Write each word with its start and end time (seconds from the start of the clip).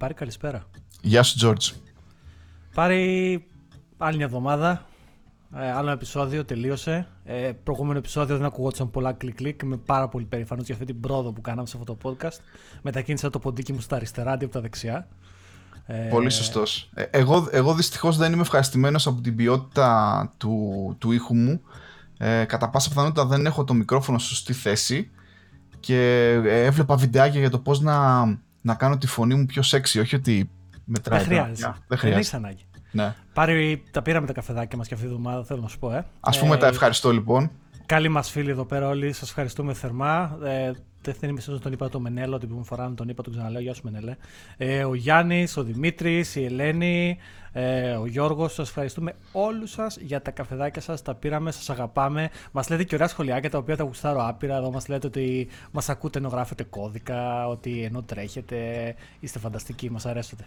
Πάρη, 0.00 0.14
καλησπέρα. 0.14 0.64
Γεια 1.02 1.22
σου, 1.22 1.38
George. 1.42 1.74
Πάρη, 2.74 3.44
άλλη 3.98 4.16
μια 4.16 4.24
εβδομάδα. 4.24 4.86
Ε, 5.56 5.70
άλλο 5.70 5.90
επεισόδιο, 5.90 6.44
τελείωσε. 6.44 7.08
Ε, 7.24 7.52
προηγούμενο 7.62 7.98
επεισόδιο 7.98 8.36
δεν 8.36 8.46
ακουγόντουσαν 8.46 8.90
πολλά 8.90 9.12
κλικ-κλικ. 9.12 9.62
Είμαι 9.62 9.76
πάρα 9.76 10.08
πολύ 10.08 10.24
περήφανος 10.24 10.64
για 10.64 10.74
αυτή 10.74 10.86
την 10.86 11.00
πρόοδο 11.00 11.32
που 11.32 11.40
κάναμε 11.40 11.66
σε 11.66 11.76
αυτό 11.78 11.96
το 11.96 12.10
podcast. 12.10 12.38
Μετακίνησα 12.82 13.30
το 13.30 13.38
ποντίκι 13.38 13.72
μου 13.72 13.80
στα 13.80 13.96
αριστερά 13.96 14.32
αντί 14.32 14.44
από 14.44 14.54
τα 14.54 14.60
δεξιά. 14.60 15.08
Ε, 15.86 15.94
πολύ 15.94 16.30
σωστός. 16.30 16.90
Ε, 16.94 17.02
εγώ, 17.02 17.48
εγώ 17.50 17.74
δυστυχώς 17.74 18.16
δεν 18.16 18.32
είμαι 18.32 18.42
ευχαριστημένος 18.42 19.06
από 19.06 19.20
την 19.20 19.36
ποιότητα 19.36 20.32
του, 20.36 20.96
του 20.98 21.12
ήχου 21.12 21.36
μου. 21.36 21.60
Ε, 22.18 22.44
κατά 22.44 22.70
πάσα 22.70 22.88
πιθανότητα 22.88 23.26
δεν 23.26 23.46
έχω 23.46 23.64
το 23.64 23.74
μικρόφωνο 23.74 24.18
στη 24.18 24.28
σωστή 24.28 24.52
θέση 24.52 25.10
και 25.80 26.30
ε, 26.44 26.64
έβλεπα 26.64 26.96
βιντεάκια 26.96 27.40
για 27.40 27.50
το 27.50 27.58
πώς 27.58 27.80
να, 27.80 28.24
να 28.60 28.74
κάνω 28.74 28.98
τη 28.98 29.06
φωνή 29.06 29.34
μου 29.34 29.46
πιο 29.46 29.62
σεξι, 29.62 30.00
όχι 30.00 30.14
ότι 30.14 30.50
μετράει. 30.84 31.18
Δεν 31.18 31.28
χρειάζεται. 31.28 31.74
Δεν 31.86 31.98
χρειάζεται. 31.98 32.36
ανάγκη. 32.36 32.64
Ναι. 32.92 33.14
Πάρει, 33.32 33.82
τα 33.90 34.02
πήραμε 34.02 34.26
τα 34.26 34.32
καφεδάκια 34.32 34.78
μας 34.78 34.88
και 34.88 34.94
αυτή 34.94 35.06
τη 35.06 35.12
εβδομάδα, 35.12 35.44
θέλω 35.44 35.60
να 35.60 35.68
σου 35.68 35.78
πω. 35.78 35.92
Ε. 35.92 36.06
Ας 36.20 36.38
πούμε 36.38 36.54
ε, 36.54 36.58
τα 36.58 36.66
ευχαριστώ 36.66 37.10
λοιπόν. 37.10 37.50
Καλή 37.86 38.08
μας 38.08 38.30
φίλοι 38.30 38.50
εδώ 38.50 38.64
πέρα 38.64 38.88
όλοι, 38.88 39.12
σας 39.12 39.28
ευχαριστούμε 39.28 39.74
θερμά. 39.74 40.38
Ε, 40.44 40.70
δεν 41.02 41.30
είμαι 41.30 41.40
τον 41.58 41.72
είπα 41.72 41.88
το 41.88 42.00
Μενέλο, 42.00 42.38
την 42.38 42.48
που 42.48 42.64
φορά 42.64 42.92
τον 42.94 43.08
είπα, 43.08 43.22
τον 43.22 43.32
ξαναλέω, 43.32 43.60
γεια 43.60 43.74
σου 43.74 43.80
Μενέλε. 43.84 44.16
Ε, 44.56 44.84
ο 44.84 44.94
Γιάννης, 44.94 45.56
ο 45.56 45.62
Δημήτρης, 45.62 46.36
η 46.36 46.44
Ελένη, 46.44 47.18
ε, 47.52 47.90
ο 47.90 48.06
Γιώργος, 48.06 48.52
σας 48.52 48.68
ευχαριστούμε 48.68 49.14
όλους 49.32 49.70
σας 49.70 49.96
για 49.96 50.22
τα 50.22 50.30
καφεδάκια 50.30 50.82
σας, 50.82 51.02
τα 51.02 51.14
πήραμε, 51.14 51.50
σας 51.50 51.70
αγαπάμε. 51.70 52.30
Μας 52.52 52.68
λέτε 52.68 52.84
και 52.84 52.94
ωραία 52.94 53.08
σχολιάκια 53.08 53.50
τα 53.50 53.58
οποία 53.58 53.76
τα 53.76 53.84
γουστάρω 53.84 54.26
άπειρα, 54.26 54.56
εδώ 54.56 54.70
μας 54.70 54.88
λέτε 54.88 55.06
ότι 55.06 55.48
μας 55.70 55.88
ακούτε 55.88 56.18
ενώ 56.18 56.28
γράφετε 56.28 56.62
κώδικα, 56.62 57.48
ότι 57.48 57.82
ενώ 57.82 58.02
τρέχετε, 58.02 58.94
είστε 59.20 59.38
φανταστικοί, 59.38 59.90
μας 59.90 60.06
αρέσετε. 60.06 60.44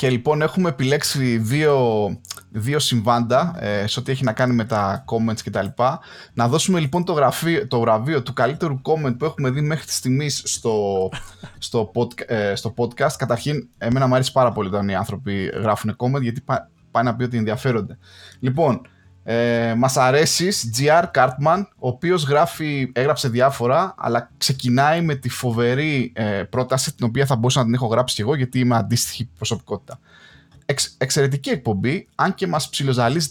Και 0.00 0.10
λοιπόν 0.10 0.42
έχουμε 0.42 0.68
επιλέξει 0.68 1.38
δύο, 1.38 2.08
δύο 2.50 2.78
συμβάντα 2.78 3.54
ε, 3.58 3.86
σε 3.86 4.00
ό,τι 4.00 4.12
έχει 4.12 4.24
να 4.24 4.32
κάνει 4.32 4.54
με 4.54 4.64
τα 4.64 5.04
comments 5.06 5.40
κτλ. 5.44 5.66
Να 6.32 6.48
δώσουμε 6.48 6.80
λοιπόν 6.80 7.04
το, 7.04 7.12
γραφείο, 7.12 7.66
το 7.66 7.80
βραβείο 7.80 8.22
του 8.22 8.32
καλύτερου 8.32 8.80
comment 8.82 9.14
που 9.18 9.24
έχουμε 9.24 9.50
δει 9.50 9.60
μέχρι 9.60 9.84
τη 9.84 9.92
στιγμής 9.92 10.42
στο, 10.44 11.08
στο, 11.58 11.90
ε, 12.26 12.54
στο 12.54 12.74
podcast. 12.76 13.12
Καταρχήν, 13.18 13.68
εμένα 13.78 14.06
μου 14.06 14.14
αρέσει 14.14 14.32
πάρα 14.32 14.52
πολύ 14.52 14.68
όταν 14.68 14.88
οι 14.88 14.94
άνθρωποι 14.94 15.44
γράφουν 15.44 15.96
comment 15.96 16.20
γιατί 16.20 16.44
πάει 16.90 17.04
να 17.04 17.16
πει 17.16 17.24
ότι 17.24 17.36
ενδιαφέρονται. 17.36 17.98
Λοιπόν, 18.38 18.80
ε, 19.24 19.74
Μας 19.76 19.96
αρέσει 19.96 20.48
GR 20.78 21.04
Cartman, 21.14 21.62
ο 21.78 21.88
οποίος 21.88 22.26
έγραψε 22.92 23.28
διάφορα, 23.28 23.94
αλλά 23.98 24.30
ξεκινάει 24.38 25.00
με 25.00 25.14
τη 25.14 25.28
φοβερή 25.28 26.12
ε, 26.14 26.42
πρόταση, 26.42 26.94
την 26.94 27.06
οποία 27.06 27.26
θα 27.26 27.36
μπορούσα 27.36 27.58
να 27.58 27.64
την 27.64 27.74
έχω 27.74 27.86
γράψει 27.86 28.14
κι 28.14 28.20
εγώ, 28.20 28.34
γιατί 28.34 28.58
είμαι 28.58 28.76
αντίστοιχη 28.76 29.30
προσωπικότητα 29.36 29.98
εξ, 30.70 30.94
εξαιρετική 30.98 31.50
εκπομπή, 31.50 32.08
αν 32.14 32.34
και 32.34 32.46
μας, 32.46 32.70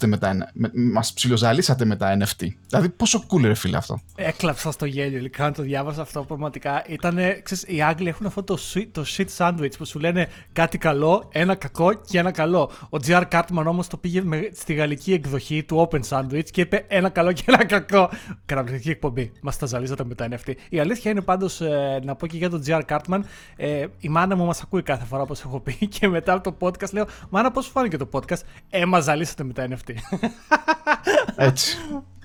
με 0.06 0.18
τα, 0.18 0.52
με, 0.54 0.72
μας 0.74 1.14
ψιλοζαλίσατε 1.14 1.86
με 1.86 1.96
τα 1.96 2.18
NFT. 2.20 2.48
Δηλαδή 2.68 2.90
πόσο 2.90 3.24
cool 3.30 3.42
ρε 3.42 3.54
φίλε 3.54 3.78
αυτό. 3.78 4.00
Έκλαψα 4.16 4.72
στο 4.72 4.86
γέλιο, 4.86 5.18
ειλικρινά 5.18 5.52
το 5.52 5.64
διάβασα 5.64 6.02
αυτό 6.02 6.24
πραγματικά. 6.24 6.84
Ήτανε, 6.88 7.40
ξέρεις, 7.44 7.64
οι 7.68 7.82
Άγγλοι 7.82 8.08
έχουν 8.08 8.26
αυτό 8.26 8.44
το, 8.44 8.58
το 8.92 9.06
shit 9.18 9.26
sandwich 9.38 9.72
που 9.78 9.86
σου 9.86 10.00
λένε 10.00 10.28
κάτι 10.54 10.78
καλό, 10.78 11.28
ένα 11.32 11.56
κακό 11.56 11.94
και 11.94 12.20
ένα 12.20 12.32
καλό. 12.32 12.72
Ο 12.90 12.98
GR 13.08 13.24
Cartman 13.32 13.64
όμως 13.66 13.88
το 13.88 13.98
πήγε 13.98 14.22
με, 14.22 14.50
στη 14.54 14.74
γαλλική 14.74 15.14
εκδοχή 15.14 15.64
του 15.64 15.90
Open 15.90 16.02
Sandwich 16.10 16.50
και 16.52 16.62
είπε 16.62 16.86
ένα 16.88 17.10
καλό 17.10 17.32
και 17.32 17.44
ένα 17.46 17.66
κακό. 17.66 18.10
Καταπληκτική 18.46 18.90
εκπομπή. 18.90 19.32
Μας 19.42 19.58
τα 19.58 19.66
ζαλίζατε 19.66 20.04
με 20.04 20.16
τα 20.16 20.28
NFT. 20.32 20.54
Η 20.70 20.80
αλήθεια 20.80 21.12
είναι 21.12 21.22
πάντως, 21.22 21.62
ε, 21.62 22.00
να 22.04 22.16
πω 22.16 22.28
και 22.28 22.38
για 22.38 22.50
τον 22.50 22.64
GR 22.66 22.82
Cartman, 22.90 23.20
ε, 23.56 23.86
η 24.00 24.10
μάνα 24.10 24.36
μου 24.36 24.46
μας 24.46 24.62
ακούει 24.62 24.84
κάθε 24.84 25.06
φορά 25.06 25.22
όπως 25.22 25.42
έχω 25.42 25.60
πει 25.60 25.88
και 26.00 26.08
μετά 26.08 26.42
το 26.42 26.58
podcast 26.60 26.92
λέω 26.92 27.06
Μάνα, 27.30 27.52
πώς 27.52 27.68
φάνηκε 27.68 27.98
το 27.98 28.10
podcast; 28.12 28.42
Ε, 28.70 28.86
μα 28.86 29.00
ζαλίσατε 29.00 29.44
με 29.44 29.54
τα 29.54 29.68
NFT. 29.70 29.94
έτσι. 31.48 31.78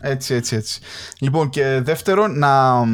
Έτσι, 0.06 0.34
έτσι, 0.34 0.56
έτσι. 0.56 0.80
Λοιπόν, 1.18 1.48
και 1.48 1.80
δεύτερον, 1.82 2.38
να, 2.38 2.84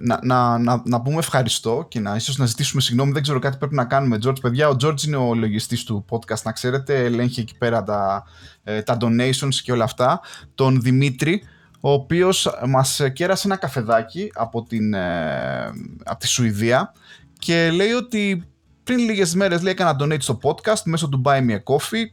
να, 0.00 0.18
να, 0.22 0.58
να, 0.58 0.82
να 0.84 1.00
πούμε 1.00 1.18
ευχαριστώ 1.18 1.86
και 1.88 2.00
να 2.00 2.16
ίσως 2.16 2.36
να 2.36 2.46
ζητήσουμε 2.46 2.80
συγγνώμη. 2.80 3.12
Δεν 3.12 3.22
ξέρω 3.22 3.38
κάτι 3.38 3.56
πρέπει 3.56 3.74
να 3.74 3.84
κάνουμε, 3.84 4.18
George. 4.24 4.40
Παιδιά, 4.40 4.68
ο 4.68 4.76
George 4.84 5.02
είναι 5.02 5.16
ο 5.16 5.34
λογιστής 5.34 5.84
του 5.84 6.04
podcast, 6.10 6.42
να 6.42 6.52
ξέρετε. 6.52 7.04
Ελέγχει 7.04 7.40
εκεί 7.40 7.58
πέρα 7.58 7.82
τα, 7.82 8.24
ε, 8.64 8.82
τα 8.82 8.96
donations 9.00 9.54
και 9.62 9.72
όλα 9.72 9.84
αυτά. 9.84 10.20
Τον 10.54 10.80
Δημήτρη, 10.80 11.42
ο 11.80 11.90
οποίος 11.90 12.58
μας 12.66 13.00
κέρασε 13.12 13.46
ένα 13.46 13.56
καφεδάκι 13.56 14.30
από, 14.34 14.62
την, 14.62 14.94
ε, 14.94 15.72
από 16.04 16.18
τη 16.18 16.28
Σουηδία 16.28 16.92
και 17.38 17.70
λέει 17.70 17.92
ότι 17.92 18.48
πριν 18.88 19.00
λίγες 19.00 19.34
μέρες 19.34 19.62
λέει 19.62 19.72
έκανα 19.72 19.96
donate 20.00 20.20
στο 20.20 20.38
podcast 20.42 20.82
μέσω 20.84 21.08
του 21.08 21.22
Buy 21.24 21.38
Me 21.38 21.50
a 21.50 21.74
Coffee, 21.74 22.04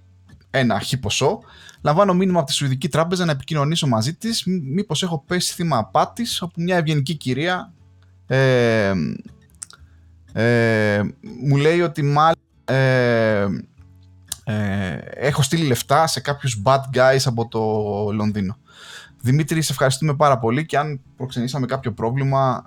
ένα 0.50 0.80
χι 0.80 1.00
ποσό. 1.00 1.40
Λαμβάνω 1.82 2.14
μήνυμα 2.14 2.38
από 2.40 2.48
τη 2.48 2.54
Σουηδική 2.54 2.90
Τράπεζα 2.90 3.26
να 3.26 3.32
επικοινωνήσω 3.32 3.88
μαζί 3.88 4.14
της, 4.14 4.44
μήπως 4.46 5.04
έχω 5.04 5.24
πέσει 5.28 5.54
θύμα 5.54 5.78
απάτης, 5.78 6.42
όπου 6.42 6.62
μια 6.62 6.78
ευγενική 6.78 7.16
κυρία 7.16 7.74
ε, 8.28 8.94
ε, 10.34 11.02
μου 11.44 11.58
λέει 11.58 11.82
ότι 11.82 12.02
μάλλον 12.04 12.36
ε, 12.66 13.46
ε, 14.44 14.98
έχω 15.16 15.42
στείλει 15.42 15.66
λεφτά 15.66 16.08
σε 16.08 16.20
κάποιους 16.20 16.62
bad 16.66 16.82
guys 16.94 17.22
από 17.26 17.48
το 17.48 17.60
Λονδίνο. 18.12 18.58
Δημήτρη, 19.22 19.62
σε 19.62 19.72
ευχαριστούμε 19.72 20.16
πάρα 20.16 20.40
πολύ 20.40 20.66
και 20.66 20.78
αν 20.78 21.02
προξενήσαμε 21.18 21.66
κάποιο 21.66 21.94
πρόβλημα, 21.94 22.64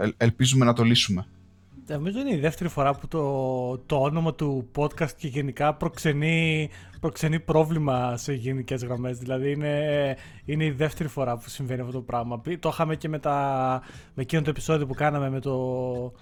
ε, 0.00 0.08
ελπίζουμε 0.16 0.64
να 0.64 0.72
το 0.72 0.82
λύσουμε. 0.82 1.26
Νομίζω 1.90 2.20
είναι 2.20 2.32
η 2.32 2.38
δεύτερη 2.38 2.68
φορά 2.68 2.94
που 2.94 3.08
το, 3.08 3.78
το 3.78 3.96
όνομα 3.96 4.34
του 4.34 4.70
podcast 4.76 5.12
και 5.16 5.28
γενικά 5.28 5.74
προξενεί, 5.74 6.70
προξενεί 7.00 7.40
πρόβλημα 7.40 8.16
σε 8.16 8.32
γενικές 8.32 8.84
γραμμές. 8.84 9.18
Δηλαδή 9.18 9.50
είναι, 9.50 10.16
είναι 10.44 10.64
η 10.64 10.70
δεύτερη 10.70 11.08
φορά 11.08 11.36
που 11.36 11.48
συμβαίνει 11.48 11.80
αυτό 11.80 11.92
το 11.92 12.00
πράγμα. 12.00 12.40
Το 12.58 12.68
είχαμε 12.68 12.96
και 12.96 13.08
με, 13.08 13.18
τα, 13.18 13.82
με 14.14 14.22
εκείνο 14.22 14.42
το 14.42 14.50
επεισόδιο 14.50 14.86
που 14.86 14.94
κάναμε 14.94 15.30
με 15.30 15.40
το, 15.40 16.12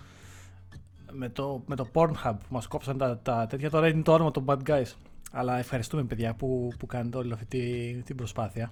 με 1.12 1.28
το, 1.28 1.62
με 1.66 1.76
το 1.76 1.88
Pornhub 1.92 2.34
που 2.38 2.48
μας 2.48 2.66
κόψαν 2.66 2.98
τα, 2.98 3.18
τα 3.18 3.46
τέτοια. 3.46 3.70
Τώρα 3.70 3.88
είναι 3.88 4.02
το 4.02 4.12
όνομα 4.12 4.30
των 4.30 4.44
Bad 4.46 4.58
Guys. 4.66 4.92
Αλλά 5.32 5.58
ευχαριστούμε 5.58 6.04
παιδιά 6.04 6.34
που, 6.34 6.72
που 6.78 6.86
κάνετε 6.86 7.16
όλη 7.16 7.32
αυτή 7.32 8.02
την 8.04 8.16
προσπάθεια. 8.16 8.70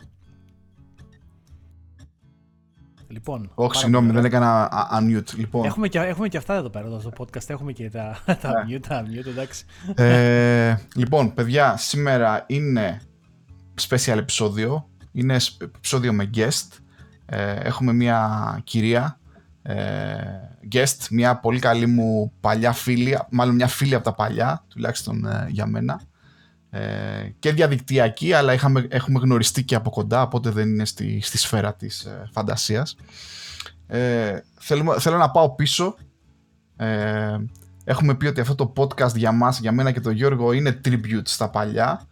Λοιπόν, 3.09 3.50
Όχι, 3.55 3.78
συγγνώμη, 3.78 4.12
δεν 4.12 4.25
έκανα 4.25 4.71
unmute. 5.00 5.34
Λοιπόν. 5.37 5.65
Έχουμε, 5.65 5.89
και, 5.89 5.99
έχουμε 5.99 6.28
και 6.28 6.37
αυτά 6.37 6.55
εδώ 6.55 6.71
πέρα 6.71 6.87
εδώ 6.87 7.00
στο 7.00 7.11
podcast. 7.19 7.49
Έχουμε 7.49 7.72
και 7.72 7.91
τα, 7.91 8.19
τα 8.43 8.49
ναι. 8.50 8.77
unmute, 8.77 8.81
τα 8.89 9.03
unmute, 9.03 9.27
εντάξει. 9.27 9.65
Ε, 9.94 10.75
λοιπόν, 10.94 11.34
παιδιά, 11.34 11.77
σήμερα 11.77 12.45
είναι 12.47 13.00
special 13.89 14.16
επεισόδιο. 14.16 14.89
Είναι 15.12 15.37
επεισόδιο 15.59 16.12
με 16.12 16.31
guest. 16.34 16.78
Ε, 17.27 17.55
έχουμε 17.55 17.93
μια 17.93 18.61
κυρία 18.65 19.19
ε, 19.62 20.16
guest, 20.72 21.06
μια 21.11 21.37
πολύ 21.37 21.59
καλή 21.59 21.87
μου 21.87 22.33
παλιά 22.41 22.72
φίλη, 22.72 23.19
μάλλον 23.31 23.55
μια 23.55 23.66
φίλη 23.66 23.95
από 23.95 24.05
τα 24.05 24.15
παλιά, 24.15 24.65
τουλάχιστον 24.69 25.27
ε, 25.27 25.47
για 25.50 25.66
μένα. 25.66 26.00
Ε, 26.77 27.34
και 27.39 27.53
διαδικτυακή, 27.53 28.33
αλλά 28.33 28.53
είχαμε, 28.53 28.87
έχουμε 28.91 29.19
γνωριστεί 29.19 29.65
και 29.65 29.75
από 29.75 29.91
κοντά, 29.91 30.23
οπότε 30.23 30.51
δεν 30.51 30.69
είναι 30.69 30.84
στη, 30.84 31.21
στη 31.23 31.39
σφαίρα 31.39 31.75
της 31.75 32.05
ε, 32.05 32.28
φαντασίας. 32.33 32.97
Ε, 33.87 34.39
θέλω, 34.61 35.01
θέλω 35.01 35.17
να 35.17 35.31
πάω 35.31 35.55
πίσω. 35.55 35.95
Ε, 36.77 37.37
έχουμε 37.84 38.15
πει 38.15 38.27
ότι 38.27 38.41
αυτό 38.41 38.55
το 38.55 38.73
podcast 38.77 39.15
για 39.15 39.33
μας, 39.33 39.59
για 39.59 39.73
μένα 39.73 39.91
και 39.91 40.01
τον 40.01 40.13
Γιώργο, 40.13 40.53
είναι 40.53 40.81
tribute 40.84 41.21
στα 41.25 41.51
παλιά. 41.51 42.07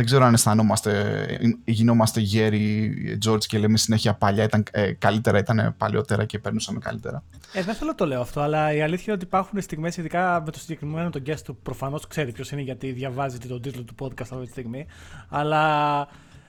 Δεν 0.00 0.08
ξέρω 0.08 0.24
αν 0.24 0.34
αισθανόμαστε, 0.34 1.26
γινόμαστε 1.64 2.20
γέροι, 2.20 2.94
George, 3.26 3.44
και 3.44 3.58
λέμε 3.58 3.76
συνέχεια 3.76 4.14
παλιά 4.14 4.44
ήταν 4.44 4.64
ε, 4.70 4.92
καλύτερα, 4.92 5.38
ήταν 5.38 5.74
παλιότερα 5.76 6.24
και 6.24 6.38
παίρνουσαμε 6.38 6.78
καλύτερα. 6.78 7.22
Ε, 7.52 7.62
δεν 7.62 7.74
θέλω 7.74 7.90
να 7.90 7.96
το 7.96 8.06
λέω 8.06 8.20
αυτό, 8.20 8.40
αλλά 8.40 8.72
η 8.74 8.82
αλήθεια 8.82 9.04
είναι 9.06 9.12
ότι 9.12 9.24
υπάρχουν 9.24 9.60
στιγμές, 9.60 9.96
ειδικά 9.96 10.42
με 10.44 10.50
το 10.50 10.58
συγκεκριμένο 10.58 11.10
τον 11.10 11.22
guest 11.26 11.40
του, 11.44 11.56
προφανώς 11.56 12.06
ξέρει 12.06 12.32
ποιος 12.32 12.50
είναι 12.50 12.60
γιατί 12.60 12.92
διαβάζετε 12.92 13.48
τον 13.48 13.62
τίτλο 13.62 13.82
του 13.82 13.94
podcast 13.98 14.20
αυτή 14.20 14.44
τη 14.44 14.50
στιγμή. 14.50 14.86
Αλλά 15.28 16.08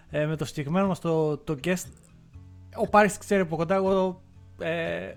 ε, 0.10 0.26
με 0.26 0.36
το 0.36 0.46
συγκεκριμένο 0.46 0.88
μας 0.88 1.00
το, 1.00 1.38
το 1.38 1.58
guest, 1.64 1.86
ο 2.76 2.88
Πάρης 2.88 3.18
ξέρει 3.18 3.42
από 3.42 3.56
κοντά, 3.56 3.76
εγώ, 3.76 4.22
ε, 4.60 5.12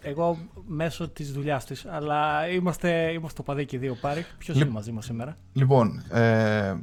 εγώ 0.00 0.38
μέσω 0.66 1.08
της 1.08 1.32
δουλειάς 1.32 1.64
της. 1.64 1.86
Αλλά 1.86 2.48
είμαστε, 2.48 3.12
είμαστε 3.12 3.42
παδί 3.42 3.64
και 3.64 3.78
δύο 3.78 3.96
Πάρη. 4.00 4.26
Ποιος 4.38 4.56
είναι 4.56 4.70
μαζί 4.70 4.92
μας 4.92 5.04
σήμερα; 5.04 5.36
Λοιπόν, 5.52 6.02
ε, 6.10 6.74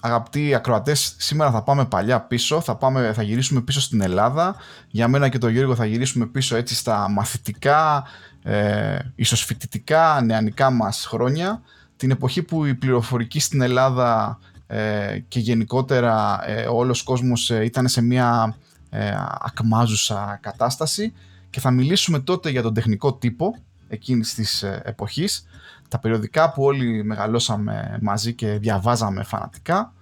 αγαπητοί 0.00 0.54
ακροατές, 0.54 1.14
σήμερα 1.18 1.50
θα 1.50 1.62
πάμε 1.62 1.84
παλιά 1.84 2.20
πίσω, 2.20 2.60
θα, 2.60 2.76
πάμε, 2.76 3.12
θα 3.12 3.22
γυρίσουμε 3.22 3.60
πίσω 3.60 3.80
στην 3.80 4.00
Ελλάδα. 4.00 4.56
Για 4.88 5.08
μένα 5.08 5.28
και 5.28 5.38
τον 5.38 5.50
Γιώργο 5.50 5.74
θα 5.74 5.84
γυρίσουμε 5.84 6.26
πίσω 6.26 6.56
έτσι 6.56 6.74
στα 6.74 7.08
μαθητικά, 7.08 8.04
ε, 8.42 8.98
ίσως 9.14 9.44
φοιτητικά, 9.44 10.20
νεανικά 10.24 10.70
μας 10.70 11.06
χρόνια. 11.06 11.62
Την 11.96 12.10
εποχή 12.10 12.42
που 12.42 12.64
η 12.64 12.74
πληροφορική 12.74 13.40
στην 13.40 13.60
Ελλάδα 13.60 14.38
ε, 14.66 15.18
και 15.28 15.38
γενικότερα 15.38 16.40
ε, 16.46 16.66
όλος 16.66 17.00
ο 17.00 17.04
κόσμος 17.04 17.50
ε, 17.50 17.64
ήταν 17.64 17.88
σε 17.88 18.02
μια 18.02 18.56
ε, 18.90 19.12
ακμάζουσα 19.38 20.38
κατάσταση 20.42 21.12
και 21.50 21.60
θα 21.60 21.70
μιλήσουμε 21.70 22.18
τότε 22.18 22.50
για 22.50 22.62
τον 22.62 22.74
τεχνικό 22.74 23.14
τύπο 23.14 23.56
εκείνης 23.88 24.34
της 24.34 24.62
ε, 24.62 24.82
εποχής 24.84 25.46
τα 25.90 25.98
περιοδικά 25.98 26.52
που 26.52 26.62
όλοι 26.62 27.04
μεγαλώσαμε 27.04 27.98
μαζί 28.02 28.34
και 28.34 28.58
διαβάζαμε 28.58 29.22
φανατικά 29.22 29.92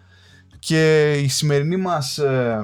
και 0.59 1.13
η 1.13 1.29
σημερινή 1.29 1.77
μας 1.77 2.19
ε, 2.19 2.61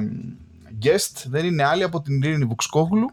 guest 0.83 1.25
δεν 1.29 1.45
είναι 1.45 1.65
άλλη 1.65 1.83
από 1.83 2.01
την 2.01 2.23
Ειρήνη 2.23 2.45
Βουξκόγλου 2.45 3.11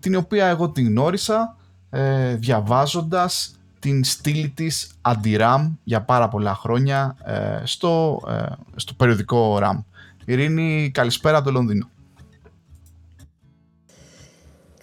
την 0.00 0.16
οποία 0.16 0.46
εγώ 0.46 0.70
την 0.70 0.86
γνώρισα 0.86 1.56
ε, 1.90 2.34
διαβάζοντας 2.34 3.56
την 3.78 4.04
στήλη 4.04 4.48
της 4.48 4.90
αντι-RAM 5.02 5.70
για 5.84 6.02
πάρα 6.02 6.28
πολλά 6.28 6.54
χρόνια 6.54 7.16
ε, 7.24 7.60
στο, 7.64 8.22
ε, 8.28 8.54
στο 8.76 8.94
περιοδικό 8.94 9.58
RAM. 9.62 9.82
Ειρήνη, 10.24 10.90
καλησπέρα 10.94 11.36
από 11.36 11.46
το 11.46 11.52
Λονδίνο. 11.52 11.88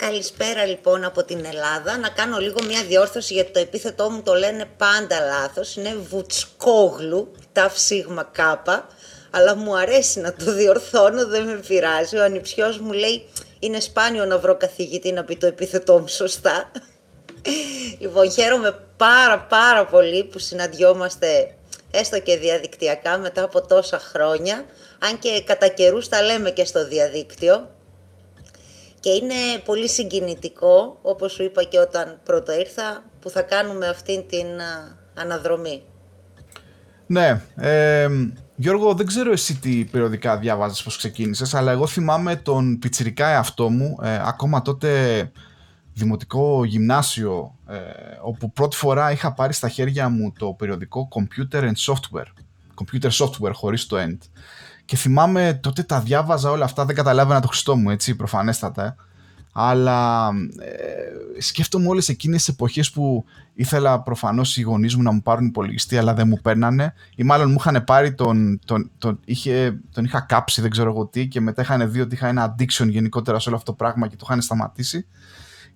Καλησπέρα 0.05 0.65
λοιπόν 0.65 1.03
από 1.03 1.23
την 1.23 1.45
Ελλάδα. 1.45 1.97
Να 1.97 2.09
κάνω 2.09 2.37
λίγο 2.37 2.63
μια 2.63 2.83
διόρθωση 2.83 3.33
γιατί 3.33 3.51
το 3.51 3.59
επίθετό 3.59 4.09
μου 4.09 4.21
το 4.21 4.33
λένε 4.33 4.65
πάντα 4.77 5.19
λάθος. 5.19 5.75
Είναι 5.75 5.95
Βουτσκόγλου, 5.95 7.31
ταφ 7.51 7.77
σίγμα 7.77 8.23
κάπα. 8.31 8.87
Αλλά 9.31 9.55
μου 9.55 9.77
αρέσει 9.77 10.19
να 10.19 10.33
το 10.33 10.53
διορθώνω, 10.53 11.27
δεν 11.27 11.43
με 11.43 11.55
πειράζει. 11.67 12.17
Ο 12.17 12.23
ανιψιός 12.23 12.79
μου 12.79 12.91
λέει 12.91 13.29
είναι 13.59 13.79
σπάνιο 13.79 14.25
να 14.25 14.37
βρω 14.37 14.57
καθηγητή 14.57 15.11
να 15.11 15.23
πει 15.23 15.35
το 15.35 15.45
επίθετό 15.45 15.99
μου 15.99 16.07
σωστά. 16.07 16.71
Λοιπόν, 17.99 18.31
χαίρομαι 18.31 18.79
πάρα 18.97 19.39
πάρα 19.39 19.85
πολύ 19.85 20.23
που 20.23 20.39
συναντιόμαστε 20.39 21.55
έστω 21.91 22.19
και 22.19 22.37
διαδικτυακά 22.37 23.17
μετά 23.17 23.43
από 23.43 23.67
τόσα 23.67 23.99
χρόνια. 23.99 24.65
Αν 24.99 25.19
και 25.19 25.43
κατά 25.45 25.67
καιρούς 25.67 26.09
τα 26.09 26.21
λέμε 26.21 26.51
και 26.51 26.65
στο 26.65 26.87
διαδίκτυο. 26.87 27.67
Και 29.03 29.09
είναι 29.09 29.59
πολύ 29.65 29.89
συγκινητικό, 29.89 30.99
όπως 31.01 31.31
σου 31.31 31.43
είπα 31.43 31.63
και 31.63 31.79
όταν 31.79 32.19
πρώτο 32.23 32.53
ήρθα, 32.59 33.03
που 33.19 33.29
θα 33.29 33.41
κάνουμε 33.41 33.87
αυτήν 33.87 34.27
την 34.27 34.45
αναδρομή. 35.13 35.83
Ναι, 37.05 37.41
ε, 37.55 38.07
Γιώργο, 38.55 38.93
δεν 38.93 39.05
ξέρω 39.05 39.31
εσύ 39.31 39.59
τι 39.59 39.85
περιοδικά 39.91 40.37
διάβαζες 40.37 40.83
πώς 40.83 40.97
ξεκίνησες, 40.97 41.53
αλλά 41.53 41.71
εγώ 41.71 41.87
θυμάμαι 41.87 42.35
τον 42.35 42.79
πιτσιρικά 42.79 43.27
εαυτό 43.27 43.69
μου, 43.69 43.97
ε, 44.03 44.21
ακόμα 44.25 44.61
τότε 44.61 45.31
δημοτικό 45.93 46.65
γυμνάσιο, 46.65 47.57
ε, 47.67 47.77
όπου 48.21 48.51
πρώτη 48.51 48.75
φορά 48.75 49.11
είχα 49.11 49.33
πάρει 49.33 49.53
στα 49.53 49.69
χέρια 49.69 50.09
μου 50.09 50.33
το 50.37 50.53
περιοδικό 50.53 51.07
Computer 51.11 51.61
and 51.61 51.93
Software. 51.93 52.31
Computer 52.75 53.09
Software 53.09 53.53
χωρίς 53.53 53.85
το 53.85 53.97
end. 53.99 54.17
Και 54.85 54.95
θυμάμαι 54.95 55.59
τότε 55.63 55.83
τα 55.83 55.99
διάβαζα 55.99 56.51
όλα 56.51 56.65
αυτά, 56.65 56.85
δεν 56.85 56.95
καταλάβαινα 56.95 57.41
το 57.41 57.47
Χριστό 57.47 57.75
μου, 57.75 57.89
έτσι, 57.89 58.15
προφανέστατα. 58.15 58.95
Αλλά 59.51 60.29
ε, 60.59 61.41
σκέφτομαι 61.41 61.87
όλες 61.87 62.09
εκείνες 62.09 62.43
τις 62.43 62.53
εποχές 62.53 62.91
που 62.91 63.25
ήθελα 63.53 64.01
προφανώς 64.01 64.57
οι 64.57 64.61
γονείς 64.61 64.95
μου 64.95 65.01
να 65.01 65.11
μου 65.11 65.21
πάρουν 65.21 65.45
υπολογιστή 65.45 65.97
αλλά 65.97 66.13
δεν 66.13 66.27
μου 66.27 66.39
παίρνανε 66.41 66.93
ή 67.15 67.23
μάλλον 67.23 67.49
μου 67.49 67.55
είχαν 67.59 67.83
πάρει 67.83 68.13
τον, 68.13 68.59
τον, 68.65 68.91
τον, 68.97 69.19
είχε, 69.25 69.79
τον 69.91 70.03
είχα 70.03 70.19
κάψει 70.21 70.61
δεν 70.61 70.69
ξέρω 70.69 70.89
εγώ 70.89 71.05
τι 71.05 71.27
και 71.27 71.41
μετά 71.41 71.61
είχαν 71.61 71.91
δει 71.91 72.01
ότι 72.01 72.15
είχα 72.15 72.27
ένα 72.27 72.55
addiction 72.55 72.87
γενικότερα 72.87 73.39
σε 73.39 73.49
όλο 73.49 73.57
αυτό 73.57 73.71
το 73.71 73.77
πράγμα 73.77 74.07
και 74.07 74.15
το 74.15 74.25
είχαν 74.27 74.41
σταματήσει 74.41 75.05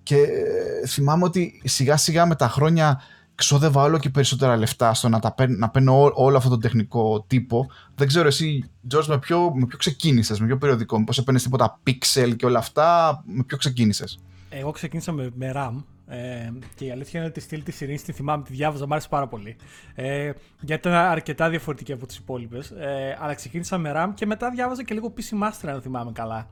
και 0.02 0.16
ε, 0.16 0.86
θυμάμαι 0.86 1.24
ότι 1.24 1.62
σιγά 1.64 1.96
σιγά 1.96 2.26
με 2.26 2.34
τα 2.34 2.48
χρόνια 2.48 3.00
ξόδευα 3.38 3.82
όλο 3.82 3.98
και 3.98 4.10
περισσότερα 4.10 4.56
λεφτά 4.56 4.94
στο 4.94 5.08
να, 5.08 5.18
τα 5.18 5.32
παίρνω, 5.32 5.56
να 5.56 5.68
παίρνω 5.68 6.10
όλο 6.14 6.36
αυτό 6.36 6.48
το 6.48 6.58
τεχνικό 6.58 7.24
τύπο. 7.26 7.70
Δεν 7.94 8.06
ξέρω 8.06 8.26
εσύ, 8.26 8.70
George, 8.94 9.04
με 9.06 9.18
ποιο, 9.18 9.52
με 9.54 9.66
ποιο 9.66 9.78
ξεκίνησες, 9.78 10.40
με 10.40 10.46
ποιο 10.46 10.58
περιοδικό, 10.58 10.98
μήπως 10.98 11.18
έπαιρνες 11.18 11.42
τίποτα 11.42 11.80
pixel 11.86 12.36
και 12.36 12.46
όλα 12.46 12.58
αυτά, 12.58 13.22
με 13.26 13.42
ποιο 13.44 13.56
ξεκίνησες; 13.56 14.18
Εγώ 14.48 14.70
ξεκίνησα 14.70 15.12
με, 15.12 15.30
με 15.34 15.52
RAM 15.54 15.82
ε, 16.06 16.50
και 16.74 16.84
η 16.84 16.90
αλήθεια 16.90 17.20
είναι 17.20 17.28
ότι 17.28 17.38
τη 17.38 17.44
στήλη 17.44 17.62
τη 17.62 17.76
Ειρήνη 17.80 17.98
τη 17.98 18.12
θυμάμαι, 18.12 18.42
τη 18.42 18.52
διάβαζα, 18.52 18.86
μου 18.86 18.92
άρεσε 18.92 19.08
πάρα 19.08 19.28
πολύ. 19.28 19.56
Ε, 19.94 20.32
γιατί 20.60 20.88
ήταν 20.88 20.92
αρκετά 20.92 21.48
διαφορετική 21.48 21.92
από 21.92 22.06
τις 22.06 22.16
υπόλοιπες. 22.16 22.70
Ε, 22.70 23.18
αλλά 23.20 23.34
ξεκίνησα 23.34 23.78
με 23.78 23.92
RAM 23.94 24.10
και 24.14 24.26
μετά 24.26 24.50
διάβαζα 24.50 24.84
και 24.84 24.94
λίγο 24.94 25.14
PC 25.16 25.44
Master, 25.44 25.68
αν 25.72 25.82
θυμάμαι 25.82 26.12
καλά. 26.12 26.48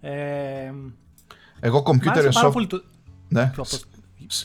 Ε, 0.00 0.72
Εγώ 1.60 1.82
computer 1.86 2.30
and 2.30 2.42
software. 2.42 2.66
Το... 2.68 2.84
Ναι. 3.28 3.52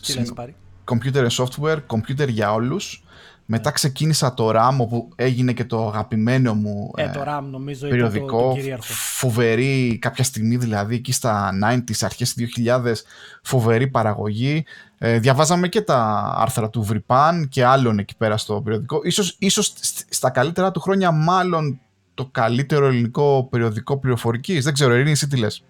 Τι 0.02 0.14
λες, 0.14 0.34
πάρει 0.34 0.56
computer 0.90 1.28
and 1.28 1.46
software, 1.46 1.78
computer 1.88 2.28
για 2.28 2.54
όλους. 2.54 3.04
Μετά 3.52 3.72
ξεκίνησα 3.72 4.34
το 4.34 4.52
RAM 4.56 4.76
όπου 4.78 5.10
έγινε 5.16 5.54
και 5.54 5.66
το 5.66 5.88
αγαπημένο 5.88 6.54
μου 6.54 6.92
ε, 6.96 7.10
το 7.10 7.24
RAM, 7.28 7.44
νομίζω, 7.52 7.88
περιοδικό. 7.88 8.56
Το, 8.56 8.76
το 8.76 8.82
φοβερή 8.82 9.98
κάποια 10.02 10.24
στιγμή 10.24 10.58
δηλαδή 10.58 10.96
εκεί 10.96 11.12
στα 11.12 11.52
90s, 11.64 11.96
αρχές 12.02 12.36
2000 12.66 12.94
φοβερή 13.42 13.88
παραγωγή. 13.88 14.66
Ε, 14.98 15.20
διαβάζαμε 15.20 15.68
και 15.68 15.82
τα 15.82 16.32
άρθρα 16.38 16.70
του 16.70 16.84
Βρυπάν 16.84 17.48
και 17.48 17.66
άλλων 17.66 18.00
εκεί 18.00 18.18
πέρα 18.18 18.38
στο 18.38 18.62
περιοδικό. 18.62 19.00
Ίσως, 19.04 19.36
ίσως 19.40 19.74
στα 20.10 20.30
καλύτερα 20.30 20.72
του 20.72 20.80
χρόνια 20.80 21.12
μάλλον 21.12 21.80
το 22.14 22.30
καλύτερο 22.32 22.86
ελληνικό 22.86 23.48
περιοδικό 23.50 23.98
πληροφορικής. 23.98 24.64
Δεν 24.64 24.74
ξέρω, 24.74 24.94
Ειρήνη, 24.94 25.12
εσύ 25.12 25.28
τι 25.28 25.38
λες; 25.38 25.64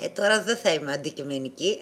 Ε, 0.00 0.08
τώρα 0.08 0.42
δεν 0.42 0.56
θα 0.56 0.72
είμαι 0.72 0.92
αντικειμενική. 0.92 1.78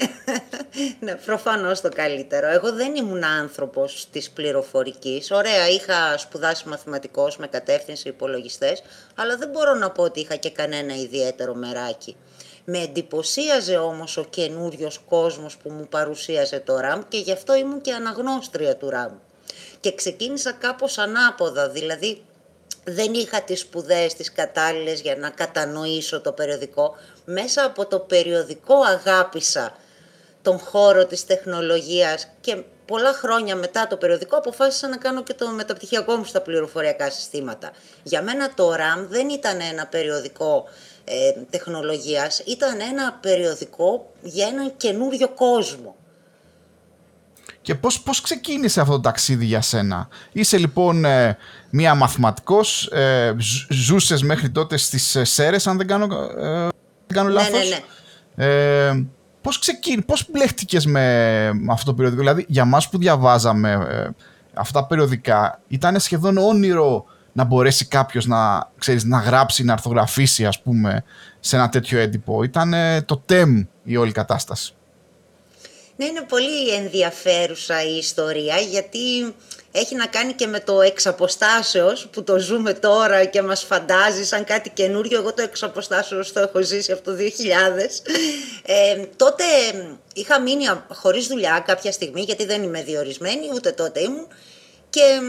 ναι, 1.01 1.15
προφανώς 1.15 1.81
το 1.81 1.89
καλύτερο. 1.89 2.49
Εγώ 2.49 2.73
δεν 2.73 2.95
ήμουν 2.95 3.25
άνθρωπος 3.25 4.07
της 4.13 4.31
πληροφορικής. 4.31 5.31
Ωραία, 5.31 5.69
είχα 5.69 6.19
σπουδάσει 6.19 6.69
μαθηματικός 6.69 7.37
με 7.37 7.47
κατεύθυνση 7.47 8.09
υπολογιστές, 8.09 8.83
αλλά 9.15 9.37
δεν 9.37 9.49
μπορώ 9.49 9.75
να 9.75 9.91
πω 9.91 10.03
ότι 10.03 10.21
είχα 10.21 10.37
και 10.37 10.51
κανένα 10.51 10.95
ιδιαίτερο 10.95 11.55
μεράκι. 11.55 12.17
Με 12.65 12.79
εντυπωσίαζε 12.79 13.77
όμως 13.77 14.17
ο 14.17 14.25
καινούριος 14.25 15.01
κόσμος 15.09 15.57
που 15.57 15.71
μου 15.71 15.87
παρουσίαζε 15.89 16.61
το 16.61 16.79
RAM 16.83 17.01
και 17.09 17.19
γι' 17.19 17.33
αυτό 17.33 17.55
ήμουν 17.55 17.81
και 17.81 17.93
αναγνώστρια 17.93 18.77
του 18.77 18.91
RAM. 18.93 19.11
Και 19.81 19.95
ξεκίνησα 19.95 20.53
κάπως 20.53 20.99
ανάποδα, 20.99 21.69
δηλαδή 21.69 22.23
δεν 22.85 23.15
είχα 23.15 23.43
τις 23.43 23.61
σπουδέ 23.61 24.11
τις 24.17 24.33
κατάλληλες 24.33 25.01
για 25.01 25.17
να 25.17 25.31
κατανοήσω 25.31 26.21
το 26.21 26.33
περιοδικό. 26.33 26.97
Μέσα 27.25 27.65
από 27.65 27.87
το 27.87 27.99
περιοδικό 27.99 28.75
αγάπησα 28.75 29.77
τον 30.43 30.59
χώρο 30.59 31.07
της 31.07 31.27
τεχνολογίας 31.27 32.29
και 32.41 32.63
πολλά 32.87 33.13
χρόνια 33.13 33.57
μετά 33.57 33.87
το 33.87 33.97
περιοδικό 33.97 34.37
αποφάσισα 34.37 34.89
να 34.89 34.97
κάνω 34.97 35.23
και 35.23 35.35
το 35.35 35.49
μεταπτυχιακό 35.49 36.17
μου 36.17 36.25
στα 36.25 36.41
πληροφοριακά 36.41 37.11
συστήματα. 37.11 37.73
Για 38.03 38.23
μένα 38.23 38.55
το 38.55 38.73
RAM 38.73 39.07
δεν 39.09 39.29
ήταν 39.29 39.61
ένα 39.61 39.87
περιοδικό 39.87 40.65
ε, 41.05 41.33
τεχνολογίας, 41.51 42.39
ήταν 42.39 42.81
ένα 42.81 43.19
περιοδικό 43.23 44.13
για 44.23 44.47
έναν 44.47 44.77
καινούριο 44.77 45.29
κόσμο. 45.29 45.97
Και 47.63 47.75
πώς, 47.75 48.01
πώς 48.01 48.21
ξεκίνησε 48.21 48.81
αυτό 48.81 48.93
το 48.93 49.01
ταξίδι 49.01 49.45
για 49.45 49.61
σένα; 49.61 50.09
Είσαι 50.33 50.59
λοιπόν 50.59 51.05
ε, 51.05 51.37
μία 51.71 51.95
μαθηματικός, 51.95 52.87
ε, 52.87 53.35
ζούσες 53.69 54.23
μέχρι 54.23 54.51
τότε 54.51 54.77
στις 54.77 55.15
ε, 55.15 55.25
Σέρες 55.25 55.67
αν 55.67 55.77
δεν 55.77 55.87
κάνω, 55.87 56.05
ε, 56.39 56.69
δεν 57.07 57.15
κάνω 57.15 57.29
ναι, 57.29 57.35
λάθος; 57.35 57.69
Ναι, 57.69 58.45
ναι. 58.45 58.89
Ε, 58.89 59.07
πώς, 59.41 59.59
ξεκίνη, 59.59 60.03
πώς 60.03 60.31
μπλέχτηκες 60.31 60.87
με, 60.87 61.51
αυτό 61.71 61.85
το 61.91 61.95
περιοδικό; 61.95 62.23
Δηλαδή 62.23 62.45
για 62.49 62.65
μας 62.65 62.89
που 62.89 62.99
διαβάζαμε 62.99 63.71
ε, 63.73 64.09
αυτά 64.55 64.81
τα 64.81 64.87
περιοδικά 64.87 65.61
ήταν 65.69 66.01
σχεδόν 66.01 66.37
όνειρο 66.37 67.05
να 67.33 67.45
μπορέσει 67.45 67.87
κάποιος 67.87 68.27
να, 68.27 68.71
ξέρεις, 68.79 69.05
να 69.05 69.19
γράψει, 69.19 69.65
να 69.65 69.73
αρθογραφήσει 69.73 70.47
ας 70.47 70.63
πούμε 70.63 71.05
σε 71.41 71.57
ένα 71.57 71.69
τέτοιο 71.69 71.99
έντυπο; 71.99 72.43
Ήταν 72.43 72.75
το 73.05 73.23
τέμ 73.27 73.65
η 73.83 73.97
όλη 73.97 74.13
κατάσταση. 74.13 74.75
Ναι, 76.01 76.07
είναι 76.07 76.23
πολύ 76.29 76.71
ενδιαφέρουσα 76.71 77.85
η 77.85 77.97
ιστορία 77.97 78.57
γιατί 78.57 79.35
έχει 79.73 79.95
να 79.95 80.07
κάνει 80.07 80.33
και 80.33 80.47
με 80.47 80.61
το 80.61 80.81
εξαποστάσεως 80.81 82.07
που 82.07 82.25
το 82.25 82.39
ζούμε 82.39 82.75
τώρα 82.75 83.25
και 83.25 83.43
μας 83.43 83.63
φαντάζει 83.65 84.25
σαν 84.25 84.45
κάτι 84.45 84.71
καινούριο. 84.71 85.19
Εγώ 85.19 85.35
το 85.35 85.43
εξαποστάσεως 85.43 86.33
το 86.33 86.41
έχω 86.41 86.63
ζήσει 86.63 86.93
από 86.93 87.03
το 87.03 87.17
2000. 87.17 87.21
Ε, 88.63 89.05
τότε 89.17 89.45
είχα 90.15 90.41
μείνει 90.41 90.65
χωρίς 90.89 91.27
δουλειά 91.27 91.63
κάποια 91.67 91.93
στιγμή 91.93 92.21
γιατί 92.21 92.45
δεν 92.45 92.63
είμαι 92.63 92.83
διορισμένη, 92.83 93.51
ούτε 93.55 93.73
τότε 93.73 94.01
ήμουν. 94.01 94.27
Και 94.91 95.21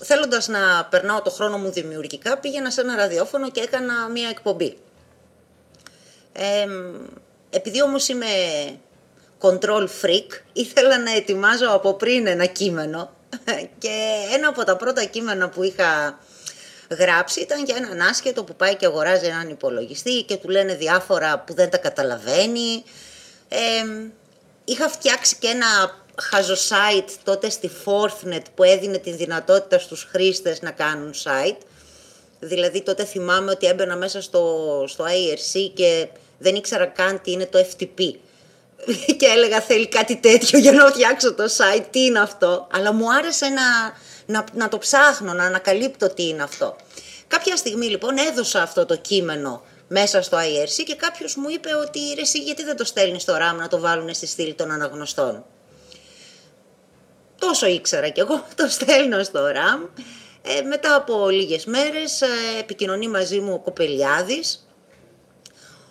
θέλοντας 0.00 0.48
να 0.48 0.84
περνάω 0.90 1.22
το 1.22 1.30
χρόνο 1.30 1.58
μου 1.58 1.70
δημιουργικά 1.70 2.38
πήγαινα 2.38 2.70
σε 2.70 2.80
ένα 2.80 2.96
ραδιόφωνο 2.96 3.50
και 3.50 3.60
έκανα 3.60 4.08
μία 4.08 4.28
εκπομπή. 4.28 4.76
Ε, 6.32 6.66
επειδή 7.50 7.82
όμως 7.82 8.08
είμαι 8.08 8.26
control 9.40 9.88
freak, 10.02 10.26
ήθελα 10.52 10.98
να 10.98 11.10
ετοιμάζω 11.10 11.70
από 11.70 11.94
πριν 11.94 12.26
ένα 12.26 12.46
κείμενο 12.46 13.10
και 13.78 13.88
ένα 14.34 14.48
από 14.48 14.64
τα 14.64 14.76
πρώτα 14.76 15.04
κείμενα 15.04 15.48
που 15.48 15.62
είχα 15.62 16.18
γράψει 16.98 17.40
ήταν 17.40 17.64
για 17.64 17.76
έναν 17.76 18.00
άσχετο 18.00 18.44
που 18.44 18.54
πάει 18.54 18.74
και 18.74 18.86
αγοράζει 18.86 19.26
έναν 19.26 19.48
υπολογιστή 19.48 20.22
και 20.22 20.36
του 20.36 20.48
λένε 20.48 20.74
διάφορα 20.74 21.38
που 21.38 21.54
δεν 21.54 21.70
τα 21.70 21.78
καταλαβαίνει. 21.78 22.84
Ε, 23.48 23.58
είχα 24.64 24.88
φτιάξει 24.88 25.36
και 25.38 25.48
ένα 25.48 25.66
χαζο 26.20 26.54
site 26.54 27.10
τότε 27.24 27.50
στη 27.50 27.70
Forthnet 27.84 28.42
που 28.54 28.62
έδινε 28.62 28.98
τη 28.98 29.12
δυνατότητα 29.12 29.78
στους 29.78 30.08
χρήστες 30.10 30.62
να 30.62 30.70
κάνουν 30.70 31.12
site. 31.24 31.58
Δηλαδή 32.40 32.82
τότε 32.82 33.04
θυμάμαι 33.04 33.50
ότι 33.50 33.66
έμπαινα 33.66 33.96
μέσα 33.96 34.22
στο, 34.22 34.84
στο 34.88 35.04
IRC 35.04 35.70
και 35.74 36.08
δεν 36.38 36.54
ήξερα 36.54 36.86
καν 36.86 37.20
τι 37.20 37.30
είναι 37.32 37.46
το 37.46 37.66
FTP 37.70 38.14
και 39.18 39.26
έλεγα 39.26 39.60
θέλει 39.60 39.88
κάτι 39.88 40.16
τέτοιο 40.16 40.58
για 40.58 40.72
να 40.72 40.86
φτιάξω 40.86 41.34
το 41.34 41.44
site, 41.44 41.84
τι 41.90 42.04
είναι 42.04 42.20
αυτό; 42.20 42.68
Αλλά 42.72 42.92
μου 42.92 43.12
άρεσε 43.12 43.46
να, 43.46 43.62
να, 44.26 44.44
να 44.52 44.68
το 44.68 44.78
ψάχνω, 44.78 45.32
να 45.32 45.44
ανακαλύπτω 45.44 46.14
τι 46.14 46.28
είναι 46.28 46.42
αυτό. 46.42 46.76
Κάποια 47.26 47.56
στιγμή 47.56 47.86
λοιπόν 47.86 48.18
έδωσα 48.18 48.62
αυτό 48.62 48.86
το 48.86 48.96
κείμενο 48.96 49.62
μέσα 49.88 50.22
στο 50.22 50.38
IRC 50.38 50.82
και 50.86 50.94
κάποιος 50.94 51.36
μου 51.36 51.48
είπε 51.48 51.74
ότι 51.74 51.98
ρε 52.14 52.20
εσύ 52.20 52.38
γιατί 52.38 52.64
δεν 52.64 52.76
το 52.76 52.84
στέλνεις 52.84 53.22
στο 53.22 53.34
RAM 53.34 53.56
να 53.56 53.68
το 53.68 53.80
βάλουν 53.80 54.14
στη 54.14 54.26
στήλη 54.26 54.54
των 54.54 54.70
αναγνωστών; 54.70 55.44
Τόσο 57.38 57.66
ήξερα 57.66 58.08
κι 58.08 58.20
εγώ, 58.20 58.44
το 58.56 58.68
στέλνω 58.68 59.22
στο 59.22 59.40
RAM. 59.46 59.88
Ε, 60.42 60.62
μετά 60.62 60.94
από 60.94 61.28
λίγες 61.28 61.64
μέρες 61.64 62.20
ε, 62.20 62.26
επικοινωνεί 62.58 63.08
μαζί 63.08 63.40
μου 63.40 63.52
ο 63.52 63.58
Κοπελιάδης, 63.58 64.68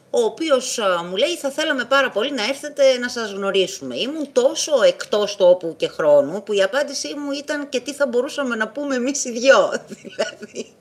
ο 0.10 0.20
οποίος 0.20 0.78
ε, 0.78 0.84
μου 1.10 1.16
λέει 1.16 1.36
θα 1.36 1.50
θέλαμε 1.50 1.86
πάρα 1.86 2.10
πολύ 2.10 2.32
να 2.32 2.44
έρθετε 2.44 2.98
να 2.98 3.10
σας 3.10 3.32
γνωρίσουμε. 3.32 3.96
Ήμουν 3.96 4.32
τόσο 4.32 4.82
εκτός 4.84 5.36
τόπου 5.36 5.74
και 5.78 5.88
χρόνου 5.88 6.44
που 6.44 6.54
η 6.54 6.64
απάντησή 6.64 7.14
μου 7.18 7.32
ήταν 7.32 7.70
και 7.70 7.80
τι 7.80 7.94
θα 7.94 8.08
μπορούσαμε 8.08 8.56
να 8.56 8.68
πούμε 8.68 8.96
εμείς 8.96 9.26
οι 9.26 9.32
δυο. 9.32 9.74
Δηλαδή, 10.02 10.74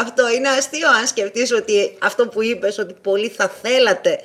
αυτό 0.00 0.28
είναι 0.28 0.48
αστείο 0.48 0.88
αν 0.88 1.06
σκεφτείς 1.06 1.52
ότι 1.52 1.98
αυτό 2.02 2.28
που 2.28 2.42
είπες 2.42 2.78
ότι 2.78 2.94
πολύ 3.02 3.28
θα 3.28 3.48
θέλατε 3.62 4.20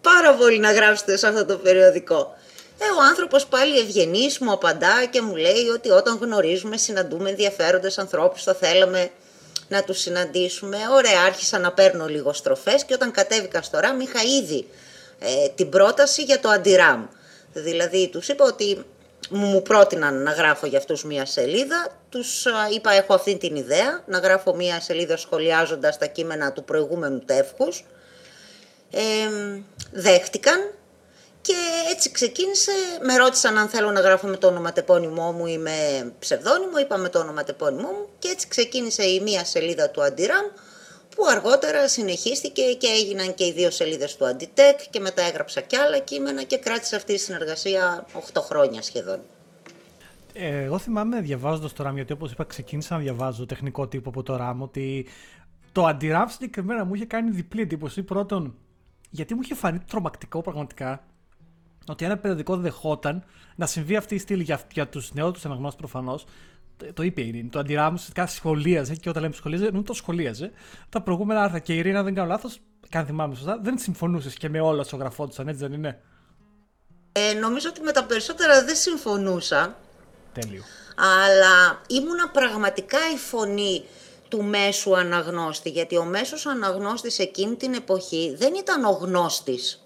πάρα 0.00 0.34
πολύ 0.34 0.58
να 0.58 0.72
γράψετε 0.72 1.16
σε 1.16 1.26
αυτό 1.26 1.44
το 1.44 1.56
περιοδικό. 1.56 2.34
Ε, 2.78 2.84
ο 2.84 3.02
άνθρωπος 3.08 3.46
πάλι 3.46 3.78
ευγενής 3.78 4.38
μου 4.38 4.52
απαντά 4.52 5.04
και 5.10 5.22
μου 5.22 5.36
λέει 5.36 5.68
ότι 5.74 5.90
όταν 5.90 6.18
γνωρίζουμε, 6.20 6.76
συναντούμε 6.76 7.30
ενδιαφέροντες 7.30 7.98
ανθρώπους, 7.98 8.42
θα 8.42 8.54
θέλαμε 8.54 9.10
να 9.68 9.82
τους 9.82 10.00
συναντήσουμε. 10.00 10.76
Ωραία, 10.92 11.20
άρχισα 11.26 11.58
να 11.58 11.72
παίρνω 11.72 12.06
λίγος 12.06 12.36
στροφές 12.36 12.84
και 12.84 12.94
όταν 12.94 13.10
κατέβηκα 13.10 13.62
στο 13.62 13.78
ΡΑΜ 13.78 14.00
είχα 14.00 14.20
ήδη 14.22 14.68
ε, 15.18 15.48
την 15.54 15.68
πρόταση 15.68 16.22
για 16.22 16.40
το 16.40 16.48
αντιράμ. 16.48 17.06
Δηλαδή 17.52 18.08
τους 18.08 18.28
είπα 18.28 18.44
ότι 18.44 18.84
μου 19.30 19.62
πρότειναν 19.62 20.22
να 20.22 20.32
γράφω 20.32 20.66
για 20.66 20.78
αυτούς 20.78 21.04
μία 21.04 21.26
σελίδα, 21.26 22.00
τους 22.08 22.46
είπα 22.74 22.92
έχω 22.92 23.14
αυτή 23.14 23.36
την 23.36 23.56
ιδέα, 23.56 24.02
να 24.06 24.18
γράφω 24.18 24.54
μία 24.54 24.80
σελίδα 24.80 25.16
σχολιάζοντας 25.16 25.98
τα 25.98 26.06
κείμενα 26.06 26.52
του 26.52 26.64
προηγούμενου 26.64 27.18
τεύχους. 27.24 27.84
Ε, 28.90 29.00
δέχτηκαν 29.92 30.72
και 31.46 31.56
έτσι 31.90 32.10
ξεκίνησε, 32.10 32.72
με 33.06 33.16
ρώτησαν 33.16 33.58
αν 33.58 33.68
θέλω 33.68 33.90
να 33.90 34.00
γράφω 34.00 34.26
με 34.26 34.36
το 34.36 34.46
ονοματεπώνυμό 34.46 35.32
μου 35.32 35.46
ή 35.46 35.58
με 35.58 35.72
ψευδόνυμο, 36.18 36.78
είπα 36.78 36.96
με 36.96 37.08
το 37.08 37.18
ονοματεπώνυμό 37.18 37.88
μου 37.88 38.08
και 38.18 38.28
έτσι 38.28 38.48
ξεκίνησε 38.48 39.02
η 39.02 39.20
μία 39.20 39.44
σελίδα 39.44 39.90
του 39.90 40.02
Αντιράμ 40.02 40.46
που 41.16 41.26
αργότερα 41.26 41.88
συνεχίστηκε 41.88 42.62
και 42.62 42.86
έγιναν 42.86 43.34
και 43.34 43.44
οι 43.44 43.52
δύο 43.52 43.70
σελίδες 43.70 44.16
του 44.16 44.26
Αντιτεκ 44.26 44.80
και 44.90 45.00
μετά 45.00 45.22
έγραψα 45.22 45.60
κι 45.60 45.76
άλλα 45.76 45.98
κείμενα 45.98 46.42
και 46.42 46.58
κράτησε 46.58 46.96
αυτή 46.96 47.12
η 47.12 47.18
συνεργασία 47.18 48.06
8 48.32 48.40
χρόνια 48.40 48.82
σχεδόν. 48.82 49.20
Ε, 50.32 50.62
εγώ 50.62 50.78
θυμάμαι 50.78 51.20
διαβάζοντας 51.20 51.72
το 51.72 51.88
RAM, 51.88 51.94
γιατί 51.94 52.12
όπως 52.12 52.32
είπα, 52.32 52.44
ξεκίνησα 52.44 52.94
να 52.94 53.00
διαβάζω 53.00 53.46
τεχνικό 53.46 53.88
τύπο 53.88 54.08
από 54.08 54.22
το 54.22 54.38
RAM, 54.40 54.56
ότι 54.58 55.06
το 55.72 55.84
αντιράμ 55.84 56.28
συγκεκριμένα 56.28 56.84
μου 56.84 56.94
είχε 56.94 57.04
κάνει 57.04 57.30
διπλή 57.30 57.60
εντύπωση. 57.60 58.02
Πρώτον, 58.02 58.54
γιατί 59.10 59.34
μου 59.34 59.40
είχε 59.42 59.54
φανεί 59.54 59.78
τρομακτικό 59.78 60.40
πραγματικά 60.40 61.04
ότι 61.88 62.04
ένα 62.04 62.16
περιοδικό 62.16 62.56
δεχόταν 62.56 63.24
να 63.56 63.66
συμβεί 63.66 63.96
αυτή 63.96 64.14
η 64.14 64.18
στήλη 64.18 64.42
για, 64.42 64.60
για 64.72 64.88
τους 64.88 65.12
νεότερου 65.14 65.48
αναγνώστες 65.48 65.80
προφανώς. 65.80 66.24
Το 66.94 67.02
είπε 67.02 67.20
η 67.20 67.28
Ειρήνη. 67.28 67.48
Το 67.48 67.58
αντιράμου 67.58 67.92
ουσιαστικά 67.94 68.26
σχολίαζε 68.26 68.94
και 68.94 69.08
όταν 69.08 69.22
λέμε 69.22 69.34
σχολίαζε, 69.34 69.66
ενώ 69.66 69.82
το 69.82 69.92
σχολίαζε. 69.92 70.50
Τα 70.88 71.00
προηγούμενα 71.02 71.42
άρθρα 71.42 71.58
και 71.58 71.74
η 71.74 71.76
Ειρήνη, 71.76 71.96
αν 71.96 72.04
δεν 72.04 72.14
κάνω 72.14 72.28
λάθος, 72.28 72.58
καν 72.88 73.06
θυμάμαι 73.06 73.34
σωστά, 73.34 73.58
δεν 73.62 73.78
συμφωνούσες 73.78 74.34
και 74.34 74.48
με 74.48 74.60
όλα 74.60 74.80
όσα 74.80 74.96
γραφόντουσαν, 74.96 75.48
έτσι 75.48 75.60
δεν 75.60 75.72
είναι; 75.72 76.00
Ε, 77.12 77.32
νομίζω 77.32 77.68
ότι 77.68 77.80
με 77.80 77.92
τα 77.92 78.04
περισσότερα 78.04 78.64
δεν 78.64 78.76
συμφωνούσα. 78.76 79.76
Τέλειο. 80.32 80.62
Αλλά 80.96 81.80
ήμουνα 81.88 82.28
πραγματικά 82.28 82.98
η 83.14 83.16
φωνή 83.16 83.84
του 84.28 84.42
μέσου 84.42 84.96
αναγνώστη, 84.96 85.70
γιατί 85.70 85.96
ο 85.96 86.04
μέσος 86.04 86.46
αναγνώστης 86.46 87.18
εκείνη 87.18 87.54
την 87.54 87.74
εποχή 87.74 88.34
δεν 88.38 88.54
ήταν 88.54 88.84
ο 88.84 88.90
γνώστης. 88.90 89.85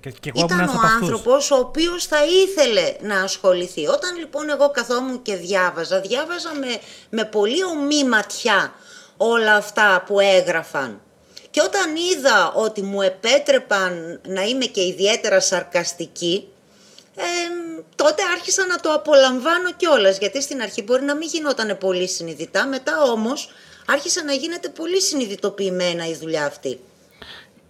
Και 0.00 0.32
εγώ 0.34 0.44
ήταν 0.44 0.68
ο 0.68 0.80
άνθρωπος 1.00 1.50
ο 1.50 1.56
οποίος 1.56 2.06
θα 2.06 2.24
ήθελε 2.24 2.94
να 3.00 3.22
ασχοληθεί. 3.22 3.86
Όταν 3.86 4.16
λοιπόν 4.16 4.50
εγώ 4.50 4.70
καθόμουν 4.70 5.22
και 5.22 5.36
διάβαζα, 5.36 6.00
διάβαζα 6.00 6.54
με, 6.54 6.80
με 7.10 7.24
πολύ 7.24 7.64
ομή 7.64 8.04
ματιά 8.04 8.74
όλα 9.16 9.54
αυτά 9.54 10.04
που 10.06 10.20
έγραφαν. 10.20 11.00
Και 11.50 11.60
όταν 11.60 11.96
είδα 11.96 12.52
ότι 12.52 12.82
μου 12.82 13.02
επέτρεπαν 13.02 14.20
να 14.26 14.42
είμαι 14.42 14.64
και 14.64 14.86
ιδιαίτερα 14.86 15.40
σαρκαστική, 15.40 16.48
ε, 17.16 17.22
τότε 17.94 18.22
άρχισα 18.36 18.66
να 18.66 18.80
το 18.80 18.92
απολαμβάνω 18.92 19.72
κιόλας. 19.72 20.18
Γιατί 20.18 20.42
στην 20.42 20.62
αρχή 20.62 20.82
μπορεί 20.82 21.04
να 21.04 21.14
μην 21.14 21.28
γινόταν 21.28 21.78
πολύ 21.78 22.08
συνειδητά, 22.08 22.66
μετά 22.66 23.02
όμως 23.02 23.50
άρχισε 23.86 24.22
να 24.22 24.32
γίνεται 24.32 24.68
πολύ 24.68 25.00
συνειδητοποιημένα 25.00 26.08
η 26.08 26.14
δουλειά 26.14 26.44
αυτή. 26.44 26.80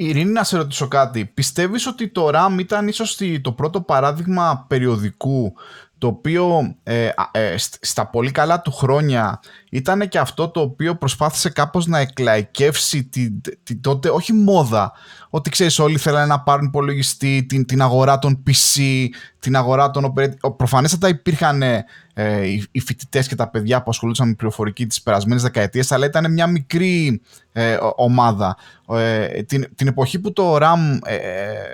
Ειρήνη, 0.04 0.30
να 0.30 0.44
σε 0.44 0.56
ρωτήσω 0.56 0.88
κάτι. 0.88 1.24
Πιστεύεις 1.24 1.86
ότι 1.86 2.08
το 2.08 2.30
RAM 2.34 2.56
ήταν 2.58 2.88
ίσως 2.88 3.18
το 3.40 3.52
πρώτο 3.52 3.80
παράδειγμα 3.80 4.64
περιοδικού 4.68 5.54
το 6.02 6.08
οποίο 6.08 6.76
ε, 6.82 7.10
ε, 7.30 7.54
στα 7.80 8.06
πολύ 8.06 8.30
καλά 8.30 8.60
του 8.60 8.72
χρόνια 8.72 9.40
ήταν 9.74 10.08
και 10.08 10.18
αυτό 10.18 10.48
το 10.48 10.60
οποίο 10.60 10.96
προσπάθησε 10.96 11.50
κάπως 11.50 11.86
να 11.86 11.98
εκλαϊκεύσει 11.98 13.04
την, 13.04 13.40
την 13.62 13.80
τότε, 13.80 14.08
όχι 14.08 14.32
μόδα, 14.32 14.92
ότι 15.30 15.50
ξέρεις 15.50 15.78
όλοι 15.78 15.98
θέλανε 15.98 16.26
να 16.26 16.40
πάρουν 16.40 16.66
υπολογιστή, 16.66 17.46
την, 17.48 17.66
την 17.66 17.82
αγορά 17.82 18.18
των 18.18 18.42
PC, 18.46 18.80
την 19.38 19.56
αγορά 19.56 19.90
των 19.90 20.14
operating... 20.14 20.54
Προφανέστατα 20.56 21.08
υπήρχαν 21.08 21.62
ε, 22.14 22.46
οι, 22.46 22.66
οι 22.70 22.80
φοιτητές 22.80 23.28
και 23.28 23.34
τα 23.34 23.48
παιδιά 23.48 23.82
που 23.82 23.90
ασχολούνταν 23.90 24.28
με 24.28 24.34
πληροφορική 24.34 24.86
τις 24.86 25.02
περασμένες 25.02 25.42
δεκαετίες, 25.42 25.92
αλλά 25.92 26.06
ήταν 26.06 26.32
μια 26.32 26.46
μικρή 26.46 27.20
ε, 27.52 27.78
ομάδα. 27.96 28.56
Ε, 28.88 29.42
την, 29.42 29.66
την 29.74 29.86
εποχή 29.86 30.18
που 30.18 30.32
το 30.32 30.56
RAM 30.56 30.98
ε, 31.04 31.18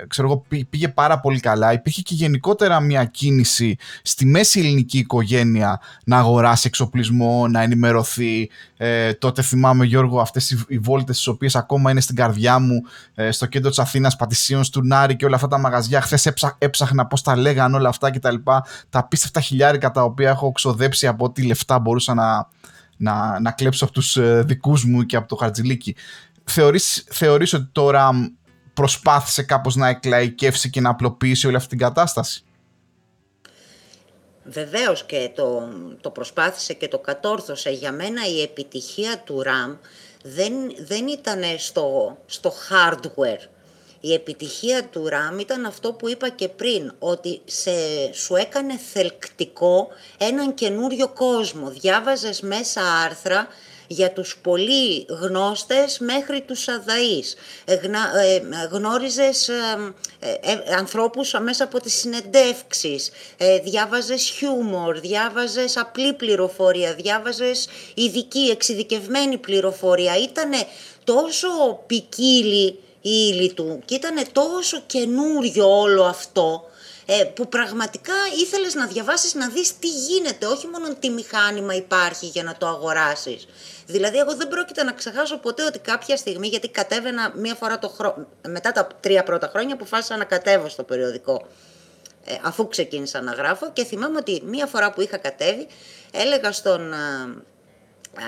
ξέρω 0.09 0.28
εγώ, 0.28 0.64
πήγε 0.71 0.88
πάρα 0.88 1.21
πολύ 1.21 1.40
καλά, 1.40 1.73
υπήρχε 1.73 2.02
και 2.02 2.14
γενικότερα 2.14 2.81
μια 2.81 3.05
κίνηση 3.05 3.76
στη 4.02 4.26
μέση 4.26 4.61
ελληνική 4.61 4.99
οικογένεια 4.99 5.81
να 6.05 6.19
αγοράσει 6.19 6.67
εξοπλισμό, 6.67 7.49
να 7.49 7.62
ενημερωθεί. 7.88 8.50
Ε, 8.76 9.12
τότε 9.12 9.42
θυμάμαι 9.42 9.85
Γιώργο 9.85 10.21
αυτές 10.21 10.50
οι, 10.50 10.64
οι 10.68 10.78
βόλτες 10.78 11.16
τις 11.16 11.26
οποίες 11.26 11.57
ακόμα 11.57 11.90
είναι 11.90 12.00
στην 12.00 12.16
καρδιά 12.16 12.59
μου 12.59 12.83
ε, 13.14 13.30
στο 13.30 13.47
κέντρο 13.47 13.68
της 13.68 13.78
Αθήνας, 13.78 14.16
Πατησίων, 14.16 14.64
Στουρνάρη 14.64 15.16
και 15.16 15.25
όλα 15.25 15.35
αυτά 15.35 15.49
τα 15.49 15.59
μαγαζιά. 15.59 16.00
Χθες 16.00 16.26
έψα, 16.26 16.57
έψαχνα 16.59 17.07
πώς 17.07 17.23
τα 17.23 17.37
λέγαν 17.37 17.75
όλα 17.75 17.88
αυτά 17.88 18.11
και 18.11 18.18
τα 18.18 18.30
λοιπά. 18.30 18.64
Τα 18.90 18.99
απίστευτα 18.99 19.40
χιλιάρικα 19.40 19.90
τα 19.90 20.02
οποία 20.02 20.30
έχω 20.30 20.52
ξοδέψει 20.52 21.07
από 21.07 21.25
ό,τι 21.25 21.42
λεφτά 21.42 21.78
μπορούσα 21.78 22.14
να, 22.14 22.49
να, 22.97 23.40
να 23.40 23.50
κλέψω 23.50 23.85
από 23.85 23.92
τους 23.92 24.16
ε, 24.16 24.42
δικούς 24.47 24.85
μου 24.85 25.02
και 25.02 25.16
από 25.16 25.28
το 25.28 25.37
χαρτζιλίκι. 25.37 25.97
Θεωρείς, 26.45 27.04
θεωρείς 27.11 27.52
ότι 27.52 27.68
τώρα 27.73 28.11
προσπάθησε 28.75 29.42
κάπως 29.42 29.76
να 29.76 29.88
εκλαϊκεύσει 29.88 30.71
και 30.71 30.80
να 30.80 30.90
απλοποιήσει 30.90 31.47
όλη 31.47 31.57
αυτή 31.57 31.68
την 31.68 31.78
κατάσταση; 31.78 32.42
Βεβαίως 34.50 35.05
και 35.05 35.31
το, 35.35 35.69
το 36.00 36.11
προσπάθησε 36.11 36.73
και 36.73 36.88
το 36.88 36.99
κατόρθωσε. 36.99 37.71
Για 37.71 37.93
μένα 37.93 38.26
η 38.26 38.43
επιτυχία 38.43 39.19
του 39.19 39.43
RAM 39.47 39.76
δεν, 40.23 40.52
δεν 40.78 41.07
ήταν 41.07 41.43
στο, 41.59 42.17
στο 42.26 42.52
hardware. 42.71 43.49
Η 44.00 44.12
επιτυχία 44.12 44.85
του 44.85 45.09
RAM 45.09 45.40
ήταν 45.40 45.64
αυτό 45.64 45.93
που 45.93 46.09
είπα 46.09 46.28
και 46.28 46.49
πριν, 46.49 46.93
ότι 46.99 47.40
σε, 47.45 47.71
σου 48.12 48.35
έκανε 48.35 48.78
θελκτικό 48.93 49.88
έναν 50.19 50.55
καινούριο 50.55 51.09
κόσμο. 51.09 51.71
Διάβαζες 51.71 52.40
μέσα 52.40 52.81
άρθρα 53.05 53.49
για 53.88 54.12
τους 54.12 54.38
πολύ 54.42 55.07
γνώστες 55.09 55.99
μέχρι 55.99 56.40
τους 56.40 56.68
αδαείς. 56.68 57.35
Ε, 57.64 57.73
ε, 57.75 57.78
γνώριζες 58.71 59.49
ε, 59.49 60.75
ανθρώπους 60.78 61.35
μέσα 61.42 61.64
από 61.64 61.80
τις 61.80 61.95
συνεντεύξεις, 61.95 63.11
διάβαζες 63.62 64.23
χιούμορ, 64.23 65.00
διάβαζες 65.00 65.76
απλή 65.76 66.12
πληροφορία, 66.12 66.95
διάβαζες 66.95 67.68
ειδική, 67.95 68.49
εξειδικευμένη 68.50 69.38
πληροφορία. 69.38 70.16
Ήτανε 70.16 70.66
τόσο 71.04 71.49
ποικίλη 71.87 72.78
η 73.00 73.11
ύλη 73.33 73.52
του 73.52 73.83
και 73.85 73.95
ήταν 73.95 74.25
τόσο 74.33 74.83
καινούριο 74.87 75.78
όλο 75.80 76.04
αυτό 76.04 76.67
που 77.35 77.49
πραγματικά 77.49 78.12
ήθελες 78.38 78.75
να 78.75 78.87
διαβάσεις 78.87 79.35
να 79.35 79.49
δεις 79.49 79.79
τι 79.79 79.88
γίνεται, 79.88 80.47
όχι 80.47 80.67
μόνο 80.67 80.95
τι 80.95 81.11
μηχάνημα 81.11 81.75
υπάρχει 81.75 82.27
για 82.27 82.43
να 82.43 82.57
το 82.57 82.67
αγοράσεις. 82.67 83.47
Δηλαδή, 83.87 84.19
εγώ 84.19 84.35
δεν 84.35 84.49
πρόκειται 84.49 84.83
να 84.83 84.93
ξεχάσω 84.93 85.38
ποτέ 85.38 85.65
ότι 85.65 85.79
κάποια 85.79 86.17
στιγμή, 86.17 86.47
γιατί 86.47 86.69
κατέβαινα 86.69 87.33
μία 87.37 87.55
φορά 87.55 87.79
το 87.79 87.88
χρόνο, 87.88 88.27
μετά 88.49 88.73
τα 88.73 88.87
τρία 89.00 89.23
πρώτα 89.23 89.49
χρόνια, 89.49 89.75
αποφάσισα 89.75 90.17
να 90.17 90.25
κατέβω 90.25 90.69
στο 90.69 90.83
περιοδικό. 90.83 91.47
Ε, 92.25 92.35
αφού 92.43 92.69
ξεκίνησα 92.69 93.21
να 93.21 93.33
γράφω 93.33 93.71
και 93.73 93.85
θυμάμαι 93.85 94.17
ότι 94.19 94.43
μία 94.45 94.67
φορά 94.67 94.93
που 94.93 95.00
είχα 95.00 95.17
κατέβει, 95.17 95.67
έλεγα 96.12 96.53
στον, 96.53 96.95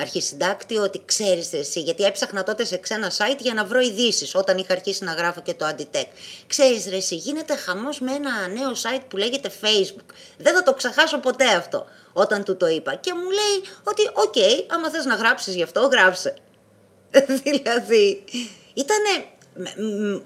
αρχισυντάκτη 0.01 0.77
ότι 0.77 1.03
ξέρεις 1.05 1.53
εσύ, 1.53 1.81
γιατί 1.81 2.05
έψαχνα 2.05 2.43
τότε 2.43 2.65
σε 2.65 2.77
ξένα 2.77 3.11
site 3.11 3.39
για 3.39 3.55
να 3.55 3.65
βρω 3.65 3.81
ειδήσεις 3.81 4.35
όταν 4.35 4.59
είχα 4.59 4.73
αρχίσει 4.73 5.05
να 5.05 5.13
γράφω 5.13 5.41
και 5.41 5.55
το 5.55 5.67
Antitech. 5.69 6.07
Ξέρεις 6.47 6.87
ρε 6.89 6.97
εσύ, 6.97 7.15
γίνεται 7.15 7.57
χαμός 7.57 8.01
με 8.01 8.13
ένα 8.13 8.49
νέο 8.49 8.73
site 8.73 9.03
που 9.09 9.17
λέγεται 9.17 9.51
Facebook. 9.61 10.15
Δεν 10.39 10.55
θα 10.55 10.63
το 10.63 10.75
ξεχάσω 10.75 11.19
ποτέ 11.19 11.45
αυτό 11.45 11.87
όταν 12.13 12.45
του 12.45 12.57
το 12.57 12.67
είπα. 12.67 12.95
Και 12.95 13.15
μου 13.15 13.31
λέει 13.31 13.73
ότι 13.85 14.11
OK, 14.12 14.35
okay, 14.37 14.65
άμα 14.69 14.91
θες 14.91 15.05
να 15.05 15.15
γράψεις 15.15 15.55
γι' 15.55 15.63
αυτό, 15.63 15.81
γράψε. 15.81 16.35
δηλαδή, 17.45 18.25
ήτανε 18.75 19.25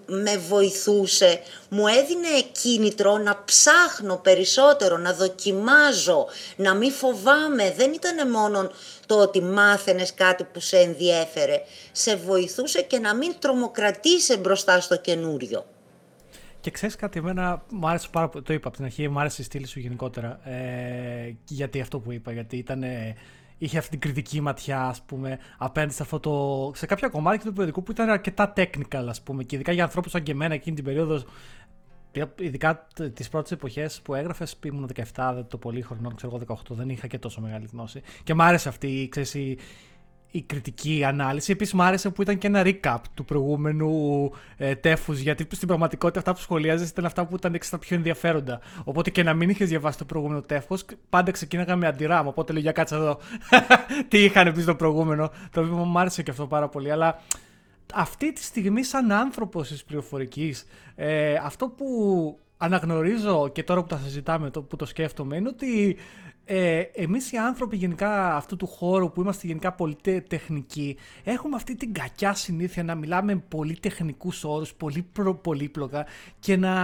με 0.07 0.37
βοηθούσε, 0.37 1.41
μου 1.69 1.87
έδινε 1.87 2.29
κίνητρο 2.53 3.19
να 3.19 3.43
ψάχνω 3.45 4.17
περισσότερο, 4.17 4.97
να 4.97 5.13
δοκιμάζω, 5.13 6.27
να 6.57 6.75
μην 6.75 6.93
φοβάμαι. 6.93 7.75
Δεν 7.77 7.93
ήταν 7.93 8.31
μόνο 8.31 8.71
το 9.07 9.21
ότι 9.21 9.43
μάθαινες 9.43 10.15
κάτι 10.15 10.45
που 10.45 10.61
σε 10.61 10.77
ενδιέφερε. 10.79 11.63
Σε 11.93 12.17
βοηθούσε 12.17 12.83
και 12.83 12.99
να 12.99 13.15
μην 13.15 13.35
τρομοκρατήσει 13.39 14.37
μπροστά 14.37 14.81
στο 14.81 14.97
καινούριο. 14.97 15.65
Και 16.61 16.71
ξέρεις 16.71 16.97
κάτι, 16.97 17.19
εμένα 17.19 17.65
μου 17.71 17.89
άρεσε 17.89 18.09
πάρα 18.13 18.29
πολύ. 18.29 18.45
Το 18.45 18.53
είπα 18.53 18.69
από 18.69 18.77
την 18.77 18.85
αρχή, 18.85 19.09
μου 19.09 19.21
άρεσε 19.21 19.43
η 19.43 19.45
στήλη 19.45 19.67
σου 19.67 19.81
γενικότερα. 19.81 20.41
Ε, 20.45 21.35
γιατί 21.49 21.81
αυτό 21.81 21.99
που 21.99 22.13
είπα, 22.13 22.33
γιατί 22.33 22.57
ήταν 22.57 22.83
είχε 23.59 23.79
αυτή 23.79 23.91
την 23.91 24.01
κριτική 24.01 24.41
ματιά, 24.41 24.83
ας 24.83 25.03
πούμε, 25.03 25.39
απέναντι 25.59 25.93
σε 25.93 26.03
αυτό 26.03 26.21
το. 26.21 26.73
σε 26.75 26.87
κάποια 26.87 27.09
κομμάτια 27.09 27.45
του 27.45 27.53
περιοδικού 27.53 27.83
που 27.83 27.91
ήταν 27.91 28.09
αρκετά 28.09 28.53
technical, 28.57 29.05
ας 29.09 29.23
πούμε. 29.23 29.45
Και 29.45 29.55
ειδικά 29.55 29.73
για 29.73 29.83
ανθρώπους 29.83 30.11
σαν 30.11 30.23
και 30.23 30.33
εμένα 30.33 30.55
εκείνη 30.55 30.77
την 30.77 30.85
περίοδος, 30.85 31.25
ειδικά 32.41 32.87
τις 33.15 33.29
πρώτες 33.29 33.51
εποχές 33.51 34.01
που 34.01 34.15
έγραφες, 34.15 34.59
ήμουν 34.65 34.91
17, 35.15 35.45
το 35.49 35.59
πολύ 35.59 35.83
χρονών, 35.83 36.15
ξέρω 36.15 36.33
εγώ 36.35 36.59
18, 36.69 36.75
δεν 36.75 36.89
είχα 36.89 37.07
και 37.07 37.19
τόσο 37.19 37.41
μεγάλη 37.41 37.69
γνώση. 37.73 38.03
Και 38.23 38.35
μ' 38.35 38.41
άρεσε 38.43 38.69
αυτή 38.69 39.09
ξέρεις, 39.11 39.35
η, 39.35 39.59
η 40.35 40.43
κριτική 40.43 41.05
ανάλυση. 41.05 41.53
Επίσης, 41.53 41.75
μου 41.75 41.83
άρεσε 41.83 42.11
που 42.11 42.23
ήταν 42.23 42.39
και 42.39 42.47
ένα 42.47 42.63
recap 42.65 42.97
του 43.15 43.25
προηγούμενου 43.25 44.31
ε, 44.57 44.75
τέφους, 44.75 45.19
γιατί 45.19 45.47
στην 45.51 45.69
πραγματικότητα 45.69 46.19
αυτά 46.19 46.33
που 46.33 46.41
σχολιάζεις 46.41 46.89
ήταν 46.89 47.05
αυτά 47.05 47.27
που 47.27 47.37
ήταν 47.37 47.55
εξtra 47.55 47.79
πιο 47.81 47.97
ενδιαφέροντα. 47.97 48.61
Οπότε 48.85 49.11
και 49.11 49.23
να 49.23 49.35
μην 49.35 49.49
είχες 49.49 49.69
διαβάσει 49.69 49.99
το 49.99 50.05
προηγούμενο 50.05 50.41
τέφος, 50.41 50.85
πάντα 51.09 51.31
ξεκίναγα 51.31 51.77
με 51.77 51.87
αντιράμ. 51.87 52.27
Οπότε 52.27 52.53
λέω 52.53 52.63
για 52.63 52.73
κάτσε 52.73 52.95
εδώ. 52.95 53.19
Τι 54.09 54.25
είχαν 54.25 54.53
πει 54.53 54.61
στο 54.61 54.75
προηγούμενο. 54.75 55.31
Το 55.51 55.61
οποίο 55.61 55.75
μου 55.75 55.99
άρεσε 55.99 56.23
και 56.23 56.31
αυτό 56.31 56.47
πάρα 56.47 56.69
πολύ. 56.69 56.91
Αλλά 56.91 57.21
αυτή 57.95 58.33
τη 58.33 58.43
στιγμή, 58.43 58.85
σαν 58.85 59.13
άνθρωπος 59.13 59.69
της 59.69 59.85
πληροφορικής, 59.85 60.67
ε, 60.95 61.35
αυτό 61.35 61.69
που 61.69 61.87
αναγνωρίζω 62.57 63.49
και 63.49 63.63
τώρα 63.63 63.81
που 63.81 63.87
τα 63.87 64.01
συζητάμε, 64.05 64.51
το, 64.51 64.63
που 64.63 64.77
το 64.77 64.87
σκέφτομαι, 64.87 65.37
είναι 65.37 65.49
ότι 65.49 65.97
ε, 66.45 66.81
εμείς 66.81 67.33
οι 67.33 67.37
άνθρωποι 67.37 67.77
γενικά 67.77 68.37
αυτού 68.37 68.57
του 68.57 68.67
χώρου 68.67 69.13
που 69.13 69.21
είμαστε 69.21 69.47
γενικά 69.47 69.73
πολύ 69.73 69.97
τεχνικοί 70.29 70.97
έχουμε 71.25 71.57
αυτή 71.57 71.75
την 71.75 71.93
κακιά 71.93 72.35
συνήθεια 72.35 72.83
να 72.83 72.95
μιλάμε 72.95 73.37
πολύ 73.37 73.79
τεχνικούς 73.81 74.45
όρους, 74.45 74.75
πολύ 74.75 75.03
προ, 75.13 75.35
πολύπλοκα 75.35 76.07
και 76.39 76.57
να 76.57 76.75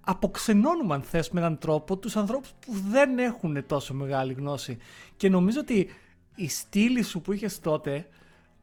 αποξενώνουμε 0.00 0.94
αν 0.94 1.02
θες 1.02 1.30
με 1.30 1.40
έναν 1.40 1.58
τρόπο 1.58 1.96
τους 1.96 2.16
ανθρώπους 2.16 2.52
που 2.66 2.72
δεν 2.90 3.18
έχουν 3.18 3.66
τόσο 3.66 3.94
μεγάλη 3.94 4.32
γνώση. 4.32 4.76
Και 5.16 5.28
νομίζω 5.28 5.60
ότι 5.60 5.88
η 6.34 6.48
στήλη 6.48 7.02
σου 7.02 7.20
που 7.20 7.32
είχες 7.32 7.60
τότε 7.60 8.06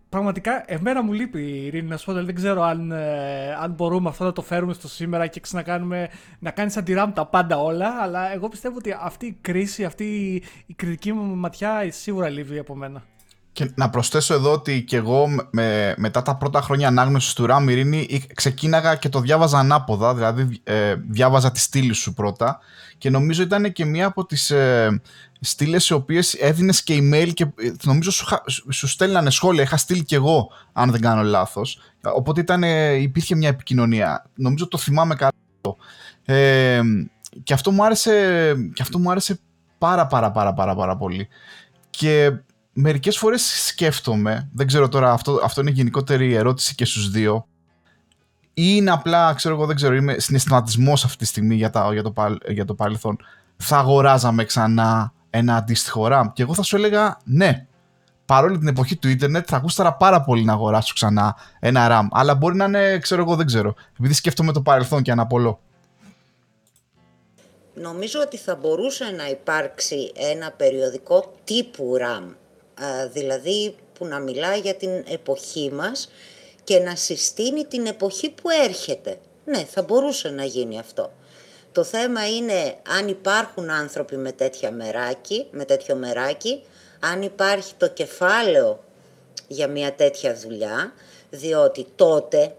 Πραγματικά, 0.10 0.64
εμένα 0.68 1.04
μου 1.04 1.14
λείπει 1.14 1.42
η 1.42 1.66
Ειρήνη 1.66 1.88
να 1.88 1.98
σου 1.98 2.06
πω, 2.06 2.12
δηλαδή, 2.12 2.32
δεν 2.32 2.42
ξέρω 2.42 2.62
αν, 2.62 2.92
ε, 2.92 3.54
αν 3.54 3.72
μπορούμε 3.72 4.10
αυτό 4.10 4.24
να 4.24 4.32
το 4.34 4.42
φέρουμε 4.42 4.74
στο 4.74 4.88
σήμερα 4.88 5.28
και 5.28 5.40
ξανακάνουμε, 5.40 6.10
να 6.40 6.52
κάνεις 6.52 6.78
αντιράμ 6.78 7.14
τα 7.14 7.26
πάντα 7.26 7.60
όλα, 7.60 8.02
αλλά 8.02 8.34
εγώ 8.34 8.50
πιστεύω 8.50 8.78
ότι 8.78 8.96
αυτή 9.02 9.26
η 9.26 9.38
κρίση, 9.42 9.86
αυτή 9.86 10.42
η 10.66 10.74
κριτική 10.74 11.14
μου 11.14 11.36
ματιά 11.36 11.92
σίγουρα 11.92 12.30
λείπει 12.30 12.60
από 12.60 12.76
μένα. 12.76 13.04
Και 13.58 13.72
να 13.76 13.90
προσθέσω 13.90 14.34
εδώ 14.34 14.52
ότι 14.52 14.84
και 14.84 14.96
εγώ 14.96 15.28
με, 15.50 15.94
μετά 15.98 16.22
τα 16.22 16.36
πρώτα 16.36 16.62
χρόνια 16.62 16.88
ανάγνωσης 16.88 17.34
του 17.34 17.46
Ραμ 17.46 17.70
Ειρήνη 17.70 18.22
ξεκίναγα 18.34 18.96
και 18.96 19.10
το 19.10 19.20
διάβαζα 19.20 19.60
ανάποδα, 19.60 20.16
δηλαδή 20.16 20.60
ε, 20.64 20.96
διάβαζα 21.10 21.52
τη 21.52 21.60
στήλη 21.60 21.94
σου 21.94 22.14
πρώτα 22.14 22.60
και 22.98 23.10
νομίζω 23.10 23.42
ήταν 23.44 23.72
και 23.72 23.86
μία 23.86 24.06
από 24.06 24.26
τις 24.26 24.50
ε, 24.50 25.02
στήλες 25.40 25.90
οι 25.90 25.94
οποίες 25.94 26.34
έδινες 26.34 26.84
και 26.84 26.98
email 27.02 27.34
και 27.34 27.44
ε, 27.44 27.72
νομίζω 27.84 28.12
σου, 28.12 28.26
σου 28.70 28.88
στέλνανε 28.88 29.30
σχόλια, 29.30 29.64
είχα 29.64 29.78
στείλει 29.78 30.04
και 30.04 30.16
εγώ 30.16 30.52
αν 30.74 30.92
δεν 30.92 31.02
κάνω 31.02 31.24
λάθος, 31.24 31.80
οπότε 32.02 32.42
ήταν, 32.42 32.64
ε, 32.64 32.94
υπήρχε 32.94 33.36
μια 33.36 33.50
επικοινωνία, 33.50 34.26
νομίζω 34.36 34.68
το 34.68 34.78
θυμάμαι 34.78 35.16
καλά. 35.16 35.32
Ε, 36.26 36.82
και 37.44 37.54
αυτό 37.54 37.72
μου 37.72 37.84
άρεσε, 37.84 38.12
και 38.74 38.82
αυτό 38.82 39.00
μου 39.00 39.12
άρεσε 39.12 39.40
πάρα 39.78 40.08
πάρα 40.08 40.32
πάρα 40.32 40.54
πάρα 40.54 40.76
πάρα 40.76 40.98
πολύ. 40.98 41.28
Και 41.90 42.32
μερικές 42.80 43.18
φορές 43.18 43.66
σκέφτομαι, 43.66 44.50
δεν 44.54 44.68
ξέρω 44.68 44.90
τώρα, 44.90 45.12
αυτό, 45.12 45.40
αυτό 45.44 45.62
είναι 45.62 45.70
γενικότερη 45.70 46.34
ερώτηση 46.34 46.76
και 46.76 46.86
στους 46.86 47.10
δύο, 47.10 47.48
ή 48.54 48.64
είναι 48.76 48.92
απλά, 48.92 49.34
ξέρω 49.34 49.56
εγώ, 49.56 49.66
δεν 49.66 49.76
ξέρω, 49.76 49.96
είμαι 49.96 50.16
συναισθηματισμός 50.20 51.04
αυτή 51.04 51.18
τη 51.18 51.26
στιγμή 51.26 51.56
για, 51.56 51.70
τα, 51.70 51.94
για, 51.94 52.04
το, 52.04 52.14
για 52.48 52.66
το 52.66 52.74
παρελθόν, 52.74 53.18
θα 53.58 53.78
αγοράζαμε 53.78 54.44
ξανά 54.44 55.14
ένα 55.30 55.56
αντίστοιχο 55.56 56.08
RAM; 56.12 56.24
Και 56.34 56.42
εγώ 56.42 56.54
θα 56.54 56.62
σου 56.62 56.76
έλεγα 56.76 57.18
ναι. 57.24 57.66
Παρόλη 58.26 58.58
την 58.58 58.68
εποχή 58.68 58.96
του 58.96 59.08
ίντερνετ 59.08 59.46
θα 59.48 59.58
ακούσταρα 59.58 59.94
πάρα 59.94 60.22
πολύ 60.22 60.44
να 60.44 60.54
αγοράσω 60.54 60.94
ξανά 60.94 61.36
ένα 61.60 61.88
RAM. 61.92 62.08
Αλλά 62.12 62.36
μπορεί 62.36 62.56
να 62.56 62.66
είναι, 62.66 63.00
ξέρω 63.00 63.22
εγώ, 63.22 63.36
δεν 63.36 63.46
ξέρω. 63.46 63.76
Επειδή 64.00 64.14
σκέφτομαι 64.14 64.52
το 64.52 64.62
παρελθόν 64.62 65.02
και 65.02 65.12
αναπολώ. 65.12 65.60
Νομίζω 67.74 68.20
ότι 68.22 68.38
θα 68.38 68.56
μπορούσε 68.56 69.14
να 69.18 69.30
υπάρξει 69.30 70.12
ένα 70.16 70.52
περιοδικό 70.52 71.34
τύπου 71.44 71.96
RAM. 72.02 72.36
Δηλαδή 73.12 73.76
που 73.94 74.06
να 74.06 74.20
μιλά 74.20 74.56
για 74.56 74.76
την 74.76 75.04
εποχή 75.08 75.72
μας 75.72 76.10
και 76.64 76.80
να 76.80 76.96
συστήνει 76.96 77.66
την 77.66 77.86
εποχή 77.86 78.30
που 78.30 78.50
έρχεται. 78.50 79.18
Ναι, 79.46 79.64
θα 79.64 79.82
μπορούσε 79.82 80.30
να 80.30 80.44
γίνει 80.44 80.80
αυτό. 80.80 81.12
Το 81.72 81.84
θέμα 81.84 82.28
είναι 82.28 82.76
αν 83.00 83.08
υπάρχουν 83.08 83.70
άνθρωποι 83.70 84.18
με, 84.18 84.32
τέτοια 84.32 84.72
μεράκι, 84.72 85.48
με 85.52 85.66
τέτοιο 85.66 85.96
μεράκι, 85.96 86.64
αν 87.00 87.22
υπάρχει 87.22 87.74
το 87.78 87.88
κεφάλαιο 87.88 88.84
για 89.48 89.68
μια 89.68 89.94
τέτοια 89.94 90.36
δουλειά, 90.36 90.94
διότι 91.30 91.86
τότε 91.96 92.56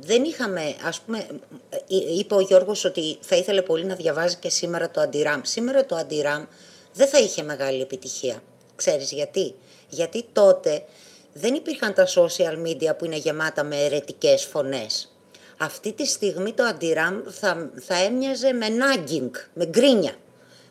δεν 0.00 0.24
είχαμε, 0.24 0.74
ας 0.84 1.00
πούμε, 1.00 1.26
ε, 1.70 1.78
είπε 2.18 2.34
ο 2.34 2.40
Γιώργος 2.40 2.84
ότι 2.84 3.18
θα 3.20 3.36
ήθελε 3.36 3.62
πολύ 3.62 3.84
να 3.84 3.94
διαβάζει 3.94 4.36
και 4.36 4.48
σήμερα 4.48 4.90
το 4.90 5.00
αντιράμ. 5.00 5.40
Σήμερα 5.42 5.86
το 5.86 5.96
αντιράμ 5.96 6.44
δεν 6.92 7.08
θα 7.08 7.18
είχε 7.18 7.42
μεγάλη 7.42 7.80
επιτυχία. 7.80 8.42
Ξέρεις 8.76 9.12
γιατί; 9.12 9.54
Γιατί 9.88 10.24
τότε 10.32 10.84
δεν 11.32 11.54
υπήρχαν 11.54 11.94
τα 11.94 12.06
social 12.06 12.66
media 12.66 12.98
που 12.98 13.04
είναι 13.04 13.16
γεμάτα 13.16 13.64
με 13.64 13.76
ερετικές 13.76 14.44
φωνές. 14.44 15.12
Αυτή 15.58 15.92
τη 15.92 16.06
στιγμή 16.06 16.52
το 16.52 16.62
αντιράμ 16.62 17.20
θα, 17.28 17.70
θα 17.80 17.94
έμοιαζε 17.94 18.52
με 18.52 18.66
nagging, 18.68 19.30
με 19.52 19.66
γκρίνια. 19.66 20.12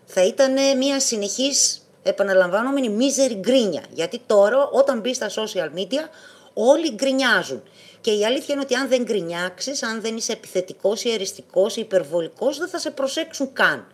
Θα 0.06 0.26
ήταν 0.26 0.78
μια 0.78 1.00
συνεχής 1.00 1.82
επαναλαμβανόμενη 2.04 2.90
μίζερη 2.90 3.34
γκρίνια. 3.34 3.84
Γιατί 3.94 4.22
τώρα 4.26 4.70
όταν 4.72 5.00
μπει 5.00 5.14
στα 5.14 5.30
social 5.30 5.78
media 5.78 6.10
όλοι 6.54 6.92
γκρινιάζουν. 6.94 7.64
Και 8.02 8.12
η 8.12 8.26
αλήθεια 8.26 8.54
είναι 8.54 8.64
ότι 8.64 8.76
αν 8.76 8.88
δεν 8.88 9.04
γκρινιάξεις, 9.04 9.84
αν 9.84 10.02
δεν 10.02 10.16
είσαι 10.16 10.32
επιθετικός 10.32 11.04
ή 11.04 11.12
εριστικός 11.12 11.76
ή 11.76 11.82
υπερβολικός, 11.82 12.58
δεν 12.58 12.68
θα 12.68 12.80
σε 12.80 12.92
προσέξουν 12.92 13.54
καν. 13.54 13.88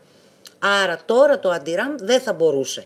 Άρα 0.66 1.00
τώρα 1.06 1.40
το 1.40 1.50
αντιράμ 1.50 1.96
δεν 2.00 2.22
θα 2.22 2.34
μπορούσε 2.34 2.86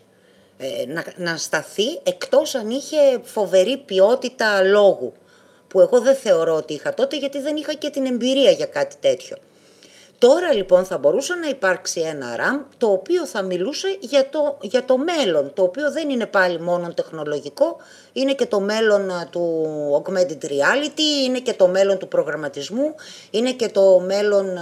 ε, 0.57 0.85
να, 0.87 1.03
να 1.15 1.37
σταθεί 1.37 1.99
εκτός 2.03 2.55
αν 2.55 2.69
είχε 2.69 3.19
φοβερή 3.23 3.77
ποιότητα 3.77 4.61
λόγου 4.61 5.13
που 5.67 5.79
εγώ 5.79 6.01
δεν 6.01 6.15
θεωρώ 6.15 6.55
ότι 6.55 6.73
είχα 6.73 6.93
τότε 6.93 7.17
γιατί 7.17 7.39
δεν 7.39 7.55
είχα 7.55 7.73
και 7.73 7.89
την 7.89 8.05
εμπειρία 8.05 8.51
για 8.51 8.65
κάτι 8.65 8.95
τέτοιο. 8.99 9.37
Τώρα 10.19 10.53
λοιπόν 10.53 10.86
θα 10.86 10.97
μπορούσε 10.97 11.34
να 11.34 11.49
υπάρξει 11.49 11.99
ένα 11.99 12.36
RAM 12.36 12.65
το 12.77 12.91
οποίο 12.91 13.25
θα 13.25 13.41
μιλούσε 13.41 13.97
για 13.99 14.30
το, 14.30 14.58
για 14.62 14.86
το 14.86 14.97
μέλλον, 14.97 15.53
το 15.53 15.63
οποίο 15.63 15.91
δεν 15.91 16.10
είναι 16.10 16.25
πάλι 16.25 16.62
μόνο 16.62 16.93
τεχνολογικό, 16.93 17.77
είναι 18.13 18.34
και 18.34 18.45
το 18.45 18.60
μέλλον 18.60 19.12
του 19.30 20.03
augmented 20.03 20.45
reality, 20.45 21.25
είναι 21.25 21.39
και 21.39 21.53
το 21.53 21.67
μέλλον 21.67 21.97
του 21.97 22.08
προγραμματισμού, 22.08 22.95
είναι 23.30 23.51
και 23.51 23.69
το 23.69 23.99
μέλλον 23.99 24.58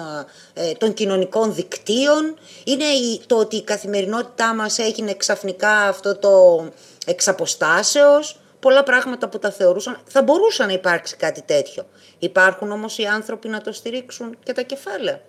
ε, 0.53 0.71
των 0.71 0.93
κοινωνικών 0.93 1.53
δικτύων, 1.53 2.37
είναι 2.63 2.85
το 3.25 3.37
ότι 3.37 3.55
η 3.55 3.63
καθημερινότητά 3.63 4.53
μας 4.53 4.79
έγινε 4.79 5.13
ξαφνικά 5.13 5.71
αυτό 5.71 6.17
το 6.17 6.65
εξαποστάσεως, 7.05 8.39
πολλά 8.59 8.83
πράγματα 8.83 9.29
που 9.29 9.39
τα 9.39 9.51
θεωρούσαν. 9.51 9.99
Θα 10.05 10.21
μπορούσε 10.21 10.65
να 10.65 10.71
υπάρξει 10.71 11.15
κάτι 11.15 11.41
τέτοιο. 11.41 11.85
Υπάρχουν 12.19 12.71
όμως 12.71 12.97
οι 12.97 13.05
άνθρωποι 13.05 13.47
να 13.47 13.61
το 13.61 13.71
στηρίξουν 13.71 14.37
και 14.43 14.53
τα 14.53 14.61
κεφάλαια. 14.61 15.21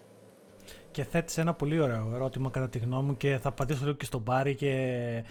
Και 0.97 1.05
θέτεις 1.05 1.39
ένα 1.39 1.55
πολύ 1.55 1.81
ωραίο 1.81 2.11
ερώτημα 2.15 2.51
κατά 2.51 2.69
τη 2.69 2.79
γνώμη 2.79 3.07
μου 3.07 3.17
και 3.17 3.39
θα 3.39 3.49
απαντήσω 3.49 3.85
λίγο 3.85 3.97
και 3.97 4.05
στον 4.05 4.23
Πάρη 4.23 4.55
και 4.55 5.25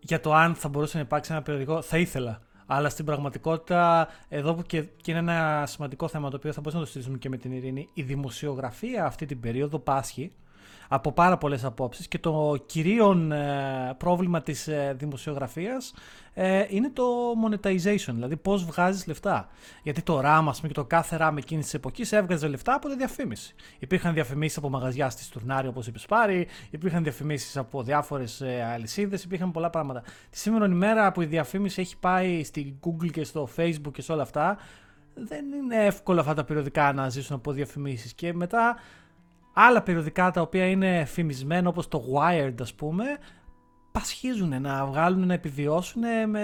για 0.00 0.20
το 0.20 0.34
αν 0.34 0.54
θα 0.54 0.68
μπορούσε 0.68 0.96
να 0.96 1.02
υπάρξει 1.02 1.32
ένα 1.32 1.42
περιοδικό. 1.42 1.82
Θα 1.82 1.98
ήθελα. 1.98 2.42
Αλλά 2.66 2.88
στην 2.88 3.04
πραγματικότητα, 3.04 4.08
εδώ 4.28 4.54
που 4.54 4.62
και, 4.62 4.82
και 4.82 5.10
είναι 5.10 5.20
ένα 5.20 5.66
σημαντικό 5.66 6.08
θέμα 6.08 6.30
το 6.30 6.36
οποίο 6.36 6.52
θα 6.52 6.60
μπορούσαμε 6.60 6.84
να 6.84 6.90
το 6.90 6.92
συζητήσουμε 6.92 7.18
και 7.18 7.28
με 7.28 7.36
την 7.36 7.52
Ειρήνη, 7.52 7.88
η 7.92 8.02
δημοσιογραφία 8.02 9.04
αυτή 9.04 9.26
την 9.26 9.40
περίοδο 9.40 9.78
πάσχει 9.78 10.32
από 10.88 11.12
πάρα 11.12 11.36
πολλές 11.38 11.64
απόψεις 11.64 12.08
και 12.08 12.18
το 12.18 12.56
κυρίων 12.66 13.32
ε, 13.32 13.94
πρόβλημα 13.98 14.42
της 14.42 14.68
ε, 14.68 14.94
δημοσιογραφίας 14.98 15.94
ε, 16.34 16.64
είναι 16.68 16.90
το 16.90 17.04
monetization, 17.46 18.12
δηλαδή 18.12 18.36
πώς 18.36 18.64
βγάζεις 18.64 19.06
λεφτά. 19.06 19.48
Γιατί 19.82 20.02
το 20.02 20.18
RAM, 20.18 20.44
ας 20.48 20.56
πούμε, 20.56 20.68
και 20.68 20.74
το 20.74 20.84
κάθε 20.84 21.16
RAM 21.20 21.34
εκείνης 21.36 21.64
της 21.64 21.74
εποχής 21.74 22.12
έβγαζε 22.12 22.48
λεφτά 22.48 22.74
από 22.74 22.88
τη 22.88 22.96
διαφήμιση. 22.96 23.54
Υπήρχαν 23.78 24.14
διαφημίσεις 24.14 24.56
από 24.56 24.68
μαγαζιά 24.68 25.10
στη 25.10 25.22
Στουρνάρη, 25.22 25.68
όπως 25.68 25.86
είπες 25.86 26.06
πάρει, 26.06 26.46
υπήρχαν 26.70 27.02
διαφημίσεις 27.02 27.56
από 27.56 27.82
διάφορες 27.82 28.40
ε, 28.40 28.64
αλυσίδες, 28.72 29.24
υπήρχαν 29.24 29.50
πολλά 29.50 29.70
πράγματα. 29.70 30.02
Τη 30.30 30.38
σήμερα 30.38 30.66
ημέρα 30.66 31.12
που 31.12 31.22
η 31.22 31.26
διαφήμιση 31.26 31.80
έχει 31.80 31.96
πάει 31.98 32.44
στη 32.44 32.78
Google 32.84 33.10
και 33.10 33.24
στο 33.24 33.48
Facebook 33.56 33.92
και 33.92 34.02
σε 34.02 34.12
όλα 34.12 34.22
αυτά, 34.22 34.58
δεν 35.14 35.52
είναι 35.52 35.84
εύκολο 35.84 36.20
αυτά 36.20 36.34
τα 36.34 36.44
περιοδικά 36.44 36.92
να 36.92 37.08
ζήσουν 37.08 37.36
από 37.36 37.52
διαφημίσεις. 37.52 38.14
Και 38.14 38.32
μετά 38.34 38.76
άλλα 39.54 39.82
περιοδικά 39.82 40.30
τα 40.30 40.40
οποία 40.40 40.66
είναι 40.66 41.04
φημισμένα 41.04 41.68
όπως 41.68 41.88
το 41.88 42.02
Wired 42.14 42.54
ας 42.60 42.74
πούμε 42.74 43.04
πασχίζουν 43.92 44.60
να 44.62 44.86
βγάλουν, 44.86 45.26
να 45.26 45.34
επιβιώσουν 45.34 46.02
με 46.28 46.40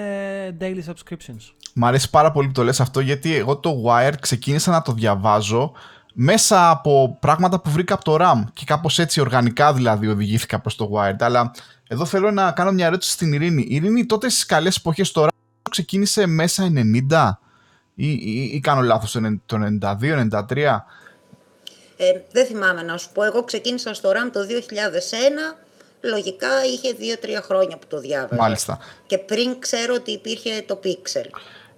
daily 0.60 0.82
subscriptions. 0.88 1.54
Μ' 1.74 1.84
αρέσει 1.84 2.10
πάρα 2.10 2.30
πολύ 2.32 2.46
που 2.46 2.52
το 2.52 2.64
λες 2.64 2.80
αυτό 2.80 3.00
γιατί 3.00 3.34
εγώ 3.34 3.56
το 3.56 3.82
Wired 3.86 4.14
ξεκίνησα 4.20 4.70
να 4.70 4.82
το 4.82 4.92
διαβάζω 4.92 5.72
μέσα 6.14 6.70
από 6.70 7.16
πράγματα 7.20 7.60
που 7.60 7.70
βρήκα 7.70 7.94
από 7.94 8.04
το 8.04 8.16
RAM 8.20 8.44
και 8.52 8.64
κάπως 8.64 8.98
έτσι 8.98 9.20
οργανικά 9.20 9.72
δηλαδή 9.72 10.06
οδηγήθηκα 10.06 10.60
προς 10.60 10.76
το 10.76 10.90
Wired 10.94 11.16
αλλά 11.18 11.50
εδώ 11.88 12.04
θέλω 12.04 12.30
να 12.30 12.52
κάνω 12.52 12.72
μια 12.72 12.86
ερώτηση 12.86 13.10
στην 13.10 13.32
Ειρήνη. 13.32 13.66
Ειρήνη 13.68 14.06
τότε 14.06 14.28
στις 14.28 14.46
καλές 14.46 14.76
εποχές 14.76 15.12
το 15.12 15.24
RAM 15.24 15.28
ξεκίνησε 15.70 16.26
μέσα 16.26 16.72
90 17.10 17.30
ή, 17.94 18.10
ή, 18.10 18.50
ή 18.52 18.60
κάνω 18.60 18.80
λάθος 18.80 19.12
το 19.46 19.78
92, 19.80 20.28
93 20.30 20.76
ε, 22.00 22.20
δεν 22.32 22.46
θυμάμαι 22.46 22.82
να 22.82 22.96
σου 22.96 23.08
πω. 23.12 23.22
Εγώ 23.22 23.44
ξεκίνησα 23.44 23.94
στο 23.94 24.10
RAM 24.10 24.30
το 24.32 24.40
2001. 24.40 25.56
Λογικά 26.00 26.48
είχε 26.72 27.16
2-3 27.40 27.42
χρόνια 27.42 27.76
που 27.76 27.86
το 27.88 28.00
διάβαζα. 28.00 28.42
Μάλιστα. 28.42 28.78
Και 29.06 29.18
πριν 29.18 29.58
ξέρω 29.58 29.94
ότι 29.94 30.10
υπήρχε 30.10 30.64
το 30.66 30.80
Pixel. 30.84 31.26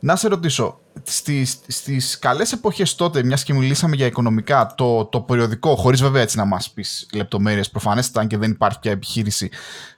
Να 0.01 0.17
σε 0.17 0.29
ρωτήσω, 0.29 0.81
στις, 1.03 1.61
στις 1.67 2.19
καλές 2.19 2.53
εποχές 2.53 2.95
τότε, 2.95 3.23
μιας 3.23 3.43
και 3.43 3.55
μιλήσαμε 3.55 3.97
για 3.97 4.07
οικονομικά, 4.07 4.75
το, 4.77 5.05
το 5.05 5.21
περιοδικό, 5.21 5.77
χωρίς 5.77 6.03
βέβαια 6.03 6.23
έτσι 6.23 6.37
να 6.37 6.45
μας 6.45 6.71
πεις 6.71 7.07
λεπτομέρειες 7.15 7.71
προφανές, 7.71 8.11
αν 8.15 8.27
και 8.27 8.37
δεν 8.37 8.51
υπάρχει 8.51 8.79
πια 8.79 8.91
επιχείρηση, 8.91 9.51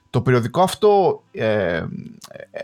το 0.09 0.21
περιοδικό 0.21 0.61
αυτό 0.61 1.23
ε, 1.31 1.83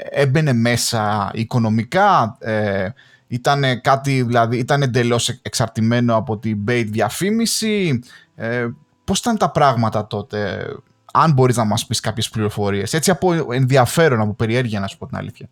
έμπαινε 0.09 0.53
μέσα 0.53 1.31
οικονομικά, 1.33 2.37
ε, 2.39 2.89
ήταν 3.31 3.81
κάτι, 3.81 4.21
δηλαδή, 4.21 4.57
ήταν 4.57 4.81
εντελώς 4.81 5.29
εξαρτημένο 5.29 6.15
από 6.15 6.37
την 6.37 6.63
bait 6.67 6.85
διαφήμιση. 6.87 7.99
Ε, 8.35 8.67
πώς 9.03 9.19
ήταν 9.19 9.37
τα 9.37 9.51
πράγματα 9.51 10.07
τότε, 10.07 10.67
αν 11.13 11.33
μπορείς 11.33 11.55
να 11.57 11.63
μας 11.63 11.85
πεις 11.85 11.99
κάποιες 11.99 12.29
πληροφορίες, 12.29 12.93
έτσι 12.93 13.11
από 13.11 13.53
ενδιαφέρον, 13.53 14.21
από 14.21 14.33
περιέργεια 14.33 14.79
να 14.79 14.87
σου 14.87 14.97
πω 14.97 15.05
την 15.05 15.17
αλήθεια. 15.17 15.49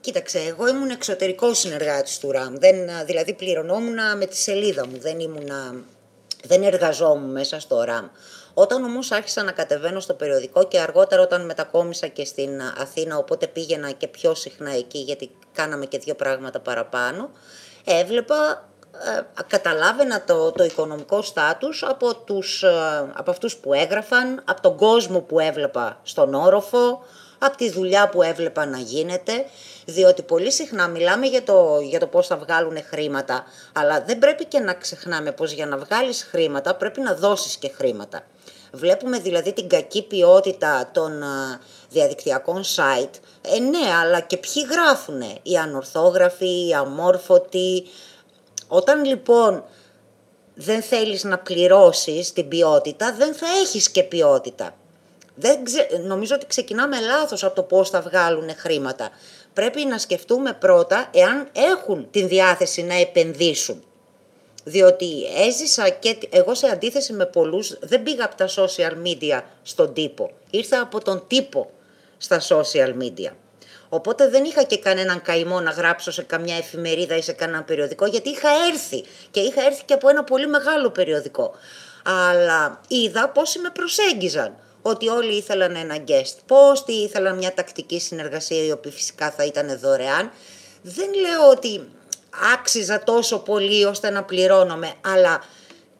Κοίταξε, 0.00 0.38
εγώ 0.38 0.68
ήμουν 0.68 0.90
εξωτερικός 0.90 1.58
συνεργάτης 1.58 2.18
του 2.18 2.28
RAM, 2.28 2.58
δεν, 2.58 2.76
δηλαδή 3.06 3.34
πληρωνόμουν 3.34 3.98
με 4.18 4.26
τη 4.26 4.36
σελίδα 4.36 4.86
μου, 4.86 5.00
δεν, 5.00 5.18
ήμουν, 5.18 5.48
δεν 6.44 6.62
εργαζόμουν 6.62 7.30
μέσα 7.30 7.60
στο 7.60 7.84
RAM. 7.88 8.08
Όταν 8.58 8.84
όμως 8.84 9.10
άρχισα 9.10 9.42
να 9.42 9.52
κατεβαίνω 9.52 10.00
στο 10.00 10.14
περιοδικό 10.14 10.64
και 10.64 10.80
αργότερα 10.80 11.22
όταν 11.22 11.44
μετακόμισα 11.44 12.06
και 12.06 12.24
στην 12.24 12.60
Αθήνα, 12.78 13.16
οπότε 13.16 13.46
πήγαινα 13.46 13.90
και 13.90 14.08
πιο 14.08 14.34
συχνά 14.34 14.70
εκεί 14.70 14.98
γιατί 14.98 15.30
κάναμε 15.52 15.86
και 15.86 15.98
δύο 15.98 16.14
πράγματα 16.14 16.60
παραπάνω, 16.60 17.30
έβλεπα, 17.84 18.68
ε, 19.16 19.42
καταλάβαινα 19.46 20.24
το, 20.24 20.52
το 20.52 20.64
οικονομικό 20.64 21.22
στάτους 21.22 21.82
από, 21.82 22.16
τους, 22.16 22.62
ε, 22.62 22.68
από 23.12 23.30
αυτούς 23.30 23.56
που 23.56 23.72
έγραφαν, 23.72 24.42
από 24.44 24.60
τον 24.60 24.76
κόσμο 24.76 25.20
που 25.20 25.38
έβλεπα 25.38 26.00
στον 26.02 26.34
όροφο, 26.34 27.02
από 27.46 27.56
τη 27.56 27.70
δουλειά 27.70 28.08
που 28.08 28.22
έβλεπα 28.22 28.66
να 28.66 28.78
γίνεται, 28.78 29.44
διότι 29.84 30.22
πολύ 30.22 30.52
συχνά 30.52 30.88
μιλάμε 30.88 31.26
για 31.26 31.42
το, 31.42 31.80
για 31.82 31.98
το 31.98 32.06
πώς 32.06 32.26
θα 32.26 32.36
βγάλουν 32.36 32.76
χρήματα, 32.90 33.44
αλλά 33.72 34.04
δεν 34.04 34.18
πρέπει 34.18 34.44
και 34.44 34.58
να 34.58 34.74
ξεχνάμε 34.74 35.32
πως 35.32 35.52
για 35.52 35.66
να 35.66 35.78
βγάλεις 35.78 36.26
χρήματα 36.30 36.74
πρέπει 36.74 37.00
να 37.00 37.14
δώσεις 37.14 37.56
και 37.56 37.70
χρήματα. 37.76 38.22
Βλέπουμε 38.72 39.18
δηλαδή 39.18 39.52
την 39.52 39.68
κακή 39.68 40.02
ποιότητα 40.02 40.90
των 40.92 41.22
διαδικτυακών 41.90 42.62
site. 42.62 43.14
Ε, 43.40 43.58
ναι, 43.58 43.92
αλλά 44.02 44.20
και 44.20 44.36
ποιοι 44.36 44.66
γράφουνε; 44.70 45.38
Οι 45.42 45.56
ανορθόγραφοι, 45.56 46.66
οι 46.68 46.74
αμόρφωτοι. 46.74 47.84
Όταν 48.68 49.04
λοιπόν 49.04 49.64
δεν 50.54 50.82
θέλεις 50.82 51.24
να 51.24 51.38
πληρώσεις 51.38 52.32
την 52.32 52.48
ποιότητα, 52.48 53.14
δεν 53.18 53.34
θα 53.34 53.46
έχεις 53.62 53.90
και 53.90 54.02
ποιότητα. 54.02 54.74
Δεν 55.38 55.58
Νομίζω 56.06 56.34
ότι 56.34 56.46
ξεκινάμε 56.46 57.00
λάθος 57.00 57.44
από 57.44 57.54
το 57.54 57.62
πώς 57.62 57.90
θα 57.90 58.00
βγάλουν 58.00 58.48
χρήματα. 58.56 59.10
Πρέπει 59.52 59.84
να 59.84 59.98
σκεφτούμε 59.98 60.52
πρώτα 60.52 61.08
εάν 61.12 61.48
έχουν 61.52 62.10
την 62.10 62.28
διάθεση 62.28 62.82
να 62.82 62.94
επενδύσουν 62.94 63.84
διότι 64.68 65.06
έζησα 65.46 65.88
και 65.88 66.18
εγώ 66.30 66.54
σε 66.54 66.66
αντίθεση 66.66 67.12
με 67.12 67.26
πολλούς 67.26 67.78
δεν 67.80 68.02
πήγα 68.02 68.24
από 68.24 68.36
τα 68.36 68.48
social 68.48 69.06
media 69.06 69.42
στον 69.62 69.94
τύπο, 69.94 70.30
ήρθα 70.50 70.80
από 70.80 71.02
τον 71.02 71.24
τύπο 71.26 71.70
στα 72.18 72.40
social 72.48 73.02
media. 73.02 73.30
Οπότε 73.88 74.28
δεν 74.28 74.44
είχα 74.44 74.62
και 74.62 74.78
κανέναν 74.78 75.22
καημό 75.22 75.60
να 75.60 75.70
γράψω 75.70 76.10
σε 76.10 76.22
καμιά 76.22 76.56
εφημερίδα 76.56 77.16
ή 77.16 77.22
σε 77.22 77.32
κανένα 77.32 77.62
περιοδικό, 77.62 78.06
γιατί 78.06 78.28
είχα 78.28 78.48
έρθει 78.72 79.04
και 79.30 79.40
είχα 79.40 79.64
έρθει 79.64 79.84
και 79.84 79.94
από 79.94 80.08
ένα 80.08 80.24
πολύ 80.24 80.46
μεγάλο 80.46 80.90
περιοδικό. 80.90 81.54
Αλλά 82.04 82.80
είδα 82.88 83.28
πώς 83.28 83.56
με 83.56 83.70
προσέγγιζαν, 83.70 84.56
ότι 84.88 85.08
όλοι 85.08 85.36
ήθελαν 85.36 85.76
ένα 85.76 85.96
guest 86.06 86.34
post 86.48 86.88
ή 86.88 86.92
ήθελαν 86.92 87.36
μια 87.36 87.54
τακτική 87.54 88.00
συνεργασία 88.00 88.64
η 88.64 88.70
οποία 88.70 88.90
φυσικά 88.90 89.30
θα 89.30 89.44
ήταν 89.44 89.78
δωρεάν. 89.78 90.30
Δεν 90.82 91.08
λέω 91.14 91.50
ότι 91.50 91.88
άξιζα 92.54 93.02
τόσο 93.02 93.38
πολύ 93.38 93.84
ώστε 93.84 94.10
να 94.10 94.24
πληρώνομαι, 94.24 94.92
αλλά 95.00 95.44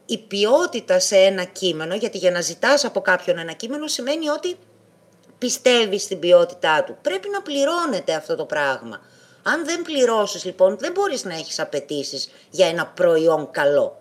η 0.07 0.19
ποιότητα 0.19 0.99
σε 0.99 1.17
ένα 1.17 1.45
κείμενο, 1.45 1.95
γιατί 1.95 2.19
για 2.19 2.31
να 2.31 2.41
ζητάς 2.41 2.85
από 2.85 3.01
κάποιον 3.01 3.39
ένα 3.39 3.53
κείμενο 3.53 3.87
σημαίνει 3.87 4.29
ότι 4.29 4.57
πιστεύεις 5.39 6.03
στην 6.03 6.19
ποιότητά 6.19 6.85
του. 6.85 6.97
Πρέπει 7.03 7.29
να 7.29 7.43
πληρώνεται 7.43 8.15
αυτό 8.15 8.37
το 8.37 8.45
πράγμα. 8.45 9.01
Αν 9.43 9.65
δεν 9.65 9.83
πληρώσεις 9.83 10.45
λοιπόν 10.45 10.77
δεν 10.79 10.93
μπορείς 10.93 11.25
να 11.25 11.35
έχεις 11.35 11.59
απαιτήσεις 11.61 12.31
για 12.51 12.67
ένα 12.67 12.87
προϊόν 12.87 13.51
καλό. 13.51 14.01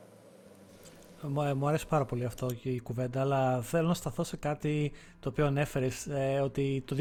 Μου 1.29 1.67
αρέσει 1.67 1.87
πάρα 1.87 2.05
πολύ 2.05 2.25
αυτό 2.25 2.47
και 2.61 2.69
η 2.69 2.79
κουβέντα, 2.79 3.21
αλλά 3.21 3.61
θέλω 3.61 3.87
να 3.87 3.93
σταθώ 3.93 4.23
σε 4.23 4.37
κάτι 4.37 4.91
το 5.19 5.29
οποίο 5.29 5.45
ανέφερες 5.45 6.07
ε, 6.07 6.39
ότι 6.43 6.83
το 6.85 6.95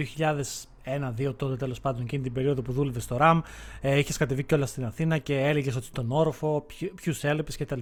2001-2002 1.24 1.34
τότε 1.37 1.56
τέλος 1.56 1.80
πάντων 1.80 2.02
εκείνη 2.02 2.22
την 2.22 2.32
περίοδο 2.32 2.62
που 2.62 2.72
δούλευε 2.72 3.00
στο 3.00 3.16
RAM, 3.20 3.40
ε, 3.80 3.98
είχες 3.98 4.16
κατεβεί 4.16 4.42
κιόλας 4.44 4.70
στην 4.70 4.84
Αθήνα 4.84 5.18
και 5.18 5.40
έλεγες 5.40 5.76
ότι 5.76 5.84
στον 5.87 6.10
όροφο 6.10 6.66
ποιους 6.94 7.24
έβλεπες 7.24 7.56
κτλ. 7.56 7.80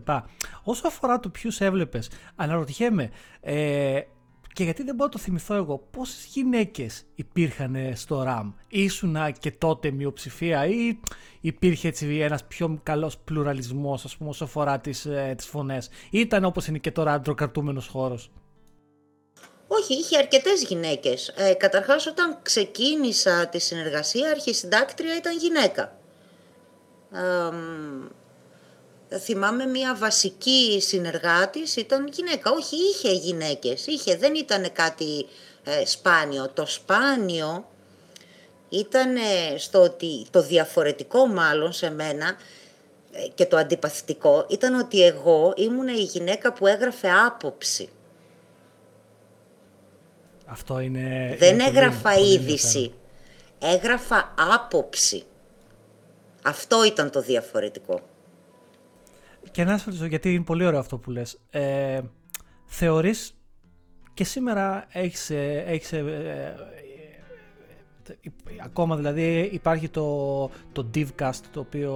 Όσο 0.62 0.86
αφορά 0.86 1.20
το 1.20 1.28
ποιους 1.28 1.60
έβλεπες, 1.60 2.10
αναρωτιέμαι, 2.36 3.10
ε, 3.40 4.00
και 4.52 4.64
γιατί 4.64 4.82
δεν 4.82 4.94
μπορώ 4.94 5.10
να 5.12 5.18
το 5.18 5.18
θυμηθώ 5.18 5.54
εγώ, 5.54 5.88
πόσες 5.90 6.24
γυναίκες 6.24 7.02
υπήρχαν 7.14 7.76
στο 7.94 8.24
RAM, 8.26 8.52
ήσουνα 8.68 9.30
και 9.30 9.50
τότε 9.50 9.90
μειοψηφία 9.90 10.66
ή 10.66 10.98
υπήρχε 11.40 11.88
έτσι 11.88 12.18
ένας 12.18 12.44
πιο 12.44 12.80
καλός 12.82 13.18
πλουραλισμός, 13.18 14.04
ας 14.04 14.16
πούμε, 14.16 14.30
όσο 14.30 14.44
αφορά 14.44 14.80
τις 14.80 15.06
ε, 15.06 15.34
τις 15.36 15.46
φωνές, 15.46 15.88
ήταν 16.10 16.44
όπως 16.44 16.66
είναι 16.66 16.78
και 16.78 16.90
τώρα 16.90 17.12
αντροκρατούμενος 17.12 17.86
χώρος; 17.86 18.30
Όχι, 19.66 19.94
είχε 19.94 20.18
αρκετές 20.18 20.62
γυναίκες. 20.62 21.28
Ε, 21.28 21.52
καταρχάς, 21.54 22.06
όταν 22.06 22.38
ξεκίνησα 22.42 23.46
τη 23.46 23.58
συνεργασία, 23.58 24.30
αρχισυντάκτρια 24.30 25.16
ήταν 25.16 25.36
γυναίκα. 25.38 25.98
Ε, 27.12 27.50
θυμάμαι 29.18 29.66
μια 29.66 29.94
βασική 29.94 30.78
συνεργάτης 30.80 31.76
ήταν 31.76 32.08
γυναίκα. 32.12 32.50
Όχι, 32.50 32.76
είχε 32.76 33.12
γυναίκες, 33.12 33.86
είχε, 33.86 34.16
δεν 34.16 34.34
ήταν 34.34 34.72
κάτι 34.72 35.26
ε, 35.64 35.84
σπάνιο. 35.84 36.50
Το 36.54 36.66
σπάνιο 36.66 37.66
ήταν 38.68 39.16
στο 39.56 39.82
ότι 39.82 40.26
το 40.30 40.42
διαφορετικό 40.42 41.26
μάλλον 41.26 41.72
σε 41.72 41.90
μένα 41.90 42.36
ε, 43.12 43.28
και 43.34 43.46
το 43.46 43.56
αντιπαθητικό 43.56 44.46
ήταν 44.48 44.74
ότι 44.74 45.02
εγώ 45.04 45.52
ήμουν 45.56 45.88
η 45.88 46.02
γυναίκα 46.02 46.52
που 46.52 46.66
έγραφε 46.66 47.10
άποψη. 47.26 47.88
Αυτό 50.46 50.80
είναι... 50.80 51.36
Δεν 51.38 51.60
έγραφα 51.60 52.14
είδηση. 52.14 52.92
Έγραφα 53.58 54.34
άποψη. 54.54 55.24
Αυτό 56.42 56.84
ήταν 56.84 57.10
το 57.10 57.20
διαφορετικό. 57.20 58.00
Και 59.52 59.64
να 59.64 59.78
σας 59.78 60.04
γιατί 60.04 60.34
είναι 60.34 60.44
πολύ 60.44 60.64
ωραίο 60.64 60.78
αυτό 60.78 60.98
που 60.98 61.10
λες. 61.10 61.40
Ε, 61.50 62.00
θεωρείς 62.66 63.36
και 64.14 64.24
σήμερα 64.24 64.86
έχεις, 64.88 65.30
ε, 65.30 65.64
έχεις 65.66 65.92
ε, 65.92 65.98
ε, 68.06 68.30
ακόμα 68.64 68.96
δηλαδή 68.96 69.50
υπάρχει 69.52 69.88
το, 69.88 70.50
το 70.72 70.90
Divcast 70.94 71.40
το 71.52 71.60
οποίο, 71.60 71.90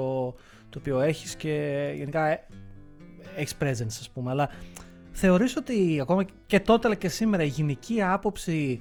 το 0.71 0.79
οποίο 0.79 1.01
έχεις 1.01 1.37
και 1.37 1.93
γενικά 1.97 2.47
έχεις 3.37 3.57
presence 3.61 3.87
ας 3.87 4.11
πούμε 4.15 4.31
αλλά 4.31 4.51
θεωρείς 5.13 5.57
ότι 5.57 5.99
ακόμα 6.01 6.25
και 6.47 6.61
τότε 6.61 6.87
αλλά 6.87 6.97
και 6.97 7.09
σήμερα 7.09 7.43
η 7.43 7.47
γυναική 7.47 8.03
άποψη 8.03 8.81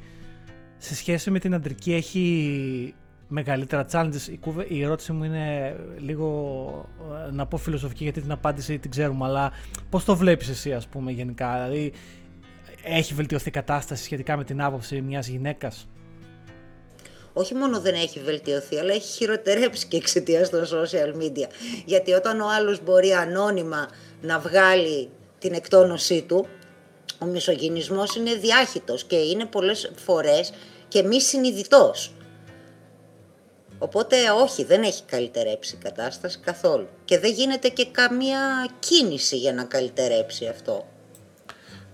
σε 0.77 0.95
σχέση 0.95 1.31
με 1.31 1.39
την 1.39 1.53
αντρική 1.53 1.93
έχει 1.93 2.95
μεγαλύτερα 3.27 3.85
challenges. 3.91 4.27
Η, 4.31 4.37
κουβε... 4.37 4.65
η 4.67 4.83
ερώτηση 4.83 5.11
μου 5.11 5.23
είναι 5.23 5.75
λίγο 5.97 6.89
ε, 7.27 7.31
να 7.31 7.45
πω 7.45 7.57
φιλοσοφική 7.57 8.03
γιατί 8.03 8.21
την 8.21 8.31
απάντηση 8.31 8.79
την 8.79 8.91
ξέρουμε, 8.91 9.25
αλλά 9.25 9.51
πώς 9.89 10.05
το 10.05 10.15
βλέπεις 10.15 10.49
εσύ 10.49 10.73
ας 10.73 10.87
πούμε 10.87 11.11
γενικά, 11.11 11.63
δηλαδή 11.63 11.93
έχει 12.83 13.13
βελτιωθεί 13.13 13.47
η 13.47 13.51
κατάσταση 13.51 14.03
σχετικά 14.03 14.37
με 14.37 14.43
την 14.43 14.61
άποψη 14.61 15.01
μιας 15.01 15.27
γυναίκας; 15.27 15.87
Όχι 17.33 17.53
μόνο 17.53 17.79
δεν 17.79 17.93
έχει 17.93 18.19
βελτιωθεί, 18.19 18.77
αλλά 18.77 18.93
έχει 18.93 19.11
χειροτερέψει 19.11 19.87
και 19.87 19.97
εξαιτία 19.97 20.49
των 20.49 20.63
social 20.63 21.21
media. 21.21 21.47
Γιατί 21.85 22.11
όταν 22.11 22.39
ο 22.39 22.45
άλλος 22.57 22.83
μπορεί 22.83 23.11
ανώνυμα 23.11 23.87
να 24.21 24.39
βγάλει 24.39 25.09
την 25.39 25.53
εκτόνωσή 25.53 26.21
του, 26.21 26.47
ο 27.19 27.25
μισογυνισμός 27.25 28.15
είναι 28.15 28.33
διάχυτος 28.33 29.03
και 29.03 29.15
είναι 29.15 29.45
πολλές 29.45 29.91
φορές 29.95 30.53
και 30.87 31.03
μη 31.03 31.21
συνειδητός. 31.21 32.14
Οπότε 33.85 34.15
όχι, 34.43 34.63
δεν 34.63 34.83
έχει 34.83 35.03
καλυτερέψει 35.03 35.75
η 35.75 35.83
κατάσταση 35.83 36.39
καθόλου. 36.39 36.87
Και 37.05 37.19
δεν 37.19 37.31
γίνεται 37.31 37.67
και 37.67 37.87
καμία 37.91 38.39
κίνηση 38.79 39.37
για 39.37 39.53
να 39.53 39.63
καλυτερέψει 39.63 40.47
αυτό. 40.47 40.85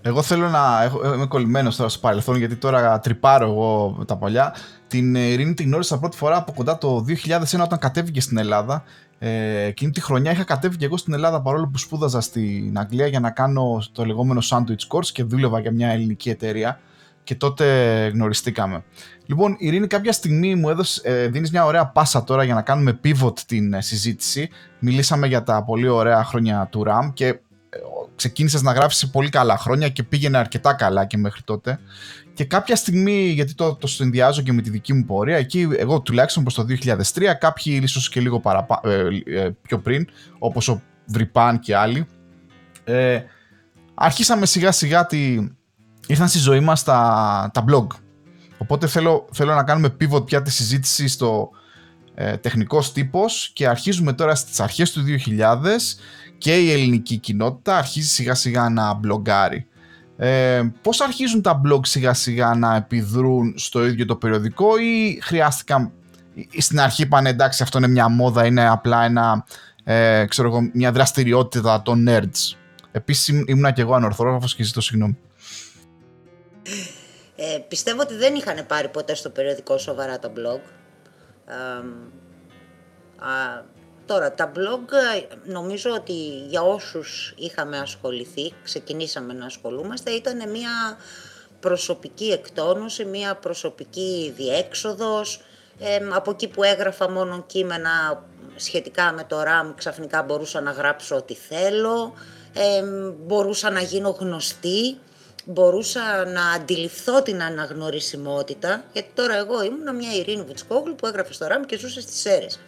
Εγώ 0.02 0.22
θέλω 0.22 0.48
να. 0.48 0.82
Έχω, 0.82 1.14
είμαι 1.14 1.26
κολλημένος 1.26 1.76
τώρα 1.76 1.88
στο 1.88 2.00
παρελθόν 2.00 2.36
γιατί 2.36 2.56
τώρα 2.56 2.98
τρυπάρω 3.00 3.46
εγώ 3.46 4.04
τα 4.06 4.16
παλιά. 4.16 4.54
Την 4.88 5.14
Ειρήνη 5.14 5.54
την 5.54 5.66
γνώρισα 5.66 5.98
πρώτη 5.98 6.16
φορά 6.16 6.36
από 6.36 6.52
κοντά 6.52 6.78
το 6.78 7.04
2001 7.08 7.60
όταν 7.62 7.78
κατέβηκε 7.78 8.20
στην 8.20 8.38
Ελλάδα. 8.38 8.84
Ε, 9.18 9.62
εκείνη 9.62 9.90
τη 9.90 10.00
χρονιά 10.00 10.30
είχα 10.30 10.44
κατέβει 10.44 10.76
και 10.76 10.84
εγώ 10.84 10.96
στην 10.96 11.14
Ελλάδα 11.14 11.42
παρόλο 11.42 11.68
που 11.72 11.78
σπούδαζα 11.78 12.20
στην 12.20 12.78
Αγγλία 12.78 13.06
για 13.06 13.20
να 13.20 13.30
κάνω 13.30 13.82
το 13.92 14.04
λεγόμενο 14.04 14.40
sandwich 14.50 14.96
course 14.96 15.06
και 15.12 15.22
δούλευα 15.22 15.60
για 15.60 15.72
μια 15.72 15.88
ελληνική 15.88 16.30
εταιρεία 16.30 16.80
και 17.24 17.34
τότε 17.34 17.66
γνωριστήκαμε. 18.14 18.84
Λοιπόν, 19.26 19.56
Ειρήνη, 19.58 19.86
κάποια 19.86 20.12
στιγμή 20.12 20.54
μου 20.54 20.68
έδωσε, 20.68 21.00
ε, 21.04 21.26
δίνεις 21.28 21.50
μια 21.50 21.64
ωραία 21.64 21.86
πάσα 21.86 22.24
τώρα 22.24 22.44
για 22.44 22.54
να 22.54 22.62
κάνουμε 22.62 23.00
pivot 23.04 23.38
την 23.46 23.72
ε, 23.72 23.80
συζήτηση. 23.80 24.48
Μιλήσαμε 24.78 25.26
για 25.26 25.42
τα 25.42 25.64
πολύ 25.64 25.88
ωραία 25.88 26.24
χρόνια 26.24 26.68
του 26.70 26.84
RAM 26.88 27.10
και 27.12 27.26
ε, 27.26 27.38
ξεκίνησες 28.16 28.62
να 28.62 28.72
γράφεις 28.72 29.10
πολύ 29.10 29.28
καλά 29.28 29.58
χρόνια 29.58 29.88
και 29.88 30.02
πήγαινε 30.02 30.38
αρκετά 30.38 30.74
καλά 30.74 31.04
και 31.04 31.16
μέχρι 31.16 31.42
τότε. 31.42 31.78
Και 32.34 32.44
κάποια 32.44 32.76
στιγμή, 32.76 33.26
γιατί 33.26 33.54
το, 33.54 33.74
το 33.74 33.86
συνδυάζω 33.86 34.42
και 34.42 34.52
με 34.52 34.62
τη 34.62 34.70
δική 34.70 34.92
μου 34.92 35.04
πορεία, 35.04 35.36
εκεί 35.36 35.68
εγώ 35.76 36.00
τουλάχιστον 36.00 36.42
προς 36.42 36.54
το 36.54 36.64
2003, 36.68 37.22
κάποιοι 37.38 37.80
ίσως 37.82 38.08
και 38.08 38.20
λίγο 38.20 38.40
παραπα, 38.40 38.80
ε, 38.84 39.08
ε, 39.24 39.50
πιο 39.62 39.78
πριν, 39.78 40.06
όπως 40.38 40.68
ο 40.68 40.82
Βρυπάν 41.06 41.58
και 41.58 41.76
άλλοι, 41.76 42.06
ε, 42.84 43.20
αρχίσαμε 43.94 44.46
σιγά 44.46 44.72
σιγά 44.72 45.06
τη, 45.06 45.38
ήρθαν 46.06 46.28
στη 46.28 46.38
ζωή 46.38 46.60
μας 46.60 46.82
τα, 46.82 47.50
τα 47.52 47.64
blog. 47.68 47.86
Οπότε 48.58 48.86
θέλω, 48.86 49.28
θέλω 49.32 49.54
να 49.54 49.64
κάνουμε 49.64 49.96
pivot 50.00 50.26
πια 50.26 50.42
τη 50.42 50.50
συζήτηση 50.50 51.08
στο 51.08 51.50
ε, 52.14 52.36
τεχνικός 52.36 52.92
τύπος 52.92 53.50
και 53.52 53.68
αρχίζουμε 53.68 54.12
τώρα 54.12 54.34
στις 54.34 54.60
αρχές 54.60 54.92
του 54.92 55.04
2000 55.04 55.56
και 56.38 56.58
η 56.58 56.72
ελληνική 56.72 57.16
κοινότητα 57.16 57.76
αρχίζει 57.76 58.08
σιγά 58.08 58.34
σιγά 58.34 58.68
να 58.68 58.94
μπλογκάρει. 58.94 59.66
Ε, 60.16 60.62
πώς 60.82 61.00
αρχίζουν 61.00 61.42
τα 61.42 61.60
blog 61.66 61.86
σιγά 61.86 62.14
σιγά 62.14 62.54
να 62.54 62.76
επιδρούν 62.76 63.54
στο 63.56 63.86
ίδιο 63.86 64.06
το 64.06 64.16
περιοδικό 64.16 64.78
ή 64.78 65.18
χρειάστηκαν 65.22 65.92
στην 66.58 66.80
αρχή 66.80 67.02
είπαν 67.02 67.26
εντάξει 67.26 67.62
αυτό 67.62 67.78
είναι 67.78 67.88
μια 67.88 68.08
μόδα, 68.08 68.46
είναι 68.46 68.68
απλά 68.68 69.04
ένα, 69.04 69.44
ε, 69.84 70.24
ξέρω 70.28 70.48
εγώ, 70.48 70.70
μια 70.72 70.92
δραστηριότητα 70.92 71.82
των 71.82 72.06
nerds. 72.08 72.56
Επίσης 72.92 73.44
ήμουνα 73.46 73.70
και 73.70 73.80
εγώ 73.80 73.94
ανορθόγραφος 73.94 74.54
και 74.54 74.62
ζητώ 74.62 74.80
συγγνώμη. 74.80 75.18
Ε, 77.36 77.58
πιστεύω 77.68 78.00
ότι 78.00 78.14
δεν 78.14 78.34
είχαν 78.34 78.66
πάρει 78.66 78.88
ποτέ 78.88 79.14
στο 79.14 79.30
περιοδικό 79.30 79.78
σοβαρά 79.78 80.18
τα 80.18 80.32
blog. 80.36 80.60
α, 83.18 83.62
τώρα, 84.06 84.32
τα 84.32 84.52
blog 84.54 84.80
νομίζω 85.44 85.90
ότι 85.90 86.12
για 86.48 86.62
όσους 86.62 87.34
είχαμε 87.36 87.78
ασχοληθεί, 87.78 88.52
ξεκινήσαμε 88.62 89.32
να 89.32 89.46
ασχολούμαστε, 89.46 90.10
ήταν 90.10 90.50
μια 90.50 90.96
προσωπική 91.60 92.30
εκτόνωση, 92.30 93.04
μια 93.04 93.34
προσωπική 93.34 94.32
διέξοδος. 94.36 95.40
από 96.12 96.30
εκεί 96.30 96.48
που 96.48 96.62
έγραφα 96.62 97.10
μόνο 97.10 97.44
κείμενα 97.46 98.24
σχετικά 98.56 99.12
με 99.12 99.24
το 99.24 99.40
RAM, 99.40 99.72
ξαφνικά 99.76 100.22
μπορούσα 100.22 100.60
να 100.60 100.70
γράψω 100.70 101.16
ό,τι 101.16 101.34
θέλω, 101.34 102.14
μπορούσα 103.26 103.70
να 103.70 103.80
γίνω 103.80 104.10
γνωστή 104.10 104.98
μπορούσα 105.44 106.24
να 106.24 106.50
αντιληφθώ 106.50 107.22
την 107.22 107.42
αναγνωρισιμότητα, 107.42 108.84
γιατί 108.92 109.10
τώρα 109.14 109.36
εγώ 109.36 109.62
ήμουν 109.62 109.96
μια 109.96 110.14
Ειρήνη 110.14 110.42
Βουτσικόγλου 110.42 110.94
που 110.94 111.06
έγραφε 111.06 111.32
στο 111.32 111.46
ράμ 111.46 111.62
και 111.62 111.78
ζούσε 111.78 112.00
στις 112.00 112.20
Σέρες. 112.20 112.60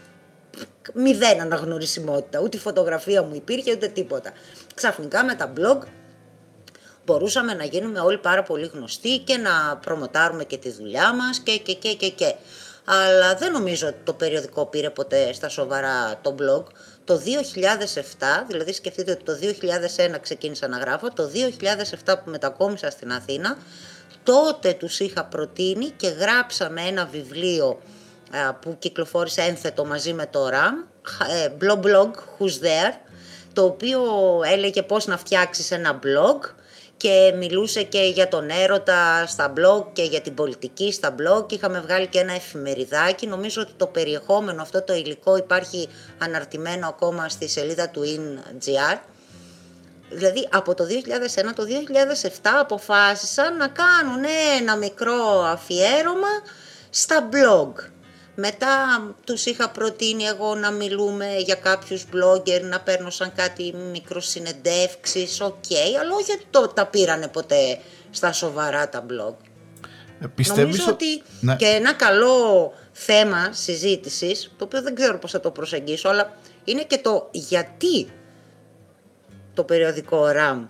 Μηδέν 0.94 1.40
αναγνωρισιμότητα, 1.40 2.40
ούτε 2.40 2.58
φωτογραφία 2.58 3.22
μου 3.22 3.34
υπήρχε, 3.34 3.72
ούτε 3.72 3.86
τίποτα. 3.86 4.32
Ξαφνικά 4.74 5.24
με 5.24 5.34
τα 5.34 5.52
blog 5.56 5.78
μπορούσαμε 7.04 7.54
να 7.54 7.64
γίνουμε 7.64 8.00
όλοι 8.00 8.18
πάρα 8.18 8.42
πολύ 8.42 8.66
γνωστοί 8.66 9.18
και 9.18 9.36
να 9.36 9.76
προμοτάρουμε 9.76 10.44
και 10.44 10.56
τη 10.56 10.70
δουλειά 10.70 11.14
μας 11.14 11.38
και 11.38 11.58
και 11.58 11.74
και 11.74 11.94
και 11.94 12.08
και. 12.08 12.34
Αλλά 12.84 13.34
δεν 13.34 13.52
νομίζω 13.52 13.86
ότι 13.86 13.96
το 14.04 14.12
περιοδικό 14.12 14.66
πήρε 14.66 14.90
ποτέ 14.90 15.32
στα 15.32 15.48
σοβαρά 15.48 16.18
το 16.22 16.34
blog. 16.38 16.64
Το 17.04 17.20
2007, 17.94 18.44
δηλαδή 18.48 18.72
σκεφτείτε 18.72 19.10
ότι 19.10 19.24
το 19.24 19.32
2001 20.14 20.20
ξεκίνησα 20.20 20.68
να 20.68 20.78
γράφω, 20.78 21.12
το 21.12 21.30
2007 22.04 22.14
που 22.24 22.30
μετακόμισα 22.30 22.90
στην 22.90 23.12
Αθήνα, 23.12 23.58
τότε 24.22 24.72
τους 24.72 25.00
είχα 25.00 25.24
προτείνει 25.24 25.90
και 25.90 26.08
γράψαμε 26.08 26.82
ένα 26.82 27.06
βιβλίο 27.06 27.80
που 28.60 28.76
κυκλοφόρησε 28.78 29.42
ένθετο 29.42 29.84
μαζί 29.84 30.12
με 30.12 30.26
το 30.26 30.48
RAM, 30.48 30.86
ε, 31.28 31.48
blog 31.60 31.80
blog 31.86 32.10
Who's 32.10 32.64
There, 32.64 32.92
το 33.52 33.64
οποίο 33.64 34.02
έλεγε 34.44 34.82
πώς 34.82 35.06
να 35.06 35.18
φτιάξεις 35.18 35.70
ένα 35.70 35.98
blog 36.02 36.50
και 36.96 37.34
μιλούσε 37.36 37.82
και 37.82 38.00
για 38.00 38.28
τον 38.28 38.48
έρωτα 38.50 39.26
στα 39.26 39.52
blog 39.56 39.84
και 39.92 40.02
για 40.02 40.20
την 40.20 40.34
πολιτική 40.34 40.92
στα 40.92 41.14
blog 41.18 41.52
είχαμε 41.52 41.80
βγάλει 41.80 42.06
και 42.06 42.18
ένα 42.18 42.32
εφημεριδάκι. 42.32 43.26
Νομίζω 43.26 43.62
ότι 43.62 43.72
το 43.76 43.86
περιεχόμενο, 43.86 44.62
αυτό 44.62 44.82
το 44.82 44.94
υλικό 44.94 45.36
υπάρχει 45.36 45.88
αναρτημένο 46.18 46.88
ακόμα 46.88 47.28
στη 47.28 47.48
σελίδα 47.48 47.88
του 47.88 48.02
InGR. 48.04 48.98
Δηλαδή 50.10 50.48
από 50.52 50.74
το 50.74 50.84
2001 50.84 50.86
το 51.54 51.64
2007 52.22 52.28
αποφάσισαν 52.60 53.56
να 53.56 53.68
κάνουν 53.68 54.24
ένα 54.58 54.76
μικρό 54.76 55.42
αφιέρωμα 55.44 56.28
στα 56.90 57.28
blog. 57.32 57.93
Μετά 58.34 58.76
τους 59.24 59.44
είχα 59.44 59.70
προτείνει 59.70 60.24
εγώ 60.24 60.54
να 60.54 60.70
μιλούμε 60.70 61.36
για 61.38 61.54
κάποιους 61.54 62.04
blogger, 62.12 62.60
να 62.62 62.80
παίρνω 62.80 63.10
σαν 63.10 63.32
κάτι 63.32 63.74
μικροσυνεντεύξεις, 63.92 65.40
OK, 65.40 65.54
okay, 65.68 65.98
αλλά 66.00 66.14
όχι 66.14 66.32
ότι 66.32 66.44
το, 66.50 66.68
τα 66.68 66.86
πήρανε 66.86 67.28
ποτέ 67.28 67.78
στα 68.10 68.32
σοβαρά 68.32 68.88
τα 68.88 69.06
blog. 69.06 69.34
Ε, 70.20 70.60
Νομίζω 70.62 70.84
ότι 70.88 71.22
ναι. 71.40 71.56
και 71.56 71.66
ένα 71.66 71.92
καλό 71.92 72.72
θέμα 72.92 73.52
συζήτησης, 73.52 74.52
το 74.56 74.64
οποίο 74.64 74.82
δεν 74.82 74.94
ξέρω 74.94 75.18
πώς 75.18 75.30
θα 75.30 75.40
το 75.40 75.50
προσεγγίσω, 75.50 76.08
αλλά 76.08 76.36
είναι 76.64 76.82
και 76.82 76.98
το 76.98 77.28
γιατί 77.32 78.12
το 79.54 79.64
περιοδικό 79.64 80.26
RAM 80.26 80.68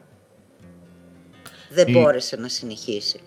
δεν 1.71 1.91
μπόρεσε 1.91 2.37
να 2.37 2.49
συνεχίσει. 2.49 3.21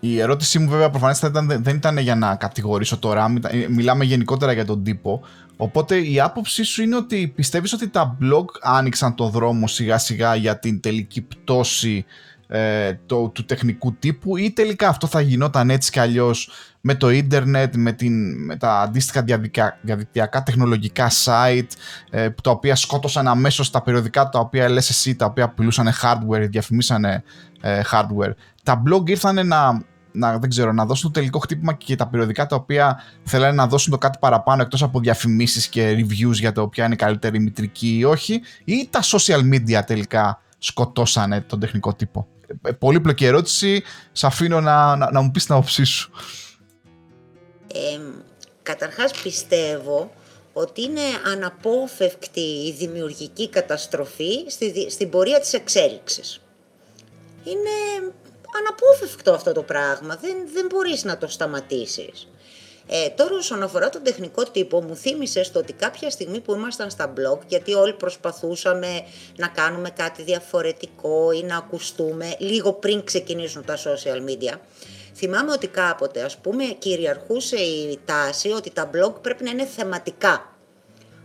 Η 0.00 0.20
ερώτησή 0.20 0.58
μου 0.58 0.68
βέβαια 0.68 0.90
προφανέστατα 0.90 1.42
δεν 1.42 1.76
ήταν 1.76 1.98
για 1.98 2.14
να 2.14 2.34
κατηγορήσω 2.34 2.98
τώρα, 2.98 3.32
μιλάμε 3.68 4.04
γενικότερα 4.04 4.52
για 4.52 4.64
τον 4.64 4.82
τύπο. 4.82 5.20
Οπότε 5.56 5.96
η 5.96 6.20
άποψή 6.20 6.62
σου 6.62 6.82
είναι 6.82 6.96
ότι 6.96 7.32
πιστεύεις 7.34 7.72
ότι 7.72 7.88
τα 7.88 8.16
blog 8.22 8.44
άνοιξαν 8.62 9.14
το 9.14 9.28
δρόμο 9.28 9.66
σιγά 9.66 9.98
σιγά 9.98 10.34
για 10.34 10.58
την 10.58 10.80
τελική 10.80 11.22
πτώση 11.22 12.04
ε, 12.52 12.98
το, 13.06 13.28
του 13.28 13.44
τεχνικού 13.44 13.94
τύπου 13.94 14.36
ή 14.36 14.50
τελικά 14.50 14.88
αυτό 14.88 15.06
θα 15.06 15.20
γινόταν 15.20 15.70
έτσι 15.70 15.90
κι 15.90 16.00
αλλιώς 16.00 16.50
με 16.80 16.94
το 16.94 17.10
ίντερνετ, 17.10 17.74
με, 17.76 17.92
την, 17.92 18.44
με 18.44 18.56
τα 18.56 18.80
αντίστοιχα 18.80 19.24
διαδικτυακά 19.82 20.42
τεχνολογικά 20.42 21.10
site 21.24 21.68
ε, 22.10 22.30
τα 22.42 22.50
οποία 22.50 22.76
σκότωσαν 22.76 23.28
αμέσως 23.28 23.70
τα 23.70 23.82
περιοδικά 23.82 24.28
τα 24.28 24.38
οποία 24.38 24.68
λες 24.68 24.88
εσύ, 24.88 25.16
τα 25.16 25.24
οποία 25.24 25.48
πουλούσαν 25.48 25.88
hardware, 26.02 26.46
διαφημίσανε 26.50 27.22
ε, 27.60 27.80
hardware. 27.90 28.32
Τα 28.62 28.82
blog 28.86 29.08
ήρθαν 29.08 29.46
να 29.46 29.82
να, 30.12 30.38
δεν 30.38 30.50
ξέρω, 30.50 30.72
να 30.72 30.86
δώσουν 30.86 31.12
το 31.12 31.18
τελικό 31.18 31.38
χτύπημα 31.38 31.72
και 31.72 31.96
τα 31.96 32.08
περιοδικά 32.08 32.46
τα 32.46 32.56
οποία 32.56 33.02
θέλανε 33.24 33.54
να 33.54 33.66
δώσουν 33.66 33.92
το 33.92 33.98
κάτι 33.98 34.18
παραπάνω 34.20 34.62
εκτός 34.62 34.82
από 34.82 35.00
διαφημίσεις 35.00 35.68
και 35.68 35.90
reviews 35.90 36.32
για 36.32 36.52
το 36.52 36.68
ποια 36.68 36.84
είναι 36.84 36.94
η 36.94 36.96
καλύτερη 36.96 37.40
μητρική 37.40 37.96
ή 37.98 38.04
όχι 38.04 38.40
ή 38.64 38.88
τα 38.90 39.00
social 39.02 39.40
media 39.54 39.80
τελικά 39.86 40.42
σκοτώσανε 40.58 41.40
τον 41.40 41.60
τεχνικό 41.60 41.94
τύπο. 41.94 42.26
Ε, 42.62 42.72
πολύπλοκη 42.72 43.24
ερώτηση, 43.24 43.82
σε 44.12 44.26
αφήνω 44.26 44.60
να, 44.60 44.96
να, 44.96 45.10
να 45.10 45.20
μου 45.20 45.30
πεις 45.30 45.44
την 45.44 45.54
άποψή 45.54 45.84
σου. 45.84 46.10
Ε, 47.74 48.00
καταρχάς 48.62 49.12
πιστεύω 49.22 50.10
ότι 50.52 50.82
είναι 50.82 51.00
αναπόφευκτη 51.32 52.40
η 52.40 52.72
δημιουργική 52.72 53.48
καταστροφή 53.48 54.44
στη, 54.48 54.90
στην 54.90 55.10
πορεία 55.10 55.40
της 55.40 55.52
εξέλιξης. 55.52 56.40
είναι 57.44 57.70
αναπόφευκτο 58.58 59.32
αυτό 59.32 59.52
το 59.52 59.62
πράγμα. 59.62 60.16
Δεν, 60.16 60.36
δεν 60.52 60.66
μπορείς 60.66 61.04
να 61.04 61.18
το 61.18 61.28
σταματήσεις. 61.28 62.28
Ε, 62.92 63.08
τώρα 63.08 63.34
όσον 63.34 63.62
αφορά 63.62 63.88
τον 63.88 64.02
τεχνικό 64.02 64.42
τύπο 64.42 64.82
μου 64.82 64.96
θύμισες 64.96 65.46
στο 65.46 65.58
ότι 65.58 65.72
κάποια 65.72 66.10
στιγμή 66.10 66.40
που 66.40 66.54
ήμασταν 66.54 66.90
στα 66.90 67.12
blog 67.12 67.38
γιατί 67.46 67.74
όλοι 67.74 67.92
προσπαθούσαμε 67.92 69.02
να 69.36 69.48
κάνουμε 69.48 69.90
κάτι 69.90 70.22
διαφορετικό 70.22 71.32
ή 71.32 71.42
να 71.42 71.56
ακουστούμε 71.56 72.34
λίγο 72.38 72.72
πριν 72.72 73.04
ξεκινήσουν 73.04 73.64
τα 73.64 73.76
social 73.76 74.30
media 74.30 74.54
θυμάμαι 75.14 75.52
ότι 75.52 75.66
κάποτε 75.66 76.22
ας 76.22 76.36
πούμε 76.36 76.64
κυριαρχούσε 76.64 77.56
η 77.56 77.98
τάση 78.04 78.50
ότι 78.50 78.70
τα 78.70 78.90
blog 78.94 79.12
πρέπει 79.22 79.44
να 79.44 79.50
είναι 79.50 79.66
θεματικά 79.66 80.54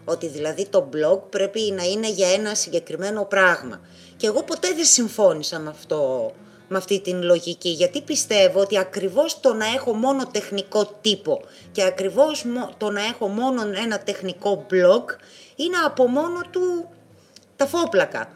ότι 0.05 0.27
δηλαδή 0.27 0.67
το 0.67 0.89
blog 0.93 1.19
πρέπει 1.29 1.73
να 1.75 1.83
είναι 1.83 2.09
για 2.09 2.29
ένα 2.29 2.55
συγκεκριμένο 2.55 3.25
πράγμα 3.25 3.81
και 4.17 4.27
εγώ 4.27 4.43
ποτέ 4.43 4.73
δεν 4.73 4.85
συμφώνησα 4.85 5.59
με 5.59 5.69
αυτό 5.69 6.31
με 6.67 6.77
αυτή 6.77 6.99
την 6.99 7.23
λογική, 7.23 7.69
γιατί 7.69 8.01
πιστεύω 8.01 8.59
ότι 8.59 8.77
ακριβώς 8.77 9.39
το 9.39 9.53
να 9.53 9.65
έχω 9.65 9.93
μόνο 9.93 10.27
τεχνικό 10.27 10.85
τύπο 11.01 11.41
και 11.71 11.83
ακριβώς 11.83 12.45
το 12.77 12.89
να 12.89 13.05
έχω 13.05 13.27
μόνο 13.27 13.61
ένα 13.83 13.99
τεχνικό 13.99 14.65
blog 14.71 15.03
είναι 15.55 15.77
από 15.85 16.07
μόνο 16.07 16.41
του 16.51 16.89
τα 17.55 17.67
φόπλακα. 17.67 18.31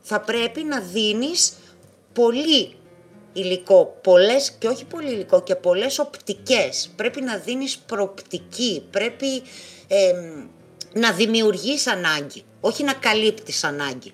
Θα 0.00 0.20
πρέπει 0.20 0.64
να 0.64 0.80
δίνεις 0.80 1.52
πολύ 2.12 2.76
υλικό, 3.32 3.98
πολλές 4.02 4.50
και 4.50 4.68
όχι 4.68 4.84
πολύ 4.84 5.10
υλικό 5.10 5.42
και 5.42 5.54
πολλές 5.54 5.98
οπτικές. 5.98 6.90
Πρέπει 6.96 7.20
να 7.22 7.36
δίνεις 7.36 7.78
προπτική, 7.78 8.86
πρέπει 8.90 9.42
να 10.92 11.12
δημιουργείς 11.12 11.86
ανάγκη, 11.86 12.44
όχι 12.60 12.84
να 12.84 12.92
καλύπτεις 12.92 13.64
ανάγκη. 13.64 14.12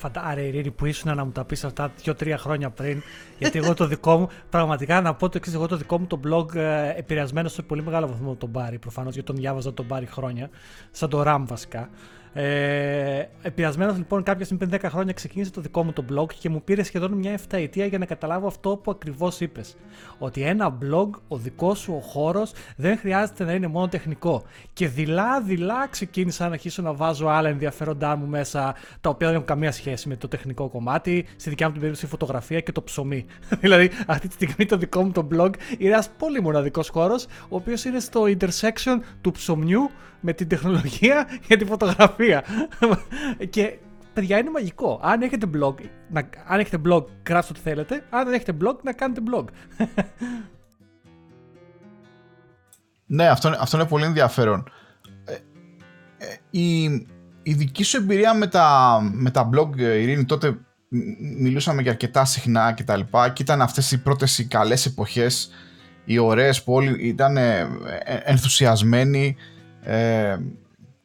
Φαντάρε, 0.00 0.42
Ειρήνη, 0.42 0.70
που 0.70 0.86
ήσουν 0.86 1.16
να 1.16 1.24
μου 1.24 1.30
τα 1.30 1.44
πεις 1.44 1.64
αυτά 1.64 1.92
δύο-τρία 2.02 2.38
χρόνια 2.38 2.70
πριν. 2.70 3.02
Γιατί 3.38 3.58
εγώ 3.58 3.74
το 3.74 3.86
δικό 3.86 4.18
μου, 4.18 4.28
πραγματικά 4.50 5.00
να 5.00 5.14
πω 5.14 5.28
το 5.28 5.36
εξής: 5.36 5.54
Εγώ 5.54 5.66
το 5.66 5.76
δικό 5.76 5.98
μου 5.98 6.06
το 6.06 6.20
blog 6.24 6.54
ε, 6.54 6.92
επηρεασμένο 6.96 7.48
σε 7.48 7.62
πολύ 7.62 7.82
μεγάλο 7.82 8.06
βαθμό 8.06 8.34
τον 8.34 8.48
Μπάρι, 8.48 8.78
προφανώς 8.78 9.14
γιατί 9.14 9.28
τον 9.28 9.36
διάβαζα 9.36 9.74
τον 9.74 9.86
Μπάρι 9.86 10.06
χρόνια, 10.06 10.50
σαν 10.90 11.08
το 11.08 11.22
RAM 11.26 11.42
βασικά. 11.46 11.88
Ε, 12.32 13.28
Επηρεασμένος 13.42 13.96
λοιπόν 13.96 14.22
κάποια 14.22 14.44
στιγμή 14.44 14.66
πριν 14.66 14.80
10 14.82 14.88
χρόνια 14.90 15.12
ξεκίνησε 15.12 15.50
το 15.50 15.60
δικό 15.60 15.84
μου 15.84 15.92
το 15.92 16.04
blog 16.12 16.32
και 16.32 16.48
μου 16.48 16.62
πήρε 16.62 16.82
σχεδόν 16.82 17.12
μια 17.12 17.38
7 17.38 17.42
ετία 17.48 17.86
για 17.86 17.98
να 17.98 18.04
καταλάβω 18.04 18.46
αυτό 18.46 18.76
που 18.76 18.90
ακριβώς 18.90 19.40
είπες. 19.40 19.76
Ότι 20.18 20.42
ένα 20.42 20.78
blog, 20.82 21.08
ο 21.28 21.36
δικός 21.36 21.78
σου 21.78 21.94
ο 21.94 22.00
χώρος, 22.00 22.52
δεν 22.76 22.98
χρειάζεται 22.98 23.44
να 23.44 23.52
είναι 23.52 23.66
μόνο 23.66 23.88
τεχνικό. 23.88 24.42
Και 24.72 24.88
δειλά-δειλά 24.88 25.88
ξεκίνησα 25.90 26.46
να 26.46 26.52
αρχίσω 26.52 26.82
να 26.82 26.92
βάζω 26.92 27.26
άλλα 27.26 27.48
ενδιαφέροντά 27.48 28.16
μου 28.16 28.26
μέσα, 28.26 28.74
τα 29.00 29.10
οποία 29.10 29.26
δεν 29.26 29.34
έχουν 29.34 29.46
καμία 29.46 29.72
σχέση 29.72 30.08
με 30.08 30.16
το 30.16 30.28
τεχνικό 30.28 30.68
κομμάτι. 30.68 31.26
Στη 31.36 31.48
δικιά 31.48 31.66
μου 31.66 31.72
την 31.72 31.80
περίπτωση 31.80 32.06
η 32.06 32.10
φωτογραφία 32.10 32.60
και 32.60 32.72
το 32.72 32.82
ψωμί. 32.82 33.26
δηλαδή, 33.60 33.90
αυτή 34.06 34.28
τη 34.28 34.34
στιγμή 34.34 34.66
το 34.66 34.76
δικό 34.76 35.02
μου 35.02 35.10
το 35.10 35.28
blog 35.32 35.50
είναι 35.78 35.90
ένας 35.90 36.10
πολύ 36.18 36.40
μοναδικός 36.42 36.88
χώρος, 36.88 37.24
ο 37.24 37.56
οποίος 37.56 37.84
είναι 37.84 38.00
στο 38.00 38.22
intersection 38.22 38.98
του 39.20 39.30
ψωμιού 39.30 39.90
με 40.20 40.32
την 40.32 40.48
τεχνολογία 40.48 41.26
για 41.46 41.56
τη 41.56 41.64
φωτογραφία. 41.64 42.44
και 43.50 43.78
παιδιά 44.12 44.38
είναι 44.38 44.50
μαγικό. 44.50 45.00
Αν 45.02 45.22
έχετε 45.22 45.46
blog, 45.54 45.74
να, 46.10 46.28
αν 46.46 46.60
έχετε 46.60 46.78
blog, 46.86 47.04
γράψτε 47.28 47.52
ό,τι 47.52 47.60
θέλετε. 47.60 48.04
Αν 48.10 48.24
δεν 48.24 48.34
έχετε 48.34 48.56
blog, 48.60 48.76
να 48.82 48.92
κάνετε 48.92 49.20
blog. 49.32 49.44
ναι, 53.06 53.28
αυτό, 53.28 53.56
αυτό 53.58 53.76
είναι 53.76 53.86
πολύ 53.86 54.04
ενδιαφέρον. 54.04 54.70
Ε, 55.24 55.32
ε, 56.18 56.36
η, 56.50 56.82
η 57.42 57.52
δική 57.52 57.82
σου 57.82 57.96
εμπειρία 57.96 58.34
με 58.34 58.46
τα, 58.46 58.98
με 59.12 59.30
τα 59.30 59.48
blog, 59.54 59.78
Ειρήνη, 59.78 60.24
τότε 60.24 60.58
μιλούσαμε 61.38 61.82
για 61.82 61.90
αρκετά 61.90 62.24
συχνά 62.24 62.72
και 62.72 62.84
τα 62.84 62.96
λοιπά 62.96 63.28
και 63.28 63.42
ήταν 63.42 63.62
αυτές 63.62 63.92
οι 63.92 64.02
πρώτες 64.02 64.38
οι 64.38 64.46
καλές 64.46 64.86
εποχές 64.86 65.50
οι 66.04 66.18
ωραίες 66.18 66.62
που 66.62 66.72
όλοι 66.72 67.08
ήταν 67.08 67.36
ε, 67.36 67.68
ενθουσιασμένοι 68.24 69.36
ε, 69.82 70.36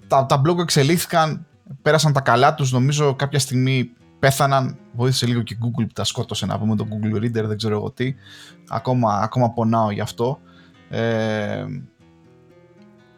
τα, 0.07 0.25
τα 0.25 0.41
blog 0.45 0.57
εξελίχθηκαν, 0.59 1.45
πέρασαν 1.81 2.13
τα 2.13 2.21
καλά 2.21 2.53
τους, 2.53 2.71
νομίζω 2.71 3.15
κάποια 3.15 3.39
στιγμή 3.39 3.91
πέθαναν, 4.19 4.77
βοήθησε 4.91 5.25
λίγο 5.25 5.41
και 5.41 5.57
Google 5.61 5.85
που 5.87 5.93
τα 5.93 6.03
σκότωσε 6.03 6.45
να 6.45 6.59
πούμε 6.59 6.75
το 6.75 6.87
Google 6.89 7.15
Reader, 7.15 7.43
δεν 7.45 7.57
ξέρω 7.57 7.75
εγώ 7.75 7.91
τι, 7.91 8.15
ακόμα, 8.67 9.19
ακόμα 9.23 9.51
πονάω 9.51 9.91
γι' 9.91 10.01
αυτό. 10.01 10.39
Ε, 10.89 11.65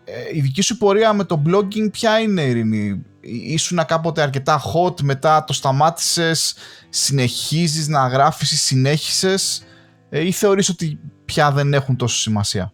ε, 0.10 0.14
η 0.34 0.42
δική 0.42 0.62
σου 0.62 0.78
πορεία 0.78 1.14
με 1.14 1.24
το 1.24 1.42
blogging 1.46 1.92
ποια 1.92 2.20
είναι 2.20 2.42
Ειρήνη, 2.42 3.06
ήσουν 3.22 3.86
κάποτε 3.86 4.22
αρκετά 4.22 4.62
hot, 4.62 5.02
μετά 5.02 5.44
το 5.44 5.54
σταμάτησες, 5.54 6.56
συνεχίζεις 6.90 7.88
να 7.88 8.08
γράφεις 8.08 8.52
ή 8.52 8.58
συνέχισες 8.58 9.64
ε, 10.10 10.26
ή 10.26 10.32
θεωρείς 10.32 10.70
ότι 10.70 11.00
πια 11.26 11.52
δεν 11.52 11.74
έχουν 11.74 11.96
τόσο 11.96 12.18
σημασία; 12.18 12.74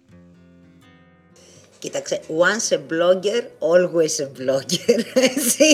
Κοίταξε, 1.84 2.20
once 2.28 2.76
a 2.76 2.80
blogger, 2.92 3.42
always 3.60 4.16
a 4.20 4.30
blogger. 4.40 5.04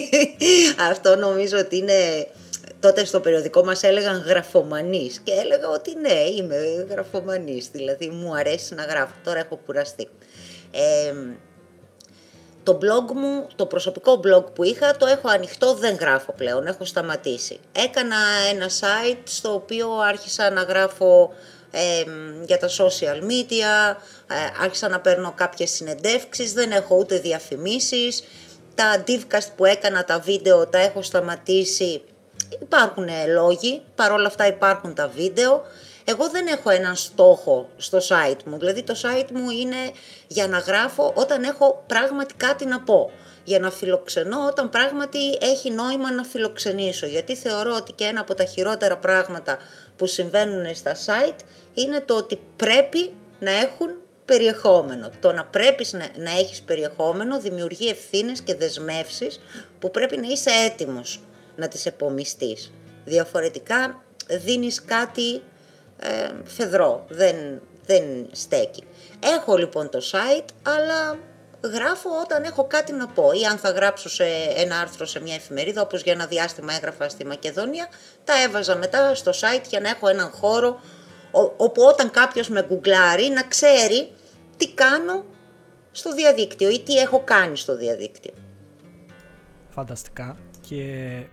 Αυτό 0.92 1.16
νομίζω 1.16 1.58
ότι 1.58 1.78
είναι... 1.78 2.28
Τότε 2.80 3.06
στο 3.06 3.20
περιοδικό 3.20 3.64
μας 3.64 3.84
έλεγαν 3.84 4.24
γραφομανής 4.28 5.20
και 5.20 5.32
έλεγα 5.32 5.70
ότι 5.70 5.96
ναι, 5.96 6.20
είμαι 6.38 6.86
γραφομανής, 6.90 7.68
δηλαδή 7.72 8.08
μου 8.08 8.36
αρέσει 8.36 8.76
να 8.76 8.84
γράφω, 8.84 9.14
τώρα 9.24 9.40
έχω 9.40 9.60
κουραστεί. 9.66 10.08
Ε, 10.72 11.14
το 12.64 12.80
blog 12.82 13.12
μου, 13.14 13.48
το 13.56 13.66
προσωπικό 13.66 14.20
blog 14.24 14.54
που 14.54 14.64
είχα, 14.64 14.98
το 14.98 15.06
έχω 15.06 15.30
ανοιχτό, 15.30 15.74
δεν 15.74 15.96
γράφω 15.96 16.32
πλέον, 16.32 16.68
έχω 16.68 16.86
σταματήσει. 16.86 17.60
Έκανα 17.72 18.18
ένα 18.54 18.68
site 18.68 19.24
στο 19.24 19.54
οποίο 19.54 19.92
άρχισα 19.92 20.50
να 20.50 20.62
γράφω 20.62 21.34
για 22.46 22.58
τα 22.58 22.68
social 22.68 23.22
media, 23.24 23.96
ε, 24.28 24.36
άρχισα 24.62 24.90
να 24.90 25.00
παίρνω 25.00 25.34
κάποιες 25.36 25.70
συνεντεύξεις, 25.70 26.54
δεν 26.54 26.72
έχω 26.72 26.96
ούτε 26.96 27.18
διαφημίσεις, 27.20 28.24
τα 28.76 29.04
divcast 29.08 29.48
που 29.56 29.66
έκανα, 29.66 30.04
τα 30.04 30.20
βίντεο, 30.20 30.68
τα 30.68 30.78
έχω 30.78 31.02
σταματήσει, 31.02 32.02
υπάρχουν 32.62 33.08
λόγοι, 33.34 33.82
παρόλα 33.96 34.28
αυτά 34.28 34.48
υπάρχουν 34.48 34.94
τα 34.94 35.08
βίντεο. 35.08 35.66
Εγώ 36.06 36.30
δεν 36.30 36.48
έχω 36.48 36.70
έναν 36.70 36.96
στόχο 36.96 37.70
στο 37.78 37.98
site 37.98 38.44
μου, 38.46 38.58
δηλαδή 38.58 38.84
το 38.84 38.96
site 39.02 39.32
μου 39.34 39.50
είναι 39.50 39.92
για 40.28 40.48
να 40.48 40.58
γράφω 40.58 41.14
όταν 41.16 41.44
έχω 41.44 41.84
πράγματι 41.88 42.34
κάτι 42.38 42.66
να 42.66 42.80
πω 42.80 43.12
για 43.50 43.60
να 43.60 43.72
φιλοξενώ 43.72 44.46
όταν 44.48 44.70
πράγματι 44.70 45.20
έχει 45.42 45.72
νόημα 45.72 46.12
να 46.12 46.24
φιλοξενήσω. 46.24 47.06
Γιατί 47.06 47.36
θεωρώ 47.36 47.76
ότι 47.76 47.92
και 47.92 48.04
ένα 48.04 48.22
από 48.22 48.34
τα 48.34 48.44
χειρότερα 48.44 48.98
πράγματα 48.98 49.58
που 50.00 50.06
συμβαίνουν 50.06 50.76
στα 50.76 50.96
site 50.96 51.40
είναι 51.74 52.02
το 52.02 52.16
ότι 52.16 52.40
πρέπει 52.56 53.14
να 53.40 53.52
έχουν 53.52 53.90
περιεχόμενο. 54.26 55.10
Το 55.20 55.32
να 55.32 55.46
πρέπει 55.46 55.86
να, 55.92 56.10
να 56.24 56.32
έχεις 56.32 56.62
περιεχόμενο 56.62 57.40
δημιουργεί 57.40 57.90
ευθύνες 57.90 58.42
και 58.42 58.56
δεσμεύσεις 58.56 59.40
που 59.80 59.92
πρέπει 59.92 60.18
να 60.18 60.28
είσαι 60.28 60.50
έτοιμος 60.66 61.20
να 61.56 61.68
τις 61.68 61.86
επομιστείς. 61.86 62.72
Διαφορετικά 63.06 64.04
δίνεις 64.28 64.84
κάτι 64.86 65.42
ε, 66.00 66.32
φεδρό, 66.44 67.06
δεν, 67.10 67.62
δεν 67.86 68.04
στέκει. 68.32 68.84
Έχω 69.24 69.58
λοιπόν 69.58 69.90
το 69.90 70.00
site, 70.12 70.48
αλλά 70.64 71.18
γράφω 71.64 72.10
όταν 72.24 72.44
έχω 72.44 72.68
κάτι 72.68 72.94
να 72.94 73.08
πω 73.08 73.32
ή 73.32 73.46
αν 73.46 73.58
θα 73.58 73.70
γράψω 73.70 74.10
σε 74.10 74.24
ένα 74.56 74.80
άρθρο 74.80 75.06
σε 75.06 75.22
μια 75.22 75.36
εφημερίδα 75.36 75.82
όπως 75.82 76.02
για 76.02 76.14
ένα 76.14 76.26
διάστημα 76.26 76.74
έγραφα 76.74 77.10
στη 77.10 77.26
Μακεδονία 77.26 77.88
τα 78.24 78.34
έβαζα 78.42 78.76
μετά 78.76 79.16
στο 79.16 79.32
site 79.32 79.64
για 79.70 79.80
να 79.80 79.90
έχω 79.90 80.08
έναν 80.08 80.30
χώρο 80.30 80.80
όπου 81.58 81.82
όταν 81.84 82.12
κάποιος 82.12 82.50
με 82.50 82.66
γκουγκλάρει 82.68 83.30
να 83.30 83.44
ξέρει 83.44 84.12
τι 84.58 84.74
κάνω 84.74 85.26
στο 85.92 86.14
διαδίκτυο 86.14 86.70
ή 86.70 86.80
τι 86.80 86.98
έχω 86.98 87.22
κάνει 87.24 87.58
στο 87.58 87.78
διαδίκτυο. 87.78 88.34
Φανταστικά 89.70 90.38
και 90.68 90.84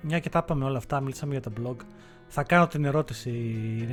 μια 0.01 0.19
και 0.19 0.29
τα 0.29 0.39
είπαμε 0.45 0.65
όλα 0.65 0.79
αυτά, 0.79 1.01
μίλησαμε 1.01 1.33
για 1.33 1.43
το 1.43 1.53
blog 1.61 1.77
θα 2.29 2.43
κάνω 2.43 2.67
την 2.67 2.85
ερώτηση 2.85 3.31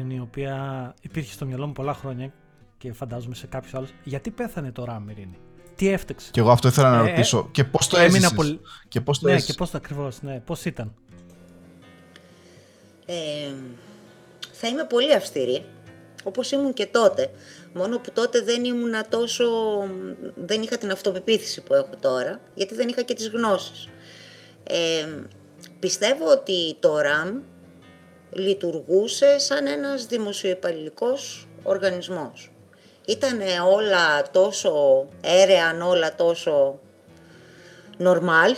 η 0.07 0.19
οποία 0.19 0.93
υπήρχε 1.01 1.33
στο 1.33 1.45
μυαλό 1.45 1.67
μου 1.67 1.73
πολλά 1.73 1.93
χρόνια 1.93 2.33
και 2.77 2.93
φαντάζομαι 2.93 3.35
σε 3.35 3.47
κάποιο 3.47 3.69
άλλο. 3.77 3.87
Γιατί 4.03 4.31
πέθανε 4.31 4.71
το 4.71 4.85
RAM, 4.89 5.09
Ειρήνη; 5.09 5.37
Τι 5.83 5.89
έφταξε. 5.89 6.31
Και 6.31 6.39
εγώ 6.39 6.51
αυτό 6.51 6.67
ήθελα 6.67 6.89
να 6.89 7.07
ε, 7.07 7.09
ρωτήσω. 7.09 7.49
και 7.51 7.63
πώς 7.63 7.87
το 7.87 7.97
έζησες; 7.99 8.33
Πολύ... 8.33 8.59
Και 8.87 9.01
πώς 9.01 9.19
το 9.19 9.27
Ναι, 9.27 9.39
και 9.39 9.53
πώς 9.53 9.71
το 9.71 9.77
ακριβώς. 9.77 10.21
Ναι. 10.21 10.39
Πώς 10.45 10.65
ήταν; 10.65 10.93
Ε, 13.05 13.13
θα 14.51 14.67
είμαι 14.67 14.83
πολύ 14.83 15.13
αυστηρή, 15.13 15.65
όπως 16.23 16.51
ήμουν 16.51 16.73
και 16.73 16.85
τότε. 16.85 17.31
Μόνο 17.73 17.99
που 17.99 18.11
τότε 18.13 18.41
δεν 18.41 18.63
ήμουν 18.63 18.93
τόσο... 19.09 19.45
δεν 20.35 20.61
είχα 20.61 20.77
την 20.77 20.91
αυτοπεποίθηση 20.91 21.61
που 21.61 21.73
έχω 21.73 21.89
τώρα, 21.99 22.39
γιατί 22.53 22.75
δεν 22.75 22.87
είχα 22.87 23.01
και 23.01 23.13
τις 23.13 23.29
γνώσεις. 23.29 23.87
Ε, 24.63 25.07
πιστεύω 25.79 26.31
ότι 26.31 26.75
το 26.79 26.95
RAM 26.97 27.33
λειτουργούσε 28.31 29.39
σαν 29.39 29.67
ένας 29.67 30.05
δημοσιοϊπαλληλικός 30.05 31.47
οργανισμός. 31.63 32.52
Ήταν 33.05 33.41
όλα 33.73 34.31
τόσο 34.31 35.05
έρεαν, 35.21 35.81
όλα 35.81 36.15
τόσο 36.15 36.79
νορμάλ, 37.97 38.55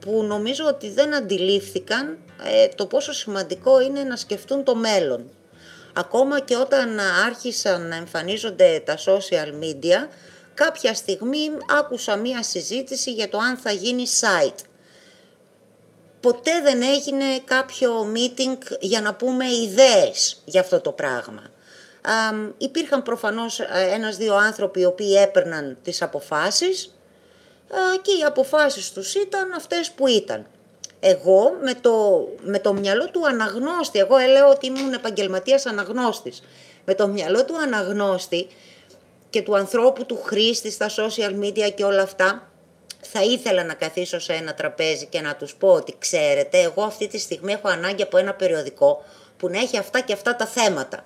που 0.00 0.22
νομίζω 0.22 0.64
ότι 0.66 0.90
δεν 0.90 1.14
αντιλήφθηκαν 1.14 2.18
ε, 2.44 2.68
το 2.68 2.86
πόσο 2.86 3.12
σημαντικό 3.12 3.80
είναι 3.80 4.02
να 4.02 4.16
σκεφτούν 4.16 4.64
το 4.64 4.74
μέλλον. 4.74 5.30
Ακόμα 5.92 6.40
και 6.40 6.56
όταν 6.56 6.98
άρχισαν 7.26 7.88
να 7.88 7.96
εμφανίζονται 7.96 8.82
τα 8.84 8.96
social 9.06 9.64
media, 9.64 10.08
κάποια 10.54 10.94
στιγμή 10.94 11.50
άκουσα 11.78 12.16
μία 12.16 12.42
συζήτηση 12.42 13.12
για 13.12 13.28
το 13.28 13.38
αν 13.38 13.56
θα 13.56 13.70
γίνει 13.70 14.04
site. 14.20 14.64
Ποτέ 16.20 16.60
δεν 16.62 16.82
έγινε 16.82 17.24
κάποιο 17.44 18.12
meeting 18.14 18.76
για 18.80 19.00
να 19.00 19.14
πούμε 19.14 19.46
ιδέες 19.46 20.42
για 20.44 20.60
αυτό 20.60 20.80
το 20.80 20.92
πράγμα. 20.92 21.42
Υπήρχαν 22.58 23.02
προφανώς 23.02 23.60
ε, 23.60 23.66
ένας-δύο 23.92 24.34
άνθρωποι 24.34 24.80
οι 24.80 24.84
οποίοι 24.84 25.14
έπαιρναν 25.18 25.78
τις 25.82 26.02
αποφάσεις 26.02 26.92
και 28.02 28.10
οι 28.20 28.24
αποφάσεις 28.26 28.92
τους 28.92 29.14
ήταν 29.14 29.52
αυτές 29.52 29.90
που 29.90 30.06
ήταν. 30.06 30.46
Εγώ 31.00 31.58
με 31.62 31.74
το, 31.74 32.26
με 32.40 32.58
το 32.58 32.72
μυαλό 32.72 33.10
του 33.10 33.26
αναγνώστη, 33.26 33.98
εγώ 33.98 34.16
λέω 34.16 34.48
ότι 34.48 34.66
ήμουν 34.66 34.92
επαγγελματίας 34.92 35.66
αναγνώστης, 35.66 36.42
με 36.84 36.94
το 36.94 37.08
μυαλό 37.08 37.44
του 37.44 37.56
αναγνώστη 37.56 38.46
και 39.30 39.42
του 39.42 39.56
ανθρώπου 39.56 40.06
του 40.06 40.20
χρήστη 40.24 40.70
στα 40.70 40.88
social 40.88 41.44
media 41.44 41.72
και 41.74 41.84
όλα 41.84 42.02
αυτά, 42.02 42.48
θα 43.00 43.22
ήθελα 43.22 43.64
να 43.64 43.74
καθίσω 43.74 44.18
σε 44.18 44.32
ένα 44.32 44.54
τραπέζι 44.54 45.06
και 45.06 45.20
να 45.20 45.36
τους 45.36 45.54
πω 45.54 45.72
ότι 45.72 45.94
ξέρετε, 45.98 46.58
εγώ 46.58 46.82
αυτή 46.82 47.06
τη 47.06 47.18
στιγμή 47.18 47.52
έχω 47.52 47.68
ανάγκη 47.68 48.02
από 48.02 48.16
ένα 48.18 48.34
περιοδικό 48.34 49.04
που 49.36 49.48
να 49.48 49.58
έχει 49.58 49.78
αυτά 49.78 50.00
και 50.00 50.12
αυτά 50.12 50.36
τα 50.36 50.46
θέματα. 50.46 51.04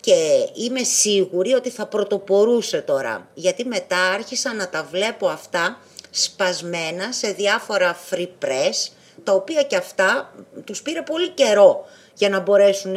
Και 0.00 0.48
είμαι 0.54 0.82
σίγουρη 0.82 1.52
ότι 1.52 1.70
θα 1.70 1.86
πρωτοπορούσε 1.86 2.80
τώρα, 2.80 3.28
γιατί 3.34 3.64
μετά 3.64 3.96
άρχισα 3.96 4.54
να 4.54 4.68
τα 4.68 4.84
βλέπω 4.90 5.28
αυτά 5.28 5.78
σπασμένα 6.10 7.12
σε 7.12 7.30
διάφορα 7.32 7.96
free 8.10 8.28
press, 8.44 8.92
τα 9.24 9.32
οποία 9.32 9.62
και 9.62 9.76
αυτά 9.76 10.34
τους 10.64 10.82
πήρε 10.82 11.02
πολύ 11.02 11.28
καιρό 11.28 11.84
για 12.14 12.28
να 12.28 12.40
μπορέσουν 12.40 12.96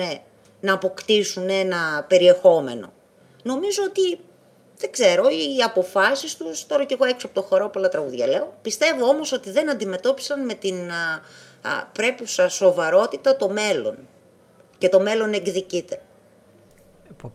να 0.60 0.74
αποκτήσουν 0.74 1.50
ένα 1.50 2.06
περιεχόμενο. 2.08 2.94
Νομίζω 3.44 3.84
ότι, 3.84 4.20
δεν 4.78 4.92
ξέρω, 4.92 5.28
οι 5.28 5.62
αποφάσεις 5.64 6.36
τους, 6.36 6.66
τώρα 6.66 6.86
και 6.86 6.94
εγώ 6.94 7.06
έξω 7.06 7.26
από 7.26 7.36
το 7.36 7.42
χώρο 7.42 7.70
πολλά 7.70 7.90
τραγουδιά 7.90 8.28
λέω, 8.28 8.54
πιστεύω 8.62 9.06
όμως 9.06 9.32
ότι 9.32 9.52
δεν 9.52 9.70
αντιμετώπισαν 9.70 10.46
με 10.46 10.54
την 10.54 10.92
α, 10.92 11.22
α, 11.70 11.86
πρέπουσα 11.92 12.50
σοβαρότητα 12.50 13.36
το 13.36 13.50
μέλλον. 13.50 13.98
Και 14.78 14.90
το 14.90 15.00
μέλλον 15.00 15.34
εκδικείται. 15.34 16.02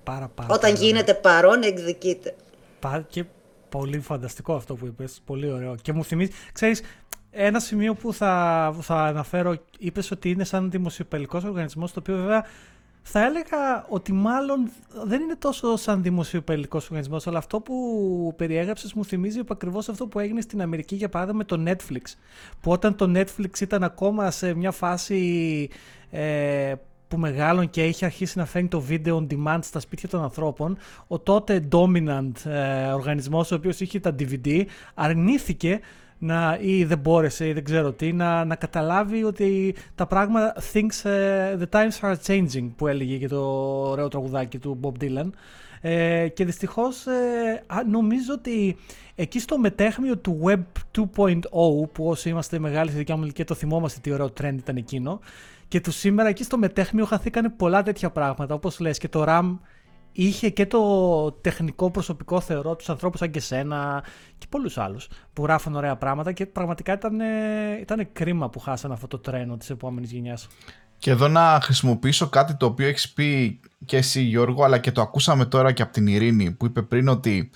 Πάρα, 0.03 0.29
πάρα, 0.29 0.55
Όταν 0.55 0.75
γίνεται 0.75 1.15
παρόν 1.15 1.63
εκδικείται. 1.63 2.35
Και 3.09 3.25
πολύ 3.69 3.99
φανταστικό 3.99 4.55
αυτό 4.55 4.75
που 4.75 4.87
είπες, 4.87 5.21
πολύ 5.25 5.51
ωραίο. 5.51 5.75
Και 5.83 5.93
μου 5.93 6.05
θυμίζει, 6.05 6.31
ξέρεις, 6.53 6.83
ένα 7.31 7.61
σημείο 7.61 7.95
που 7.95 8.13
θα, 8.13 8.75
θα 8.81 8.95
αναφέρω, 8.95 9.55
είπες 9.79 10.11
ότι 10.11 10.31
είναι 10.31 10.45
σαν 10.45 10.71
δημοσιοπαιλικός 10.71 11.45
οργανισμός, 11.45 11.93
το 11.93 12.01
οποίο 12.01 12.17
βέβαια 12.17 12.45
θα 13.03 13.25
έλεγα 13.25 13.87
ότι 13.89 14.13
μάλλον 14.13 14.71
δεν 15.05 15.21
είναι 15.21 15.37
τόσο 15.37 15.77
σαν 15.77 16.03
δημοσιοπαιλικός 16.03 16.85
οργανισμός, 16.85 17.27
αλλά 17.27 17.39
αυτό 17.39 17.61
που 17.61 18.35
περιέγραψες 18.37 18.93
μου 18.93 19.05
θυμίζει 19.05 19.41
ακριβώς 19.49 19.89
αυτό 19.89 20.07
που 20.07 20.19
έγινε 20.19 20.41
στην 20.41 20.63
Αμερική 20.63 20.95
για 20.95 21.09
παράδειγμα 21.09 21.39
με 21.39 21.57
το 21.57 21.63
Netflix. 21.71 22.03
Που 22.61 22.71
όταν 22.71 22.97
το 22.97 23.13
Netflix 23.15 23.61
ήταν 23.61 23.83
ακόμα 23.83 24.31
σε 24.31 24.55
μια 24.55 24.71
φάση 24.71 25.69
ε, 26.11 26.75
που 27.09 27.17
μεγάλων 27.17 27.71
και 27.71 27.83
έχει 27.83 28.05
αρχίσει 28.05 28.39
να 28.39 28.45
φέρνει 28.45 28.69
το 28.69 28.85
video 28.89 29.17
on 29.17 29.27
demand 29.31 29.59
στα 29.63 29.81
σπίτια 29.81 30.09
των 30.09 30.23
ανθρώπων, 30.23 30.79
ο 31.07 31.19
τότε 31.19 31.69
dominant 31.73 32.45
ε, 32.45 32.93
οργανισμός 32.93 33.51
ο 33.51 33.55
οποίος 33.55 33.81
είχε 33.81 34.01
τα 34.01 34.15
DVD 34.19 34.65
αρνήθηκε 34.95 35.81
να, 36.19 36.59
ή 36.61 36.85
δεν 36.85 36.99
μπόρεσε 36.99 37.49
ή 37.49 37.53
δεν 37.53 37.65
ξέρω 37.65 37.93
τι, 37.93 38.13
να, 38.13 38.45
να 38.45 38.55
καταλάβει 38.55 39.25
ότι 39.25 39.75
τα 39.95 40.07
πράγματα 40.07 40.55
thinks 40.73 41.03
uh, 41.03 41.63
the 41.63 41.69
times 41.71 42.01
are 42.01 42.17
changing 42.27 42.71
που 42.77 42.87
έλεγε 42.87 43.17
και 43.17 43.29
το 43.29 43.41
ωραίο 43.91 44.09
τραγουδάκι 44.09 44.59
του 44.59 44.81
Bob 44.83 45.03
Dylan. 45.03 45.31
Ε, 45.81 46.29
και 46.29 46.45
δυστυχώς 46.45 47.07
ε, 47.07 47.63
νομίζω 47.91 48.33
ότι 48.33 48.77
εκεί 49.15 49.41
στο 49.41 49.59
μετέχμιο 49.59 50.17
του 50.17 50.41
Web 50.45 50.63
2.0 51.17 51.41
που 51.93 52.09
όσοι 52.09 52.29
είμαστε 52.29 52.59
μεγάλοι 52.59 52.89
στη 52.89 52.99
δικιά 52.99 53.17
μου 53.17 53.23
ηλικία 53.23 53.45
το 53.45 53.55
θυμόμαστε 53.55 54.01
τι 54.03 54.13
ωραίο 54.13 54.33
trend 54.41 54.55
ήταν 54.59 54.77
εκείνο 54.77 55.21
και 55.69 55.81
του 55.81 55.91
σήμερα 55.91 56.29
εκεί 56.29 56.45
στο 56.45 56.59
μετέχμιο 56.59 57.05
χαθήκανε 57.05 57.49
πολλά 57.49 57.83
τέτοια 57.83 58.11
πράγματα 58.11 58.55
όπως 58.55 58.81
λες 58.81 58.99
και 58.99 59.09
το 59.09 59.25
RAM 59.27 59.59
είχε 60.13 60.49
και 60.49 60.67
το 60.67 61.33
τεχνικό 61.33 61.91
προσωπικό 61.91 62.41
θεωρώ 62.41 62.77
τους 62.77 62.89
ανθρώπους 62.89 63.19
σαν 63.19 63.31
και 63.31 63.41
σένα 63.41 64.05
και 64.39 64.47
πολλούς 64.49 64.79
άλλους 64.79 65.09
που 65.33 65.43
γράφουν 65.43 65.75
ωραία 65.75 65.97
πράγματα 65.97 66.33
και 66.33 66.47
πραγματικά 66.47 66.93
ήταν, 66.93 67.21
ήταν 67.81 68.09
κρίμα 68.13 68.51
που 68.51 68.59
χάσανε 68.59 68.95
αυτό 68.95 69.07
το 69.07 69.19
τρένο 69.19 69.57
της 69.57 69.71
επόμενης 69.71 70.11
γενιάς. 70.13 70.49
Και 70.99 71.11
εδώ 71.11 71.29
να 71.29 71.61
χρησιμοποιήσω 71.63 72.29
κάτι 72.29 72.57
το 72.57 72.67
οποίο 72.67 72.87
έχεις 72.87 73.13
πει 73.13 73.61
και 73.85 73.97
εσύ 73.97 74.21
Γιώργο 74.21 74.65
αλλά 74.65 74.79
και 74.79 74.93
το 74.93 75.01
ακούσαμε 75.01 75.45
τώρα 75.45 75.73
και 75.73 75.83
από 75.83 75.93
την 75.93 76.07
Ειρήνη 76.07 76.51
που 76.51 76.67
είπε 76.67 76.83
πριν 76.83 77.09
ότι 77.09 77.51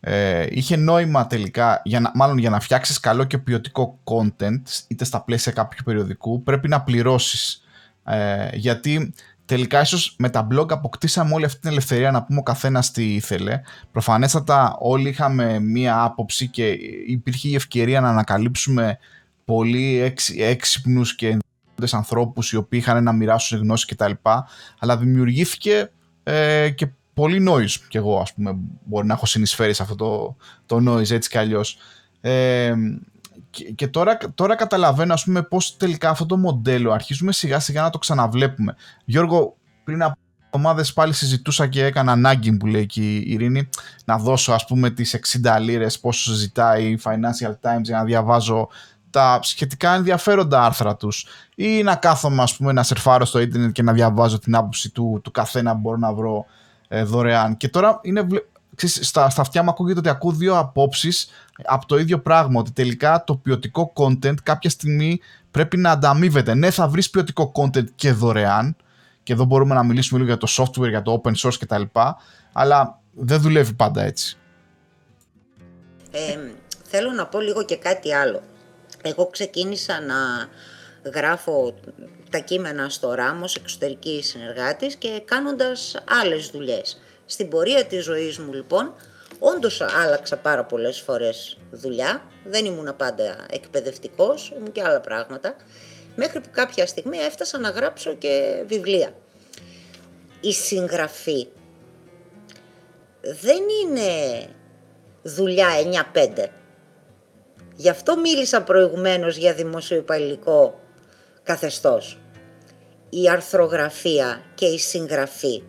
ε, 0.00 0.46
είχε 0.50 0.76
νόημα 0.76 1.26
τελικά, 1.26 1.80
για 1.84 2.00
να, 2.00 2.10
μάλλον 2.14 2.38
για 2.38 2.50
να 2.50 2.60
φτιάξεις 2.60 3.00
καλό 3.00 3.24
και 3.24 3.38
ποιοτικό 3.38 3.98
content 4.04 4.62
είτε 4.88 5.04
στα 5.04 5.22
πλαίσια 5.22 5.52
κάποιου 5.52 5.82
περιοδικού 5.84 6.42
πρέπει 6.42 6.68
να 6.68 6.82
πληρώσεις 6.82 7.62
ε, 8.04 8.48
γιατί 8.52 9.14
τελικά 9.44 9.80
ίσως 9.80 10.14
με 10.18 10.30
τα 10.30 10.46
blog 10.52 10.72
αποκτήσαμε 10.72 11.34
όλη 11.34 11.44
αυτή 11.44 11.60
την 11.60 11.70
ελευθερία 11.70 12.10
να 12.10 12.22
πούμε 12.22 12.38
ο 12.38 12.42
καθένας 12.42 12.90
τι 12.90 13.14
ήθελε. 13.14 13.60
Προφανέστατα 13.92 14.76
όλοι 14.78 15.08
είχαμε 15.08 15.58
μία 15.58 16.02
άποψη 16.02 16.48
και 16.48 16.68
υπήρχε 17.06 17.48
η 17.48 17.54
ευκαιρία 17.54 18.00
να 18.00 18.08
ανακαλύψουμε 18.08 18.98
πολύ 19.44 20.14
έξυπνους 20.38 21.14
και 21.14 21.26
ενδιαφέροντες 21.26 21.94
ανθρώπους 21.94 22.52
οι 22.52 22.56
οποίοι 22.56 22.80
είχαν 22.82 23.04
να 23.04 23.12
μοιράσουν 23.12 23.58
γνώση 23.58 23.86
κτλ. 23.86 24.12
Αλλά 24.78 24.96
δημιουργήθηκε 24.96 25.90
ε, 26.22 26.70
και 26.70 26.88
πολύ 27.18 27.46
noise 27.50 27.76
κι 27.88 27.96
εγώ 27.96 28.20
ας 28.20 28.34
πούμε 28.34 28.56
μπορεί 28.84 29.06
να 29.06 29.14
έχω 29.14 29.26
συνεισφέρει 29.26 29.74
σε 29.74 29.82
αυτό 29.82 29.94
το, 29.94 30.36
το 30.66 30.92
noise 30.92 31.10
έτσι 31.10 31.28
κι 31.28 31.38
αλλιώς. 31.38 31.78
Ε, 32.20 32.74
και, 33.74 33.88
τώρα, 33.88 34.18
τώρα 34.34 34.54
καταλαβαίνω 34.54 35.12
ας 35.12 35.24
πούμε 35.24 35.42
πώς 35.42 35.76
τελικά 35.76 36.10
αυτό 36.10 36.26
το 36.26 36.36
μοντέλο 36.36 36.92
αρχίζουμε 36.92 37.32
σιγά 37.32 37.58
σιγά 37.58 37.82
να 37.82 37.90
το 37.90 37.98
ξαναβλέπουμε. 37.98 38.76
Γιώργο, 39.04 39.56
πριν 39.84 40.02
από 40.02 40.18
εβδομάδες 40.44 40.92
πάλι 40.92 41.12
συζητούσα 41.12 41.66
και 41.66 41.84
έκανα 41.84 42.12
ανάγκη 42.12 42.56
που 42.56 42.66
λέει 42.66 42.86
και 42.86 43.00
η 43.00 43.24
Ειρήνη 43.26 43.68
να 44.04 44.18
δώσω 44.18 44.52
ας 44.52 44.64
πούμε 44.64 44.90
τις 44.90 45.18
60 45.42 45.60
λίρες 45.60 46.00
πόσο 46.00 46.32
ζητάει 46.32 46.84
η 46.84 47.00
Financial 47.04 47.50
Times 47.50 47.82
για 47.82 47.96
να 47.96 48.04
διαβάζω 48.04 48.68
τα 49.10 49.38
σχετικά 49.42 49.94
ενδιαφέροντα 49.94 50.64
άρθρα 50.64 50.96
τους 50.96 51.26
ή 51.54 51.82
να 51.82 51.94
κάθομαι 51.94 52.42
ας 52.42 52.56
πούμε 52.56 52.72
να 52.72 52.82
σερφάρω 52.82 53.24
στο 53.24 53.40
ίντερνετ 53.40 53.72
και 53.72 53.82
να 53.82 53.92
διαβάζω 53.92 54.38
την 54.38 54.54
άποψη 54.54 54.90
του, 54.90 55.20
του 55.24 55.30
καθένα 55.30 55.72
που 55.72 55.78
μπορώ 55.78 55.96
να 55.96 56.14
βρω 56.14 56.46
ε, 56.88 57.02
δωρεάν. 57.02 57.56
Και 57.56 57.68
τώρα 57.68 58.00
είναι, 58.02 58.26
ξέρεις, 58.74 59.08
στα, 59.08 59.30
στα 59.30 59.40
αυτιά 59.40 59.62
μου 59.62 59.70
ακούγεται 59.70 59.98
ότι 59.98 60.08
ακούω 60.08 60.32
δύο 60.32 60.58
απόψεις 60.58 61.30
από 61.64 61.86
το 61.86 61.98
ίδιο 61.98 62.18
πράγμα. 62.18 62.60
Ότι 62.60 62.72
τελικά 62.72 63.24
το 63.24 63.36
ποιοτικό 63.36 63.92
content 63.94 64.34
κάποια 64.42 64.70
στιγμή 64.70 65.20
πρέπει 65.50 65.76
να 65.76 65.90
ανταμείβεται. 65.90 66.54
Ναι, 66.54 66.70
θα 66.70 66.88
βρεις 66.88 67.10
ποιοτικό 67.10 67.52
content 67.54 67.90
και 67.94 68.12
δωρεάν. 68.12 68.76
Και 69.22 69.32
εδώ 69.32 69.44
μπορούμε 69.44 69.74
να 69.74 69.82
μιλήσουμε 69.82 70.20
λίγο 70.20 70.36
για 70.36 70.40
το 70.40 70.48
software, 70.50 70.88
για 70.88 71.02
το 71.02 71.22
open 71.24 71.34
source 71.34 71.56
κτλ. 71.58 71.82
Αλλά 72.52 73.00
δεν 73.12 73.40
δουλεύει 73.40 73.72
πάντα 73.72 74.02
έτσι. 74.02 74.36
Ε, 76.10 76.38
θέλω 76.82 77.10
να 77.10 77.26
πω 77.26 77.40
λίγο 77.40 77.64
και 77.64 77.76
κάτι 77.76 78.14
άλλο. 78.14 78.42
Εγώ 79.02 79.26
ξεκίνησα 79.26 80.00
να 80.00 80.14
γράφω 81.10 81.74
τα 82.30 82.38
κείμενα 82.38 82.88
στο 82.88 83.14
Ράμος, 83.14 83.56
εξωτερική 83.56 84.22
συνεργάτης 84.22 84.96
και 84.96 85.22
κάνοντας 85.24 85.96
άλλες 86.22 86.50
δουλειές. 86.50 87.00
Στην 87.26 87.48
πορεία 87.48 87.84
της 87.84 88.04
ζωής 88.04 88.38
μου 88.38 88.52
λοιπόν, 88.52 88.94
όντως 89.38 89.80
άλλαξα 89.80 90.36
πάρα 90.36 90.64
πολλές 90.64 91.00
φορές 91.00 91.58
δουλειά, 91.70 92.22
δεν 92.44 92.64
ήμουν 92.64 92.96
πάντα 92.96 93.46
εκπαιδευτικός, 93.50 94.52
ήμουν 94.56 94.72
και 94.72 94.82
άλλα 94.82 95.00
πράγματα, 95.00 95.56
μέχρι 96.16 96.40
που 96.40 96.48
κάποια 96.50 96.86
στιγμή 96.86 97.18
έφτασα 97.18 97.58
να 97.58 97.70
γράψω 97.70 98.14
και 98.14 98.62
βιβλία. 98.66 99.12
Η 100.40 100.52
συγγραφή 100.52 101.48
δεν 103.20 103.62
είναι 103.82 104.10
δουλειά 105.22 105.68
9-5. 106.14 106.46
Γι' 107.76 107.88
αυτό 107.88 108.16
μίλησα 108.16 108.62
προηγουμένως 108.62 109.36
για 109.36 109.54
δημοσιοϊπαλληλικό 109.54 110.80
καθεστώς. 111.48 112.18
Η 113.10 113.28
αρθρογραφία 113.28 114.42
και 114.54 114.66
η 114.66 114.78
συγγραφή 114.78 115.62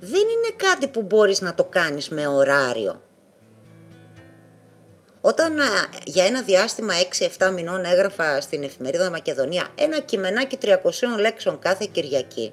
δεν 0.00 0.20
είναι 0.20 0.54
κάτι 0.56 0.88
που 0.88 1.02
μπορείς 1.02 1.40
να 1.40 1.54
το 1.54 1.64
κάνεις 1.64 2.08
με 2.08 2.26
ωράριο. 2.26 3.02
Όταν 5.20 5.58
για 6.04 6.24
ένα 6.24 6.42
διάστημα 6.42 6.92
6-7 7.38 7.50
μηνών 7.54 7.84
έγραφα 7.84 8.40
στην 8.40 8.62
εφημερίδα 8.62 9.10
Μακεδονία 9.10 9.68
ένα 9.74 10.00
κειμενάκι 10.00 10.58
300 10.62 10.72
λέξεων 11.18 11.58
κάθε 11.58 11.88
Κυριακή, 11.92 12.52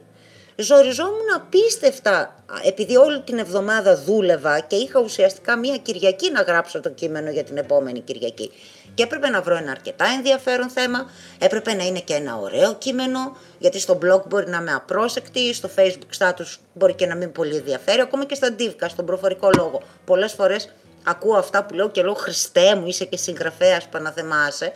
ζοριζόμουν 0.56 1.34
απίστευτα 1.36 2.44
επειδή 2.64 2.96
όλη 2.96 3.22
την 3.22 3.38
εβδομάδα 3.38 3.96
δούλευα 3.96 4.60
και 4.60 4.76
είχα 4.76 5.00
ουσιαστικά 5.00 5.58
μία 5.58 5.78
Κυριακή 5.78 6.32
να 6.32 6.42
γράψω 6.42 6.80
το 6.80 6.90
κείμενο 6.90 7.30
για 7.30 7.44
την 7.44 7.58
επόμενη 7.58 8.00
Κυριακή. 8.00 8.52
Και 8.98 9.04
έπρεπε 9.04 9.30
να 9.30 9.42
βρω 9.42 9.56
ένα 9.56 9.72
αρκετά 9.72 10.06
ενδιαφέρον 10.06 10.70
θέμα, 10.70 11.10
έπρεπε 11.40 11.74
να 11.74 11.84
είναι 11.84 12.00
και 12.00 12.14
ένα 12.14 12.38
ωραίο 12.38 12.76
κείμενο, 12.76 13.38
γιατί 13.60 13.80
στο 13.80 14.00
blog 14.02 14.22
μπορεί 14.28 14.50
να 14.50 14.58
είμαι 14.58 14.74
απρόσεκτη, 14.74 15.54
στο 15.54 15.70
facebook 15.76 16.18
status 16.18 16.58
μπορεί 16.74 16.94
και 16.94 17.06
να 17.06 17.16
μην 17.16 17.32
πολύ 17.32 17.56
ενδιαφέρει, 17.56 18.02
ακόμα 18.02 18.26
και 18.26 18.36
στα 18.36 18.52
ντίβκα, 18.52 18.88
στον 18.90 19.06
προφορικό 19.06 19.50
λόγο. 19.56 19.82
Πολλές 20.06 20.34
φορές 20.34 20.74
ακούω 21.04 21.36
αυτά 21.36 21.64
που 21.66 21.74
λέω 21.74 21.90
και 21.90 22.04
λέω 22.04 22.14
Χριστέ 22.14 22.76
μου, 22.76 22.88
είσαι 22.88 23.06
και 23.06 23.18
συγγραφέας 23.18 23.88
παναθεμάσαι, 23.88 24.74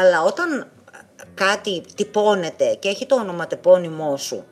αλλά 0.00 0.22
όταν 0.22 0.70
κάτι 1.34 1.82
τυπώνεται 1.94 2.76
και 2.78 2.88
έχει 2.88 3.06
το 3.06 3.14
ονοματεπώνυμό 3.14 4.16
σου, 4.16 4.44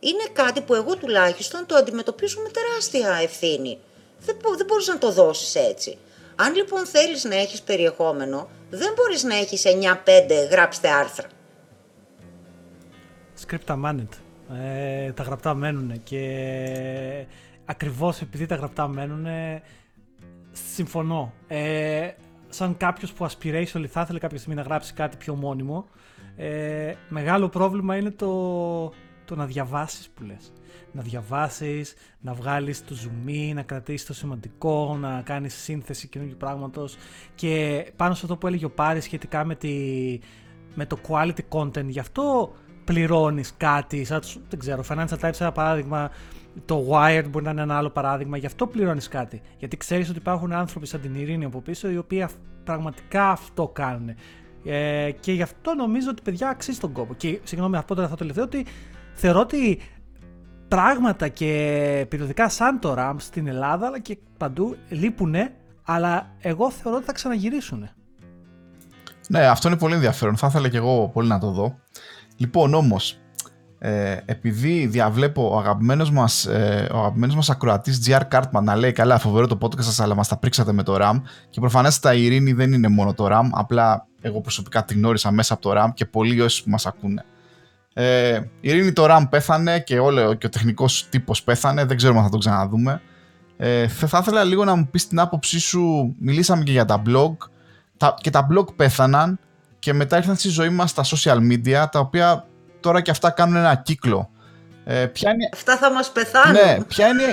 είναι 0.00 0.24
κάτι 0.32 0.60
που 0.60 0.74
εγώ 0.74 0.96
τουλάχιστον 0.96 1.66
το 1.66 1.74
αντιμετωπίζω 1.74 2.40
με 2.40 2.48
τεράστια 2.48 3.18
ευθύνη. 3.22 3.78
Δεν, 4.20 4.36
δεν 4.56 4.66
μπορείς 4.66 4.86
να 4.86 4.98
το 4.98 5.10
δώσεις 5.10 5.54
έτσι. 5.54 5.98
Αν 6.44 6.54
λοιπόν 6.54 6.86
θέλεις 6.86 7.24
να 7.24 7.34
έχεις 7.34 7.62
περιεχόμενο, 7.62 8.48
δεν 8.70 8.92
μπορείς 8.96 9.22
να 9.22 9.34
έχεις 9.34 9.62
9-5 9.66 10.50
γράψτε 10.50 10.90
άρθρα. 10.90 11.28
Scripta 13.46 13.84
managed. 13.84 14.18
Ε, 14.62 15.12
τα 15.12 15.22
γραπτά 15.22 15.54
μένουν 15.54 16.02
και 16.02 17.26
ακριβώς 17.64 18.20
επειδή 18.20 18.46
τα 18.46 18.54
γραπτά 18.54 18.88
μένουν 18.88 19.26
συμφωνώ. 20.74 21.32
Ε, 21.48 22.10
σαν 22.48 22.76
κάποιος 22.76 23.12
που 23.12 23.26
aspiration 23.26 23.84
θα 23.88 24.00
ήθελε 24.00 24.18
κάποια 24.18 24.38
στιγμή 24.38 24.54
να 24.54 24.62
γράψει 24.62 24.92
κάτι 24.92 25.16
πιο 25.16 25.34
μόνιμο, 25.34 25.88
ε, 26.36 26.92
μεγάλο 27.08 27.48
πρόβλημα 27.48 27.96
είναι 27.96 28.10
το, 28.10 28.92
το 29.24 29.34
να 29.34 29.46
διαβάσεις 29.46 30.08
που 30.08 30.22
λες. 30.22 30.52
Να 30.92 31.02
διαβάσεις, 31.02 31.94
να 32.20 32.32
βγάλεις 32.34 32.84
το 32.84 32.96
zoom 33.04 33.52
να 33.54 33.62
κρατήσεις 33.62 34.06
το 34.06 34.14
σημαντικό, 34.14 34.96
να 35.00 35.22
κάνεις 35.22 35.54
σύνθεση 35.54 36.08
καινούργιου 36.08 36.36
πράγματος 36.38 36.96
και 37.34 37.84
πάνω 37.96 38.14
σε 38.14 38.20
αυτό 38.22 38.36
που 38.36 38.46
έλεγε 38.46 38.64
ο 38.64 38.70
Πάρης 38.70 39.04
σχετικά 39.04 39.44
με, 39.44 39.54
τη, 39.54 39.74
με 40.74 40.86
το 40.86 40.98
quality 41.08 41.48
content, 41.48 41.86
γι' 41.86 41.98
αυτό 41.98 42.52
πληρώνεις 42.84 43.54
κάτι, 43.56 44.04
σαν, 44.04 44.20
δεν 44.48 44.58
ξέρω, 44.58 44.84
Financial 44.88 45.18
Times 45.20 45.40
ένα 45.40 45.52
παράδειγμα, 45.52 46.10
το 46.64 46.86
Wired 46.90 47.24
μπορεί 47.30 47.44
να 47.44 47.50
είναι 47.50 47.62
ένα 47.62 47.76
άλλο 47.76 47.90
παράδειγμα, 47.90 48.36
γι' 48.36 48.46
αυτό 48.46 48.66
πληρώνεις 48.66 49.08
κάτι. 49.08 49.40
Γιατί 49.58 49.76
ξέρεις 49.76 50.08
ότι 50.08 50.18
υπάρχουν 50.18 50.52
άνθρωποι 50.52 50.86
σαν 50.86 51.00
την 51.00 51.14
Ειρήνη 51.14 51.44
από 51.44 51.60
πίσω 51.60 51.90
οι 51.90 51.96
οποίοι 51.96 52.26
πραγματικά 52.64 53.30
αυτό 53.30 53.68
κάνουν. 53.68 54.14
Ε, 54.64 55.10
και 55.20 55.32
γι' 55.32 55.42
αυτό 55.42 55.74
νομίζω 55.74 56.10
ότι 56.10 56.22
παιδιά 56.22 56.48
αξίζει 56.48 56.78
τον 56.78 56.92
κόπο. 56.92 57.14
Και 57.14 57.40
συγγνώμη, 57.42 57.76
αυτό 57.76 57.94
το 57.94 58.14
τελευταίο 58.14 58.44
ότι 58.44 58.66
θεωρώ 59.14 59.40
ότι 59.40 59.80
πράγματα 60.70 61.28
και 61.28 62.06
περιοδικά 62.08 62.48
σαν 62.48 62.78
το 62.78 62.94
RAM 62.98 63.14
στην 63.16 63.46
Ελλάδα 63.46 63.86
αλλά 63.86 63.98
και 63.98 64.18
παντού 64.36 64.76
λείπουνε, 64.88 65.52
αλλά 65.84 66.26
εγώ 66.40 66.70
θεωρώ 66.70 66.96
ότι 66.96 67.06
θα 67.06 67.12
ξαναγυρίσουν. 67.12 67.88
Ναι, 69.28 69.46
αυτό 69.46 69.68
είναι 69.68 69.76
πολύ 69.76 69.94
ενδιαφέρον. 69.94 70.36
Θα 70.36 70.46
ήθελα 70.46 70.68
και 70.68 70.76
εγώ 70.76 71.08
πολύ 71.08 71.28
να 71.28 71.38
το 71.38 71.50
δω. 71.50 71.78
Λοιπόν, 72.36 72.74
όμως, 72.74 73.18
ε, 73.78 74.16
επειδή 74.24 74.86
διαβλέπω 74.86 75.50
ο 75.50 75.58
αγαπημένος 75.58 76.10
μας, 76.10 76.46
ε, 76.46 76.88
ο 76.92 76.98
αγαπημένος 76.98 77.34
μας 77.34 77.50
ακροατής 77.50 78.08
GR 78.08 78.22
Cartman 78.32 78.62
να 78.62 78.76
λέει 78.76 78.92
καλά 78.92 79.18
φοβερό 79.18 79.46
το 79.46 79.58
podcast 79.60 79.82
σας 79.82 80.00
αλλά 80.00 80.14
μας 80.14 80.28
τα 80.28 80.36
πρίξατε 80.36 80.72
με 80.72 80.82
το 80.82 80.96
RAM 81.00 81.20
και 81.50 81.60
προφανέστατα 81.60 82.14
η 82.14 82.24
ειρήνη 82.24 82.52
δεν 82.52 82.72
είναι 82.72 82.88
μόνο 82.88 83.14
το 83.14 83.26
RAM 83.30 83.48
απλά 83.50 84.06
εγώ 84.20 84.40
προσωπικά 84.40 84.84
την 84.84 84.96
γνώρισα 84.96 85.30
μέσα 85.30 85.54
από 85.54 85.62
το 85.62 85.72
RAM 85.76 85.88
και 85.94 86.06
πολλοί 86.06 86.40
όσοι 86.40 86.64
που 86.64 86.70
μας 86.70 86.86
ακούνε. 86.86 87.24
Ε, 88.02 88.34
η 88.60 88.68
ειρήνη 88.68 88.92
το 88.92 89.06
RAM 89.08 89.24
πέθανε 89.30 89.80
και, 89.80 89.98
όλο, 89.98 90.34
και 90.34 90.46
ο 90.46 90.48
τεχνικός 90.48 91.08
τύπος 91.08 91.42
πέθανε, 91.42 91.84
δεν 91.84 91.96
ξέρουμε 91.96 92.18
αν 92.18 92.24
θα 92.24 92.30
το 92.30 92.38
ξαναδούμε. 92.38 93.00
Ε, 93.56 93.88
θα 93.88 94.18
ήθελα 94.18 94.44
λίγο 94.44 94.64
να 94.64 94.74
μου 94.74 94.88
πεις 94.90 95.06
την 95.06 95.18
άποψή 95.20 95.60
σου, 95.60 96.14
μιλήσαμε 96.18 96.62
και 96.62 96.70
για 96.70 96.84
τα 96.84 97.02
blog 97.06 97.32
τα, 97.96 98.14
και 98.20 98.30
τα 98.30 98.46
blog 98.52 98.74
πέθαναν 98.76 99.38
και 99.78 99.92
μετά 99.92 100.16
ήρθαν 100.16 100.36
στη 100.36 100.48
ζωή 100.48 100.68
μας 100.68 100.94
τα 100.94 101.04
social 101.04 101.36
media 101.36 101.84
τα 101.90 101.98
οποία 101.98 102.46
τώρα 102.80 103.00
και 103.00 103.10
αυτά 103.10 103.30
κάνουν 103.30 103.56
ένα 103.56 103.74
κύκλο. 103.74 104.30
Ε, 104.84 105.06
ποια 105.06 105.30
είναι... 105.30 105.48
Αυτά 105.52 105.76
θα 105.76 105.92
μας 105.92 106.10
πεθάνουν. 106.10 106.52
Ναι, 106.52 106.78
ποια 106.88 107.06
είναι, 107.06 107.24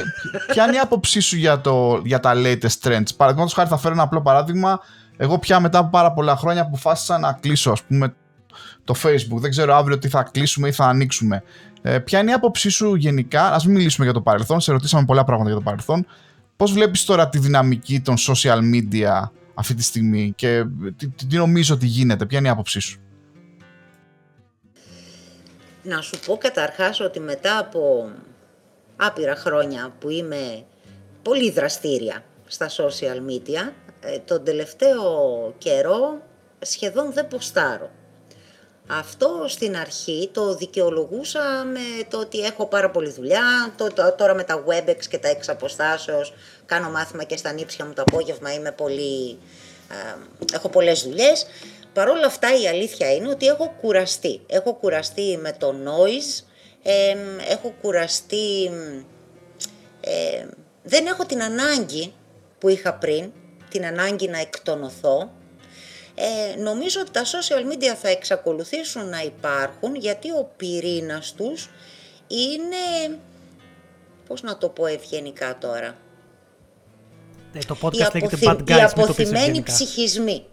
ποια 0.51 0.63
είναι 0.63 0.75
η 0.75 0.79
άποψή 0.79 1.19
σου 1.19 1.35
για, 1.35 1.61
το, 1.61 2.01
για 2.03 2.19
τα 2.19 2.33
latest 2.35 2.79
trends; 2.83 3.15
Παραδείγματος 3.17 3.53
χάρη 3.53 3.69
θα 3.69 3.77
φέρω 3.77 3.93
ένα 3.93 4.03
απλό 4.03 4.21
παράδειγμα. 4.21 4.79
Εγώ 5.17 5.39
πια 5.39 5.59
μετά 5.59 5.77
από 5.77 5.89
πάρα 5.89 6.11
πολλά 6.11 6.35
χρόνια 6.35 6.61
αποφάσισα 6.61 7.17
να 7.17 7.33
κλείσω 7.33 7.71
ας 7.71 7.83
πούμε 7.83 8.13
το 8.87 8.95
facebook. 9.03 9.37
Δεν 9.37 9.49
ξέρω 9.49 9.75
αύριο 9.75 9.97
τι 9.97 10.09
θα 10.09 10.23
κλείσουμε 10.31 10.67
ή 10.67 10.71
θα 10.71 10.85
ανοίξουμε. 10.85 11.43
Ε, 11.81 11.99
ποια 11.99 12.19
είναι 12.19 12.31
η 12.31 12.33
άποψή 12.33 12.69
σου 12.69 12.95
γενικά, 12.95 13.53
ας 13.53 13.65
μην 13.65 13.75
μιλήσουμε 13.75 14.05
για 14.05 14.13
το 14.13 14.21
παρελθόν, 14.21 14.59
σε 14.59 14.71
ρωτήσαμε 14.71 15.05
πολλά 15.05 15.23
πράγματα 15.23 15.49
για 15.49 15.57
το 15.57 15.63
παρελθόν. 15.63 16.05
Πώς 16.55 16.71
βλέπεις 16.71 17.05
τώρα 17.05 17.29
τη 17.29 17.39
δυναμική 17.39 18.01
των 18.01 18.15
social 18.17 18.59
media 18.73 19.29
αυτή 19.53 19.73
τη 19.73 19.83
στιγμή 19.83 20.33
και 20.35 20.63
τι, 20.97 21.07
τι 21.07 21.35
νομίζω 21.35 21.73
ότι 21.73 21.85
γίνεται, 21.85 22.25
ποια 22.25 22.37
είναι 22.37 22.47
η 22.47 22.51
άποψή 22.51 22.79
σου; 22.79 22.99
Να 25.83 26.01
σου 26.01 26.19
πω 26.25 26.37
καταρχάς 26.37 26.99
ότι 26.99 27.19
μετά 27.19 27.57
από 27.57 28.09
άπειρα 28.95 29.35
χρόνια 29.35 29.93
που 29.99 30.09
είμαι 30.09 30.65
πολύ 31.21 31.51
δραστήρια 31.51 32.23
στα 32.45 32.69
social 32.69 33.31
media, 33.31 33.71
ε, 33.99 34.19
τον 34.19 34.43
τελευταίο 34.43 35.03
καιρό 35.57 36.21
σχεδόν 36.59 37.13
δεν 37.13 37.27
ποστάρω. 37.27 37.89
Αυτό 38.87 39.45
στην 39.47 39.77
αρχή 39.77 40.29
το 40.33 40.55
δικαιολογούσα 40.55 41.65
με 41.73 42.03
το 42.09 42.19
ότι 42.19 42.39
έχω 42.39 42.67
πάρα 42.67 42.89
πολλή 42.89 43.11
δουλειά, 43.11 43.73
το, 43.77 44.13
τώρα 44.17 44.33
με 44.33 44.43
τα 44.43 44.63
WebEx 44.67 45.05
και 45.09 45.17
τα 45.17 45.27
εξ 45.27 45.49
αποστάσεως, 45.49 46.33
κάνω 46.65 46.89
μάθημα 46.89 47.23
και 47.23 47.37
στα 47.37 47.51
νύψια 47.51 47.85
μου 47.85 47.93
το 47.93 48.03
απόγευμα, 48.07 48.53
είμαι 48.53 48.71
πολύ, 48.71 49.37
ε, 49.89 50.15
έχω 50.53 50.69
πολλές 50.69 51.01
δουλειές 51.03 51.45
Παρ' 51.97 52.09
όλα 52.09 52.25
αυτά 52.25 52.61
η 52.61 52.67
αλήθεια 52.67 53.13
είναι 53.13 53.29
ότι 53.29 53.45
έχω 53.45 53.75
κουραστεί. 53.81 54.41
Έχω 54.47 54.73
κουραστεί 54.73 55.37
με 55.41 55.55
το 55.57 55.75
noise, 55.85 56.43
έχω 57.49 57.73
κουραστεί... 57.81 58.71
δεν 60.83 61.05
έχω 61.05 61.25
την 61.25 61.43
ανάγκη 61.43 62.13
που 62.59 62.69
είχα 62.69 62.93
πριν, 62.93 63.31
την 63.69 63.85
ανάγκη 63.85 64.27
να 64.27 64.39
εκτονωθώ. 64.39 65.31
Ε, 66.19 66.55
νομίζω 66.59 67.01
ότι 67.01 67.11
τα 67.11 67.23
social 67.23 67.73
media 67.73 67.95
θα 68.01 68.09
εξακολουθήσουν 68.09 69.09
να 69.09 69.21
υπάρχουν 69.21 69.95
γιατί 69.95 70.31
ο 70.31 70.51
πυρήνας 70.57 71.33
τους 71.33 71.69
είναι, 72.27 73.17
πώς 74.27 74.41
να 74.41 74.57
το 74.57 74.69
πω 74.69 74.85
ευγενικά 74.85 75.57
τώρα, 75.57 75.97
ε, 77.53 77.59
το 77.67 77.77
podcast 77.81 77.95
οι, 77.95 78.03
αποθυ... 78.03 78.45
bad 78.49 78.57
guys, 78.57 78.77
οι 78.77 78.81
αποθυμένοι 78.81 79.63
ψυχισμοί. 79.63 80.45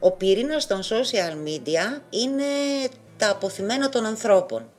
Ο 0.00 0.10
πυρήνας 0.10 0.66
των 0.66 0.82
social 0.82 1.48
media 1.48 2.00
είναι 2.10 2.44
τα 3.16 3.30
αποθυμένα 3.30 3.88
των 3.88 4.04
ανθρώπων. 4.04 4.70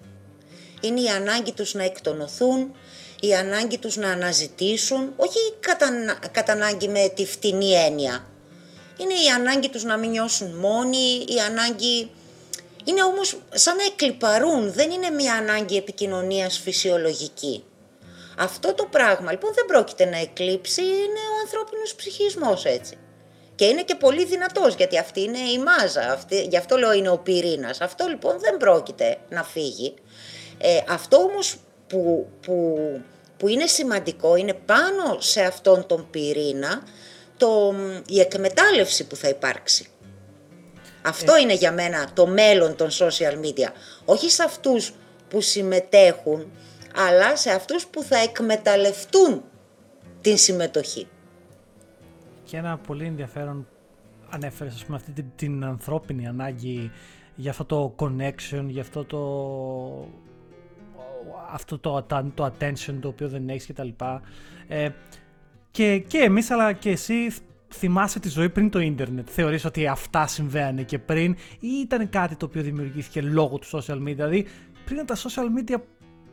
Είναι 0.81 1.01
η 1.01 1.07
ανάγκη 1.07 1.51
τους 1.51 1.73
να 1.73 1.83
εκτονωθούν, 1.83 2.71
η 3.19 3.35
ανάγκη 3.35 3.77
τους 3.77 3.95
να 3.95 4.09
αναζητήσουν, 4.11 5.13
όχι 5.15 5.37
κατά, 5.59 5.87
κατά 6.31 6.51
ανάγκη 6.51 6.87
με 6.87 7.11
τη 7.15 7.25
φτηνή 7.25 7.71
έννοια. 7.71 8.27
Είναι 8.97 9.13
η 9.13 9.29
ανάγκη 9.35 9.69
τους 9.69 9.83
να 9.83 9.97
μην 9.97 10.09
νιώσουν 10.09 10.55
μόνοι, 10.55 11.25
η 11.27 11.39
ανάγκη... 11.49 12.11
Είναι 12.85 13.03
όμως 13.03 13.37
σαν 13.51 13.75
να 13.75 13.83
εκλυπαρούν, 13.83 14.73
δεν 14.73 14.91
είναι 14.91 15.09
μια 15.09 15.33
ανάγκη 15.33 15.77
επικοινωνίας 15.77 16.57
φυσιολογική. 16.57 17.63
Αυτό 18.37 18.73
το 18.73 18.85
πράγμα 18.85 19.31
λοιπόν 19.31 19.53
δεν 19.53 19.65
πρόκειται 19.65 20.05
να 20.05 20.17
εκλείψει, 20.17 20.81
είναι 20.81 21.23
ο 21.33 21.39
ανθρώπινος 21.43 21.95
ψυχισμός 21.95 22.65
έτσι. 22.65 22.97
Και 23.55 23.65
είναι 23.65 23.83
και 23.83 23.95
πολύ 23.95 24.25
δυνατός 24.25 24.75
γιατί 24.75 24.97
αυτή 24.97 25.21
είναι 25.21 25.37
η 25.37 25.57
μάζα, 25.59 26.11
αυτή, 26.11 26.41
γι' 26.41 26.57
αυτό 26.57 26.77
λέω 26.77 26.93
είναι 26.93 27.09
ο 27.09 27.17
πυρήνας. 27.17 27.81
Αυτό 27.81 28.07
λοιπόν 28.07 28.39
δεν 28.39 28.57
πρόκειται 28.57 29.17
να 29.29 29.43
φύγει. 29.43 29.93
Ε, 30.57 30.79
αυτό 30.87 31.17
όμως 31.17 31.55
που, 31.87 32.27
που, 32.41 32.77
που 33.37 33.47
είναι 33.47 33.65
σημαντικό 33.65 34.35
είναι 34.35 34.53
πάνω 34.53 35.17
σε 35.19 35.41
αυτόν 35.41 35.85
τον 35.87 36.07
πυρήνα 36.11 36.83
το, 37.43 37.73
η 38.07 38.19
εκμετάλλευση 38.19 39.07
που 39.07 39.15
θα 39.15 39.29
υπάρξει. 39.29 39.87
Αυτό 41.01 41.33
ε. 41.33 41.39
είναι 41.41 41.53
για 41.53 41.71
μένα 41.71 42.09
το 42.13 42.27
μέλλον 42.27 42.75
των 42.75 42.89
social 42.89 43.45
media. 43.45 43.71
Όχι 44.05 44.29
σε 44.29 44.43
αυτούς 44.43 44.93
που 45.29 45.41
συμμετέχουν, 45.41 46.51
αλλά 46.95 47.35
σε 47.37 47.51
αυτούς 47.51 47.85
που 47.87 48.03
θα 48.03 48.17
εκμεταλλευτούν 48.17 49.43
την 50.21 50.37
συμμετοχή 50.37 51.07
και 52.53 52.59
ένα 52.59 52.77
πολύ 52.77 53.05
ενδιαφέρον 53.05 53.67
ανέφερες 54.29 54.73
ας 54.73 54.85
πούμε 54.85 54.97
αυτή 54.97 55.11
την, 55.11 55.25
την 55.35 55.65
ανθρώπινη 55.65 56.27
ανάγκη 56.27 56.91
για 57.35 57.51
αυτό 57.51 57.65
το 57.65 57.95
connection, 57.99 58.65
για 58.67 58.81
αυτό 58.81 59.05
το 59.05 59.19
αυτό 61.51 61.79
το, 61.79 62.05
το 62.33 62.53
attention 62.59 62.93
το 63.01 63.07
οποίο 63.07 63.29
δεν 63.29 63.49
έχεις 63.49 63.67
κτλ. 63.67 63.89
Ε, 64.67 64.89
και, 65.73 65.97
και 66.07 66.17
εμείς 66.17 66.51
αλλά 66.51 66.73
και 66.73 66.89
εσύ 66.89 67.33
θυμάσαι 67.73 68.19
τη 68.19 68.29
ζωή 68.29 68.49
πριν 68.49 68.69
το 68.69 68.79
ίντερνετ; 68.79 69.27
Θεωρείς 69.31 69.65
ότι 69.65 69.87
αυτά 69.87 70.27
συμβαίνουν 70.27 70.85
και 70.85 70.99
πριν 70.99 71.35
ή 71.59 71.67
ήταν 71.67 72.09
κάτι 72.09 72.35
το 72.35 72.45
οποίο 72.45 72.61
δημιουργήθηκε 72.61 73.21
λόγω 73.21 73.57
του 73.57 73.67
social 73.71 73.95
media; 73.95 74.15
Δηλαδή 74.15 74.45
πριν 74.85 75.05
τα 75.05 75.15
social 75.15 75.45
media 75.59 75.75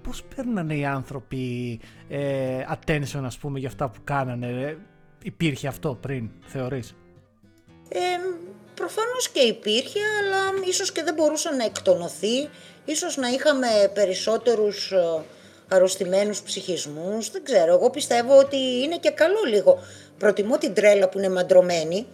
πώς 0.03 0.22
παίρνανε 0.34 0.74
οι 0.74 0.84
άνθρωποι 0.84 1.80
ε, 2.09 2.64
attention 2.70 3.22
ας 3.24 3.38
πούμε 3.38 3.59
για 3.59 3.68
αυτά 3.68 3.88
που 3.88 4.01
κάνανε; 4.05 4.47
Ε, 4.47 4.76
υπήρχε 5.22 5.68
αυτό 5.68 5.99
πριν, 6.01 6.30
θεωρείς; 6.47 6.95
Ε, 7.88 7.99
προφανώς 8.74 9.28
και 9.28 9.41
υπήρχε, 9.41 10.01
αλλά 10.20 10.66
ίσως 10.68 10.93
και 10.93 11.03
δεν 11.03 11.14
μπορούσε 11.14 11.51
να 11.51 11.64
εκτονωθεί. 11.64 12.49
Ίσως 12.84 13.16
να 13.16 13.28
είχαμε 13.28 13.66
περισσότερους 13.95 14.93
ε, 14.93 15.22
αρρωστημένους 15.71 16.43
ψυχισμούς. 16.43 17.31
Δεν 17.31 17.45
ξέρω, 17.45 17.73
εγώ 17.73 17.91
πιστεύω 17.91 18.39
ότι 18.39 18.57
είναι 18.57 18.97
και 18.97 19.11
καλό 19.11 19.43
λίγο. 19.49 19.79
Προτιμώ 20.18 20.59
την 20.59 20.75
τρέλα 20.75 21.09
που 21.09 21.18
είναι 21.18 21.29
μαντρωμένη 21.29 22.07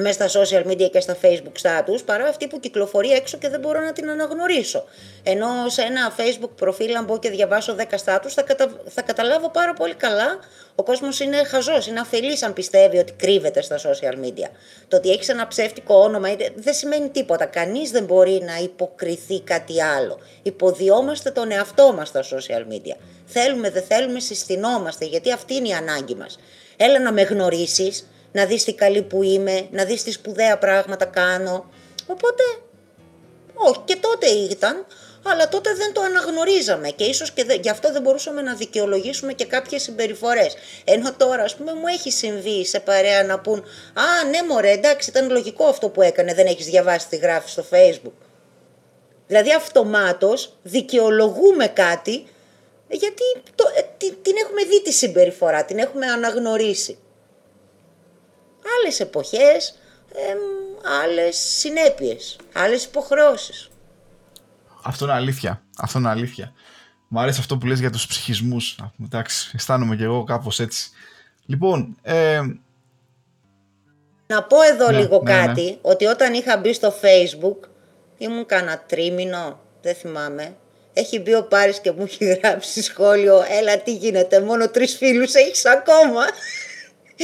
μέσα 0.00 0.28
στα 0.28 0.40
social 0.40 0.66
media 0.70 0.90
και 0.90 1.00
στα 1.00 1.16
facebook 1.22 1.62
status 1.62 2.04
παρά 2.04 2.24
αυτή 2.24 2.46
που 2.46 2.60
κυκλοφορεί 2.60 3.10
έξω 3.10 3.38
και 3.38 3.48
δεν 3.48 3.60
μπορώ 3.60 3.80
να 3.80 3.92
την 3.92 4.10
αναγνωρίσω. 4.10 4.84
Ενώ 5.22 5.48
σε 5.66 5.82
ένα 5.82 6.14
facebook 6.16 6.50
προφίλ 6.56 6.96
αν 6.96 7.04
μπω 7.04 7.18
και 7.18 7.30
διαβάσω 7.30 7.76
10 7.78 7.82
status 7.82 8.28
θα, 8.28 8.44
θα 8.88 9.02
καταλάβω 9.02 9.50
πάρα 9.50 9.72
πολύ 9.72 9.94
καλά 9.94 10.38
ο 10.80 10.82
κόσμος 10.82 11.20
είναι 11.20 11.44
χαζός, 11.44 11.86
είναι 11.86 12.00
αφελής 12.00 12.42
αν 12.42 12.52
πιστεύει 12.52 12.98
ότι 12.98 13.12
κρύβεται 13.12 13.62
στα 13.62 13.76
social 13.78 14.24
media. 14.24 14.48
Το 14.88 14.96
ότι 14.96 15.10
έχεις 15.10 15.28
ένα 15.28 15.46
ψεύτικο 15.46 15.94
όνομα 15.94 16.28
δεν 16.54 16.74
σημαίνει 16.74 17.08
τίποτα. 17.08 17.44
Κανείς 17.44 17.90
δεν 17.90 18.04
μπορεί 18.04 18.42
να 18.46 18.56
υποκριθεί 18.56 19.40
κάτι 19.40 19.82
άλλο. 19.82 20.18
Υποδιόμαστε 20.42 21.30
τον 21.30 21.50
εαυτό 21.50 21.92
μας 21.96 22.08
στα 22.08 22.22
social 22.22 22.72
media. 22.72 22.96
Θέλουμε, 23.26 23.70
δεν 23.70 23.82
θέλουμε, 23.82 24.20
συστηνόμαστε 24.20 25.04
γιατί 25.04 25.32
αυτή 25.32 25.54
είναι 25.54 25.68
η 25.68 25.72
ανάγκη 25.72 26.14
μας. 26.14 26.38
Έλα 26.76 27.00
να 27.00 27.12
με 27.12 27.22
γνωρίσεις, 27.22 28.06
να 28.32 28.44
δεις 28.44 28.64
τι 28.64 28.74
καλή 28.74 29.02
που 29.02 29.22
είμαι, 29.22 29.68
να 29.70 29.84
δεις 29.84 30.02
τι 30.02 30.10
σπουδαία 30.10 30.58
πράγματα 30.58 31.04
κάνω. 31.04 31.70
Οπότε, 32.06 32.42
όχι 33.54 33.80
και 33.84 33.96
τότε 33.96 34.26
ήταν, 34.26 34.86
αλλά 35.22 35.48
τότε 35.48 35.74
δεν 35.74 35.92
το 35.92 36.00
αναγνωρίζαμε 36.00 36.88
και 36.88 37.04
ίσως 37.04 37.32
και 37.32 37.58
γι' 37.60 37.70
αυτό 37.70 37.92
δεν 37.92 38.02
μπορούσαμε 38.02 38.42
να 38.42 38.54
δικαιολογήσουμε 38.54 39.32
και 39.32 39.44
κάποιες 39.44 39.82
συμπεριφορές. 39.82 40.54
Ενώ 40.84 41.12
τώρα, 41.12 41.42
ας 41.42 41.56
πούμε, 41.56 41.74
μου 41.74 41.86
έχει 41.86 42.10
συμβεί 42.10 42.66
σε 42.66 42.80
παρέα 42.80 43.24
να 43.24 43.38
πούν 43.38 43.58
«Α, 43.94 44.28
ναι 44.30 44.42
μωρέ, 44.48 44.70
εντάξει, 44.70 45.10
ήταν 45.10 45.30
λογικό 45.30 45.64
αυτό 45.64 45.88
που 45.88 46.02
έκανε, 46.02 46.34
δεν 46.34 46.46
έχεις 46.46 46.66
διαβάσει 46.66 47.08
τι 47.08 47.16
γράφεις 47.16 47.52
στο 47.52 47.64
facebook». 47.70 48.26
Δηλαδή 49.26 49.52
αυτομάτως 49.52 50.58
δικαιολογούμε 50.62 51.66
κάτι 51.66 52.26
γιατί 52.88 53.22
το, 53.54 53.64
ε, 53.76 54.06
την 54.22 54.34
έχουμε 54.44 54.64
δει 54.68 54.82
τη 54.82 54.92
συμπεριφορά, 54.92 55.64
την 55.64 55.78
έχουμε 55.78 56.06
αναγνωρίσει 56.06 56.98
άλλες 58.78 59.00
εποχές, 59.00 59.78
ε, 60.14 60.34
άλλες 61.02 61.36
συνέπειες, 61.36 62.36
άλλες 62.52 62.84
υποχρεώσεις. 62.84 63.68
Αυτό 64.82 65.04
είναι 65.04 65.14
αλήθεια. 65.14 65.62
Αυτό 65.78 65.98
είναι 65.98 66.08
αλήθεια. 66.08 66.52
Μ' 67.08 67.18
αρέσει 67.18 67.40
αυτό 67.40 67.56
που 67.56 67.66
λες 67.66 67.80
για 67.80 67.90
τους 67.90 68.06
ψυχισμούς. 68.06 68.78
Εντάξει, 69.04 69.50
αισθάνομαι 69.54 69.96
και 69.96 70.04
εγώ 70.04 70.24
κάπως 70.24 70.60
έτσι. 70.60 70.90
Λοιπόν, 71.46 71.96
ε... 72.02 72.40
Να 74.26 74.42
πω 74.42 74.62
εδώ 74.62 74.90
ναι, 74.90 74.98
λίγο 74.98 75.22
ναι, 75.22 75.32
ναι. 75.32 75.46
κάτι, 75.46 75.78
ότι 75.82 76.04
όταν 76.04 76.34
είχα 76.34 76.56
μπει 76.56 76.72
στο 76.72 76.94
facebook, 77.02 77.68
ήμουν 78.18 78.46
κανένα 78.46 78.78
τρίμηνο, 78.78 79.60
δεν 79.82 79.94
θυμάμαι, 79.94 80.56
έχει 80.92 81.20
μπει 81.20 81.34
ο 81.34 81.42
Πάρης 81.44 81.80
και 81.80 81.92
μου 81.92 82.02
έχει 82.02 82.24
γράψει 82.24 82.82
σχόλιο 82.82 83.44
«Έλα 83.48 83.78
τι 83.78 83.94
γίνεται, 83.94 84.40
μόνο 84.40 84.68
τρεις 84.68 84.96
φίλους 84.96 85.34
έχεις 85.34 85.66
ακόμα» 85.66 86.22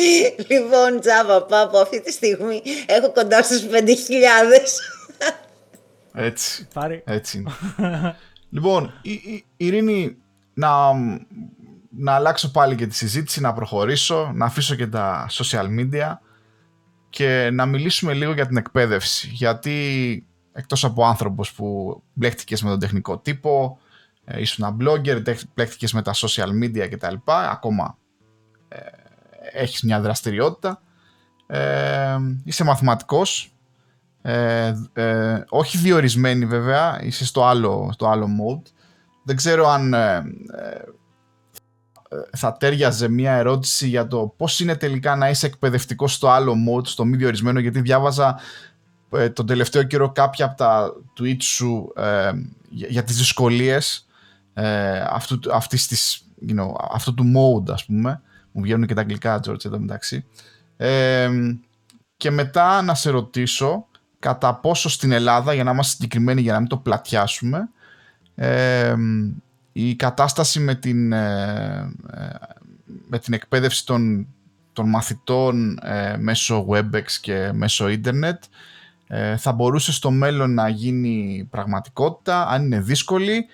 λοιπόν, 0.51 1.01
τζάμπα 1.01 1.43
πάπου, 1.43 1.79
αυτή 1.79 2.01
τη 2.01 2.13
στιγμή 2.13 2.63
έχω 2.87 3.13
κοντά 3.13 3.43
στους 3.43 3.63
5.000. 3.63 3.71
Έτσι. 6.13 6.69
Πάρει. 6.75 7.03
Έτσι 7.07 7.45
λοιπόν, 8.57 8.93
η, 9.03 9.13
η, 9.13 9.45
Ειρήνη, 9.57 10.17
να, 10.55 10.93
να 11.91 12.13
αλλάξω 12.13 12.51
πάλι 12.51 12.75
και 12.75 12.87
τη 12.87 12.95
συζήτηση, 12.95 13.41
να 13.41 13.53
προχωρήσω, 13.53 14.33
να 14.35 14.45
αφήσω 14.45 14.75
και 14.75 14.87
τα 14.87 15.27
social 15.31 15.67
media 15.81 16.13
και 17.11 17.51
να 17.53 17.67
μιλήσουμε 17.67 18.13
λίγο 18.13 18.33
για 18.33 18.47
την 18.47 18.57
εκπαίδευση. 18.57 19.29
Γιατί 19.33 20.27
εκτός 20.53 20.85
από 20.85 21.05
άνθρωπος 21.05 21.53
που 21.53 22.03
μπλέχτηκες 22.13 22.63
με 22.63 22.71
τον 22.71 22.79
τεχνικό 22.79 23.19
τύπο, 23.19 23.79
ε, 24.25 24.41
ήσουν 24.41 24.77
blogger, 24.81 25.23
μπλέχτηκες 25.55 25.93
με 25.93 26.03
τα 26.03 26.13
social 26.15 26.63
media 26.63 26.89
κτλ. 26.91 27.15
Ακόμα 27.25 27.99
ε, 28.69 28.79
έχεις 29.57 29.83
μια 29.83 30.01
δραστηριότητα, 30.01 30.83
ε, 31.47 32.17
είσαι 32.45 32.65
μαθηματικός, 32.65 33.57
ε, 34.29 34.75
ε, 34.93 35.45
όχι 35.49 35.79
διορισμένη 35.79 36.47
βέβαια, 36.47 37.03
είσαι 37.03 37.25
στο 37.25 37.45
άλλο, 37.45 37.91
στο 37.93 38.09
άλλο 38.09 38.27
mode. 38.27 38.71
Δεν 39.25 39.37
ξέρω 39.37 39.69
αν 39.69 39.95
ε, 39.95 40.17
ε, 40.17 40.23
θα 42.37 42.57
τέριαζε 42.57 43.09
μια 43.09 43.33
ερώτηση 43.33 43.89
για 43.89 44.07
το 44.07 44.35
πώς 44.37 44.61
είναι 44.61 44.77
τελικά 44.77 45.17
να 45.17 45.29
είσαι 45.29 45.47
εκπαιδευτικός 45.47 46.15
στο 46.15 46.29
άλλο 46.29 46.55
mode, 46.69 46.87
στο 46.87 47.05
μη 47.05 47.17
διορισμένο, 47.17 47.59
γιατί 47.59 47.81
διάβαζα 47.81 48.39
τον 49.33 49.47
τελευταίο 49.47 49.83
καιρό 49.83 50.13
κάποια 50.13 50.45
από 50.45 50.57
τα 50.57 50.93
tweets 51.21 51.43
σου 51.43 51.93
για, 52.69 52.87
για 52.91 53.05
τις 53.05 53.17
δυσκολίες 53.17 54.07
αυτού, 55.11 55.39
αυτής 55.53 55.87
της, 55.87 56.27
you 56.49 56.61
know, 56.61 56.73
αυτού 56.91 57.15
του 57.15 57.33
mode 57.37 57.73
ας 57.73 57.85
πούμε 57.85 58.23
μου 58.57 58.63
βγαίνουν 58.63 58.87
και 58.87 58.95
τα 58.95 59.01
αγγλικά, 59.01 59.41
George, 59.47 59.65
εδώ 59.65 59.79
μεταξύ. 59.79 60.25
Ε, 60.77 61.31
και 62.17 62.31
μετά 62.31 62.83
να 62.83 62.95
σε 62.95 63.11
ρωτήσω 63.11 63.87
κατά 64.19 64.55
πόσο 64.55 64.89
στην 64.89 65.13
Ελλάδα, 65.13 65.55
για 65.55 65.65
να 65.65 65.71
είμαστε 65.71 65.93
συγκεκριμένοι, 65.93 66.41
για 66.41 66.53
να 66.53 66.59
μην 66.59 66.69
το 66.69 66.77
πλατιάσουμε, 66.77 67.69
ε, 68.35 68.95
η 69.73 69.95
κατάσταση 69.97 70.61
με 70.61 70.75
την, 70.75 71.13
ε, 71.13 71.93
με 73.09 73.19
την 73.19 73.35
εκπαίδευση 73.35 73.87
των, 73.87 74.27
των 74.73 74.89
μαθητών 74.89 75.79
ε, 75.83 76.17
μέσω 76.19 76.67
WebEx 76.69 77.11
και 77.21 77.51
μέσω 77.53 77.89
ίντερνετ 77.89 78.43
ε, 79.07 79.37
θα 79.37 79.53
μπορούσε 79.53 79.93
στο 79.93 80.11
μέλλον 80.11 80.55
να 80.55 80.69
γίνει 80.69 81.47
πραγματικότητα, 81.51 82.49
αν 82.49 82.65
είναι 82.65 82.81
δύσκολη 82.81 83.47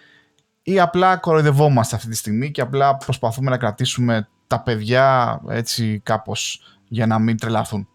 ή 0.63 0.81
απλά 0.81 1.17
κοροϊδευόμαστε 1.17 1.97
αυτή 1.97 2.09
τη 2.09 2.17
στιγμή 2.17 2.51
και 2.51 2.61
απλά 2.61 2.97
προσπαθούμε 2.97 3.51
να 3.51 3.57
κρατήσουμε 3.57 4.29
τα 4.53 4.61
παιδιά 4.61 5.41
έτσι 5.49 6.01
κάπως 6.05 6.63
για 6.89 7.07
να 7.07 7.19
μην 7.19 7.39
τρελαθούν. 7.39 7.89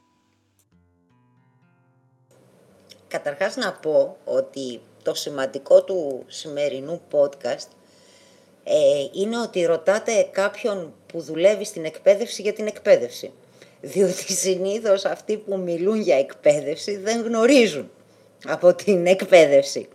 Καταρχάς 3.08 3.56
να 3.56 3.74
πω 3.74 4.18
ότι 4.26 4.80
το 5.04 5.14
σημαντικό 5.14 5.84
του 5.84 6.24
σημερινού 6.28 7.02
podcast 7.12 7.68
ε, 8.64 8.74
είναι 9.12 9.40
ότι 9.40 9.66
ρωτάτε 9.66 10.30
κάποιον 10.32 10.94
που 11.06 11.22
δουλεύει 11.22 11.66
στην 11.66 11.86
εκπαίδευση 11.86 12.42
για 12.42 12.54
την 12.54 12.68
εκπαίδευση. 12.68 13.32
Διότι 13.82 14.34
συνήθως 14.34 15.06
αυτοί 15.06 15.38
που 15.38 15.58
μιλούν 15.58 16.02
για 16.02 16.18
εκπαίδευση 16.18 16.98
δεν 16.98 17.22
γνωρίζουν 17.22 17.90
από 18.46 18.74
την 18.74 19.06
εκπαίδευση. 19.06 19.88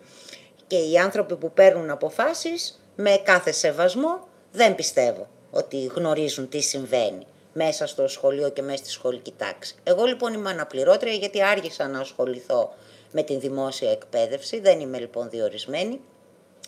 Και 0.66 0.76
οι 0.76 0.98
άνθρωποι 0.98 1.36
που 1.36 1.52
παίρνουν 1.52 1.90
αποφάσεις 1.90 2.80
με 2.96 3.20
κάθε 3.24 3.52
σεβασμό 3.52 4.28
δεν 4.52 4.74
πιστεύω 4.74 5.28
ότι 5.52 5.84
γνωρίζουν 5.84 6.48
τι 6.48 6.60
συμβαίνει 6.60 7.26
μέσα 7.52 7.86
στο 7.86 8.08
σχολείο 8.08 8.50
και 8.50 8.62
μέσα 8.62 8.76
στη 8.76 8.90
σχολική 8.90 9.32
τάξη. 9.36 9.74
Εγώ 9.84 10.04
λοιπόν 10.04 10.32
είμαι 10.32 10.50
αναπληρώτρια 10.50 11.12
γιατί 11.12 11.42
άργησα 11.42 11.88
να 11.88 12.00
ασχοληθώ 12.00 12.74
με 13.10 13.22
την 13.22 13.40
δημόσια 13.40 13.90
εκπαίδευση, 13.90 14.60
δεν 14.60 14.80
είμαι 14.80 14.98
λοιπόν 14.98 15.30
διορισμένη. 15.30 16.00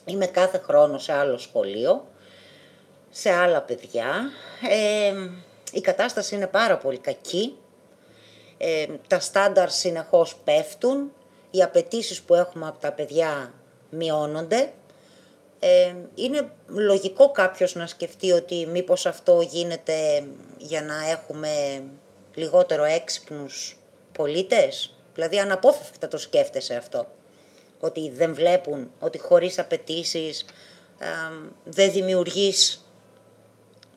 Είμαι 0.05 0.26
κάθε 0.26 0.59
χρόνο 0.59 0.99
σε 0.99 1.12
άλλο 1.12 1.39
σχολείο, 1.39 2.05
σε 3.11 3.30
άλλα 3.30 3.62
παιδιά. 3.62 4.30
Ε, 4.70 5.14
η 5.72 5.80
κατάσταση 5.80 6.35
είναι 6.35 6.47
πάρα 6.47 6.76
πολύ 6.76 6.99
κακή. 6.99 7.57
Ε, 8.59 8.87
τα 9.09 9.20
στάνταρ 9.20 9.70
συνεχώς 9.70 10.37
πέφτουν, 10.45 11.12
οι 11.51 11.62
απαιτήσεις 11.62 12.22
που 12.22 12.35
έχουμε 12.35 12.66
από 12.66 12.78
τα 12.78 12.93
παιδιά 12.93 13.53
μειώνονται 13.91 14.72
ε, 15.67 15.95
είναι 16.15 16.51
λογικό 16.67 17.31
κάποιος 17.31 17.75
να 17.75 17.87
σκεφτεί 17.87 18.33
ότι 18.33 18.67
μήπως 18.67 19.07
αυτό 19.07 19.41
γίνεται 19.41 20.27
για 20.59 20.83
να 20.83 21.11
έχουμε 21.11 21.83
λιγότερο 22.35 22.85
έξυπνους 22.85 23.77
πολίτες; 24.12 24.95
Δηλαδή 25.15 25.39
αναπόφευκτα 25.39 26.09
το 26.09 26.19
σκέφτεσαι 26.19 26.75
αυτό. 26.75 27.07
Ότι 27.81 28.11
δεν 28.11 28.35
βλέπουν, 28.35 28.91
ότι 29.01 29.19
χωρίς 29.19 29.59
απαιτήσεις 29.59 30.45
ε, 30.99 31.07
δεν 31.65 31.93
δημιουργείς 31.93 32.87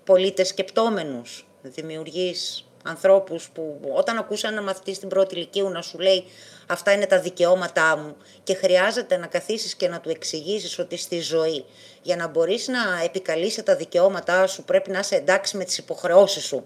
πολίτες 0.04 0.48
σκεπτόμενους. 0.48 1.48
Δημιουργείς 1.62 2.68
ανθρώπους 2.84 3.50
που 3.50 3.80
όταν 3.94 4.18
ακούς 4.18 4.44
ένα 4.44 4.62
μαθητή 4.62 4.94
στην 4.94 5.10
πρώτη 5.10 5.36
ηλικίου 5.36 5.70
να 5.70 5.82
σου 5.82 6.00
λέει 6.00 6.24
αυτά 6.68 6.92
είναι 6.92 7.06
τα 7.06 7.20
δικαιώματά 7.20 7.98
μου 7.98 8.16
και 8.44 8.56
χρειάζεται 8.56 9.18
να 9.18 9.28
καθίσεις 9.28 9.76
και 9.76 9.88
να 9.88 10.00
του 10.00 10.10
εξηγήσεις 10.10 10.80
ότι 10.80 10.98
στη 10.98 11.20
ζωή 11.20 11.66
για 12.02 12.16
να 12.16 12.28
μπορείς 12.28 12.68
να 12.68 13.04
επικαλείσαι 13.04 13.64
τα 13.64 13.76
δικαιώματά 13.76 14.48
σου 14.48 14.64
πρέπει 14.64 14.92
να 14.92 15.00
είσαι 15.00 15.16
εντάξει 15.16 15.58
με 15.58 15.64
τις 15.64 15.78
υποχρεώσεις 15.78 16.44
σου. 16.44 16.66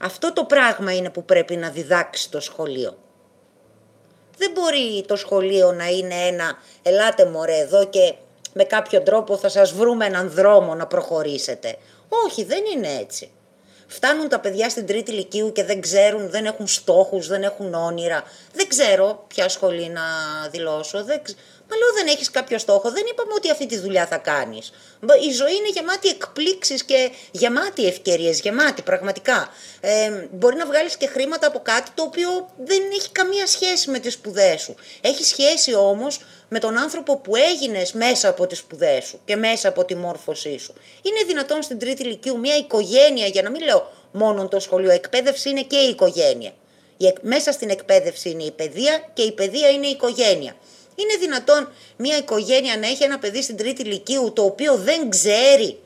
Αυτό 0.00 0.32
το 0.32 0.44
πράγμα 0.44 0.94
είναι 0.94 1.10
που 1.10 1.24
πρέπει 1.24 1.56
να 1.56 1.68
διδάξεις 1.68 2.28
το 2.28 2.40
σχολείο. 2.40 2.96
Δεν 4.36 4.50
μπορεί 4.50 5.04
το 5.06 5.16
σχολείο 5.16 5.72
να 5.72 5.86
είναι 5.88 6.14
ένα 6.14 6.58
«ελάτε 6.82 7.26
μωρέ 7.26 7.58
εδώ 7.58 7.86
και 7.86 8.14
με 8.52 8.64
κάποιο 8.64 9.02
τρόπο 9.02 9.36
θα 9.36 9.48
σας 9.48 9.72
βρούμε 9.72 10.06
έναν 10.06 10.30
δρόμο 10.30 10.74
να 10.74 10.86
προχωρήσετε». 10.86 11.76
Όχι, 12.26 12.44
δεν 12.44 12.64
είναι 12.74 12.98
έτσι. 13.00 13.30
Φτάνουν 13.92 14.28
τα 14.28 14.40
παιδιά 14.40 14.70
στην 14.70 14.86
τρίτη 14.86 15.10
ηλικίου 15.10 15.52
και 15.52 15.64
δεν 15.64 15.80
ξέρουν, 15.80 16.30
δεν 16.30 16.44
έχουν 16.44 16.66
στόχους, 16.66 17.26
δεν 17.26 17.42
έχουν 17.42 17.74
όνειρα. 17.74 18.22
Δεν 18.52 18.68
ξέρω 18.68 19.24
ποια 19.28 19.48
σχολή 19.48 19.88
να 19.88 20.02
δηλώσω. 20.50 21.04
Δεν... 21.04 21.22
Μα 21.70 21.76
λέω 21.76 21.92
δεν 21.94 22.06
έχεις 22.06 22.30
κάποιο 22.30 22.58
στόχο. 22.58 22.90
Δεν 22.90 23.04
είπαμε 23.10 23.32
ότι 23.34 23.50
αυτή 23.50 23.66
τη 23.66 23.78
δουλειά 23.78 24.06
θα 24.06 24.16
κάνεις. 24.16 24.72
Η 25.28 25.32
ζωή 25.32 25.54
είναι 25.54 25.68
γεμάτη 25.72 26.08
εκπλήξεις 26.08 26.84
και 26.84 27.10
γεμάτη 27.30 27.86
ευκαιρίες, 27.86 28.40
γεμάτη 28.40 28.82
πραγματικά. 28.82 29.48
Ε, 29.80 30.26
μπορεί 30.30 30.56
να 30.56 30.66
βγάλεις 30.66 30.96
και 30.96 31.06
χρήματα 31.06 31.46
από 31.46 31.60
κάτι 31.62 31.90
το 31.94 32.02
οποίο 32.02 32.48
δεν 32.64 32.82
έχει 32.92 33.10
καμία 33.10 33.46
σχέση 33.46 33.90
με 33.90 33.98
τις 33.98 34.12
σπουδές 34.12 34.60
σου. 34.60 34.74
Έχει 35.00 35.24
σχέση 35.24 35.74
όμως 35.74 36.20
με 36.48 36.58
τον 36.58 36.78
άνθρωπο 36.78 37.16
που 37.16 37.36
έγινες 37.36 37.92
μέσα 37.92 38.28
από 38.28 38.46
τις 38.46 38.58
σπουδές 38.58 39.04
σου 39.04 39.20
και 39.24 39.36
μέσα 39.36 39.68
από 39.68 39.84
τη 39.84 39.94
μόρφωσή 39.94 40.58
σου. 40.58 40.74
Είναι 41.02 41.24
δυνατόν 41.26 41.62
στην 41.62 41.78
τρίτη 41.78 42.02
ηλικίου 42.02 42.38
μια 42.38 42.56
οικογένεια, 42.56 43.26
για 43.26 43.42
να 43.42 43.50
μην 43.50 43.62
λέω 43.62 43.92
μόνο 44.12 44.48
το 44.48 44.60
σχολείο, 44.60 44.90
εκπαίδευση 44.90 45.50
είναι 45.50 45.62
και 45.62 45.76
η 45.76 45.88
οικογένεια. 45.88 46.52
Μέσα 47.20 47.52
στην 47.52 47.70
εκπαίδευση 47.70 48.30
είναι 48.30 48.42
η 48.42 48.50
παιδεία 48.50 49.10
και 49.12 49.22
η 49.22 49.32
παιδεία 49.32 49.68
είναι 49.68 49.86
η 49.86 49.90
οικογένεια. 49.90 50.56
Είναι 51.00 51.16
δυνατόν 51.20 51.72
μια 51.96 52.16
οικογένεια 52.16 52.76
να 52.76 52.86
έχει 52.86 53.04
ένα 53.04 53.18
παιδί 53.18 53.42
στην 53.42 53.56
τρίτη 53.56 53.82
ηλικίου 53.82 54.32
το 54.32 54.44
οποίο 54.44 54.76
δεν 54.76 55.10
ξέρει 55.10 55.78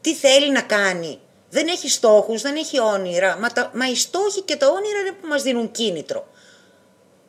τι 0.00 0.14
θέλει 0.14 0.50
να 0.50 0.62
κάνει. 0.62 1.20
Δεν 1.50 1.68
έχει 1.68 1.90
στόχους, 1.90 2.42
δεν 2.42 2.56
έχει 2.56 2.80
όνειρα. 2.80 3.36
Μα, 3.36 3.48
τα, 3.48 3.70
μα 3.74 3.88
οι 3.88 3.96
στόχοι 3.96 4.40
και 4.40 4.56
τα 4.56 4.66
όνειρα 4.66 4.98
είναι 5.00 5.12
που 5.20 5.26
μας 5.26 5.42
δίνουν 5.42 5.70
κίνητρο. 5.70 6.28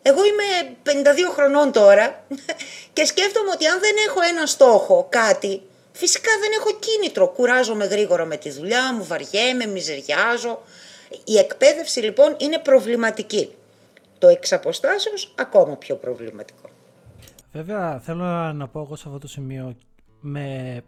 Εγώ 0.02 0.22
είμαι 0.26 0.76
52 0.86 1.34
χρονών 1.34 1.72
τώρα 1.72 2.26
και 2.94 3.06
σκέφτομαι 3.06 3.50
ότι 3.50 3.66
αν 3.66 3.80
δεν 3.80 3.96
έχω 4.08 4.20
ένα 4.22 4.46
στόχο, 4.46 5.08
κάτι, 5.10 5.62
φυσικά 5.92 6.32
δεν 6.42 6.52
έχω 6.60 6.78
κίνητρο. 6.80 7.28
Κουράζομαι 7.28 7.86
γρήγορα 7.86 8.26
με 8.26 8.38
τη 8.38 8.50
δουλειά 8.50 8.94
μου, 8.94 9.06
βαριέμαι, 9.06 9.66
μιζεριάζω. 9.66 10.62
Η 11.24 11.38
εκπαίδευση 11.38 12.00
λοιπόν 12.00 12.36
είναι 12.40 12.58
προβληματική. 12.60 13.56
Το 14.20 14.28
εξ 14.28 14.52
ακόμα 15.36 15.76
πιο 15.76 15.96
προβληματικό. 15.96 16.61
Βέβαια 17.52 18.00
θέλω 18.00 18.54
να 18.54 18.68
πω 18.68 18.82
εγώ 18.82 18.96
σε 18.96 19.04
αυτό 19.08 19.20
το 19.20 19.28
σημείο 19.28 19.76
με 20.20 20.82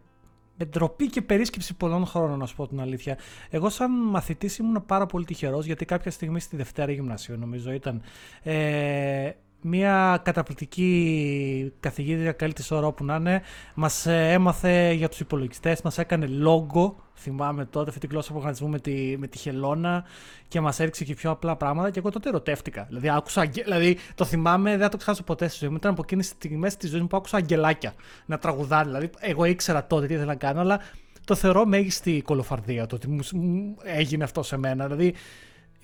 με 0.58 0.66
ντροπή 0.66 1.10
και 1.10 1.22
περίσκεψη 1.22 1.74
πολλών 1.74 2.06
χρόνων, 2.06 2.40
να 2.40 2.46
σου 2.46 2.56
πω 2.56 2.68
την 2.68 2.80
αλήθεια. 2.80 3.18
Εγώ, 3.50 3.70
σαν 3.70 3.92
μαθητής, 3.92 4.58
ήμουν 4.58 4.86
πάρα 4.86 5.06
πολύ 5.06 5.26
τυχερός 5.26 5.66
γιατί 5.66 5.86
κάποια 5.86 6.12
στιγμή 6.12 6.40
στη 6.40 6.56
Δευτέρα 6.56 6.92
Γυμνασίου, 6.92 7.38
νομίζω 7.38 7.72
ήταν. 7.72 8.02
Ε, 8.44 9.32
μια 9.64 10.22
καταπληκτική 10.24 11.74
καθηγήτρια, 11.80 12.32
καλή 12.32 12.54
της 12.54 12.72
ώρα 12.72 12.88
όπου 12.88 13.06
να 13.06 13.16
είναι, 13.16 13.42
μας 13.76 14.06
ε, 14.06 14.32
έμαθε 14.32 14.92
για 14.92 15.10
τους 15.10 15.20
υπολογιστές, 15.20 15.82
μας 15.82 15.98
έκανε 15.98 16.26
λόγο 16.26 16.96
θυμάμαι 17.16 17.66
τότε 17.66 17.90
αυτή 17.90 18.00
τη 18.00 18.08
γλώσσα 18.08 18.30
προγραμματισμού 18.30 18.70
με 18.70 18.80
τη, 18.80 19.16
με 19.18 19.28
τη 19.28 19.38
χελώνα 19.38 20.04
και 20.48 20.62
μας 20.62 20.80
έριξε 20.80 21.04
και 21.04 21.14
πιο 21.14 21.32
απλά 21.32 21.56
πράγματα 21.56 21.90
και 21.90 22.00
εγώ 22.00 22.10
τότε 22.10 22.30
ερωτεύτηκα. 22.30 22.86
Δηλαδή, 22.88 23.10
άκουσα, 23.10 23.46
δηλαδή 23.46 23.98
το 24.16 24.26
θυμάμαι, 24.26 24.70
δεν 24.70 24.80
θα 24.80 24.90
το 24.90 24.98
ξεχάσω 24.98 25.24
ποτέ 25.24 25.48
στη 25.48 25.58
ζωή 25.58 25.70
μου. 25.70 25.76
Ήταν 25.76 25.92
από 25.92 26.02
εκείνες 26.04 26.28
τις 26.28 26.36
στιγμές 26.36 26.78
της 26.78 26.90
ζωής 26.90 27.02
μου 27.02 27.08
που 27.08 27.18
άκουσα 27.18 27.38
αγγελάκια 27.38 27.94
να 28.26 28.38
τραγουδάνε. 28.38 28.84
Δηλαδή, 28.84 29.10
εγώ 29.20 29.46
ήξερα 29.46 29.88
τότε 29.88 30.08
τι 30.08 30.14
ήθελα 30.14 30.28
να 30.28 30.36
κάνω, 30.36 30.60
αλλά 30.60 30.80
το 31.26 31.36
θεωρώ 31.36 31.66
μέγιστη 31.66 32.22
κολοφαρδία 32.22 32.86
το 32.86 32.96
ότι 32.96 33.08
μου 33.08 33.76
έγινε 33.84 34.24
αυτό 34.24 34.44
σε 34.44 34.58
μένα. 34.58 34.86
Δηλαδή, 34.86 35.14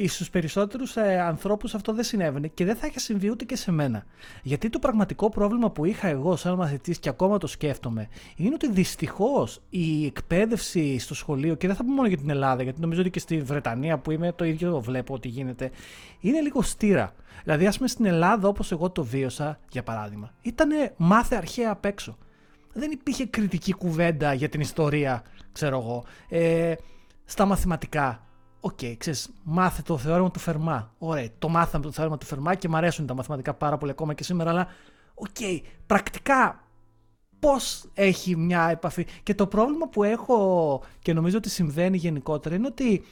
στου 0.08 0.26
περισσότερους 0.26 0.95
ε, 0.95 1.20
ανθρώπους 1.20 1.76
αυτό 1.76 1.93
δεν 1.93 2.04
συνέβαινε 2.04 2.47
και 2.47 2.66
δεν 2.66 2.76
θα 2.76 2.88
είχε 2.88 3.00
συμβεί 3.00 3.30
ούτε 3.30 3.45
και 3.45 3.56
σε 3.56 3.72
μένα. 3.72 4.04
Γιατί 4.43 4.70
το 4.70 4.80
πραγματικό 4.80 5.30
πρόβλημα 5.30 5.72
που 5.72 5.86
είχα 5.86 6.08
εγώ 6.08 6.36
σαν 6.36 6.56
μαθητής 6.56 7.00
και 7.00 7.10
ακόμα 7.10 7.38
το 7.38 7.47
σκέφτομαι 7.47 8.08
είναι 8.36 8.54
ότι 8.54 8.72
δυστυχώς 8.72 9.62
η 9.70 10.06
εκπαίδευση 10.06 11.00
στο 11.00 11.16
σχολείο, 11.16 11.56
και 11.56 11.68
δεν 11.68 11.76
θα 11.76 11.84
πω 11.84 11.91
μόνο 11.91 12.08
για 12.08 12.18
την 12.18 12.30
Ελλάδα, 12.30 12.64
γιατί 12.64 12.82
νομίζω 12.82 13.02
ότι 13.02 13.10
και 13.10 13.20
στη 13.20 13.41
Βρετανία 13.41 13.97
που 13.97 14.12
είμαι 14.12 14.32
το 14.32 14.45
ίδιο 14.45 14.72
το 14.72 14.82
βλέπω 14.82 15.14
ότι 15.14 15.28
γίνεται, 15.28 15.72
είναι 16.20 16.41
λίγο 16.41 16.62
στήρα. 16.62 17.14
Δηλαδή, 17.43 17.68
ας 17.68 17.78
πούμε 17.78 17.89
στην 17.89 18.06
Ελλάδα, 18.06 18.47
όπως 18.47 18.72
εγώ 18.72 18.89
το 18.89 19.04
βίωσα, 19.04 19.60
για 19.72 19.84
παράδειγμα, 19.84 20.34
ήταν 20.41 20.70
μάθε 20.97 21.36
αρχαία 21.36 21.72
απ' 21.72 21.86
έξω. 21.86 22.18
Δεν 22.74 22.91
υπήρχε 22.91 23.26
κριτική 23.26 23.74
κουβέντα 23.74 24.34
για 24.34 24.50
την 24.50 24.62
ιστορία, 24.62 25.24
ξέρω 25.52 25.80
εγώ. 25.80 26.04
Ε, 26.30 26.74
στα 27.26 27.45
μαθηματικά 27.45 28.29
OK, 28.60 28.78
okay, 28.82 28.95
ξέρεις, 28.97 29.30
μάθε 29.43 29.82
το 29.82 29.97
θεώρημα 29.97 30.32
του 30.32 30.39
Φερμά. 30.39 30.93
Ωραία, 30.97 31.28
το 31.39 31.49
μάθαμε 31.49 31.84
το 31.84 31.91
θεώρημα 31.91 32.18
του 32.18 32.26
Φερμά 32.26 32.55
και 32.55 32.68
μου 32.68 32.78
αρέσουν 32.78 33.05
τα 33.05 33.14
μαθηματικά 33.14 33.53
πάρα 33.53 33.78
πολύ 33.78 33.91
ακόμα 33.91 34.14
και 34.14 34.24
σήμερα, 34.24 34.49
αλλά 34.49 34.68
OK, 35.14 35.28
okay, 35.39 35.62
πρακτικά 35.86 36.64
πώς 37.39 37.86
έχει 37.93 38.36
μια 38.36 38.70
επαφή. 38.70 39.05
Και 39.24 39.36
το 39.36 39.47
πρόβλημα 39.47 39.88
που 39.88 40.03
έχω 40.03 40.82
και 40.99 41.14
νομίζω 41.14 41.38
ότι 41.38 41.49
συμβαίνει 41.49 41.97
γενικότερα 41.97 42.55
είναι 42.55 42.68
ότι 42.68 43.03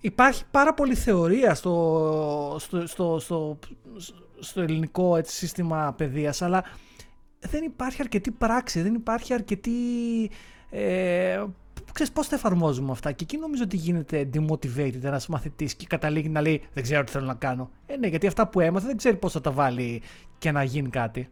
υπάρχει 0.00 0.44
πάρα 0.50 0.74
πολύ 0.74 0.94
θεωρία 0.94 1.54
στο, 1.54 2.56
στο, 2.58 2.86
στο, 2.86 3.18
στο, 3.18 3.58
στο 4.38 4.60
ελληνικό 4.60 5.16
έτσι, 5.16 5.34
σύστημα 5.36 5.94
παιδείας, 5.96 6.42
αλλά 6.42 6.64
δεν 7.38 7.62
υπάρχει 7.64 8.00
αρκετή 8.00 8.30
πράξη, 8.30 8.82
δεν 8.82 8.94
υπάρχει 8.94 9.34
αρκετή 9.34 9.70
ε, 10.70 11.44
ξέρεις 11.92 12.12
πώς 12.12 12.26
θα 12.26 12.34
εφαρμόζουμε 12.34 12.90
αυτά. 12.90 13.12
Και 13.12 13.24
εκεί 13.24 13.36
νομίζω 13.36 13.62
ότι 13.62 13.76
γίνεται 13.76 14.28
demotivated 14.34 15.02
ένας 15.02 15.26
μαθητής 15.26 15.74
και 15.74 15.86
καταλήγει 15.86 16.28
να 16.28 16.40
λέει 16.40 16.62
Δεν 16.72 16.82
ξέρω 16.82 17.04
τι 17.04 17.12
θέλω 17.12 17.26
να 17.26 17.34
κάνω. 17.34 17.70
Ε, 17.86 17.96
ναι, 17.96 18.06
γιατί 18.06 18.26
αυτά 18.26 18.48
που 18.48 18.60
έμαθε 18.60 18.86
δεν 18.86 18.96
ξέρει 18.96 19.16
πώς 19.16 19.32
θα 19.32 19.40
τα 19.40 19.50
βάλει 19.50 20.02
και 20.38 20.52
να 20.52 20.62
γίνει 20.62 20.88
κάτι. 20.88 21.28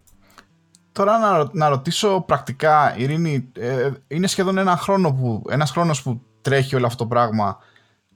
Τώρα 0.92 1.18
να, 1.18 1.48
να 1.52 1.68
ρωτήσω 1.68 2.20
πρακτικά, 2.26 2.96
Ειρήνη, 2.96 3.48
ε, 3.52 3.90
είναι 4.08 4.26
σχεδόν 4.26 4.58
ένα 4.58 4.76
χρόνο 4.76 5.12
που, 5.12 5.42
ένας 5.50 5.70
χρόνος 5.70 6.02
που 6.02 6.20
τρέχει 6.40 6.76
όλο 6.76 6.86
αυτό 6.86 7.02
το 7.02 7.08
πράγμα. 7.08 7.58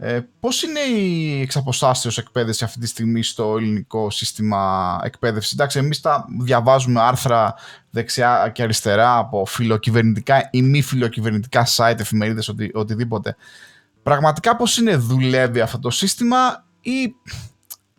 Ε, 0.05 0.21
πώς 0.41 0.63
είναι 0.63 0.81
η 0.81 1.41
εξαποστάσεως 1.41 2.19
εκπαίδευση 2.19 2.65
αυτή 2.65 2.79
τη 2.79 2.87
στιγμή 2.87 3.23
στο 3.23 3.57
ελληνικό 3.57 4.11
σύστημα 4.11 5.01
εκπαίδευσης; 5.03 5.53
Εντάξει, 5.53 5.79
εμείς 5.79 6.01
τα 6.01 6.27
διαβάζουμε 6.41 7.01
άρθρα 7.01 7.55
δεξιά 7.91 8.51
και 8.55 8.63
αριστερά 8.63 9.17
από 9.17 9.45
φιλοκυβερνητικά 9.45 10.49
ή 10.51 10.63
μη 10.63 10.83
φιλοκυβερνητικά 10.83 11.67
site, 11.77 11.99
εφημερίδες, 12.01 12.49
οτι, 12.49 12.71
οτιδήποτε. 12.75 13.37
Πραγματικά 14.03 14.57
πώς 14.57 14.77
είναι, 14.77 14.97
δουλεύει 14.97 15.61
αυτό 15.61 15.79
το 15.79 15.91
σύστημα 15.91 16.65
ή 16.81 17.15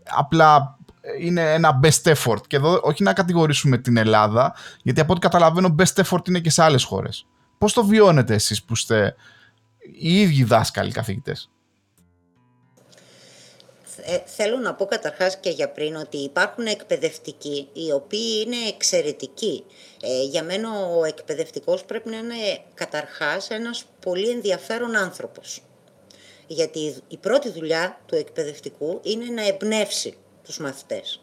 απλά 0.04 0.78
είναι 1.20 1.54
ένα 1.54 1.80
best 1.84 2.14
effort; 2.14 2.48
Και 2.48 2.56
εδώ 2.56 2.80
όχι 2.84 3.04
να 3.04 3.14
κατηγορήσουμε 3.14 3.78
την 3.78 3.98
Ελλάδα, 3.98 4.56
γιατί 4.84 5.00
από 5.00 5.12
ό,τι 5.12 5.22
καταλαβαίνω 5.22 5.76
best 5.80 6.04
effort 6.04 6.28
είναι 6.28 6.40
και 6.40 6.50
σε 6.50 6.64
άλλες 6.64 6.84
χώρες. 6.84 7.26
Πώς 7.58 7.74
το 7.74 7.86
βιώνετε 7.86 8.34
εσείς 8.34 8.64
που 8.64 8.74
είστε 8.74 9.16
οι 10.00 10.20
ίδιοι 10.22 10.44
δάσκαλοι 10.44 10.92
καθηγητές; 10.92 11.53
Ε, 14.02 14.18
θέλω 14.26 14.58
να 14.58 14.74
πω 14.74 14.86
καταρχάς 14.86 15.38
και 15.38 15.50
για 15.50 15.70
πριν 15.70 15.96
ότι 15.96 16.18
υπάρχουν 16.18 16.66
εκπαιδευτικοί 16.66 17.70
οι 17.74 17.92
οποίοι 17.92 18.44
είναι 18.46 18.68
εξαιρετικοί. 18.68 19.64
Ε, 20.02 20.24
για 20.24 20.44
μένα 20.44 20.86
ο 20.86 21.04
εκπαιδευτικός 21.04 21.84
πρέπει 21.84 22.10
να 22.10 22.18
είναι 22.18 22.60
καταρχάς 22.74 23.50
ένας 23.50 23.86
πολύ 24.00 24.30
ενδιαφέρον 24.30 24.96
άνθρωπος. 24.96 25.62
Γιατί 26.48 26.96
η 27.08 27.18
πρώτη 27.18 27.50
δουλειά 27.50 28.02
του 28.06 28.16
εκπαιδευτικού 28.16 29.00
είναι 29.04 29.26
να 29.26 29.48
εμπνεύσει 29.48 30.18
τους 30.44 30.58
μαθητές. 30.58 31.22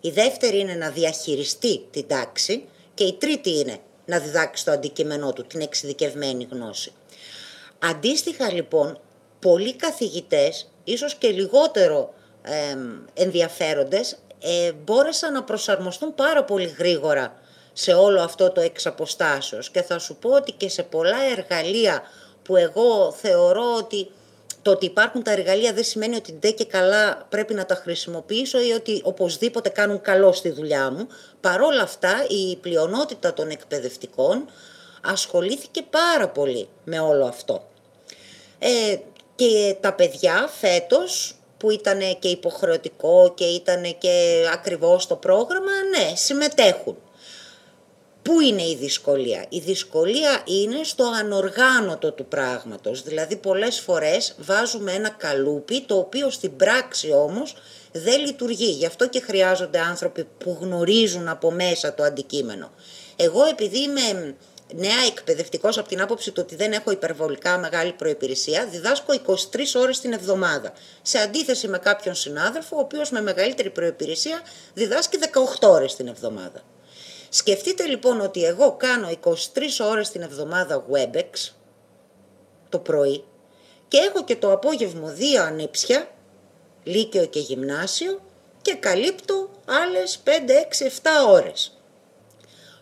Η 0.00 0.10
δεύτερη 0.10 0.58
είναι 0.58 0.74
να 0.74 0.90
διαχειριστεί 0.90 1.86
την 1.90 2.06
τάξη 2.06 2.64
και 2.94 3.04
η 3.04 3.12
τρίτη 3.12 3.58
είναι 3.58 3.78
να 4.04 4.18
διδάξει 4.18 4.64
το 4.64 4.70
αντικείμενό 4.70 5.32
του, 5.32 5.46
την 5.46 5.60
εξειδικευμένη 5.60 6.48
γνώση. 6.50 6.92
Αντίστοιχα 7.78 8.52
λοιπόν, 8.52 9.00
πολλοί 9.40 9.74
καθηγητές 9.74 10.71
ίσως 10.84 11.14
και 11.14 11.28
λιγότερο 11.28 12.14
ε, 12.42 12.76
ενδιαφέροντες, 13.22 14.16
ε, 14.40 14.72
μπόρεσαν 14.72 15.32
να 15.32 15.42
προσαρμοστούν 15.42 16.14
πάρα 16.14 16.44
πολύ 16.44 16.74
γρήγορα 16.78 17.40
σε 17.72 17.92
όλο 17.92 18.20
αυτό 18.20 18.50
το 18.50 18.60
εξ 18.60 18.86
και 19.72 19.82
θα 19.82 19.98
σου 19.98 20.16
πω 20.16 20.30
ότι 20.30 20.52
και 20.52 20.68
σε 20.68 20.82
πολλά 20.82 21.22
εργαλεία 21.36 22.02
που 22.42 22.56
εγώ 22.56 23.12
θεωρώ 23.12 23.74
ότι 23.76 24.10
το 24.62 24.70
ότι 24.70 24.86
υπάρχουν 24.86 25.22
τα 25.22 25.30
εργαλεία 25.30 25.72
δεν 25.72 25.84
σημαίνει 25.84 26.16
ότι 26.16 26.36
δεν 26.40 26.54
και 26.54 26.64
καλά 26.64 27.26
πρέπει 27.28 27.54
να 27.54 27.66
τα 27.66 27.74
χρησιμοποιήσω 27.74 28.60
ή 28.60 28.72
ότι 28.72 29.00
οπωσδήποτε 29.04 29.68
κάνουν 29.68 30.00
καλό 30.00 30.32
στη 30.32 30.50
δουλειά 30.50 30.90
μου. 30.90 31.06
Παρόλα 31.40 31.82
αυτά 31.82 32.26
η 32.28 32.56
πλειονότητα 32.56 33.34
των 33.34 33.50
εκπαιδευτικών 33.50 34.44
ασχολήθηκε 35.02 35.82
πάρα 35.90 36.28
πολύ 36.28 36.68
με 36.84 37.00
όλο 37.00 37.24
αυτό. 37.24 37.68
Ε, 38.58 38.96
και 39.42 39.76
τα 39.80 39.92
παιδιά 39.92 40.50
φέτος 40.60 41.34
που 41.58 41.70
ήταν 41.70 41.98
και 42.18 42.28
υποχρεωτικό 42.28 43.32
και 43.36 43.44
ήταν 43.44 43.98
και 43.98 44.44
ακριβώς 44.52 45.06
το 45.06 45.16
πρόγραμμα, 45.16 45.72
ναι, 45.90 46.16
συμμετέχουν. 46.16 46.96
Πού 48.22 48.40
είναι 48.40 48.62
η 48.62 48.76
δυσκολία; 48.80 49.44
Η 49.48 49.58
δυσκολία 49.58 50.42
είναι 50.44 50.80
στο 50.82 51.04
ανοργάνωτο 51.04 52.12
του 52.12 52.26
πράγματος. 52.26 53.02
Δηλαδή 53.02 53.36
πολλές 53.36 53.80
φορές 53.80 54.34
βάζουμε 54.38 54.92
ένα 54.92 55.08
καλούπι 55.08 55.80
το 55.80 55.96
οποίο 55.96 56.30
στην 56.30 56.56
πράξη 56.56 57.12
όμως 57.12 57.54
δεν 57.92 58.20
λειτουργεί. 58.20 58.70
Γι' 58.70 58.86
αυτό 58.86 59.08
και 59.08 59.20
χρειάζονται 59.20 59.80
άνθρωποι 59.80 60.26
που 60.38 60.56
γνωρίζουν 60.60 61.28
από 61.28 61.50
μέσα 61.50 61.94
το 61.94 62.02
αντικείμενο. 62.02 62.70
Εγώ 63.16 63.44
επειδή 63.44 63.78
είμαι 63.78 64.34
νέα 64.74 65.06
εκπαιδευτικός 65.06 65.78
από 65.78 65.88
την 65.88 66.00
άποψη 66.02 66.30
του 66.30 66.42
ότι 66.44 66.56
δεν 66.56 66.72
έχω 66.72 66.90
υπερβολικά 66.90 67.58
μεγάλη 67.58 67.92
προπηρεσία, 67.92 68.66
διδάσκω 68.66 69.12
23 69.26 69.34
ώρες 69.74 70.00
την 70.00 70.12
εβδομάδα. 70.12 70.72
Σε 71.02 71.18
αντίθεση 71.18 71.68
με 71.68 71.78
κάποιον 71.78 72.14
συνάδελφο, 72.14 72.76
ο 72.76 72.80
οποίος 72.80 73.10
με 73.10 73.20
μεγαλύτερη 73.20 73.70
προπηρεσία 73.70 74.40
διδάσκει 74.74 75.18
18 75.60 75.68
ώρες 75.68 75.94
την 75.94 76.06
εβδομάδα. 76.06 76.62
Σκεφτείτε 77.28 77.86
λοιπόν 77.86 78.20
ότι 78.20 78.44
εγώ 78.44 78.76
κάνω 78.76 79.08
23 79.24 79.30
ώρες 79.80 80.10
την 80.10 80.22
εβδομάδα 80.22 80.84
Webex 80.90 81.50
το 82.68 82.78
πρωί 82.78 83.24
και 83.88 83.98
έχω 83.98 84.24
και 84.24 84.36
το 84.36 84.52
απόγευμα 84.52 85.08
δύο 85.08 85.42
ανήψια, 85.42 86.08
λύκειο 86.82 87.26
και 87.26 87.38
γυμνάσιο 87.38 88.20
και 88.62 88.74
καλύπτω 88.74 89.50
άλλες 89.64 90.22
5, 90.24 90.28
6, 90.28 90.86
7 90.86 90.88
ώρες. 91.28 91.78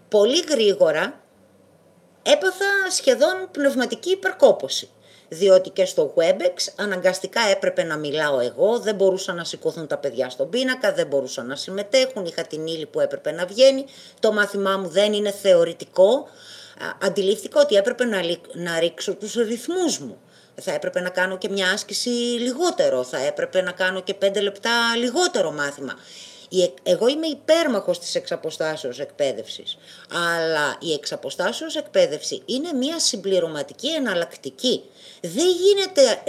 Πολύ 0.08 0.44
γρήγορα 0.48 1.19
έπαθα 2.22 2.90
σχεδόν 2.90 3.48
πνευματική 3.50 4.10
υπερκόπωση. 4.10 4.90
Διότι 5.32 5.70
και 5.70 5.84
στο 5.84 6.14
Webex 6.16 6.72
αναγκαστικά 6.76 7.40
έπρεπε 7.40 7.82
να 7.82 7.96
μιλάω 7.96 8.40
εγώ, 8.40 8.78
δεν 8.78 8.94
μπορούσαν 8.94 9.36
να 9.36 9.44
σηκωθούν 9.44 9.86
τα 9.86 9.96
παιδιά 9.98 10.30
στον 10.30 10.50
πίνακα, 10.50 10.92
δεν 10.92 11.06
μπορούσαν 11.06 11.46
να 11.46 11.56
συμμετέχουν, 11.56 12.24
είχα 12.24 12.42
την 12.42 12.66
ύλη 12.66 12.86
που 12.86 13.00
έπρεπε 13.00 13.32
να 13.32 13.46
βγαίνει, 13.46 13.84
το 14.20 14.32
μάθημά 14.32 14.76
μου 14.76 14.88
δεν 14.88 15.12
είναι 15.12 15.30
θεωρητικό. 15.30 16.28
Αντιλήφθηκα 17.02 17.60
ότι 17.60 17.74
έπρεπε 17.74 18.04
να, 18.04 18.20
να 18.52 18.78
ρίξω 18.78 19.14
τους 19.14 19.34
ρυθμούς 19.34 19.98
μου. 19.98 20.18
Θα 20.54 20.72
έπρεπε 20.72 21.00
να 21.00 21.08
κάνω 21.08 21.38
και 21.38 21.48
μια 21.48 21.70
άσκηση 21.70 22.08
λιγότερο, 22.38 23.04
θα 23.04 23.18
έπρεπε 23.18 23.62
να 23.62 23.72
κάνω 23.72 24.00
και 24.00 24.14
πέντε 24.14 24.40
λεπτά 24.40 24.96
λιγότερο 24.96 25.52
μάθημα. 25.52 25.94
Εγώ 26.82 27.08
είμαι 27.08 27.26
υπέρμαχος 27.26 27.98
της 27.98 28.14
εξαποστάσεως 28.14 28.98
εκπαίδευσης, 29.00 29.78
αλλά 30.10 30.76
η 30.80 30.92
εξαποστάσεως 30.92 31.76
εκπαίδευση 31.76 32.42
είναι 32.46 32.72
μια 32.72 32.98
συμπληρωματική 32.98 33.88
εναλλακτική. 33.88 34.82
Δεν 35.20 35.46
γίνεται 35.46 36.22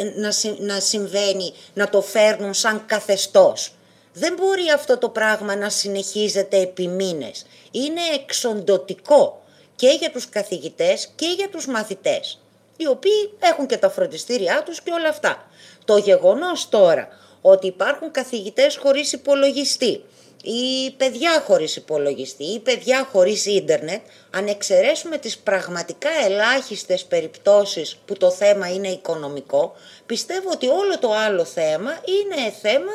να, 0.59 0.79
συμβαίνει 0.79 1.53
να 1.73 1.89
το 1.89 2.01
φέρνουν 2.01 2.53
σαν 2.53 2.85
καθεστώς. 2.85 3.73
Δεν 4.13 4.33
μπορεί 4.33 4.69
αυτό 4.75 4.97
το 4.97 5.09
πράγμα 5.09 5.55
να 5.55 5.69
συνεχίζεται 5.69 6.57
επί 6.57 6.87
μήνες. 6.87 7.45
Είναι 7.71 8.01
εξοντοτικό 8.13 9.43
και 9.75 9.87
για 9.99 10.11
τους 10.11 10.29
καθηγητές 10.29 11.09
και 11.15 11.27
για 11.37 11.49
τους 11.49 11.67
μαθητές, 11.67 12.39
οι 12.77 12.87
οποίοι 12.87 13.33
έχουν 13.39 13.65
και 13.65 13.77
τα 13.77 13.89
φροντιστήριά 13.89 14.63
τους 14.63 14.81
και 14.81 14.91
όλα 14.91 15.09
αυτά. 15.09 15.47
Το 15.85 15.97
γεγονός 15.97 16.69
τώρα 16.69 17.07
ότι 17.41 17.67
υπάρχουν 17.67 18.11
καθηγητές 18.11 18.77
χωρίς 18.77 19.11
υπολογιστή 19.11 20.03
ή 20.43 20.91
παιδιά 20.97 21.43
χωρίς 21.45 21.75
υπολογιστή 21.75 22.43
ή 22.43 22.59
παιδιά 22.59 23.07
χωρίς 23.11 23.45
ίντερνετ, 23.45 24.01
αν 24.29 24.47
εξαιρέσουμε 24.47 25.17
τις 25.17 25.37
πραγματικά 25.37 26.09
ελάχιστες 26.25 27.03
περιπτώσεις 27.05 27.97
που 28.05 28.17
το 28.17 28.31
θέμα 28.31 28.73
είναι 28.73 28.87
οικονομικό, 28.87 29.73
πιστεύω 30.05 30.49
ότι 30.51 30.67
όλο 30.67 30.99
το 30.99 31.13
άλλο 31.13 31.45
θέμα 31.45 31.91
είναι 31.91 32.53
θέμα 32.61 32.91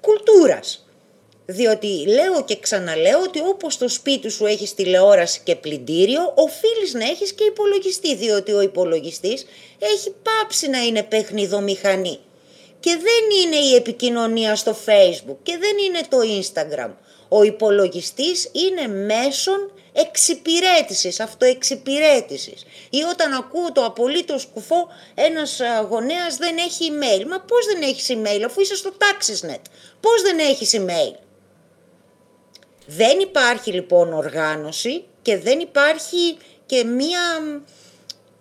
κουλτούρας. 0.00 0.78
Διότι 1.46 2.06
λέω 2.06 2.44
και 2.44 2.58
ξαναλέω 2.58 3.20
ότι 3.20 3.40
όπως 3.40 3.74
στο 3.74 3.88
σπίτι 3.88 4.28
σου 4.28 4.46
έχεις 4.46 4.74
τηλεόραση 4.74 5.40
και 5.44 5.56
πλυντήριο, 5.56 6.32
οφείλεις 6.34 6.94
να 6.94 7.04
έχεις 7.04 7.32
και 7.32 7.44
υπολογιστή, 7.44 8.14
διότι 8.16 8.52
ο 8.52 8.60
υπολογιστής 8.60 9.46
έχει 9.78 10.14
πάψει 10.22 10.68
να 10.68 10.78
είναι 10.78 11.02
παιχνιδομηχανή 11.02 12.18
και 12.84 12.90
δεν 12.90 13.38
είναι 13.42 13.56
η 13.56 13.74
επικοινωνία 13.74 14.56
στο 14.56 14.76
facebook 14.86 15.36
και 15.42 15.58
δεν 15.58 15.76
είναι 15.86 16.00
το 16.08 16.18
instagram. 16.40 16.90
Ο 17.28 17.42
υπολογιστής 17.42 18.50
είναι 18.52 18.86
μέσον 18.86 19.72
εξυπηρέτησης, 19.92 21.20
αυτοεξυπηρέτησης. 21.20 22.64
Ή 22.90 23.02
όταν 23.02 23.32
ακούω 23.32 23.72
το 23.72 23.84
απολύτως 23.84 24.46
κουφό 24.54 24.88
ένας 25.14 25.60
γονέας 25.88 26.36
δεν 26.36 26.56
έχει 26.56 26.90
email. 26.90 27.24
Μα 27.26 27.40
πώς 27.40 27.66
δεν 27.66 27.82
έχεις 27.82 28.08
email 28.08 28.42
αφού 28.46 28.60
είσαι 28.60 28.76
στο 28.76 28.92
Taxisnet. 28.98 29.62
Πώς 30.00 30.22
δεν 30.22 30.38
έχεις 30.38 30.74
email. 30.76 31.14
Δεν 32.86 33.18
υπάρχει 33.18 33.72
λοιπόν 33.72 34.12
οργάνωση 34.12 35.04
και 35.22 35.38
δεν 35.38 35.58
υπάρχει 35.60 36.36
και 36.66 36.84
μία, 36.84 37.20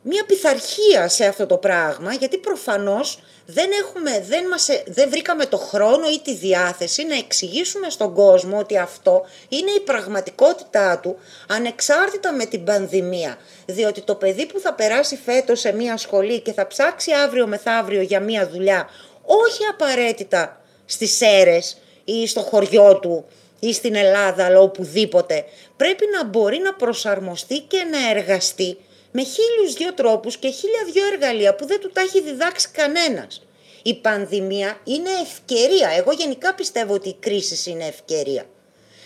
μία 0.01 0.25
πειθαρχία 0.25 1.07
σε 1.07 1.25
αυτό 1.25 1.45
το 1.45 1.57
πράγμα 1.57 2.13
γιατί 2.13 2.37
προφανώς 2.37 3.19
δεν, 3.45 3.69
έχουμε, 3.81 4.25
δεν, 4.27 4.47
μας, 4.47 4.69
ε, 4.69 4.83
δεν 4.87 5.09
βρήκαμε 5.09 5.45
το 5.45 5.57
χρόνο 5.57 6.09
ή 6.13 6.19
τη 6.19 6.35
διάθεση 6.35 7.05
να 7.05 7.15
εξηγήσουμε 7.15 7.89
στον 7.89 8.13
κόσμο 8.13 8.57
ότι 8.57 8.77
αυτό 8.77 9.25
είναι 9.49 9.71
η 9.71 9.79
πραγματικότητά 9.79 10.99
του 10.99 11.17
ανεξάρτητα 11.47 12.33
με 12.33 12.45
την 12.45 12.63
πανδημία. 12.63 13.37
Διότι 13.65 14.01
το 14.01 14.15
παιδί 14.15 14.45
που 14.45 14.59
θα 14.59 14.73
περάσει 14.73 15.19
φέτος 15.25 15.59
σε 15.59 15.73
μία 15.73 15.97
σχολή 15.97 16.39
και 16.39 16.53
θα 16.53 16.67
ψάξει 16.67 17.11
αύριο 17.11 17.47
μεθαύριο 17.47 18.01
για 18.01 18.19
μία 18.19 18.47
δουλειά, 18.49 18.89
όχι 19.25 19.65
απαραίτητα 19.71 20.61
στις 20.85 21.21
αίρες 21.21 21.77
ή 22.03 22.27
στο 22.27 22.41
χωριό 22.41 22.99
του 22.99 23.25
ή 23.59 23.73
στην 23.73 23.95
Ελλάδα, 23.95 24.45
αλλά 24.45 24.59
οπουδήποτε, 24.59 25.45
πρέπει 25.77 26.05
να 26.11 26.25
μπορεί 26.25 26.57
να 26.57 26.73
προσαρμοστεί 26.73 27.59
και 27.59 27.83
να 27.91 28.09
εργαστεί 28.09 28.77
με 29.15 29.23
χίλιους 29.23 29.73
δυο 29.73 29.93
τρόπους 29.93 30.37
και 30.37 30.49
χίλια 30.49 30.83
δυο 30.91 31.05
εργαλεία 31.05 31.55
που 31.55 31.65
δεν 31.65 31.79
του 31.79 31.89
τα 31.89 32.01
έχει 32.01 32.21
διδάξει 32.21 32.69
κανένας. 32.69 33.45
Η 33.83 33.95
πανδημία 33.95 34.77
είναι 34.83 35.09
ευκαιρία. 35.21 35.89
Εγώ 35.89 36.11
γενικά 36.11 36.53
πιστεύω 36.53 36.93
ότι 36.93 37.09
η 37.09 37.15
κρίση 37.19 37.69
είναι 37.69 37.85
ευκαιρία. 37.85 38.45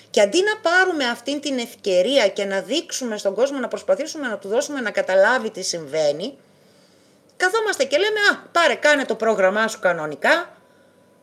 Και 0.09 0.21
αντί 0.21 0.41
να 0.43 0.69
πάρουμε 0.69 1.05
αυτή 1.05 1.39
την 1.39 1.57
ευκαιρία 1.57 2.27
και 2.27 2.45
να 2.45 2.61
δείξουμε 2.61 3.17
στον 3.17 3.33
κόσμο, 3.33 3.59
να 3.59 3.67
προσπαθήσουμε 3.67 4.27
να 4.27 4.37
του 4.37 4.47
δώσουμε 4.47 4.81
να 4.81 4.91
καταλάβει 4.91 5.49
τι 5.49 5.61
συμβαίνει, 5.61 6.37
καθόμαστε 7.37 7.83
και 7.83 7.97
λέμε 7.97 8.19
«Α, 8.31 8.49
πάρε 8.51 8.75
κάνε 8.75 9.05
το 9.05 9.15
πρόγραμμά 9.15 9.67
σου 9.67 9.79
κανονικά, 9.79 10.57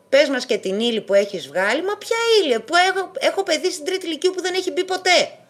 πες 0.09 0.29
μας 0.29 0.45
και 0.45 0.57
την 0.57 0.79
ύλη 0.79 1.01
που 1.01 1.13
έχεις 1.13 1.47
βγάλει». 1.47 1.83
Μα 1.83 1.97
ποια 1.97 2.17
ύλη, 2.41 2.59
που 2.59 2.75
έχω, 2.75 3.11
έχω 3.19 3.43
παιδί 3.43 3.71
στην 3.71 3.85
τρίτη 3.85 4.05
ηλικία 4.05 4.31
που 4.31 4.41
δεν 4.41 4.53
έχει 4.53 4.71
μπει 4.71 4.83
ποτέ 4.83 5.44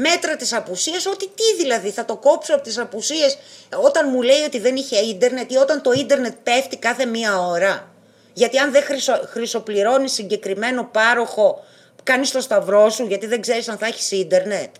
μέτρα 0.00 0.36
τις 0.36 0.52
απουσίες, 0.52 1.06
ότι 1.06 1.26
τι 1.26 1.62
δηλαδή 1.62 1.90
θα 1.90 2.04
το 2.04 2.16
κόψω 2.16 2.54
από 2.54 2.62
τις 2.62 2.78
απουσίες 2.78 3.38
όταν 3.82 4.08
μου 4.12 4.22
λέει 4.22 4.42
ότι 4.46 4.58
δεν 4.58 4.76
είχε 4.76 4.96
ίντερνετ 4.96 5.52
ή 5.52 5.56
όταν 5.56 5.82
το 5.82 5.92
ίντερνετ 5.92 6.34
πέφτει 6.42 6.76
κάθε 6.76 7.06
μία 7.06 7.40
ώρα. 7.40 7.88
Γιατί 8.32 8.58
αν 8.58 8.72
δεν 8.72 8.82
χρυσο, 8.82 9.12
χρυσοπληρώνεις 9.30 10.12
συγκεκριμένο 10.12 10.88
πάροχο, 10.92 11.64
κάνεις 12.02 12.30
το 12.30 12.40
σταυρό 12.40 12.90
σου 12.90 13.06
γιατί 13.06 13.26
δεν 13.26 13.40
ξέρεις 13.40 13.68
αν 13.68 13.78
θα 13.78 13.86
έχεις 13.86 14.10
ίντερνετ. 14.10 14.74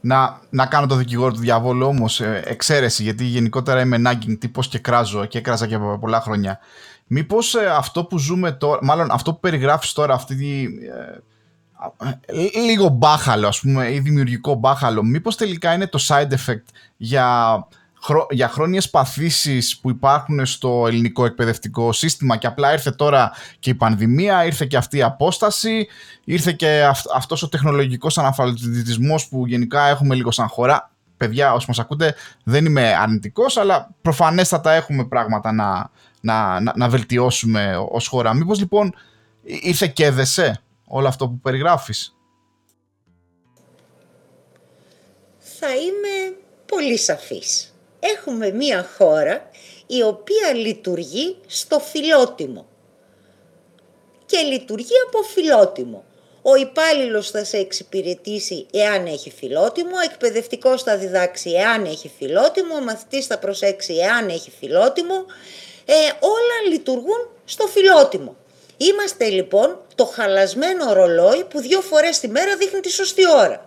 Να, 0.00 0.40
να 0.50 0.66
κάνω 0.66 0.86
το 0.86 0.94
δικηγόρο 0.94 1.32
του 1.32 1.40
διαβόλου 1.40 1.86
όμως, 1.86 2.20
ε, 2.20 2.42
εξαίρεση, 2.46 3.02
γιατί 3.02 3.24
γενικότερα 3.24 3.80
είμαι 3.80 4.02
nagging 4.06 4.36
τύπος 4.38 4.68
και 4.68 4.78
κράζω 4.78 5.24
και 5.24 5.38
έκραζα 5.38 5.66
και 5.66 5.78
πολλά 6.00 6.20
χρόνια. 6.20 6.58
Μήπως 7.06 7.54
ε, 7.54 7.66
αυτό 7.66 8.04
που 8.04 8.18
ζούμε 8.18 8.52
τώρα, 8.52 8.78
μάλλον 8.82 9.10
αυτό 9.10 9.32
που 9.32 9.40
περιγράφεις 9.40 9.92
τώρα, 9.92 10.14
αυτή 10.14 10.36
τη, 10.36 10.62
ε, 10.86 11.18
λίγο 12.66 12.88
μπάχαλο 12.88 13.48
ας 13.48 13.60
πούμε 13.60 13.92
ή 13.92 13.98
δημιουργικό 13.98 14.54
μπάχαλο 14.54 15.02
μήπως 15.02 15.36
τελικά 15.36 15.72
είναι 15.74 15.86
το 15.86 16.04
side 16.08 16.30
effect 16.30 16.64
για, 16.96 17.58
για 18.30 18.48
χρόνιες 18.48 18.90
παθήσεις 18.90 19.78
που 19.78 19.90
υπάρχουν 19.90 20.46
στο 20.46 20.84
ελληνικό 20.86 21.24
εκπαιδευτικό 21.24 21.92
σύστημα 21.92 22.36
και 22.36 22.46
απλά 22.46 22.72
ήρθε 22.72 22.90
τώρα 22.90 23.32
και 23.58 23.70
η 23.70 23.74
πανδημία, 23.74 24.44
ήρθε 24.44 24.66
και 24.66 24.76
αυτή 24.76 24.96
η 24.96 25.02
απόσταση, 25.02 25.86
ήρθε 26.24 26.52
και 26.52 26.84
αυ, 26.84 27.00
αυτός 27.14 27.42
ο 27.42 27.48
τεχνολογικός 27.48 28.18
αναφαλωτισμός 28.18 29.28
που 29.28 29.46
γενικά 29.46 29.86
έχουμε 29.86 30.14
λίγο 30.14 30.30
σαν 30.30 30.48
χώρα. 30.48 30.90
Παιδιά, 31.16 31.52
όσοι 31.52 31.64
μας 31.68 31.78
ακούτε, 31.78 32.14
δεν 32.44 32.64
είμαι 32.64 32.96
αρνητικός, 33.00 33.56
αλλά 33.56 33.90
προφανέστατα 34.02 34.72
έχουμε 34.72 35.04
πράγματα 35.04 35.52
να, 35.52 35.90
να, 36.20 36.60
να, 36.60 36.72
να 36.76 36.88
βελτιώσουμε 36.88 37.76
ως 37.90 38.06
χώρα. 38.06 38.34
Μήπως 38.34 38.58
λοιπόν 38.58 38.94
ήρθε 39.42 39.86
και 39.86 40.04
έδεσε; 40.04 40.61
Όλο 40.94 41.08
αυτό 41.08 41.28
που 41.28 41.38
περιγράφεις. 41.42 42.16
Θα 45.38 45.76
είμαι 45.76 46.36
πολύ 46.66 46.96
σαφής. 46.96 47.74
Έχουμε 48.00 48.50
μία 48.50 48.88
χώρα 48.96 49.50
η 49.86 50.02
οποία 50.02 50.52
λειτουργεί 50.54 51.36
στο 51.46 51.78
φιλότιμο. 51.78 52.66
Και 54.26 54.38
λειτουργεί 54.38 54.94
από 55.06 55.22
φιλότιμο. 55.22 56.04
Ο 56.42 56.54
υπάλληλος 56.54 57.30
θα 57.30 57.44
σε 57.44 57.56
εξυπηρετήσει 57.56 58.66
εάν 58.72 59.06
έχει 59.06 59.30
φιλότιμο, 59.30 59.96
ο 59.96 60.04
εκπαιδευτικός 60.10 60.82
θα 60.82 60.96
διδάξει 60.96 61.50
εάν 61.50 61.84
έχει 61.84 62.10
φιλότιμο, 62.18 62.74
ο 62.74 62.80
μαθητής 62.80 63.26
θα 63.26 63.38
προσέξει 63.38 63.94
εάν 63.94 64.28
έχει 64.28 64.50
φιλότιμο. 64.50 65.14
Ε, 65.84 65.94
όλα 66.20 66.72
λειτουργούν 66.72 67.28
στο 67.44 67.66
φιλότιμο. 67.66 68.36
Είμαστε 68.90 69.28
λοιπόν 69.28 69.80
το 69.94 70.04
χαλασμένο 70.04 70.92
ρολόι 70.92 71.44
που 71.44 71.60
δύο 71.60 71.80
φορές 71.80 72.20
τη 72.20 72.28
μέρα 72.28 72.56
δείχνει 72.56 72.80
τη 72.80 72.90
σωστή 72.90 73.22
ώρα. 73.30 73.64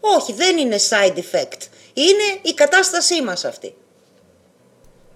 Όχι, 0.00 0.32
δεν 0.32 0.56
είναι 0.58 0.76
side 0.88 1.16
effect. 1.16 1.60
Είναι 1.94 2.40
η 2.42 2.54
κατάστασή 2.54 3.22
μας 3.22 3.44
αυτή. 3.44 3.74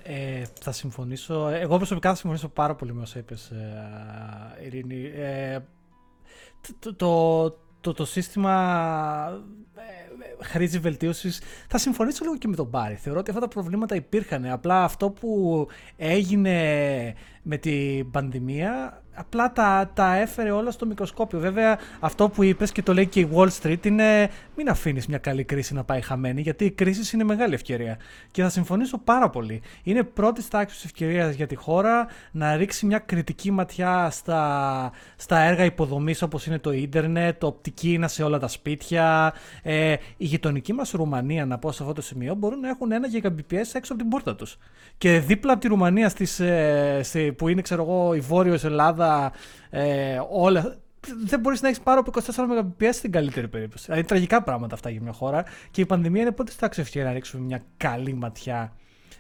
Ε, 0.03 0.43
θα 0.61 0.73
συμφωνήσω. 0.73 1.49
Εγώ 1.49 1.77
προσωπικά 1.77 2.09
θα 2.09 2.15
συμφωνήσω 2.15 2.49
πάρα 2.49 2.75
πολύ 2.75 2.93
με 2.93 3.03
όσα 3.03 3.19
είπες, 3.19 3.51
ε, 3.51 4.65
Ειρήνη. 4.65 5.13
Ε, 5.17 5.59
το, 6.79 6.95
το, 6.95 7.51
το, 7.81 7.93
το 7.93 8.05
σύστημα 8.05 8.55
ε, 10.19 10.45
χρήση 10.45 10.79
βελτίωσης. 10.79 11.41
Θα 11.69 11.79
συμφωνήσω 11.79 12.25
λίγο 12.25 12.37
και 12.37 12.49
με 12.49 12.57
τον 12.57 12.71
Πάρη. 12.71 12.95
Θεωρώ 12.95 13.19
ότι 13.21 13.31
αυτά 13.31 13.43
τα 13.43 13.49
προβλήματα 13.49 13.95
υπήρχαν. 13.95 14.47
Απλά 14.47 14.85
αυτό 14.85 15.11
που 15.11 15.67
έγινε 15.97 17.15
με 17.43 17.57
την 17.57 18.11
πανδημία 18.11 19.00
απλά 19.15 19.53
τα, 19.53 19.91
τα 19.95 20.17
έφερε 20.17 20.51
όλα 20.51 20.71
στο 20.71 20.87
μικροσκόπιο. 20.87 21.39
Βέβαια, 21.39 21.79
αυτό 22.01 22.29
που 22.29 22.43
είπες 22.43 22.73
και 22.73 22.83
το 22.83 22.95
λέει 22.95 23.07
και 23.07 23.21
η 23.21 23.29
Wall 23.35 23.49
Street 23.63 23.87
είναι 23.87 24.31
μην 24.57 24.69
αφήνεις 24.69 25.07
μια 25.07 25.19
καλή 25.19 25.45
κρίση 25.45 25.75
να 25.75 25.85
πάει 25.85 26.01
χαμένη, 26.01 26.41
γιατί 26.41 26.65
η 26.65 26.71
κρίση 26.71 27.17
είναι 27.17 27.25
μεγάλη 27.25 27.55
ευκαιρία. 27.55 27.99
Και 28.31 28.43
θα 28.43 28.49
συμφωνήσω 28.49 28.99
πάρα 28.99 29.31
πολύ. 29.31 29.63
Είναι 29.83 30.03
πρώτης 30.03 30.49
τάξης 30.49 30.85
ευκαιρίας 30.85 31.35
για 31.35 31.47
τη 31.47 31.55
χώρα 31.55 32.07
να 32.31 32.57
ρίξει 32.57 32.87
μια 32.87 32.99
κριτική 32.99 33.51
ματιά 33.51 34.11
στα, 34.11 34.93
στα 35.17 35.39
έργα 35.39 35.65
υποδομής 35.65 36.23
όπως 36.23 36.47
είναι 36.47 36.59
το 36.59 36.73
ίντερνετ, 36.73 37.41
το 37.41 37.47
οπτική 37.47 37.93
είναι 37.93 38.09
σε 38.09 38.23
όλα 38.23 38.39
τα 38.39 38.49
σπίτια. 38.49 39.33
Ε, 39.63 39.93
η 40.17 40.25
γειτονική 40.25 40.73
μας 40.73 40.91
Ρουμανία, 40.91 41.47
να 41.47 41.59
πω 41.59 41.73
σε 41.73 41.83
αυτό 41.83 41.95
το 41.95 42.03
σημείο, 42.03 42.35
μπορούν 42.35 42.61
να 42.61 42.69
έχουν 42.69 42.93
ένα 42.93 43.09
Gbps 43.13 43.71
έξω 43.73 43.93
από 43.93 44.03
την 44.03 44.09
πόρτα 44.09 44.35
τους. 44.35 44.59
Και 44.99 45.19
δίπλα 45.19 45.53
από 45.53 45.61
τη 45.61 45.69
Ρουμανία 45.69 46.09
στις, 46.09 46.41
ε, 46.41 47.03
που 47.37 47.49
είναι, 47.49 47.63
ξέρω 47.63 47.83
εγώ, 47.83 48.15
η 48.15 48.21
Βόρειος 48.21 48.65
Ελλάδα 48.65 49.10
ε, 49.71 50.21
όλα. 50.31 50.77
Δεν 51.25 51.41
μπορείς 51.41 51.63
να 51.63 51.69
έχεις 51.69 51.81
πάρω 51.81 52.01
από 52.01 52.21
24 52.35 52.83
Mbps 52.83 52.89
στην 52.93 53.13
καλύτερη 53.13 53.49
περίπτωση. 53.49 53.85
Δηλαδή 53.85 54.05
τραγικά 54.05 54.43
πράγματα 54.43 54.75
αυτά 54.75 54.91
για 54.91 55.01
μια 55.01 55.13
χώρα. 55.13 55.45
Και 55.71 55.81
η 55.81 55.87
πανδημία 55.87 56.23
είναι 56.23 56.33
πότε 56.33 56.53
θα 56.57 56.71
ευκαιρία 56.77 57.09
να 57.09 57.15
ρίξουμε 57.15 57.43
μια 57.43 57.63
καλή 57.77 58.15
ματιά 58.15 58.73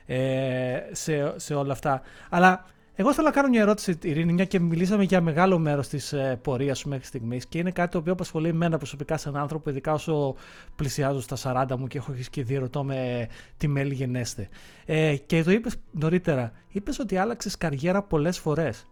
ε, 0.06 0.78
σε, 0.92 1.32
σε 1.36 1.54
όλα 1.54 1.72
αυτά. 1.72 2.02
Αλλά 2.30 2.64
εγώ 3.00 3.14
θέλω 3.14 3.26
να 3.26 3.32
κάνω 3.32 3.48
μια 3.48 3.60
ερώτηση, 3.60 3.98
Ειρήνη, 4.02 4.32
μια 4.32 4.44
και 4.44 4.60
μιλήσαμε 4.60 5.04
για 5.04 5.20
μεγάλο 5.20 5.58
μέρος 5.58 5.88
της 5.88 6.12
ε, 6.12 6.38
πορείας 6.42 6.78
σου 6.78 6.88
μέχρι 6.88 7.04
στιγμής 7.04 7.46
και 7.46 7.58
είναι 7.58 7.70
κάτι 7.70 7.90
το 7.90 7.98
οποίο 7.98 8.12
απασχολεί 8.12 8.48
εμένα 8.48 8.76
προσωπικά 8.76 9.16
σαν 9.16 9.36
άνθρωπο, 9.36 9.70
ειδικά 9.70 9.92
όσο 9.92 10.34
πλησιάζω 10.76 11.20
στα 11.20 11.66
40 11.70 11.76
μου 11.78 11.86
και 11.86 11.98
έχω 11.98 12.10
αρχίσει 12.10 12.30
και 12.30 12.42
διερωτώμαι 12.42 13.28
τι 13.56 13.68
μέλλει 13.68 13.94
γενέσθαι. 13.94 14.48
Ε, 14.86 15.16
και 15.16 15.42
το 15.42 15.50
είπες 15.50 15.76
νωρίτερα, 15.90 16.52
είπες 16.68 16.98
ότι 16.98 17.16
άλλαξες 17.16 17.56
καριέρα 17.56 18.02
πολλές 18.02 18.38
φορές. 18.38 18.86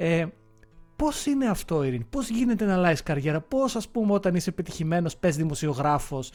Ε, 0.00 0.26
Πώς 0.96 1.26
είναι 1.26 1.46
αυτό, 1.48 1.82
Ειρήνη, 1.82 2.04
πώς 2.10 2.28
γίνεται 2.28 2.64
να 2.64 2.74
αλλάζεις 2.74 3.02
καριέρα, 3.02 3.40
πώς 3.40 3.76
ας 3.76 3.88
πούμε 3.88 4.12
όταν 4.12 4.34
είσαι 4.34 4.50
πετυχημένος, 4.50 5.10
πες 5.20 5.36
δημοσιογράφος, 5.36 6.32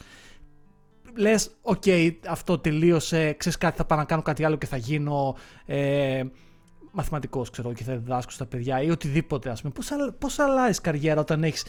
λες, 1.16 1.50
οκ, 1.62 1.82
αυτό 2.28 2.58
τελείωσε, 2.58 3.32
ξέρεις 3.32 3.58
κάτι, 3.58 3.76
θα 3.76 3.84
πάω 3.84 3.98
να 3.98 4.04
κάνω 4.04 4.22
κάτι 4.22 4.44
άλλο 4.44 4.56
και 4.56 4.66
θα 4.66 4.76
γίνω 4.76 5.36
ε, 5.66 6.22
μαθηματικός, 6.90 7.50
ξέρω, 7.50 7.72
και 7.72 7.84
θα 7.84 7.96
διδάσκω 7.96 8.30
στα 8.30 8.46
παιδιά 8.46 8.82
ή 8.82 8.90
οτιδήποτε, 8.90 9.50
ας 9.50 9.62
πούμε. 9.62 9.72
Πώς 10.18 10.38
αλλάζεις 10.38 10.80
καριέρα 10.80 11.20
όταν 11.20 11.44
έχεις 11.44 11.64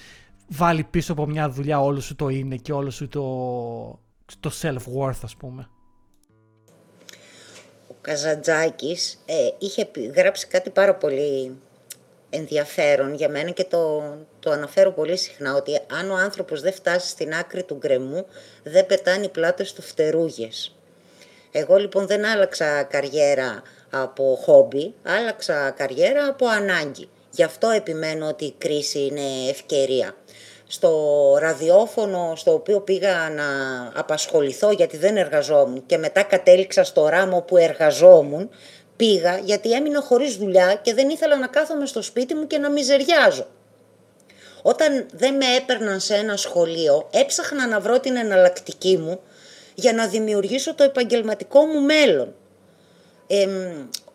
βάλει 0.47 0.83
πίσω 0.83 1.11
από 1.11 1.25
μια 1.25 1.49
δουλειά 1.49 1.81
όλο 1.81 1.99
σου 1.99 2.15
το 2.15 2.29
είναι 2.29 2.55
και 2.55 2.73
όλο 2.73 2.89
σου 2.89 3.07
το, 3.07 3.23
το 4.39 4.51
self-worth, 4.61 5.19
ας 5.21 5.35
πούμε; 5.35 5.69
Ο 7.87 7.95
Καζαντζάκης 8.01 9.23
ε, 9.25 9.33
είχε 9.59 9.89
γράψει 10.15 10.47
κάτι 10.47 10.69
πάρα 10.69 10.95
πολύ 10.95 11.57
ενδιαφέρον 12.35 13.13
για 13.13 13.29
μένα 13.29 13.49
και 13.49 13.63
το, 13.63 14.13
το 14.39 14.51
αναφέρω 14.51 14.91
πολύ 14.91 15.17
συχνά 15.17 15.55
ότι 15.55 15.79
αν 15.99 16.11
ο 16.11 16.15
άνθρωπος 16.15 16.61
δεν 16.61 16.73
φτάσει 16.73 17.07
στην 17.07 17.33
άκρη 17.33 17.63
του 17.63 17.75
γκρεμού 17.75 18.25
δεν 18.63 18.85
πετάνε 18.85 19.25
οι 19.25 19.29
πλάτες 19.29 19.73
του 19.73 19.81
φτερούγες. 19.81 20.75
Εγώ 21.51 21.75
λοιπόν 21.75 22.07
δεν 22.07 22.25
άλλαξα 22.25 22.83
καριέρα 22.83 23.61
από 23.89 24.39
χόμπι, 24.41 24.93
άλλαξα 25.03 25.71
καριέρα 25.71 26.27
από 26.27 26.47
ανάγκη. 26.47 27.09
Γι' 27.31 27.43
αυτό 27.43 27.69
επιμένω 27.69 28.27
ότι 28.27 28.45
η 28.45 28.55
κρίση 28.57 28.99
είναι 28.99 29.49
ευκαιρία. 29.49 30.15
Στο 30.67 30.91
ραδιόφωνο 31.39 32.33
στο 32.35 32.53
οποίο 32.53 32.79
πήγα 32.79 33.29
να 33.29 33.43
απασχοληθώ 33.99 34.71
γιατί 34.71 34.97
δεν 34.97 35.17
εργαζόμουν 35.17 35.85
και 35.85 35.97
μετά 35.97 36.23
κατέληξα 36.23 36.83
στο 36.83 37.07
ράμο 37.07 37.41
που 37.41 37.57
εργαζόμουν, 37.57 38.49
πήγα 38.95 39.37
γιατί 39.37 39.71
έμεινα 39.71 40.01
χωρίς 40.01 40.35
δουλειά 40.35 40.79
και 40.81 40.93
δεν 40.93 41.09
ήθελα 41.09 41.37
να 41.37 41.47
κάθομαι 41.47 41.85
στο 41.85 42.01
σπίτι 42.01 42.33
μου 42.35 42.47
και 42.47 42.57
να 42.57 42.69
μιζεριάζω. 42.69 43.47
Όταν 44.61 45.05
δεν 45.13 45.35
με 45.35 45.45
έπαιρναν 45.57 45.99
σε 45.99 46.15
ένα 46.15 46.37
σχολείο, 46.37 47.07
έψαχνα 47.11 47.67
να 47.67 47.79
βρω 47.79 47.99
την 47.99 48.15
εναλλακτική 48.15 48.97
μου 48.97 49.19
για 49.75 49.93
να 49.93 50.07
δημιουργήσω 50.07 50.75
το 50.75 50.83
επαγγελματικό 50.83 51.65
μου 51.65 51.81
μέλλον. 51.81 52.35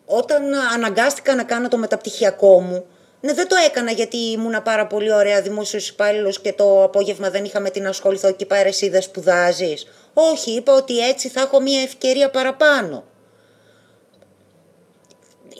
όταν 0.05 0.53
αναγκάστηκα 0.73 1.35
να 1.35 1.43
κάνω 1.43 1.67
το 1.67 1.77
μεταπτυχιακό 1.77 2.61
μου, 2.61 2.85
ναι, 3.21 3.33
δεν 3.33 3.47
το 3.47 3.55
έκανα 3.65 3.91
γιατί 3.91 4.17
ήμουνα 4.17 4.61
πάρα 4.61 4.87
πολύ 4.87 5.13
ωραία 5.13 5.41
δημόσιος 5.41 5.89
υπάλληλος 5.89 6.41
και 6.41 6.53
το 6.53 6.83
απόγευμα 6.83 7.29
δεν 7.29 7.43
είχα 7.43 7.59
με 7.59 7.69
την 7.69 7.87
ασχοληθώ 7.87 8.31
και 8.31 8.43
είπα 8.43 8.55
εσύ 8.55 8.89
δεν 8.89 9.01
σπουδάζεις. 9.01 9.87
Όχι, 10.13 10.51
είπα 10.51 10.73
ότι 10.73 11.07
έτσι 11.07 11.29
θα 11.29 11.41
έχω 11.41 11.59
μια 11.59 11.81
ευκαιρία 11.81 12.29
παραπάνω 12.29 13.03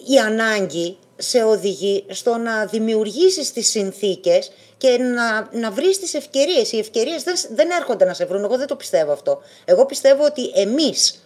η 0.07 0.17
ανάγκη 0.17 0.97
σε 1.17 1.43
οδηγεί 1.43 2.05
στο 2.07 2.37
να 2.37 2.65
δημιουργήσεις 2.65 3.51
τις 3.51 3.69
συνθήκες 3.69 4.51
και 4.77 4.97
να, 4.97 5.49
να 5.59 5.71
βρεις 5.71 5.99
τις 5.99 6.13
ευκαιρίες. 6.13 6.71
Οι 6.71 6.77
ευκαιρίες 6.77 7.23
δεν, 7.23 7.35
δεν 7.51 7.69
έρχονται 7.69 8.05
να 8.05 8.13
σε 8.13 8.25
βρουν, 8.25 8.43
εγώ 8.43 8.57
δεν 8.57 8.67
το 8.67 8.75
πιστεύω 8.75 9.11
αυτό. 9.11 9.41
Εγώ 9.65 9.85
πιστεύω 9.85 10.25
ότι 10.25 10.51
εμείς 10.55 11.25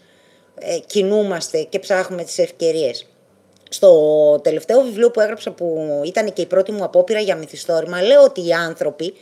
ε, 0.59 0.77
κινούμαστε 0.85 1.61
και 1.61 1.79
ψάχνουμε 1.79 2.23
τις 2.23 2.37
ευκαιρίες. 2.37 3.05
Στο 3.69 4.39
τελευταίο 4.43 4.81
βιβλίο 4.81 5.11
που 5.11 5.19
έγραψα 5.19 5.51
που 5.51 6.01
ήταν 6.05 6.33
και 6.33 6.41
η 6.41 6.45
πρώτη 6.45 6.71
μου 6.71 6.83
απόπειρα 6.83 7.19
για 7.19 7.35
μυθιστόρημα 7.35 8.01
λέω 8.01 8.23
ότι 8.23 8.47
οι 8.47 8.53
άνθρωποι 8.53 9.13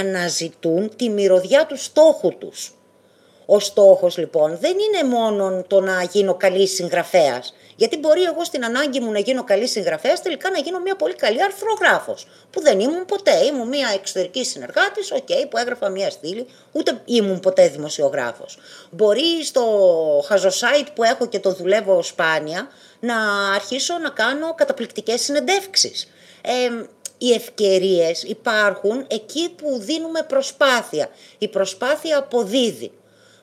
αναζητούν 0.00 0.96
τη 0.96 1.08
μυρωδιά 1.08 1.66
του 1.66 1.78
στόχου 1.78 2.38
τους. 2.38 2.74
Ο 3.46 3.58
στόχος 3.58 4.16
λοιπόν 4.16 4.58
δεν 4.60 4.72
είναι 4.78 5.16
μόνο 5.16 5.64
το 5.66 5.80
να 5.80 6.02
γίνω 6.02 6.34
καλή 6.34 6.66
συγγραφέας 6.66 7.52
γιατί 7.76 7.98
μπορεί 7.98 8.22
εγώ 8.22 8.44
στην 8.44 8.64
ανάγκη 8.64 9.00
μου 9.00 9.10
να 9.10 9.18
γίνω 9.18 9.44
καλή 9.44 9.66
συγγραφέας, 9.66 10.22
τελικά 10.22 10.50
να 10.50 10.58
γίνω 10.58 10.78
μια 10.80 10.96
πολύ 10.96 11.14
καλή 11.14 11.42
αρθρογράφος. 11.42 12.26
Που 12.50 12.60
δεν 12.60 12.80
ήμουν 12.80 13.04
ποτέ. 13.04 13.44
Ήμουν 13.44 13.68
μια 13.68 13.88
εξωτερική 13.94 14.44
συνεργάτης, 14.44 15.12
okay, 15.12 15.48
που 15.50 15.56
έγραφα 15.56 15.88
μια 15.88 16.10
στήλη, 16.10 16.46
ούτε 16.72 17.00
ήμουν 17.04 17.40
ποτέ 17.40 17.68
δημοσιογράφος. 17.68 18.58
Μπορεί 18.90 19.44
στο 19.44 19.64
χαζοσάιτ 20.26 20.88
που 20.94 21.02
έχω 21.02 21.26
και 21.26 21.40
το 21.40 21.52
δουλεύω 21.52 22.02
σπάνια 22.02 22.68
να 23.00 23.16
αρχίσω 23.54 23.98
να 23.98 24.08
κάνω 24.08 24.54
καταπληκτικές 24.54 25.20
συνεντεύξεις. 25.20 26.08
Ε, 26.42 26.84
οι 27.18 27.32
ευκαιρίες 27.32 28.22
υπάρχουν 28.22 29.04
εκεί 29.08 29.48
που 29.48 29.78
δίνουμε 29.78 30.22
προσπάθεια. 30.22 31.08
Η 31.38 31.48
προσπάθεια 31.48 32.18
αποδίδει. 32.18 32.92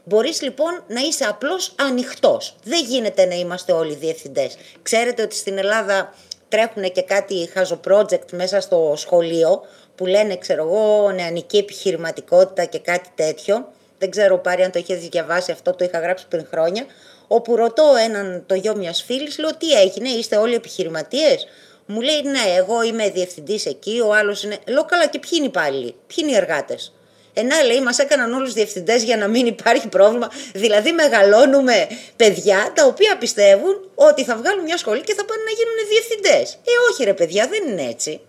Μπορείς 0.04 0.42
λοιπόν 0.42 0.84
να 0.88 1.00
είσαι 1.00 1.26
απλώς 1.26 1.76
ανοιχτός. 1.80 2.56
Δεν 2.64 2.86
γίνεται 2.86 3.26
να 3.26 3.36
είμαστε 3.36 3.72
όλοι 3.72 3.96
διευθυντές. 3.96 4.58
Ξέρετε 4.82 5.22
ότι 5.22 5.36
στην 5.36 5.58
Ελλάδα 5.58 6.14
τρέχουν 6.50 6.92
και 6.92 7.02
κάτι 7.02 7.50
χάζο 7.54 7.80
project 7.88 8.32
μέσα 8.32 8.62
στο 8.62 8.94
σχολείο 8.98 9.62
που 9.96 10.06
λένε 10.06 10.38
ξέρω 10.38 10.64
εγώ 10.64 11.12
νεανική 11.12 11.58
επιχειρηματικότητα 11.58 12.66
και 12.66 12.80
κάτι 12.80 13.10
τέτοιο. 13.16 13.68
Δεν 13.98 14.10
ξέρω 14.10 14.38
πάρει 14.38 14.64
αν 14.64 14.72
το 14.72 14.80
είχες 14.80 15.10
διαβάσει 15.10 15.52
αυτό, 15.52 15.74
το 15.74 15.84
είχα 15.84 16.00
γράψει 16.00 16.26
πριν 16.30 16.48
χρόνια. 16.52 16.86
Όπου 17.28 17.56
ρωτώ 17.56 17.84
έναν 18.06 18.44
το 18.46 18.56
γιο 18.56 18.76
μιας 18.76 19.04
φίλης, 19.04 19.38
λέω 19.38 19.56
τι 19.56 19.72
έγινε, 19.72 20.10
είστε 20.10 20.38
όλοι 20.38 20.56
επιχειρηματίες; 20.56 21.48
Μου 21.86 22.02
λέει 22.02 22.22
ναι, 22.22 22.56
εγώ 22.58 22.84
είμαι 22.84 23.10
διευθυντής 23.10 23.66
εκεί, 23.66 24.00
ο 24.00 24.14
άλλος 24.14 24.44
είναι. 24.44 24.58
Λέω 24.68 24.86
καλά, 24.86 25.08
και 25.08 25.20
ποιοι 25.20 25.32
είναι 25.34 25.46
οι 25.46 25.48
υπάλληλοι, 25.48 25.96
ποιοι 26.08 26.18
είναι 26.18 26.32
οι 26.32 26.36
εργάτες; 26.36 26.94
Ενά 27.34 27.64
λέει, 27.64 27.82
μας 27.82 27.98
έκαναν 28.00 28.34
όλους 28.34 28.54
διευθυντές 28.54 29.04
για 29.04 29.18
να 29.18 29.28
μην 29.28 29.46
υπάρχει 29.46 29.88
πρόβλημα. 29.88 30.30
Δηλαδή, 30.54 30.92
μεγαλώνουμε 30.92 31.88
παιδιά 32.16 32.72
τα 32.76 32.86
οποία 32.86 33.18
πιστεύουν 33.18 33.90
ότι 33.96 34.24
θα 34.24 34.38
βγάλουν 34.38 34.64
μια 34.64 34.78
σχολή 34.78 35.02
και 35.02 35.14
θα 35.14 35.26
πάνε 35.26 35.42
να 35.44 35.52
γίνουν 35.52 35.78
διευθυντές. 35.90 36.54
Ε, 36.54 36.92
όχι, 36.92 37.04
ρε 37.04 37.14
παιδιά, 37.14 37.48
δεν 37.48 37.72
είναι 37.72 37.90
έτσι. 37.90 38.20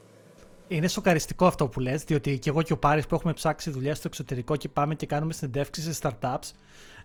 Είναι 0.69 0.89
σοκαριστικό 0.89 1.47
αυτό 1.47 1.67
που 1.67 1.81
λες, 1.81 2.03
διότι 2.03 2.39
και 2.39 2.51
εγώ 2.51 2.63
και 2.63 2.73
ο 2.73 2.77
Πάρης 2.79 3.07
που 3.07 3.15
έχουμε 3.15 3.33
ψάξει 3.33 3.71
δουλειά 3.71 3.95
στο 3.95 4.05
εξωτερικό 4.07 4.57
και 4.57 4.69
πάμε 4.69 4.95
και 4.95 5.07
κάνουμε 5.07 5.33
συνεντεύξεις 5.33 5.97
σε 5.97 6.01
startups, 6.03 6.51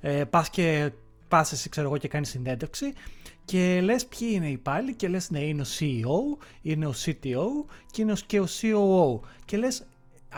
ε, 0.02 0.24
πας 0.30 0.50
και 0.50 0.91
πας 1.28 1.52
εσύ 1.52 1.70
ξέρω 1.70 1.88
εγώ 1.88 1.98
και 1.98 2.08
κάνεις 2.08 2.30
συνέντευξη 2.30 2.93
και 3.45 3.80
λες 3.84 4.06
ποιοι 4.06 4.30
είναι 4.32 4.48
οι 4.48 4.52
υπάλληλοι 4.52 4.93
και 4.93 5.08
λες 5.08 5.30
ναι 5.30 5.39
είναι 5.39 5.62
ο 5.62 5.66
CEO, 5.80 6.43
είναι 6.62 6.86
ο 6.86 6.93
CTO 7.06 7.45
και 7.91 8.02
είναι 8.02 8.14
και 8.26 8.39
ο 8.39 8.48
COO 8.62 9.28
και 9.45 9.58
λες 9.58 9.86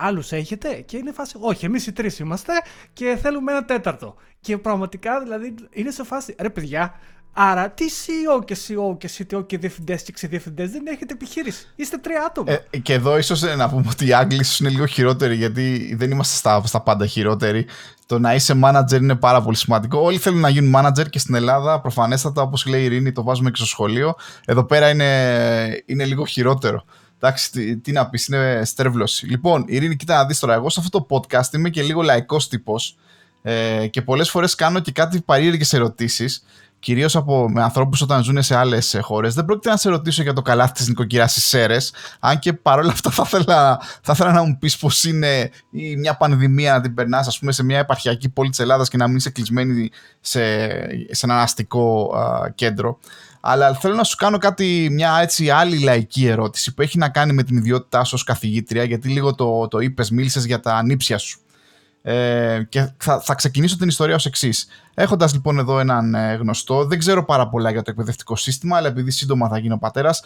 άλλους 0.01 0.31
έχετε 0.31 0.73
και 0.73 0.97
είναι 0.97 1.11
φάση. 1.11 1.37
Όχι, 1.39 1.65
εμείς 1.65 1.87
οι 1.87 1.91
τρεις 1.91 2.19
είμαστε 2.19 2.53
και 2.93 3.17
θέλουμε 3.21 3.51
ένα 3.51 3.65
τέταρτο. 3.65 4.15
Και 4.39 4.57
πραγματικά 4.57 5.19
δηλαδή 5.19 5.55
είναι 5.71 5.91
σε 5.91 6.03
φάση. 6.03 6.35
Ρε 6.39 6.49
παιδιά, 6.49 6.99
Άρα, 7.33 7.69
τι 7.69 7.85
CEO 8.05 8.45
και 8.45 8.57
CEO 8.67 8.97
και 8.97 9.09
CTO 9.17 9.47
και 9.47 9.57
διευθυντές 9.57 10.03
και 10.03 10.11
ξεδιευθυντές 10.11 10.71
δεν 10.71 10.87
έχετε 10.87 11.13
επιχείρηση. 11.13 11.67
Είστε 11.75 11.97
τρία 11.97 12.25
άτομα. 12.27 12.51
Ε, 12.51 12.77
και 12.77 12.93
εδώ 12.93 13.17
ίσως 13.17 13.41
να 13.41 13.69
πούμε 13.69 13.85
ότι 13.91 14.07
οι 14.07 14.13
Άγγλοι 14.13 14.39
ίσως 14.39 14.59
είναι 14.59 14.69
λίγο 14.69 14.85
χειρότεροι, 14.85 15.35
γιατί 15.35 15.95
δεν 15.97 16.11
είμαστε 16.11 16.35
στα, 16.35 16.61
στα 16.65 16.81
πάντα 16.81 17.05
χειρότεροι. 17.05 17.65
Το 18.05 18.19
να 18.19 18.33
είσαι 18.33 18.59
manager 18.63 19.01
είναι 19.01 19.15
πάρα 19.15 19.41
πολύ 19.41 19.55
σημαντικό. 19.55 19.99
Όλοι 19.99 20.17
θέλουν 20.17 20.39
να 20.39 20.49
γίνουν 20.49 20.73
manager 20.77 21.09
και 21.09 21.19
στην 21.19 21.35
Ελλάδα, 21.35 21.81
προφανέστατα, 21.81 22.41
όπως 22.41 22.65
λέει 22.65 22.81
η 22.81 22.83
Ειρήνη, 22.83 23.11
το 23.11 23.23
βάζουμε 23.23 23.49
και 23.49 23.57
στο 23.57 23.65
σχολείο. 23.65 24.15
Εδώ 24.45 24.63
πέρα 24.63 24.89
είναι, 24.89 25.83
είναι 25.85 26.05
λίγο 26.05 26.25
χειρότερο. 26.25 26.83
Εντάξει, 27.21 27.51
τι, 27.51 27.77
τι 27.77 27.91
να 27.91 28.09
πεις, 28.09 28.27
είναι 28.27 28.61
στρέβλωση. 28.65 29.25
Λοιπόν, 29.25 29.63
Ειρήνη, 29.67 29.95
κοίτα 29.95 30.15
να 30.15 30.25
δεις 30.25 30.39
τώρα. 30.39 30.53
Εγώ 30.53 30.69
σε 30.69 30.79
αυτό 30.79 30.99
το 30.99 31.05
podcast 31.09 31.53
είμαι 31.53 31.69
και 31.69 31.81
λίγο 31.81 32.01
λαϊκός 32.01 32.47
τύπος 32.47 32.97
ε, 33.41 33.87
και 33.87 34.01
πολλές 34.01 34.29
φορές 34.29 34.55
κάνω 34.55 34.79
και 34.79 34.91
κάτι 34.91 35.21
παρήργε 35.21 35.65
ερωτήσεις 35.77 36.43
κυρίως 36.79 37.23
με 37.47 37.63
ανθρώπους 37.63 38.01
όταν 38.01 38.23
ζουν 38.23 38.43
σε 38.43 38.55
άλλες 38.55 38.97
χώρες, 39.01 39.33
δεν 39.33 39.45
πρόκειται 39.45 39.69
να 39.69 39.77
σε 39.77 39.89
ρωτήσω 39.89 40.21
για 40.21 40.33
το 40.33 40.41
καλάθι 40.41 40.73
της 40.73 40.87
νοικοκυράς 40.87 41.31
στι 41.31 41.39
Σέρες. 41.39 41.93
Αν 42.19 42.39
και 42.39 42.53
παρόλα 42.53 42.91
αυτά 42.91 43.09
θα 43.11 43.23
ήθελα, 43.25 43.79
θα 44.01 44.11
ήθελα 44.13 44.31
να 44.31 44.43
μου 44.43 44.57
πεις 44.57 44.77
πώς 44.77 45.03
είναι 45.03 45.51
ή 45.71 45.95
μια 45.95 46.17
πανδημία 46.17 46.73
να 46.73 46.81
την 46.81 46.93
περνάς, 46.93 47.27
ας 47.27 47.39
πούμε, 47.39 47.51
σε 47.51 47.63
μια 47.63 47.79
επαρχιακή 47.79 48.29
πόλη 48.29 48.49
της 48.49 48.59
Ελλάδας 48.59 48.89
και 48.89 48.97
να 48.97 49.07
μην 49.07 49.15
είσαι 49.15 49.29
κλεισμένη 49.29 49.89
σε, 50.21 50.41
σε 51.11 51.25
ένα 51.25 51.41
αστικό 51.41 52.11
κέντρο. 52.55 52.99
Αλλά 53.39 53.73
θέλω 53.73 53.95
να 53.95 54.03
σου 54.03 54.15
κάνω 54.15 54.37
κάτι, 54.37 54.87
μια 54.91 55.19
έτσι 55.21 55.49
άλλη 55.49 55.79
λαϊκή 55.79 56.27
ερώτηση 56.27 56.73
που 56.73 56.81
έχει 56.81 56.97
να 56.97 57.09
κάνει 57.09 57.33
με 57.33 57.43
την 57.43 57.57
ιδιότητά 57.57 58.03
σου 58.03 58.11
ως 58.15 58.23
καθηγήτρια, 58.23 58.83
γιατί 58.83 59.09
λίγο 59.09 59.35
το, 59.35 59.67
το 59.67 59.79
είπες, 59.79 60.11
μίλησες 60.11 60.45
για 60.45 60.59
τα 60.59 60.75
ανήψια 60.75 61.17
σου. 61.17 61.39
Ε, 62.01 62.63
και 62.69 62.91
θα, 62.97 63.19
θα 63.19 63.35
ξεκινήσω 63.35 63.77
την 63.77 63.87
ιστορία 63.87 64.15
ως 64.15 64.25
εξής. 64.25 64.67
Έχοντας 64.93 65.33
λοιπόν 65.33 65.59
εδώ 65.59 65.79
έναν 65.79 66.15
ε, 66.15 66.33
γνωστό, 66.33 66.85
δεν 66.85 66.99
ξέρω 66.99 67.25
πάρα 67.25 67.49
πολλά 67.49 67.71
για 67.71 67.81
το 67.81 67.91
εκπαιδευτικό 67.91 68.35
σύστημα, 68.35 68.77
αλλά 68.77 68.87
επειδή 68.87 69.11
σύντομα 69.11 69.47
θα 69.47 69.57
γίνω 69.57 69.77
πατέρας, 69.79 70.23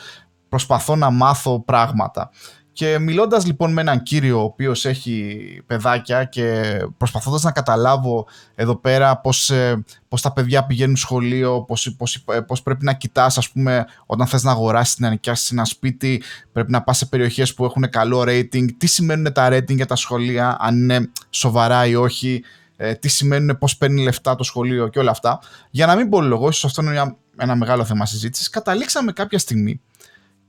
προσπαθώ 0.49 0.95
να 0.95 1.09
μάθω 1.09 1.64
πράγματα. 1.64 2.32
Και 2.74 2.99
μιλώντας 2.99 3.45
λοιπόν 3.45 3.71
με 3.71 3.82
έναν 3.82 4.03
κύριο 4.03 4.39
ο 4.39 4.43
οποίος 4.43 4.86
έχει 4.86 5.38
παιδάκια 5.67 6.24
και 6.24 6.78
προσπαθώντας 6.97 7.43
να 7.43 7.51
καταλάβω 7.51 8.28
εδώ 8.55 8.76
πέρα 8.76 9.17
πώς 9.17 9.49
ε, 9.49 9.84
πώς 10.07 10.21
τα 10.21 10.34
παιδιά 10.34 10.65
πηγαίνουν 10.65 10.95
σχολείο, 10.95 11.61
πώς 11.61 11.95
πώς, 11.97 12.24
πώς 12.47 12.61
πρέπει 12.61 12.86
να 12.86 12.93
κοιτάς, 12.93 13.38
ας 13.38 13.49
πούμε, 13.49 13.86
όταν 14.05 14.28
θες 14.28 14.43
να 14.43 14.51
αγοράσεις 14.51 14.97
να 14.99 15.09
νοικιάσει 15.09 15.49
ένα 15.51 15.65
σπίτι, 15.65 16.24
πρέπει 16.51 16.71
να 16.71 16.82
πας 16.82 16.97
σε 16.97 17.05
περιοχές 17.05 17.53
που 17.53 17.65
έχουν 17.65 17.89
καλό 17.89 18.24
rating, 18.28 18.65
τι 18.78 18.88
σημαίνουν 18.88 19.34
τα 19.34 19.49
rating 19.51 19.76
για 19.76 19.86
τα 19.86 19.95
σχολεία, 19.95 20.57
αν 20.59 20.76
είναι 20.78 21.11
σοβαρά 21.30 21.86
ή 21.86 21.95
όχι, 21.95 22.43
ε, 22.76 22.93
τι 22.93 23.07
σημαίνουν, 23.07 23.57
πώς 23.57 23.78
παίρνει 23.78 24.03
λεφτά 24.03 24.36
το 24.36 24.43
σχολείο 24.43 24.88
και 24.88 24.99
όλα 24.99 25.11
αυτά. 25.11 25.39
Για 25.69 25.86
να 25.86 25.95
μην 25.95 26.09
πω 26.09 26.21
λόγος, 26.21 26.57
ίσω 26.57 26.67
αυτό 26.67 26.82
είναι 26.82 26.91
ένα, 26.91 27.15
ένα 27.38 27.55
μεγάλο 27.55 27.86
θέμα 27.86 28.05
συζήτησης, 28.05 28.49
καταλήξαμε 28.49 29.11
κάποια 29.11 29.39
στιγμή 29.39 29.82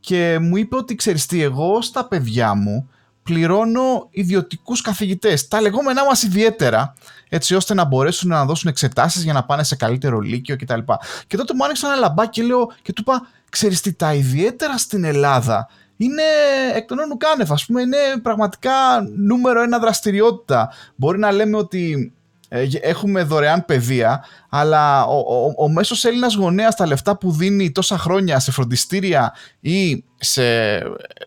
και 0.04 0.38
μου 0.40 0.56
είπε 0.56 0.76
ότι 0.76 0.94
ξέρεις 0.94 1.26
τι, 1.26 1.42
εγώ 1.42 1.82
στα 1.82 2.04
παιδιά 2.08 2.54
μου 2.54 2.88
πληρώνω 3.22 4.08
ιδιωτικούς 4.10 4.80
καθηγητές, 4.80 5.48
τα 5.48 5.60
λεγόμενά 5.60 6.04
μας 6.04 6.22
ιδιαίτερα, 6.22 6.94
έτσι 7.28 7.54
ώστε 7.54 7.74
να 7.74 7.84
μπορέσουν 7.84 8.28
να 8.28 8.44
δώσουν 8.44 8.70
εξετάσεις 8.70 9.22
για 9.24 9.32
να 9.32 9.44
πάνε 9.44 9.62
σε 9.62 9.76
καλύτερο 9.76 10.20
λύκειο 10.20 10.56
κτλ. 10.56 10.78
Και 11.26 11.36
τότε 11.36 11.54
μου 11.54 11.64
άνοιξε 11.64 11.86
ένα 11.86 11.96
λαμπάκι 11.96 12.40
και 12.40 12.46
λέω 12.46 12.72
και 12.82 12.92
του 12.92 13.00
είπα, 13.06 13.28
ξέρεις 13.50 13.80
τι, 13.80 13.92
τα 13.92 14.14
ιδιαίτερα 14.14 14.78
στην 14.78 15.04
Ελλάδα 15.04 15.68
είναι 15.96 16.22
εκ 16.74 16.86
των 16.86 16.98
όνου 16.98 17.16
κάνευ, 17.16 17.52
ας 17.52 17.66
πούμε, 17.66 17.80
είναι 17.80 17.96
πραγματικά 18.22 18.72
νούμερο 19.16 19.62
ένα 19.62 19.78
δραστηριότητα. 19.78 20.72
Μπορεί 20.94 21.18
να 21.18 21.32
λέμε 21.32 21.56
ότι 21.56 22.12
ε, 22.22 22.23
έχουμε 22.80 23.22
δωρεάν 23.22 23.64
παιδεία, 23.64 24.24
αλλά 24.48 25.04
ο, 25.04 25.18
ο, 25.18 25.54
ο 25.56 25.68
μέσος 25.68 26.04
Έλληνας 26.04 26.34
γονέας 26.34 26.74
τα 26.74 26.86
λεφτά 26.86 27.16
που 27.16 27.32
δίνει 27.32 27.72
τόσα 27.72 27.98
χρόνια 27.98 28.38
σε 28.38 28.50
φροντιστήρια 28.50 29.34
ή 29.60 30.04
σε, 30.16 30.78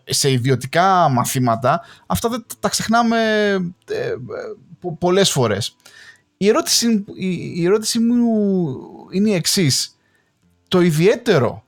σε 0.04 0.30
ιδιωτικά 0.30 1.08
μαθήματα, 1.08 1.80
αυτά 2.06 2.28
δεν 2.28 2.44
τα 2.60 2.68
ξεχνάμε 2.68 3.16
ε, 3.90 4.14
πολλές 4.98 5.30
φορές. 5.30 5.76
Η 6.36 6.48
ερώτηση, 6.48 7.04
η, 7.14 7.52
η 7.54 7.64
ερώτηση 7.64 7.98
μου 7.98 8.56
είναι 9.10 9.30
η 9.30 9.34
εξής. 9.34 9.98
Το 10.68 10.80
ιδιαίτερο 10.80 11.62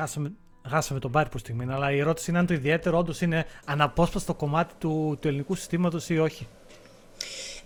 Χάσαμε, 0.00 0.32
χάσαμε 0.70 1.00
τον 1.00 1.10
Πάρη 1.10 1.28
που 1.28 1.38
στιγμή, 1.38 1.72
αλλά 1.72 1.92
η 1.92 1.98
ερώτηση 1.98 2.30
είναι 2.30 2.38
αν 2.38 2.46
το 2.46 2.54
ιδιαίτερο 2.54 2.98
όντως 2.98 3.20
είναι 3.20 3.46
αναπόσπαστο 3.64 4.34
κομμάτι 4.34 4.74
του, 4.78 5.18
του 5.20 5.28
ελληνικού 5.28 5.54
συστήματος 5.54 6.08
ή 6.08 6.18
όχι. 6.18 6.48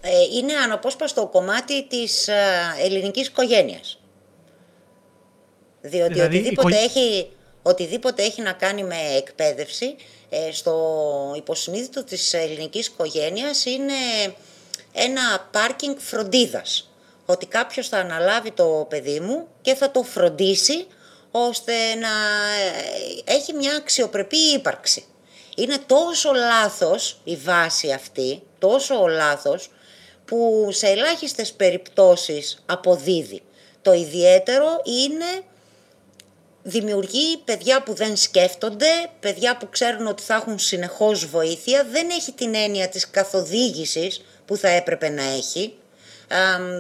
Ε, 0.01 0.37
είναι 0.37 0.53
αναπόσπαστο 0.53 1.27
κομμάτι 1.27 1.87
της 1.87 2.29
ε, 2.29 2.35
ελληνικής 2.81 3.27
οικογένειας. 3.27 4.01
Διότι 5.81 6.13
δηλαδή, 6.13 6.37
οτιδήποτε, 6.37 6.77
έχει, 6.77 7.31
οτιδήποτε 7.63 8.23
έχει 8.23 8.43
να 8.43 8.53
κάνει 8.53 8.85
με 8.85 8.97
εκπαίδευση 9.17 9.95
ε, 10.29 10.53
στο 10.53 11.35
υποσυνείδητο 11.37 12.05
της 12.05 12.35
ελληνικής 12.35 12.87
οικογένειας 12.87 13.65
είναι 13.65 13.93
ένα 14.93 15.49
πάρκινγκ 15.51 15.97
φροντίδας. 15.99 16.91
Ότι 17.27 17.47
κάποιος 17.47 17.89
θα 17.89 17.99
αναλάβει 17.99 18.51
το 18.51 18.87
παιδί 18.89 19.21
μου 19.21 19.47
και 19.61 19.75
θα 19.75 19.91
το 19.91 20.03
φροντίσει 20.03 20.87
ώστε 21.37 21.73
να 21.95 22.09
ε, 23.27 23.33
έχει 23.35 23.53
μια 23.53 23.77
αξιοπρεπή 23.77 24.37
ύπαρξη. 24.37 25.05
Είναι 25.57 25.79
τόσο 25.87 26.33
λάθος 26.33 27.21
η 27.25 27.37
βάση 27.37 27.93
αυτή, 27.93 28.43
τόσο 28.59 29.07
λάθος, 29.07 29.71
που 30.25 30.69
σε 30.71 30.87
ελάχιστες 30.87 31.53
περιπτώσεις 31.53 32.63
αποδίδει. 32.67 33.43
Το 33.83 33.93
ιδιαίτερο 33.93 34.81
είναι 34.85 35.43
δημιουργεί 36.63 37.37
παιδιά 37.45 37.83
που 37.83 37.95
δεν 37.95 38.17
σκέφτονται, 38.17 39.11
παιδιά 39.21 39.57
που 39.57 39.69
ξέρουν 39.69 40.07
ότι 40.07 40.23
θα 40.23 40.35
έχουν 40.35 40.59
συνεχώς 40.59 41.27
βοήθεια, 41.27 41.87
δεν 41.91 42.11
έχει 42.11 42.33
την 42.33 42.55
έννοια 42.55 42.89
της 42.89 43.11
καθοδήγησης 43.11 44.25
που 44.45 44.57
θα 44.57 44.69
έπρεπε 44.69 45.09
να 45.09 45.23
έχει 45.23 45.75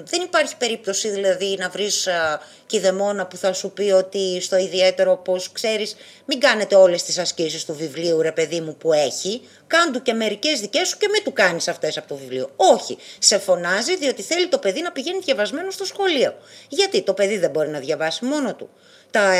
δεν 0.05 0.23
υπάρχει 0.23 0.57
περίπτωση 0.57 1.09
δηλαδή 1.09 1.57
να 1.59 1.69
βρεις 1.69 2.07
α, 2.07 2.41
κηδεμόνα 2.67 3.27
που 3.27 3.37
θα 3.37 3.53
σου 3.53 3.71
πει 3.71 3.91
ότι 3.91 4.41
στο 4.41 4.57
ιδιαίτερο 4.57 5.17
πως 5.17 5.53
ξέρεις 5.53 5.97
μην 6.25 6.41
κάνετε 6.41 6.75
όλες 6.75 7.03
τις 7.03 7.19
ασκήσεις 7.19 7.65
του 7.65 7.75
βιβλίου 7.75 8.23
ρε 8.23 8.33
παιδί 8.33 8.61
μου 8.61 8.77
που 8.77 8.93
έχει, 8.93 9.43
κάντου 9.67 10.03
και 10.03 10.13
μερικές 10.13 10.61
δικές 10.61 10.89
σου 10.89 10.97
και 10.97 11.09
μην 11.13 11.25
του 11.25 11.33
κάνεις 11.33 11.69
αυτές 11.69 11.97
από 11.97 12.09
το 12.09 12.17
βιβλίο. 12.17 12.51
Όχι, 12.57 12.99
σε 13.19 13.39
φωνάζει 13.39 13.97
διότι 13.97 14.23
θέλει 14.23 14.49
το 14.49 14.59
παιδί 14.59 14.81
να 14.81 14.93
πηγαίνει 14.93 15.19
διαβασμένο 15.19 15.71
στο 15.71 15.85
σχολείο. 15.85 16.35
Γιατί 16.69 17.03
το 17.03 17.15
παιδί 17.15 17.39
δεν 17.39 17.51
μπορεί 17.51 17.69
να 17.69 17.79
διαβάσει 17.79 18.25
μόνο 18.25 18.55
του. 18.55 18.69
Τα 19.11 19.33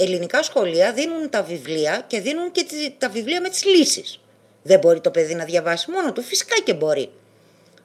ελληνικά 0.00 0.42
σχολεία 0.42 0.92
δίνουν 0.92 1.30
τα 1.30 1.42
βιβλία 1.42 2.04
και 2.06 2.20
δίνουν 2.20 2.52
και 2.52 2.66
τα 2.98 3.08
βιβλία 3.08 3.40
με 3.40 3.48
τις 3.48 3.64
λύσεις. 3.64 4.20
Δεν 4.62 4.78
μπορεί 4.78 5.00
το 5.00 5.10
παιδί 5.10 5.34
να 5.34 5.44
διαβάσει 5.44 5.90
μόνο 5.90 6.12
του, 6.12 6.22
φυσικά 6.22 6.54
και 6.64 6.74
μπορεί. 6.74 7.10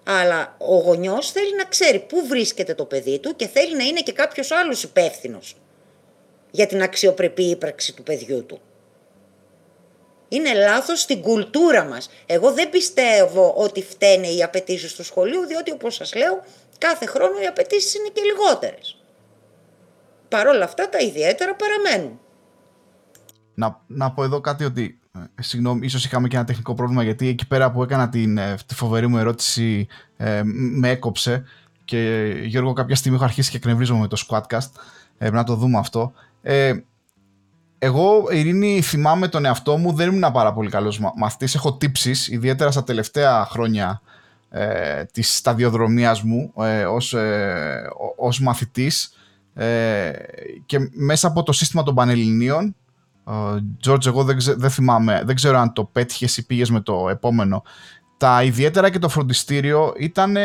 Αλλά 0.04 0.56
ο 0.58 0.76
γονιός 0.76 1.32
θέλει 1.32 1.56
να 1.56 1.64
ξέρει 1.64 2.00
πού 2.00 2.28
βρίσκεται 2.28 2.74
το 2.74 2.86
παιδί 2.86 3.20
του 3.20 3.36
και 3.36 3.48
θέλει 3.48 3.76
να 3.76 3.84
είναι 3.84 4.02
και 4.02 4.12
κάποιος 4.12 4.52
άλλος 4.52 4.84
υπεύθυνος 4.84 5.56
για 6.52 6.68
την 6.68 6.82
αξιοπρεπή 6.82 7.44
ύπαρξη 7.44 7.94
του 7.94 8.04
παιδιού 8.04 8.46
του. 8.46 8.62
Είναι 10.28 10.54
λάθος 10.54 11.02
στην 11.02 11.22
κουλτούρα 11.22 11.84
μας. 11.84 12.10
Εγώ 12.26 12.52
δεν 12.52 12.70
πιστεύω 12.70 13.54
ότι 13.58 13.84
φταίνε 13.84 14.28
οι 14.28 14.44
απαιτήσεις 14.44 14.94
του 14.94 15.04
σχολείου, 15.04 15.46
διότι 15.46 15.72
όπως 15.72 15.96
σας 15.96 16.16
λέω, 16.16 16.44
κάθε 16.78 17.06
χρόνο 17.06 17.42
οι 17.42 17.46
απαιτήσεις 17.46 17.96
είναι 17.96 18.10
και 18.14 18.22
λιγότερες. 18.22 18.98
Παρ' 20.30 20.48
όλα 20.48 20.64
αυτά 20.64 20.90
τα 20.90 20.98
ιδιαίτερα 20.98 21.56
παραμένουν. 21.56 22.20
Να, 23.54 23.82
να 23.88 24.12
πω 24.12 24.24
εδώ 24.24 24.42
κάτι 24.42 24.64
ότι 24.64 25.01
ε, 25.14 25.42
συγγνώμη, 25.42 25.86
ίσως 25.86 26.06
είχαμε 26.06 26.28
και 26.28 26.36
ένα 26.36 26.46
τεχνικό 26.46 26.74
πρόβλημα 26.74 27.04
γιατί 27.04 27.28
εκεί 27.28 27.48
πέρα 27.48 27.72
που 27.72 27.84
έκανα 27.84 28.10
την, 28.10 28.38
ε, 28.38 28.56
τη 28.66 28.76
φοβερή 28.76 29.08
μου 29.08 29.18
ερώτηση 29.18 29.88
ε, 30.18 30.42
με 30.44 30.90
έκοψε. 30.90 31.44
Και 31.86 32.32
Γιώργο 32.46 32.74
κάποια 32.74 32.96
στιγμή 32.96 33.18
έχω 33.18 33.26
αρχίσει 33.26 33.52
και 33.52 33.58
εκνευρίζομαι 33.58 34.00
με 34.00 34.08
το 34.08 34.24
Squadcast. 34.28 34.70
Ε, 35.18 35.30
να 35.30 35.44
το 35.44 35.56
δούμε 35.56 35.78
αυτό. 35.78 36.12
Ε, 36.42 36.74
εγώ 37.78 38.28
Ειρήνη 38.32 38.82
θυμάμαι 38.82 39.28
τον 39.28 39.46
εαυτό 39.46 39.78
μου 39.78 39.94
δεν 39.94 40.08
ήμουν 40.08 40.32
πάρα 40.32 40.54
πολύ 40.54 40.70
καλός 40.70 41.00
μαθητής. 41.16 41.56
Έχω 41.56 41.74
τύψεις 41.74 42.28
ιδιαίτερα 42.28 42.72
στα 42.72 42.84
τελευταία 42.84 43.46
χρόνια 43.46 44.02
ε, 44.50 45.04
της 45.04 45.36
σταδιοδρομίας 45.36 46.22
μου 46.22 46.54
ε, 46.58 46.86
ως, 46.86 47.14
ε, 47.14 47.90
ως 48.18 48.40
μαθητής. 48.40 49.14
Ε, 49.54 50.12
και 50.66 50.90
μέσα 50.92 51.28
από 51.28 51.44
το 51.44 51.52
σύστημα 51.52 51.84
των 51.84 51.96
Πανελληνίων 51.96 52.76
George, 53.86 54.06
εγώ 54.06 54.24
δεν, 54.24 54.38
δεν 54.58 54.70
θυμάμαι, 54.70 55.22
δεν 55.26 55.36
ξέρω 55.36 55.58
αν 55.58 55.74
το 55.74 55.84
πέτυχες 55.84 56.38
ή 56.38 56.46
πήγες 56.46 56.70
με 56.70 56.82
το 56.82 57.10
επόμενο. 57.10 57.64
Τα 58.18 58.44
ιδιαίτερα 58.44 58.90
και 58.90 59.00
το 59.00 59.10
φροντιστήριο 59.10 59.94
ήταν 59.98 60.38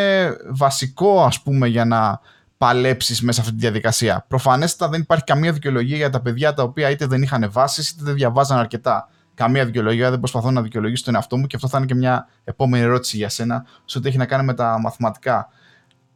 βασικό, 0.52 1.24
ας 1.24 1.42
πούμε, 1.42 1.66
για 1.66 1.84
να 1.84 2.20
παλέψεις 2.58 3.22
μέσα 3.22 3.40
αυτή 3.40 3.52
τη 3.52 3.58
διαδικασία. 3.58 4.24
Προφανέστατα 4.28 4.90
δεν 4.90 5.00
υπάρχει 5.00 5.24
καμία 5.24 5.52
δικαιολογία 5.52 5.96
για 5.96 6.10
τα 6.10 6.20
παιδιά 6.20 6.54
τα 6.54 6.62
οποία 6.62 6.90
είτε 6.90 7.06
δεν 7.06 7.22
είχαν 7.22 7.48
βάσεις 7.50 7.90
είτε 7.90 8.04
δεν 8.04 8.14
διαβάζαν 8.14 8.58
αρκετά. 8.58 9.08
καμία 9.34 9.64
δικαιολογία, 9.64 10.10
δεν 10.10 10.18
προσπαθώ 10.18 10.50
να 10.50 10.62
δικαιολογήσω 10.62 11.04
τον 11.04 11.14
εαυτό 11.14 11.36
μου 11.36 11.46
και 11.46 11.56
αυτό 11.56 11.68
θα 11.68 11.78
είναι 11.78 11.86
και 11.86 11.94
μια 11.94 12.28
επόμενη 12.44 12.82
ερώτηση 12.82 13.16
για 13.16 13.28
σένα, 13.28 13.66
σε 13.84 13.98
ό,τι 13.98 14.08
έχει 14.08 14.16
να 14.16 14.26
κάνει 14.26 14.44
με 14.44 14.54
τα 14.54 14.78
μαθηματικά. 14.80 15.48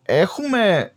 Έχουμε, 0.03 0.59
ε, 0.69 0.93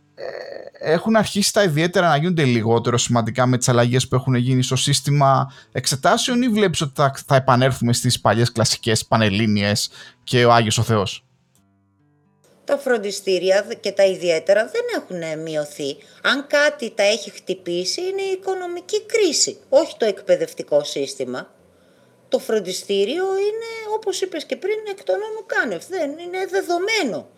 έχουν 0.78 1.16
αρχίσει 1.16 1.52
τα 1.52 1.62
ιδιαίτερα 1.62 2.08
να 2.08 2.16
γίνονται 2.16 2.44
λιγότερο 2.44 2.98
σημαντικά 2.98 3.46
με 3.46 3.58
τις 3.58 3.68
αλλαγές 3.68 4.08
που 4.08 4.14
έχουν 4.14 4.34
γίνει 4.34 4.62
στο 4.62 4.76
σύστημα 4.76 5.52
εξετάσεων 5.72 6.42
ή 6.42 6.48
βλέπεις 6.48 6.80
ότι 6.80 6.92
θα, 6.94 7.14
θα 7.26 7.36
επανέλθουμε 7.36 7.92
στις 7.92 8.20
παλιές 8.20 8.52
κλασικές 8.52 9.04
πανελλήνιες 9.04 9.90
και 10.24 10.44
ο 10.44 10.52
Άγιος 10.52 10.78
ο 10.78 10.82
Θεός; 10.82 11.24
Τα 12.64 12.78
φροντιστήρια 12.78 13.66
και 13.80 13.92
τα 13.92 14.04
ιδιαίτερα 14.04 14.70
δεν 14.72 14.82
έχουν 14.96 15.42
μειωθεί. 15.42 15.96
Αν 16.22 16.46
κάτι 16.46 16.90
τα 16.90 17.02
έχει 17.02 17.30
χτυπήσει 17.30 18.00
είναι 18.00 18.22
η 18.22 18.30
οικονομική 18.32 19.06
κρίση, 19.06 19.58
όχι 19.68 19.96
το 19.96 20.04
εκπαιδευτικό 20.04 20.84
σύστημα. 20.84 21.52
Το 22.28 22.38
φροντιστήριο 22.38 23.24
είναι, 23.24 23.94
όπως 23.96 24.20
είπες 24.20 24.44
και 24.44 24.56
πριν, 24.56 24.76
εκ 24.90 25.04
των 25.04 25.14
όνων 25.14 25.46
κάνευ. 25.46 25.84
Δεν 25.88 26.10
είναι 26.10 26.46
δεδομένο 26.50 27.28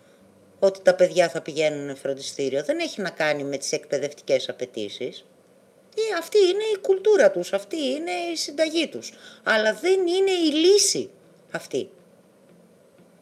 ότι 0.59 0.79
τα 0.83 0.93
παιδιά 0.93 1.29
θα 1.29 1.41
πηγαίνουν 1.41 1.95
φροντιστήριο. 1.95 2.63
Δεν 2.63 2.79
έχει 2.79 3.01
να 3.01 3.09
κάνει 3.09 3.43
με 3.43 3.57
τις 3.57 3.71
εκπαιδευτικές 3.71 4.49
απαιτήσεις. 4.49 5.25
Ε, 5.95 6.17
αυτή 6.19 6.37
είναι 6.37 6.63
η 6.75 6.77
κουλτούρα 6.81 7.31
τους, 7.31 7.53
αυτή 7.53 7.77
είναι 7.77 8.11
η 8.33 8.35
συνταγή 8.35 8.87
τους. 8.87 9.13
Αλλά 9.43 9.73
δεν 9.73 9.99
είναι 10.07 10.31
η 10.31 10.51
λύση 10.51 11.09
αυτή 11.51 11.89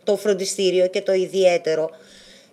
το 0.05 0.17
φροντιστήριο 0.17 0.87
και 0.87 1.01
το 1.01 1.13
ιδιαίτερο 1.13 1.89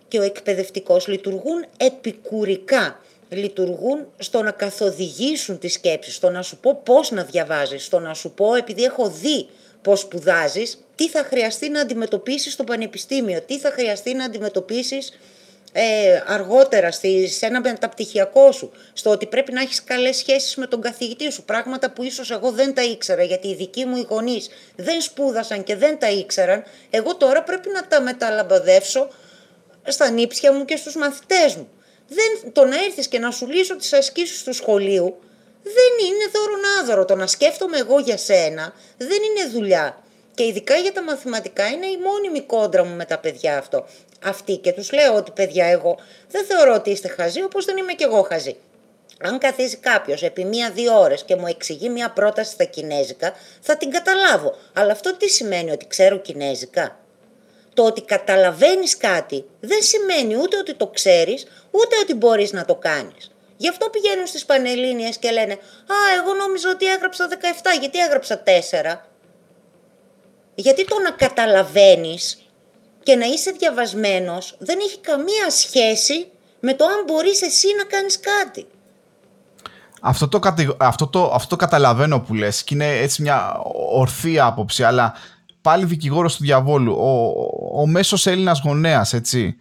και 0.09 0.19
ο 0.19 0.23
εκπαιδευτικός 0.23 1.07
λειτουργούν 1.07 1.65
επικουρικά. 1.77 3.01
Λειτουργούν 3.29 4.07
στο 4.19 4.43
να 4.43 4.51
καθοδηγήσουν 4.51 5.59
τις 5.59 5.73
σκέψεις, 5.73 6.15
στο 6.15 6.31
να 6.31 6.43
σου 6.43 6.57
πω 6.57 6.81
πώς 6.85 7.11
να 7.11 7.25
διαβάζεις, 7.25 7.85
στο 7.85 7.99
να 7.99 8.15
σου 8.15 8.31
πω 8.31 8.55
επειδή 8.55 8.83
έχω 8.83 9.09
δει 9.09 9.49
πώς 9.83 10.01
σπουδάζεις, 10.01 10.79
τι 10.95 11.09
θα 11.09 11.25
χρειαστεί 11.25 11.69
να 11.69 11.81
αντιμετωπίσεις 11.81 12.53
στο 12.53 12.65
πανεπιστήμιο, 12.65 13.43
τι 13.43 13.59
θα 13.59 13.71
χρειαστεί 13.71 14.15
να 14.15 14.25
αντιμετωπίσεις 14.25 15.13
ε, 15.73 16.23
αργότερα 16.27 16.91
στη, 16.91 17.29
σε 17.29 17.47
ένα 17.47 17.61
μεταπτυχιακό 17.61 18.53
σου, 18.53 18.73
στο 18.93 19.11
ότι 19.11 19.27
πρέπει 19.27 19.53
να 19.53 19.61
έχεις 19.61 19.85
καλές 19.85 20.17
σχέσεις 20.17 20.55
με 20.55 20.67
τον 20.67 20.81
καθηγητή 20.81 21.31
σου, 21.31 21.45
πράγματα 21.45 21.91
που 21.91 22.03
ίσως 22.03 22.31
εγώ 22.31 22.51
δεν 22.51 22.75
τα 22.75 22.83
ήξερα, 22.83 23.23
γιατί 23.23 23.49
οι 23.49 23.55
δικοί 23.55 23.85
μου 23.85 23.97
οι 23.97 24.07
γονείς 24.09 24.49
δεν 24.77 25.01
σπούδασαν 25.01 25.65
και 25.65 25.77
δεν 25.77 25.99
τα 25.99 26.11
ήξεραν, 26.11 26.65
εγώ 26.91 27.17
τώρα 27.17 27.43
πρέπει 27.43 27.69
να 27.69 27.87
τα 27.87 28.01
μεταλαμπαδεύσω 28.01 29.09
στα 29.85 30.11
νύψια 30.11 30.53
μου 30.53 30.65
και 30.65 30.77
στους 30.77 30.97
μαθητές 30.97 31.55
μου. 31.55 31.69
Δεν, 32.09 32.53
το 32.53 32.65
να 32.65 32.85
έρθεις 32.85 33.09
και 33.09 33.19
να 33.19 33.31
σου 33.31 33.47
λύσω 33.47 33.77
τις 33.77 33.93
ασκήσεις 33.93 34.43
του 34.43 34.53
σχολείου 34.53 35.19
δεν 35.63 36.07
είναι 36.07 36.31
δώρο 36.87 37.05
Το 37.05 37.15
να 37.15 37.27
σκέφτομαι 37.27 37.79
εγώ 37.79 37.99
για 37.99 38.17
σένα 38.17 38.73
δεν 38.97 39.19
είναι 39.23 39.51
δουλειά. 39.53 40.03
Και 40.35 40.45
ειδικά 40.45 40.77
για 40.77 40.93
τα 40.93 41.03
μαθηματικά 41.03 41.67
είναι 41.67 41.87
η 41.87 41.99
μόνιμη 41.99 42.41
κόντρα 42.41 42.85
μου 42.85 42.97
με 42.97 43.05
τα 43.05 43.19
παιδιά 43.19 43.59
αυτό. 43.59 43.87
Αυτή 44.25 44.57
και 44.57 44.73
τους 44.73 44.93
λέω 44.93 45.15
ότι 45.15 45.31
παιδιά 45.31 45.67
εγώ 45.67 45.99
δεν 46.31 46.45
θεωρώ 46.45 46.75
ότι 46.75 46.91
είστε 46.91 47.09
χαζοί 47.09 47.43
όπως 47.43 47.65
δεν 47.65 47.77
είμαι 47.77 47.93
και 47.93 48.05
εγώ 48.05 48.23
χαζή. 48.23 48.57
Αν 49.25 49.39
καθίσει 49.39 49.77
κάποιος 49.77 50.23
επί 50.23 50.45
μία-δύο 50.45 51.01
ώρες 51.01 51.23
και 51.25 51.37
μου 51.37 51.47
εξηγεί 51.47 51.89
μία 51.89 52.11
πρόταση 52.11 52.53
στα 52.53 52.65
Κινέζικα, 52.65 53.33
θα 53.61 53.77
την 53.77 53.91
καταλάβω. 53.91 54.57
Αλλά 54.73 54.93
αυτό 54.93 55.17
τι 55.17 55.29
σημαίνει 55.29 55.71
ότι 55.71 55.87
ξέρω 55.87 56.19
Κινέζικα; 56.19 56.99
Το 57.75 57.85
ότι 57.85 58.03
καταλαβαίνεις 58.03 58.97
κάτι 58.97 59.45
δεν 59.61 59.83
σημαίνει 59.83 60.37
ούτε 60.37 60.57
ότι 60.57 60.75
το 60.75 60.87
ξέρεις, 60.87 61.47
ούτε 61.71 61.97
ότι 62.03 62.15
μπορείς 62.15 62.53
να 62.53 62.65
το 62.65 62.75
κάνεις. 62.75 63.32
Γι' 63.63 63.69
αυτό 63.69 63.89
πηγαίνουν 63.89 64.27
στις 64.27 64.45
Πανελλήνιες 64.45 65.17
και 65.19 65.31
λένε 65.31 65.53
Α, 65.95 65.97
εγώ 66.19 66.35
νόμιζα 66.35 66.69
ότι 66.71 66.87
έγραψα 66.87 67.29
17, 67.31 67.35
γιατί 67.81 67.99
έγραψα 67.99 68.43
4. 68.43 68.99
Γιατί 70.55 70.85
το 70.85 71.01
να 71.01 71.11
καταλαβαίνεις 71.11 72.43
και 73.03 73.15
να 73.17 73.25
είσαι 73.25 73.51
διαβασμένος 73.51 74.55
δεν 74.59 74.79
έχει 74.79 74.99
καμία 74.99 75.51
σχέση 75.51 76.31
με 76.61 76.75
το 76.75 76.85
αν 76.85 77.05
μπορείς 77.07 77.43
εσύ 77.43 77.67
να 77.79 77.85
κάνεις 77.85 78.21
κάτι. 78.21 78.67
Αυτό 80.01 80.29
το, 80.29 80.41
αυτό 80.79 81.07
το, 81.07 81.25
αυτό 81.35 81.49
το 81.49 81.57
καταλαβαίνω 81.57 82.21
που 82.21 82.35
λες 82.35 82.65
και 82.65 82.75
είναι 82.75 82.89
έτσι 82.99 83.23
μια 83.23 83.61
ορθή 83.93 84.41
άποψη, 84.41 84.85
αλλά 84.85 85.15
πάλι 85.61 85.85
δικηγόρος 85.85 86.37
του 86.37 86.43
διαβόλου, 86.43 86.93
ο, 86.93 87.81
ο 87.81 87.87
μέσος 87.87 88.27
Έλληνας 88.27 88.61
γονέας, 88.65 89.13
έτσι, 89.13 89.57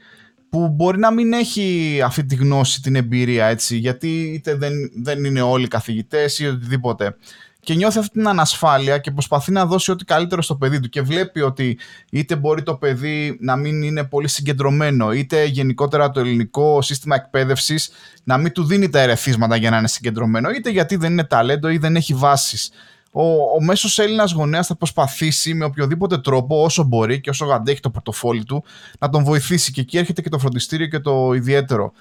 που 0.51 0.69
μπορεί 0.69 0.99
να 0.99 1.11
μην 1.11 1.33
έχει 1.33 1.99
αυτή 2.05 2.25
τη 2.25 2.35
γνώση, 2.35 2.81
την 2.81 2.95
εμπειρία, 2.95 3.45
έτσι, 3.45 3.77
γιατί 3.77 4.21
είτε 4.21 4.55
δεν, 4.55 4.73
δεν 4.95 5.23
είναι 5.23 5.41
όλοι 5.41 5.67
καθηγητές 5.67 6.39
ή 6.39 6.47
οτιδήποτε 6.47 7.15
και 7.63 7.73
νιώθει 7.73 7.99
αυτή 7.99 8.11
την 8.11 8.27
ανασφάλεια 8.27 8.97
και 8.97 9.11
προσπαθεί 9.11 9.51
να 9.51 9.65
δώσει 9.65 9.91
ό,τι 9.91 10.05
καλύτερο 10.05 10.41
στο 10.41 10.55
παιδί 10.55 10.79
του 10.79 10.89
και 10.89 11.01
βλέπει 11.01 11.41
ότι 11.41 11.77
είτε 12.11 12.35
μπορεί 12.35 12.63
το 12.63 12.75
παιδί 12.75 13.37
να 13.39 13.55
μην 13.55 13.81
είναι 13.81 14.03
πολύ 14.03 14.27
συγκεντρωμένο, 14.27 15.11
είτε 15.11 15.43
γενικότερα 15.43 16.11
το 16.11 16.19
ελληνικό 16.19 16.81
σύστημα 16.81 17.15
εκπαίδευσης 17.15 17.91
να 18.23 18.37
μην 18.37 18.51
του 18.51 18.63
δίνει 18.63 18.89
τα 18.89 18.99
ερεθίσματα 18.99 19.55
για 19.55 19.69
να 19.69 19.77
είναι 19.77 19.87
συγκεντρωμένο, 19.87 20.49
είτε 20.49 20.69
γιατί 20.69 20.95
δεν 20.95 21.11
είναι 21.11 21.23
ταλέντο 21.23 21.69
ή 21.69 21.77
δεν 21.77 21.95
έχει 21.95 22.13
βάσεις. 22.13 22.71
Ο, 23.11 23.23
ο 23.55 23.61
μέσος 23.61 23.99
Έλληνας 23.99 24.31
γονέας 24.31 24.67
θα 24.67 24.75
προσπαθήσει 24.75 25.53
με 25.53 25.65
οποιοδήποτε 25.65 26.17
τρόπο, 26.17 26.63
όσο 26.63 26.83
μπορεί 26.83 27.21
και 27.21 27.29
όσο 27.29 27.45
αντέχει 27.45 27.79
το 27.79 27.89
πορτοφόλι 27.89 28.43
του, 28.43 28.63
να 28.99 29.09
τον 29.09 29.23
βοηθήσει. 29.23 29.71
Και 29.71 29.81
εκεί 29.81 29.97
έρχεται 29.97 30.21
και 30.21 30.29
το 30.29 30.39
φροντιστήριο 30.39 30.87
και 30.87 30.99
το 30.99 31.33
ιδιαίτερο. 31.33 31.91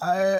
Ε, 0.00 0.36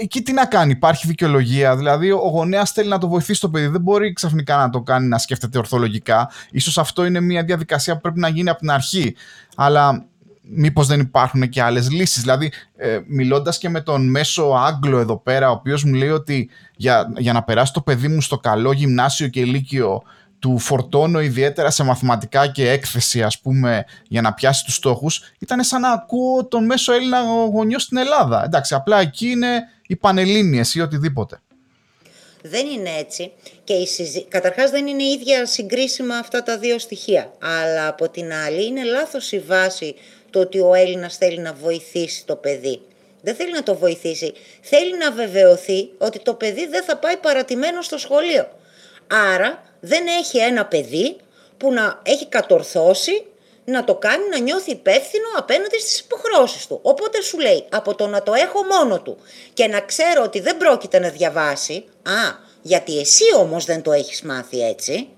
εκεί 0.00 0.22
τι 0.22 0.32
να 0.32 0.46
κάνει, 0.46 0.70
υπάρχει 0.70 1.06
δικαιολογία. 1.06 1.76
Δηλαδή, 1.76 2.10
ο 2.10 2.28
γονέας 2.32 2.70
θέλει 2.70 2.88
να 2.88 2.98
το 2.98 3.08
βοηθήσει 3.08 3.40
το 3.40 3.50
παιδί. 3.50 3.66
Δεν 3.66 3.80
μπορεί 3.80 4.12
ξαφνικά 4.12 4.56
να 4.56 4.70
το 4.70 4.80
κάνει 4.80 5.08
να 5.08 5.18
σκέφτεται 5.18 5.58
ορθολογικά. 5.58 6.30
Ίσως 6.50 6.78
αυτό 6.78 7.04
είναι 7.04 7.20
μια 7.20 7.44
διαδικασία 7.44 7.94
που 7.94 8.00
πρέπει 8.00 8.18
να 8.20 8.28
γίνει 8.28 8.48
από 8.48 8.58
την 8.58 8.70
αρχή. 8.70 9.14
Αλλά 9.56 10.04
μήπως 10.52 10.86
δεν 10.86 11.00
υπάρχουν 11.00 11.48
και 11.48 11.62
άλλες 11.62 11.90
λύσεις. 11.90 12.20
Δηλαδή, 12.20 12.52
ε, 12.76 12.98
μιλώντας 13.06 13.58
και 13.58 13.68
με 13.68 13.80
τον 13.80 14.10
μέσο 14.10 14.42
Άγγλο 14.42 14.98
εδώ 14.98 15.16
πέρα, 15.16 15.48
ο 15.48 15.52
οποίος 15.52 15.84
μου 15.84 15.94
λέει 15.94 16.08
ότι 16.08 16.50
για, 16.76 17.12
για 17.16 17.32
να 17.32 17.42
περάσει 17.42 17.72
το 17.72 17.80
παιδί 17.80 18.08
μου 18.08 18.20
στο 18.20 18.38
καλό 18.38 18.72
γυμνάσιο 18.72 19.28
και 19.28 19.44
λύκειο, 19.44 20.02
του 20.38 20.58
φορτώνω 20.58 21.20
ιδιαίτερα 21.20 21.70
σε 21.70 21.82
μαθηματικά 21.82 22.46
και 22.46 22.70
έκθεση 22.70 23.22
ας 23.22 23.40
πούμε 23.40 23.84
για 24.08 24.20
να 24.20 24.34
πιάσει 24.34 24.64
τους 24.64 24.74
στόχους 24.74 25.32
ήταν 25.38 25.64
σαν 25.64 25.80
να 25.80 25.92
ακούω 25.92 26.44
τον 26.44 26.64
μέσο 26.64 26.92
Έλληνα 26.92 27.22
γονιό 27.52 27.78
στην 27.78 27.96
Ελλάδα. 27.96 28.44
Εντάξει, 28.44 28.74
απλά 28.74 29.00
εκεί 29.00 29.26
είναι 29.26 29.62
οι 29.86 29.96
Πανελλήνιες 29.96 30.74
ή 30.74 30.80
οτιδήποτε. 30.80 31.40
Δεν 32.42 32.66
είναι 32.66 32.90
έτσι 32.98 33.32
και 33.64 33.72
η 33.72 33.86
συζή... 33.86 34.24
καταρχάς 34.24 34.70
δεν 34.70 34.86
είναι 34.86 35.02
ίδια 35.02 35.46
συγκρίσιμα 35.46 36.16
αυτά 36.16 36.42
τα 36.42 36.58
δύο 36.58 36.78
στοιχεία 36.78 37.32
αλλά 37.40 37.88
από 37.88 38.08
την 38.08 38.32
άλλη 38.32 38.66
είναι 38.66 38.84
λάθος 38.84 39.32
η 39.32 39.38
βάση 39.38 39.94
το 40.30 40.40
ότι 40.40 40.60
ο 40.60 40.74
Έλληνας 40.74 41.16
θέλει 41.16 41.38
να 41.38 41.52
βοηθήσει 41.52 42.26
το 42.26 42.36
παιδί. 42.36 42.80
Δεν 43.22 43.34
θέλει 43.34 43.52
να 43.52 43.62
το 43.62 43.74
βοηθήσει. 43.74 44.32
Θέλει 44.60 44.96
να 44.96 45.12
βεβαιωθεί 45.12 45.90
ότι 45.98 46.18
το 46.18 46.34
παιδί 46.34 46.66
δεν 46.66 46.84
θα 46.84 46.96
πάει 46.96 47.16
παρατημένο 47.16 47.82
στο 47.82 47.98
σχολείο. 47.98 48.48
Άρα 49.34 49.62
δεν 49.80 50.06
έχει 50.06 50.38
ένα 50.38 50.66
παιδί 50.66 51.16
που 51.56 51.72
να 51.72 52.00
έχει 52.02 52.26
κατορθώσει 52.26 53.24
να 53.64 53.84
το 53.84 53.94
κάνει 53.94 54.28
να 54.30 54.38
νιώθει 54.38 54.70
υπεύθυνο 54.70 55.28
απέναντι 55.36 55.80
στις 55.80 55.98
υποχρεώσεις 55.98 56.66
του. 56.66 56.78
Οπότε 56.82 57.22
σου 57.22 57.38
λέει, 57.38 57.64
από 57.70 57.94
το 57.94 58.06
να 58.06 58.22
το 58.22 58.34
έχω 58.34 58.64
μόνο 58.64 59.00
του 59.00 59.16
και 59.54 59.66
να 59.66 59.80
ξέρω 59.80 60.22
ότι 60.22 60.40
δεν 60.40 60.56
πρόκειται 60.56 60.98
να 60.98 61.08
διαβάσει, 61.08 61.84
α, 62.02 62.48
γιατί 62.62 62.98
εσύ 62.98 63.24
όμως 63.38 63.64
δεν 63.64 63.82
το 63.82 63.92
έχεις 63.92 64.22
μάθει 64.22 64.62
έτσι, 64.62 65.08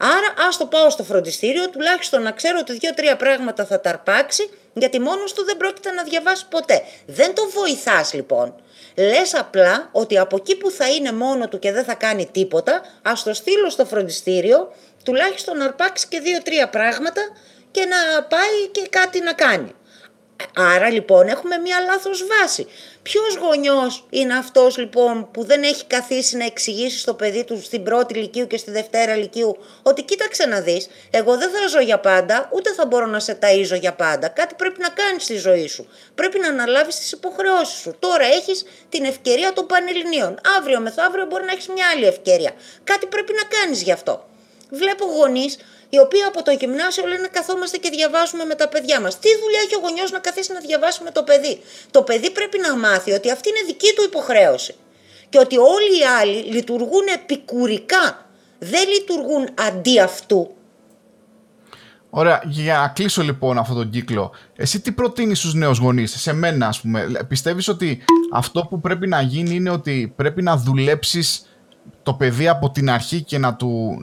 άρα 0.00 0.48
ας 0.48 0.56
το 0.56 0.66
πάω 0.66 0.90
στο 0.90 1.02
φροντιστήριο, 1.02 1.70
τουλάχιστον 1.70 2.22
να 2.22 2.30
ξέρω 2.30 2.58
ότι 2.60 2.72
δύο-τρία 2.72 3.16
πράγματα 3.16 3.64
θα 3.64 3.80
τα 3.80 3.90
αρπάξει, 3.90 4.50
γιατί 4.74 5.00
μόνος 5.00 5.32
του 5.32 5.44
δεν 5.44 5.56
πρόκειται 5.56 5.90
να 5.90 6.02
διαβάσει 6.02 6.46
ποτέ. 6.48 6.82
Δεν 7.06 7.34
το 7.34 7.48
βοηθάς 7.54 8.12
λοιπόν. 8.12 8.54
Λες 8.96 9.34
απλά 9.34 9.88
ότι 9.92 10.18
από 10.18 10.36
εκεί 10.36 10.56
που 10.56 10.70
θα 10.70 10.88
είναι 10.88 11.12
μόνο 11.12 11.48
του 11.48 11.58
και 11.58 11.72
δεν 11.72 11.84
θα 11.84 11.94
κάνει 11.94 12.26
τίποτα, 12.32 12.82
ας 13.02 13.22
το 13.22 13.34
στείλω 13.34 13.70
στο 13.70 13.84
φροντιστήριο, 13.86 14.72
τουλάχιστον 15.04 15.56
να 15.56 15.64
αρπάξει 15.64 16.08
και 16.08 16.20
δύο-τρία 16.20 16.68
πράγματα 16.68 17.20
και 17.70 17.84
να 17.84 18.22
πάει 18.22 18.68
και 18.72 18.86
κάτι 18.90 19.20
να 19.20 19.32
κάνει. 19.32 19.74
Άρα 20.54 20.90
λοιπόν 20.90 21.28
έχουμε 21.28 21.56
μία 21.56 21.76
λάθος 21.86 22.24
βάση. 22.26 22.66
Ποιος 23.02 23.36
γονιός 23.36 24.06
είναι 24.10 24.34
αυτός 24.36 24.78
λοιπόν 24.78 25.30
που 25.30 25.44
δεν 25.44 25.62
έχει 25.62 25.84
καθίσει 25.84 26.36
να 26.36 26.44
εξηγήσει 26.44 26.98
στο 26.98 27.14
παιδί 27.14 27.44
του 27.44 27.62
στην 27.62 27.82
πρώτη 27.82 28.18
ηλικίου 28.18 28.46
και 28.46 28.56
στη 28.56 28.70
δευτέρα 28.70 29.16
ηλικίου 29.16 29.58
ότι 29.82 30.02
κοίταξε 30.02 30.46
να 30.46 30.60
δεις, 30.60 30.88
εγώ 31.10 31.36
δεν 31.36 31.50
θα 31.50 31.68
ζω 31.68 31.80
για 31.80 31.98
πάντα, 31.98 32.48
ούτε 32.52 32.72
θα 32.72 32.86
μπορώ 32.86 33.06
να 33.06 33.20
σε 33.20 33.38
ταΐζω 33.42 33.80
για 33.80 33.92
πάντα. 33.92 34.28
Κάτι 34.28 34.54
πρέπει 34.54 34.80
να 34.80 34.88
κάνεις 34.88 35.22
στη 35.22 35.36
ζωή 35.36 35.68
σου. 35.68 35.88
Πρέπει 36.14 36.38
να 36.38 36.48
αναλάβεις 36.48 36.96
τις 36.96 37.12
υποχρεώσεις 37.12 37.80
σου. 37.80 37.96
Τώρα 37.98 38.24
έχεις 38.24 38.64
την 38.88 39.04
ευκαιρία 39.04 39.52
των 39.52 39.66
Πανελληνίων. 39.66 40.40
Αύριο 40.58 40.80
μεθαύριο 40.80 41.26
μπορεί 41.26 41.44
να 41.44 41.52
έχεις 41.52 41.68
μια 41.68 41.86
άλλη 41.94 42.06
ευκαιρία. 42.06 42.52
Κάτι 42.84 43.06
πρέπει 43.06 43.32
να 43.32 43.58
κάνεις 43.58 43.82
γι' 43.82 43.92
αυτό. 43.92 44.24
Βλέπω 44.70 45.04
γονείς 45.04 45.58
οι 45.90 45.98
οποίοι 45.98 46.22
από 46.22 46.42
το 46.42 46.50
γυμνάσιο 46.50 47.06
λένε 47.06 47.28
καθόμαστε 47.32 47.76
και 47.76 47.90
διαβάζουμε 47.90 48.44
με 48.44 48.54
τα 48.54 48.68
παιδιά 48.68 49.00
μας. 49.00 49.18
Τι 49.18 49.28
δουλειά 49.42 49.60
έχει 49.64 49.74
ο 49.74 49.78
γονιός 49.78 50.10
να 50.10 50.18
καθίσει 50.18 50.52
να 50.52 50.60
διαβάσει 50.60 51.02
με 51.02 51.10
το 51.10 51.22
παιδί; 51.22 51.60
Το 51.90 52.02
παιδί 52.02 52.30
πρέπει 52.30 52.58
να 52.66 52.76
μάθει 52.76 53.12
ότι 53.12 53.30
αυτή 53.30 53.48
είναι 53.48 53.62
δική 53.66 53.92
του 53.96 54.02
υποχρέωση. 54.04 54.74
Και 55.28 55.38
ότι 55.38 55.56
όλοι 55.58 55.94
οι 56.00 56.04
άλλοι 56.20 56.38
λειτουργούν 56.54 57.06
επικουρικά. 57.14 58.24
δεν 58.62 58.88
λειτουργούν 58.88 59.48
αντί 59.68 60.00
αυτού. 60.00 60.54
Ωραία, 62.10 62.42
για 62.44 62.78
να 62.78 62.88
κλείσω 62.88 63.22
λοιπόν 63.22 63.58
αυτόν 63.58 63.76
τον 63.76 63.90
κύκλο, 63.90 64.32
εσύ 64.56 64.80
τι 64.80 64.92
προτείνεις 64.92 65.38
στους 65.38 65.54
νέους 65.54 65.78
γονείς, 65.78 66.20
σε 66.20 66.32
μένα 66.32 66.66
ας 66.66 66.80
πούμε, 66.80 67.06
πιστεύεις 67.28 67.68
ότι 67.68 68.04
αυτό 68.32 68.66
που 68.70 68.80
πρέπει 68.80 69.06
να 69.06 69.20
γίνει 69.20 69.54
είναι 69.54 69.70
ότι 69.70 70.12
πρέπει 70.16 70.42
να 70.42 70.56
δουλέψεις 70.56 71.49
το 72.02 72.14
παιδί 72.14 72.48
από 72.48 72.70
την 72.70 72.90
αρχή 72.90 73.22
και 73.22 73.38
να, 73.38 73.54
του, 73.54 73.98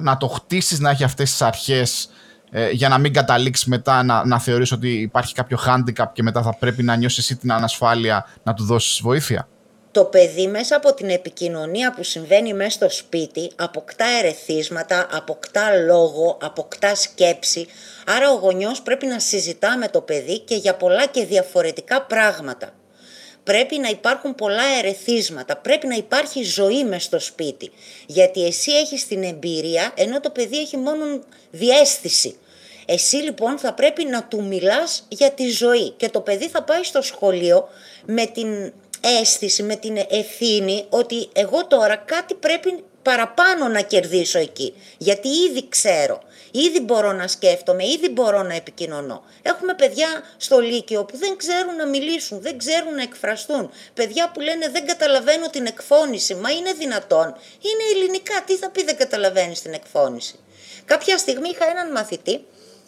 να 0.00 0.16
το 0.16 0.28
χτίσεις 0.28 0.80
να 0.80 0.90
έχει 0.90 1.04
αυτές 1.04 1.30
τις 1.30 1.42
αρχές 1.42 2.08
ε, 2.50 2.70
για 2.70 2.88
να 2.88 2.98
μην 2.98 3.12
καταλήξεις 3.12 3.66
μετά 3.66 4.02
να, 4.02 4.26
να 4.26 4.38
θεωρείς 4.38 4.72
ότι 4.72 4.88
υπάρχει 4.88 5.34
κάποιο 5.34 5.58
handicap 5.66 6.06
και 6.12 6.22
μετά 6.22 6.42
θα 6.42 6.56
πρέπει 6.58 6.82
να 6.82 6.96
νιώσεις 6.96 7.18
εσύ 7.18 7.36
την 7.36 7.52
ανασφάλεια 7.52 8.26
να 8.42 8.54
του 8.54 8.64
δώσεις 8.64 9.00
βοήθεια; 9.02 9.48
Το 9.90 10.04
παιδί 10.04 10.46
μέσα 10.46 10.76
από 10.76 10.94
την 10.94 11.10
επικοινωνία 11.10 11.92
που 11.92 12.02
συμβαίνει 12.02 12.54
μέσα 12.54 12.70
στο 12.70 12.90
σπίτι 12.90 13.50
αποκτά 13.56 14.04
ερεθίσματα, 14.22 15.06
αποκτά 15.12 15.74
λόγο, 15.86 16.38
αποκτά 16.42 16.94
σκέψη. 16.94 17.66
Άρα 18.16 18.30
ο 18.30 18.34
γονιός 18.34 18.82
πρέπει 18.82 19.06
να 19.06 19.18
συζητά 19.18 19.78
με 19.78 19.88
το 19.88 20.00
παιδί 20.00 20.38
και 20.40 20.54
για 20.54 20.74
πολλά 20.74 21.06
και 21.06 21.24
διαφορετικά 21.24 22.02
πράγματα. 22.02 22.72
Πρέπει 23.44 23.78
να 23.78 23.88
υπάρχουν 23.88 24.34
πολλά 24.34 24.62
ερεθίσματα, 24.78 25.56
πρέπει 25.56 25.86
να 25.86 25.94
υπάρχει 25.94 26.42
ζωή 26.42 26.84
μέσα 26.84 27.00
στο 27.00 27.20
σπίτι. 27.20 27.70
Γιατί 28.06 28.44
εσύ 28.44 28.72
έχεις 28.72 29.06
την 29.06 29.22
εμπειρία 29.22 29.92
ενώ 29.96 30.20
το 30.20 30.30
παιδί 30.30 30.58
έχει 30.58 30.76
μόνο 30.76 31.04
διέστηση. 31.50 32.38
Εσύ 32.86 33.16
λοιπόν 33.16 33.58
θα 33.58 33.72
πρέπει 33.74 34.04
να 34.04 34.24
του 34.24 34.44
μιλάς 34.44 35.06
για 35.08 35.30
τη 35.30 35.48
ζωή 35.48 35.90
και 35.90 36.08
το 36.08 36.20
παιδί 36.20 36.48
θα 36.48 36.62
πάει 36.62 36.82
στο 36.82 37.02
σχολείο 37.02 37.68
με 38.06 38.26
την 38.26 38.72
αίσθηση, 39.20 39.62
με 39.62 39.76
την 39.76 39.96
ευθύνη 40.10 40.84
ότι 40.88 41.28
εγώ 41.32 41.66
τώρα 41.66 41.96
κάτι 41.96 42.34
πρέπει 42.34 42.84
παραπάνω 43.04 43.68
να 43.68 43.80
κερδίσω 43.80 44.38
εκεί. 44.38 44.74
Γιατί 44.98 45.28
ήδη 45.28 45.68
ξέρω, 45.68 46.22
ήδη 46.50 46.80
μπορώ 46.80 47.12
να 47.12 47.26
σκέφτομαι, 47.28 47.86
ήδη 47.86 48.08
μπορώ 48.08 48.42
να 48.42 48.54
επικοινωνώ. 48.54 49.24
Έχουμε 49.42 49.74
παιδιά 49.74 50.08
στο 50.36 50.58
Λύκειο 50.58 51.04
που 51.04 51.16
δεν 51.16 51.36
ξέρουν 51.36 51.76
να 51.76 51.86
μιλήσουν, 51.86 52.40
δεν 52.40 52.58
ξέρουν 52.58 52.94
να 52.94 53.02
εκφραστούν. 53.02 53.70
Παιδιά 53.94 54.30
που 54.30 54.40
λένε 54.40 54.68
δεν 54.68 54.86
καταλαβαίνω 54.86 55.50
την 55.50 55.66
εκφώνηση, 55.66 56.34
μα 56.34 56.50
είναι 56.50 56.72
δυνατόν. 56.72 57.26
Είναι 57.68 57.84
ελληνικά, 57.94 58.42
τι 58.46 58.56
θα 58.56 58.70
πει 58.70 58.84
δεν 58.84 58.96
καταλαβαίνεις 58.96 59.62
την 59.62 59.72
εκφώνηση. 59.72 60.38
Κάποια 60.84 61.18
στιγμή 61.18 61.48
είχα 61.48 61.66
έναν 61.70 61.90
μαθητή, 61.90 62.44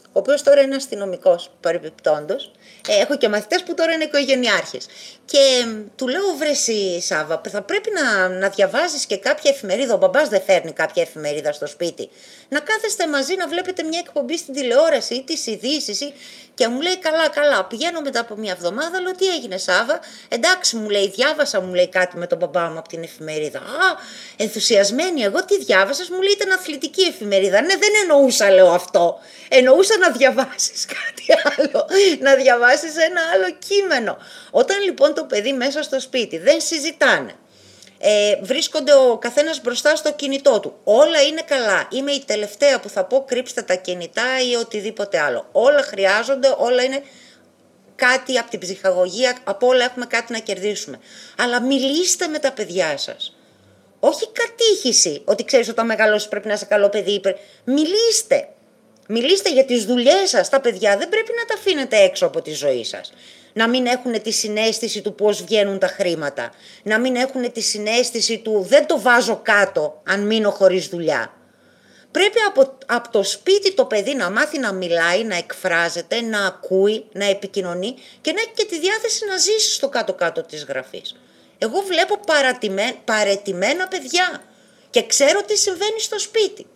ο 0.07 0.19
οποίος 0.19 0.43
τώρα 0.43 0.61
είναι 0.61 0.77
αστυνομικός 0.77 1.51
παρεμπιπτόντος, 1.61 2.45
ε, 2.45 2.51
έχω 2.89 3.17
και 3.17 3.29
μαθητές 3.29 3.63
που 3.63 3.75
τώρα 3.75 3.93
είναι 3.93 4.05
οικογενειάρχες. 4.05 4.87
Και 5.25 5.67
του 5.97 6.09
λέω, 6.09 6.35
βρεσί 6.39 7.01
Σάβα, 7.01 7.41
θα 7.51 7.63
πρέπει 7.63 7.91
να, 7.91 8.29
να 8.29 8.49
διαβάζεις 8.49 9.07
και 9.07 9.17
κάποια 9.17 9.51
εφημερίδα. 9.51 9.95
Ο 9.95 9.97
μπαμπάς 9.97 10.29
δεν 10.29 10.43
φέρνει 10.43 10.73
κάποια 10.73 11.03
εφημερίδα 11.03 11.53
στο 11.53 11.67
σπίτι. 11.67 12.09
Να 12.49 12.61
κάθεστε 12.61 13.07
μαζί 13.09 13.35
να 13.35 13.49
βλέπετε 13.49 13.83
μια 13.83 13.99
εκπομπή 14.07 14.39
στην 14.39 14.55
τηλεόραση 14.55 15.15
ή 15.15 15.23
τις 15.23 15.47
ειδήσεις. 15.47 16.13
Και 16.55 16.69
μου 16.69 16.81
λέει, 16.81 16.99
καλά, 16.99 17.29
καλά. 17.29 17.65
Πηγαίνω 17.65 18.01
μετά 18.01 18.21
από 18.21 18.37
μια 18.37 18.53
εβδομάδα, 18.53 19.01
λέω, 19.01 19.13
τι 19.13 19.27
έγινε 19.27 19.57
Σάβα; 19.57 20.01
Εντάξει, 20.29 20.77
μου 20.77 20.91
λέει, 20.91 21.09
διάβασα, 21.09 21.61
μου 21.61 21.75
λέει 21.75 21.89
κάτι 21.89 22.17
με 22.17 22.27
τον 22.27 22.39
μπαμπά 22.39 22.71
μου 22.71 22.79
από 22.79 22.89
την 22.89 23.03
εφημερίδα. 23.03 23.59
Α, 23.59 23.97
ενθουσιασμένη, 24.37 25.23
εγώ 25.23 25.45
τι 25.45 25.59
διάβασα, 25.59 26.05
μου 26.11 26.21
λέει, 26.21 26.33
ήταν 26.33 26.53
αθλητική 26.53 27.03
εφημερίδα. 27.03 27.61
Ναι, 27.61 27.77
δεν 27.77 27.91
εννοούσα, 28.03 28.51
λέω 28.51 28.71
αυτό. 28.71 29.19
Εννοούσα 29.49 29.99
να 29.99 30.11
διαβάσεις 30.11 30.85
κάτι 30.85 31.41
άλλο. 31.57 31.87
Να 32.21 32.35
διαβάσεις 32.35 32.56
ένα 33.09 33.21
άλλο 33.35 33.57
κείμενο. 33.69 34.17
Όταν 34.51 34.83
λοιπόν 34.83 35.15
το 35.15 35.25
παιδί 35.25 35.53
μέσα 35.53 35.83
στο 35.83 36.01
σπίτι 36.01 36.39
δεν 36.39 36.61
συζητάνε, 36.61 37.35
ε, 37.99 38.37
βρίσκονται 38.43 38.95
ο 38.95 39.19
καθένας 39.19 39.61
μπροστά 39.61 39.97
στο 39.97 40.13
κινητό 40.13 40.61
του. 40.61 40.79
Όλα 40.85 41.23
είναι 41.23 41.43
καλά. 41.43 41.89
Είμαι 41.91 42.13
η 42.13 42.23
τελευταία 42.27 42.81
που 42.81 42.89
θα 42.89 43.05
πω 43.05 43.25
κρύψτε 43.25 43.63
τα 43.63 43.75
κινητά 43.75 44.41
ή 44.51 44.55
οτιδήποτε 44.55 45.19
άλλο. 45.19 45.49
Όλα 45.53 45.83
χρειάζονται, 45.83 46.55
όλα 46.59 46.83
είναι 46.83 47.03
κάτι 47.97 48.39
από 48.39 48.51
την 48.51 48.61
ψυχαγωγία, 48.61 49.37
από 49.45 49.67
όλα 49.67 49.85
έχουμε 49.85 50.07
κάτι 50.07 50.33
να 50.33 50.39
κερδίσουμε. 50.39 50.99
Αλλά 51.39 51.61
μιλήστε 51.61 52.27
με 52.27 52.39
τα 52.39 52.53
παιδιά 52.53 52.97
σας. 52.97 53.37
Όχι 54.01 54.29
κατήχηση, 54.33 55.23
ότι 55.25 55.45
ξέρεις 55.45 55.69
όταν 55.69 55.87
μεγαλώσεις 55.87 56.29
πρέπει 56.29 56.47
να 56.47 56.53
είσαι 56.53 56.65
καλό 56.65 56.89
παιδί. 56.89 57.21
Μιλήστε. 57.65 58.49
Μιλήστε 59.09 59.53
για 59.53 59.65
τις 59.65 59.85
δουλειές 59.85 60.29
σας. 60.29 60.49
Τα 60.49 60.61
παιδιά 60.61 60.97
δεν 60.97 61.09
πρέπει 61.09 61.33
να 61.37 61.45
τα 61.45 61.55
αφήνετε 61.55 61.97
έξω 61.97 62.27
από 62.27 62.43
τη 62.43 62.53
ζωή 62.53 62.85
σας 62.85 63.13
να 63.57 63.69
μην 63.69 63.87
έχουν 63.87 64.23
τη 64.23 64.31
συνέστηση 64.31 65.03
του 65.03 65.15
πώς 65.15 65.43
βγαίνουν 65.43 65.79
τα 65.79 65.87
χρήματα, 65.87 66.53
να 66.83 66.99
μην 66.99 67.17
έχουν 67.17 67.53
τη 67.53 67.61
συνέστηση 67.61 68.39
του 68.39 68.65
δεν 68.69 68.87
το 68.87 69.01
βάζω 69.01 69.41
κάτω 69.43 70.03
αν 70.07 70.27
μείνω 70.27 70.51
χωρίς 70.51 70.87
δουλειά. 70.87 71.33
Πρέπει 72.11 72.39
από, 72.49 72.79
από 72.87 73.11
το 73.11 73.23
σπίτι 73.23 73.73
το 73.75 73.85
παιδί 73.85 74.15
να 74.15 74.31
μάθει 74.31 74.59
να 74.59 74.73
μιλάει, 74.73 75.25
να 75.25 75.37
εκφράζεται, 75.37 76.21
να 76.21 76.47
ακούει, 76.47 77.07
να 77.13 77.25
επικοινωνεί 77.25 77.95
και 78.21 78.33
να 78.33 78.41
έχει 78.41 78.51
και 78.55 78.65
τη 78.65 78.79
διάθεση 78.79 79.27
να 79.27 79.37
ζήσει 79.37 79.73
στο 79.73 79.89
κάτω-κάτω 79.89 80.43
της 80.43 80.65
γραφής. 80.65 81.17
Εγώ 81.59 81.81
βλέπω 81.81 82.21
παρετημένα 83.05 83.89
παιδιά 83.89 84.43
και 84.91 85.07
ξέρω 85.07 85.43
τι 85.43 85.57
συμβαίνει 85.57 86.01
στο 86.01 86.19
σπίτι. 86.19 86.67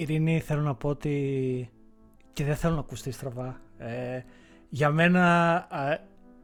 Ειρήνη, 0.00 0.40
θέλω 0.40 0.60
να 0.60 0.74
πω 0.74 0.88
ότι 0.88 1.70
και 2.32 2.44
δεν 2.44 2.56
θέλω 2.56 2.74
να 2.74 2.80
ακουστεί 2.80 3.10
στραβά. 3.10 3.60
Ε, 3.78 4.22
για 4.68 4.90
μένα 4.90 5.66
ε, 5.90 5.96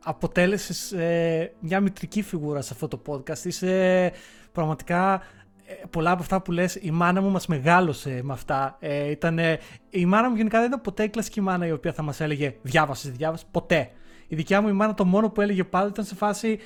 αποτέλεσες 0.04 0.92
ε, 0.92 1.52
μια 1.60 1.80
μητρική 1.80 2.22
φιγούρα 2.22 2.60
σε 2.60 2.70
αυτό 2.72 2.88
το 2.88 3.02
podcast. 3.06 3.44
Είσαι 3.44 4.12
πραγματικά 4.52 5.22
ε, 5.66 5.74
πολλά 5.90 6.10
από 6.10 6.22
αυτά 6.22 6.42
που 6.42 6.52
λες, 6.52 6.74
η 6.74 6.90
μάνα 6.90 7.20
μου 7.20 7.30
μας 7.30 7.46
μεγάλωσε 7.46 8.20
με 8.22 8.32
αυτά. 8.32 8.76
Ε, 8.80 9.10
ήτανε, 9.10 9.58
η 9.90 10.06
μάνα 10.06 10.30
μου 10.30 10.36
γενικά 10.36 10.58
δεν 10.58 10.66
ήταν 10.68 10.80
ποτέ 10.80 11.02
η 11.02 11.08
κλασική 11.08 11.40
μάνα 11.40 11.66
η 11.66 11.72
οποία 11.72 11.92
θα 11.92 12.02
μας 12.02 12.20
έλεγε 12.20 12.54
διάβασες, 12.62 13.10
διάβασες, 13.10 13.46
ποτέ. 13.50 13.90
Η 14.26 14.36
δικιά 14.36 14.60
μου 14.60 14.68
η 14.68 14.72
μάνα 14.72 14.94
το 14.94 15.04
μόνο 15.04 15.30
που 15.30 15.40
έλεγε 15.40 15.64
πάντα 15.64 15.88
ήταν 15.88 16.04
σε 16.04 16.14
φάση 16.14 16.58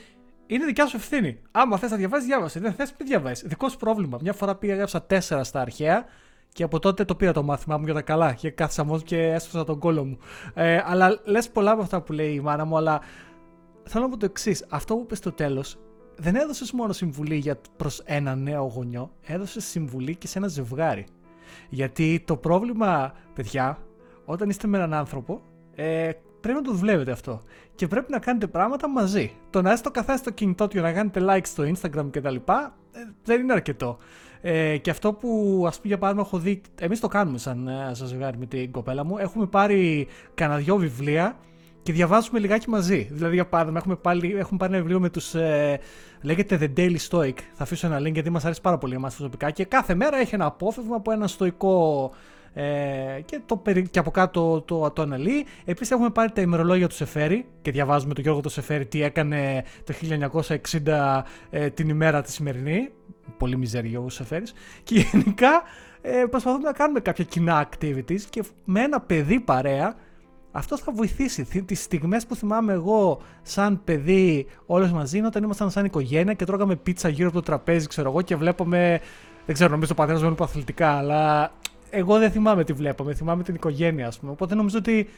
είναι 0.47 0.65
δικιά 0.65 0.87
σου 0.87 0.97
ευθύνη. 0.97 1.39
Άμα 1.51 1.79
θες 1.79 1.91
να 1.91 1.97
διαβάσεις, 1.97 2.27
διάβασε. 2.27 2.61
Δεν 2.61 2.73
θες, 2.73 2.95
μην 2.99 3.09
διαβάσεις. 3.09 3.49
Δικό 3.49 3.69
σου 3.69 3.77
πρόβλημα. 3.77 4.19
Μια 4.21 4.33
φορά 4.33 4.55
πήγα, 4.55 4.75
γράψα 4.75 5.03
τέσσερα 5.03 5.45
στα 5.45 5.61
αρχαία 5.61 6.05
και 6.61 6.67
από 6.67 6.79
τότε 6.79 7.05
το 7.05 7.15
πήρα 7.15 7.33
το 7.33 7.43
μάθημά 7.43 7.79
μου 7.79 7.85
για 7.85 7.95
τα 7.95 8.03
καλά 8.03 8.33
και 8.33 8.51
κάθισα 8.51 8.85
μόνος 8.85 9.03
και 9.03 9.23
έσπασα 9.23 9.65
τον 9.65 9.79
κόλο 9.79 10.05
μου. 10.05 10.19
Ε, 10.55 10.83
αλλά 10.85 11.21
λες 11.25 11.51
πολλά 11.51 11.71
από 11.71 11.83
αυτά 11.83 12.03
που 12.03 12.13
λέει 12.13 12.33
η 12.33 12.41
μάνα 12.41 12.65
μου, 12.65 12.77
αλλά 12.77 13.01
θέλω 13.83 14.05
να 14.05 14.11
πω 14.11 14.17
το 14.17 14.25
εξής. 14.25 14.67
Αυτό 14.69 14.95
που 14.95 15.01
είπες 15.03 15.19
στο 15.19 15.33
τέλος, 15.33 15.79
δεν 16.17 16.35
έδωσες 16.35 16.73
μόνο 16.73 16.93
συμβουλή 16.93 17.37
για 17.37 17.61
προς 17.77 18.03
ένα 18.05 18.35
νέο 18.35 18.65
γονιό, 18.65 19.11
έδωσες 19.23 19.65
συμβουλή 19.65 20.17
και 20.17 20.27
σε 20.27 20.39
ένα 20.39 20.49
ζευγάρι. 20.49 21.07
Γιατί 21.69 22.23
το 22.27 22.37
πρόβλημα, 22.37 23.13
παιδιά, 23.35 23.79
όταν 24.25 24.49
είστε 24.49 24.67
με 24.67 24.77
έναν 24.77 24.95
άνθρωπο, 24.95 25.43
ε, 25.75 26.11
πρέπει 26.41 26.59
να 26.59 26.65
το 26.65 26.73
δουλεύετε 26.73 27.11
αυτό. 27.11 27.43
Και 27.75 27.87
πρέπει 27.87 28.11
να 28.11 28.19
κάνετε 28.19 28.47
πράγματα 28.47 28.89
μαζί. 28.89 29.33
Το 29.51 29.63
να 29.63 29.73
είστε 29.73 29.83
το 29.83 29.91
καθένα 29.91 30.19
στο 30.19 30.31
κινητό 30.31 30.69
του 30.69 30.73
για 30.73 30.83
να 30.83 30.93
κάνετε 30.93 31.21
like 31.29 31.47
στο 31.47 31.65
Instagram 31.65 32.09
κτλ. 32.11 32.35
Ε, 32.35 32.41
δεν 33.25 33.41
είναι 33.41 33.53
αρκετό. 33.53 33.99
Ε, 34.41 34.77
και 34.77 34.91
αυτό 34.91 35.13
που 35.13 35.63
ας 35.67 35.77
πούμε 35.77 35.89
για 35.89 35.99
παράδειγμα 35.99 36.27
έχω 36.29 36.39
δει, 36.39 36.61
εμείς 36.81 37.01
το 37.01 37.09
κάνουμε 37.09 37.39
σαν, 37.39 37.69
ε, 37.69 37.91
σαν 37.93 38.07
ζευγάρι 38.07 38.39
με 38.39 38.47
την 38.47 38.71
κοπέλα 38.71 39.05
μου. 39.05 39.19
Έχουμε 39.19 39.47
πάρει 39.47 40.07
κανένα 40.35 40.59
δυο 40.59 40.77
βιβλία 40.77 41.37
και 41.83 41.93
διαβάζουμε 41.93 42.39
λιγάκι 42.39 42.71
μαζί. 42.71 43.09
Δηλαδή, 43.11 43.35
για 43.35 43.47
παράδειγμα, 43.47 43.79
έχουμε, 43.79 43.97
πάλι, 43.97 44.35
έχουμε 44.39 44.59
πάρει 44.59 44.73
ένα 44.73 44.81
βιβλίο 44.81 45.01
με 45.01 45.11
τους. 45.11 45.35
Ε, 45.35 45.81
λέγεται 46.23 46.59
The 46.61 46.79
Daily 46.79 46.97
Stoic. 47.09 47.35
Θα 47.55 47.63
αφήσω 47.63 47.87
ένα 47.87 47.99
link 47.99 48.13
γιατί 48.13 48.31
μας 48.31 48.45
αρέσει 48.45 48.61
πάρα 48.61 48.79
πολύ 48.79 48.95
εμάς 48.95 49.15
προσωπικά. 49.15 49.51
Και 49.51 49.65
κάθε 49.65 49.95
μέρα 49.95 50.17
έχει 50.17 50.35
ένα 50.35 50.45
απόφευγμα 50.45 50.97
από 50.97 51.13
ένα 51.13 51.27
στοικό 51.27 52.11
ε, 52.55 53.21
και, 53.25 53.41
το, 53.47 53.63
και 53.91 53.99
από 53.99 54.11
κάτω 54.11 54.61
το, 54.61 54.81
το, 54.81 54.91
το 54.91 55.03
αναλύει. 55.03 55.47
Επίσης 55.65 55.91
έχουμε 55.91 56.11
πάρει 56.11 56.33
τα 56.33 56.41
ημερολόγια 56.41 56.89
του 56.89 56.95
Σεφέρη 56.95 57.47
και 57.63 57.71
διαβάζουμε 57.71 58.15
τον 58.15 58.23
Γιώργο 58.23 58.41
του 58.41 58.49
Σεφέρη 58.49 58.87
τι 58.87 59.03
έκανε 59.03 59.65
το 59.85 59.95
1960 60.85 61.23
ε, 61.51 61.71
την 61.71 61.89
ημέρα 61.89 62.23
τη 62.23 62.33
σημερινή. 62.33 62.91
Πολύ 63.37 63.57
μιζέριο 63.57 64.03
ο 64.05 64.09
Σεφέρη. 64.09 64.45
Και 64.83 65.07
γενικά 65.13 65.63
ε, 66.01 66.25
προσπαθούμε 66.31 66.63
να 66.65 66.73
κάνουμε 66.73 67.01
κάποια 67.01 67.25
κοινά 67.25 67.69
activities 67.69 68.21
και 68.31 68.45
με 68.65 68.81
ένα 68.81 69.01
παιδί 69.01 69.41
παρέα 69.41 69.97
αυτό 70.53 70.79
θα 70.79 70.93
βοηθήσει. 70.93 71.63
Τις 71.65 71.83
στιγμές 71.83 72.27
που 72.27 72.35
θυμάμαι 72.35 72.73
εγώ, 72.73 73.21
σαν 73.43 73.81
παιδί, 73.85 74.47
όλες 74.67 74.93
μαζί, 74.93 75.19
είναι 75.19 75.27
όταν 75.27 75.43
ήμασταν 75.43 75.71
σαν 75.71 75.85
οικογένεια 75.85 76.35
και 76.35 76.45
τρώγαμε 76.45 76.77
πίτσα 76.77 77.09
γύρω 77.09 77.29
από 77.29 77.37
το 77.37 77.43
τραπέζι, 77.43 77.87
ξέρω 77.87 78.11
εγώ, 78.11 78.23
και 78.23 78.37
βλέπαμε. 78.37 79.01
Δεν 79.47 79.55
ξέρω, 79.55 79.71
νομίζω 79.71 79.89
το 79.89 79.95
πατέρα 79.95 80.19
μου 80.19 80.27
είναι 80.27 80.37
αθλητικά, 80.41 80.91
αλλά 80.91 81.53
εγώ 81.91 82.19
δεν 82.19 82.31
θυμάμαι 82.31 82.65
τι 82.65 82.73
βλέπαμε, 82.73 83.15
θυμάμαι 83.15 83.43
την 83.43 83.55
οικογένεια, 83.55 84.07
ας 84.07 84.19
πούμε. 84.19 84.33
Οπότε 84.33 84.55
νομίζω 84.55 84.79
ότι 84.79 85.09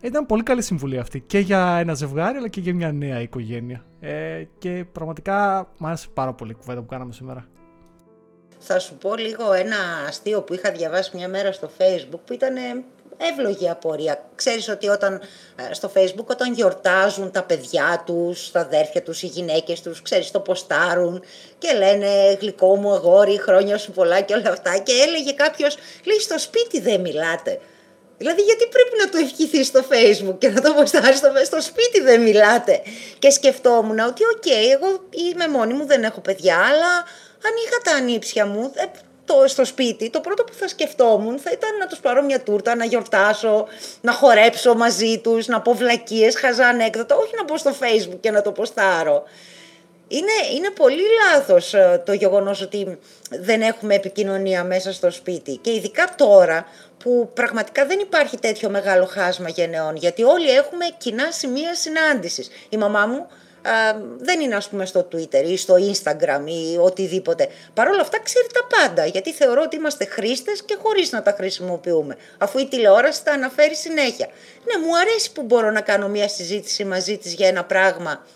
ήταν 0.00 0.26
πολύ 0.26 0.42
καλή 0.42 0.62
συμβουλή 0.62 0.98
αυτή 0.98 1.20
και 1.20 1.38
για 1.38 1.76
ένα 1.80 1.94
ζευγάρι, 1.94 2.36
αλλά 2.36 2.48
και 2.48 2.60
για 2.60 2.74
μια 2.74 2.92
νέα 2.92 3.20
οικογένεια. 3.20 3.84
Ε, 4.00 4.44
και 4.58 4.84
πραγματικά 4.92 5.68
μου 5.78 5.86
άρεσε 5.86 6.08
πάρα 6.14 6.32
πολύ 6.32 6.50
η 6.50 6.54
κουβέντα 6.54 6.80
που 6.80 6.86
κάναμε 6.86 7.12
σήμερα. 7.12 7.46
Θα 8.58 8.78
σου 8.78 8.94
πω 8.94 9.16
λίγο 9.16 9.52
ένα 9.52 9.76
αστείο 10.08 10.42
που 10.42 10.54
είχα 10.54 10.72
διαβάσει 10.72 11.16
μια 11.16 11.28
μέρα 11.28 11.52
στο 11.52 11.70
facebook 11.78 12.20
που 12.26 12.32
ήταν 12.32 12.84
εύλογη 13.16 13.68
απορία. 13.68 14.24
Ξέρεις 14.34 14.68
ότι 14.68 14.88
όταν 14.88 15.20
ε, 15.70 15.74
στο 15.74 15.90
facebook 15.94 16.26
όταν 16.26 16.52
γιορτάζουν 16.52 17.30
τα 17.30 17.42
παιδιά 17.42 18.02
τους, 18.06 18.50
τα 18.50 18.60
αδέρφια 18.60 19.02
τους, 19.02 19.22
οι 19.22 19.26
γυναίκες 19.26 19.80
τους, 19.80 20.02
ξέρεις 20.02 20.30
το 20.30 20.40
ποστάρουν 20.40 21.24
και 21.58 21.72
λένε 21.72 22.36
γλυκό 22.40 22.76
μου 22.76 22.92
αγόρι, 22.92 23.40
χρόνια 23.40 23.78
σου 23.78 23.92
πολλά 23.92 24.20
και 24.20 24.34
όλα 24.34 24.50
αυτά 24.50 24.78
και 24.78 24.92
έλεγε 25.06 25.32
κάποιος, 25.32 25.76
λέει 26.04 26.18
στο 26.20 26.38
σπίτι 26.38 26.80
δεν 26.80 27.00
μιλάτε. 27.00 27.60
Δηλαδή 28.18 28.42
γιατί 28.42 28.66
πρέπει 28.66 28.96
να 28.98 29.08
το 29.08 29.18
ευχηθείς 29.18 29.66
στο 29.66 29.80
facebook 29.90 30.38
και 30.38 30.48
να 30.48 30.60
το 30.60 30.72
ποστάρεις 30.74 31.18
στο, 31.18 31.32
στο 31.44 31.60
σπίτι 31.60 32.00
δεν 32.00 32.22
μιλάτε. 32.22 32.82
Και 33.18 33.30
σκεφτόμουν 33.30 33.98
ότι 33.98 34.22
οκ, 34.24 34.46
εγώ 34.72 34.88
είμαι 35.10 35.48
μόνη 35.48 35.72
μου, 35.74 35.86
δεν 35.86 36.02
έχω 36.04 36.20
παιδιά, 36.20 36.56
αλλά 36.56 36.92
αν 37.46 37.52
είχα 37.66 37.78
τα 37.84 37.92
ανήψια 37.96 38.46
μου, 38.46 38.72
ε, 39.38 39.42
το, 39.42 39.48
στο 39.48 39.64
σπίτι, 39.64 40.10
το 40.10 40.20
πρώτο 40.20 40.44
που 40.44 40.52
θα 40.52 40.68
σκεφτόμουν 40.68 41.38
θα 41.38 41.50
ήταν 41.52 41.76
να 41.76 41.86
τους 41.86 41.98
πάρω 41.98 42.22
μια 42.22 42.40
τούρτα, 42.40 42.74
να 42.74 42.84
γιορτάσω, 42.84 43.66
να 44.00 44.12
χορέψω 44.12 44.74
μαζί 44.74 45.18
τους, 45.18 45.46
να 45.46 45.60
πω 45.60 45.74
βλακίες, 45.74 46.36
χαζά 46.36 46.66
ανέκδοτα, 46.66 47.16
όχι 47.16 47.34
να 47.36 47.44
πω 47.44 47.56
στο 47.56 47.70
facebook 47.80 48.18
και 48.20 48.30
να 48.30 48.42
το 48.42 48.52
ποστάρω. 48.52 49.22
Είναι, 50.08 50.56
είναι 50.56 50.70
πολύ 50.70 51.02
λάθος 51.24 51.74
ε, 51.74 52.02
το 52.06 52.12
γεγονός 52.12 52.60
ότι 52.60 52.98
δεν 53.30 53.62
έχουμε 53.62 53.94
επικοινωνία 53.94 54.64
μέσα 54.64 54.92
στο 54.92 55.10
σπίτι 55.10 55.56
και 55.56 55.72
ειδικά 55.72 56.14
τώρα 56.16 56.66
που 56.98 57.30
πραγματικά 57.34 57.86
δεν 57.86 57.98
υπάρχει 57.98 58.38
τέτοιο 58.38 58.70
μεγάλο 58.70 59.04
χάσμα 59.04 59.48
γενεών 59.48 59.96
γιατί 59.96 60.22
όλοι 60.22 60.50
έχουμε 60.50 60.84
κοινά 60.98 61.30
σημεία 61.30 61.74
συνάντησης. 61.74 62.50
Η 62.68 62.76
μαμά 62.76 63.06
μου 63.06 63.26
δεν 64.18 64.40
είναι 64.40 64.54
ας 64.54 64.68
πούμε 64.68 64.86
στο 64.86 65.08
Twitter 65.12 65.44
ή 65.44 65.56
στο 65.56 65.74
Instagram 65.74 66.40
ή 66.44 66.76
οτιδήποτε. 66.78 67.48
Παρ' 67.74 67.88
όλα 67.88 68.00
αυτά 68.00 68.20
ξέρει 68.20 68.46
τα 68.52 68.76
πάντα 68.76 69.06
γιατί 69.06 69.32
θεωρώ 69.32 69.62
ότι 69.62 69.76
είμαστε 69.76 70.04
χρήστες 70.04 70.62
και 70.62 70.78
χωρίς 70.82 71.12
να 71.12 71.22
τα 71.22 71.32
χρησιμοποιούμε 71.32 72.16
αφού 72.38 72.58
η 72.58 72.66
τηλεόραση 72.66 73.24
τα 73.24 73.32
αναφέρει 73.32 73.74
συνέχεια. 73.74 74.26
Ναι 74.64 74.86
μου 74.86 74.98
αρέσει 74.98 75.32
που 75.32 75.42
μπορώ 75.42 75.70
να 75.70 75.80
κάνω 75.80 76.08
μια 76.08 76.28
συζήτηση 76.28 76.84
μαζί 76.84 77.18
της 77.18 77.34
για 77.34 77.48
ένα 77.48 77.64
πράγμα 77.64 78.26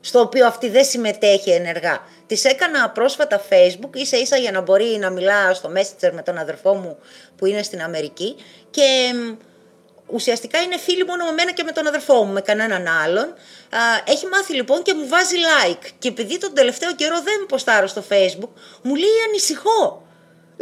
στο 0.00 0.20
οποίο 0.20 0.46
αυτή 0.46 0.68
δεν 0.68 0.84
συμμετέχει 0.84 1.50
ενεργά. 1.50 2.06
Της 2.26 2.44
έκανα 2.44 2.90
πρόσφατα 2.90 3.42
Facebook, 3.48 3.96
ίσα 3.96 4.16
ίσα 4.16 4.36
για 4.36 4.50
να 4.50 4.60
μπορεί 4.60 4.84
να 4.84 5.10
μιλά 5.10 5.54
στο 5.54 5.72
Messenger 5.76 6.10
με 6.12 6.22
τον 6.22 6.38
αδερφό 6.38 6.74
μου 6.74 6.98
που 7.36 7.46
είναι 7.46 7.62
στην 7.62 7.82
Αμερική 7.82 8.36
και 8.70 9.12
ουσιαστικά 10.12 10.58
είναι 10.58 10.78
φίλη 10.78 11.04
μόνο 11.04 11.24
με 11.24 11.32
μένα 11.32 11.52
και 11.52 11.62
με 11.62 11.72
τον 11.72 11.86
αδερφό 11.86 12.24
μου, 12.24 12.32
με 12.32 12.40
κανέναν 12.40 12.86
άλλον. 13.04 13.34
Έχει 14.04 14.26
μάθει 14.26 14.52
λοιπόν 14.54 14.82
και 14.82 14.94
μου 14.94 15.08
βάζει 15.08 15.36
like. 15.48 15.86
Και 15.98 16.08
επειδή 16.08 16.38
τον 16.38 16.54
τελευταίο 16.54 16.94
καιρό 16.94 17.20
δεν 17.28 17.46
ποστάρω 17.48 17.86
στο 17.86 18.04
facebook, 18.08 18.52
μου 18.82 18.94
λέει 18.94 19.16
ανησυχώ. 19.28 20.06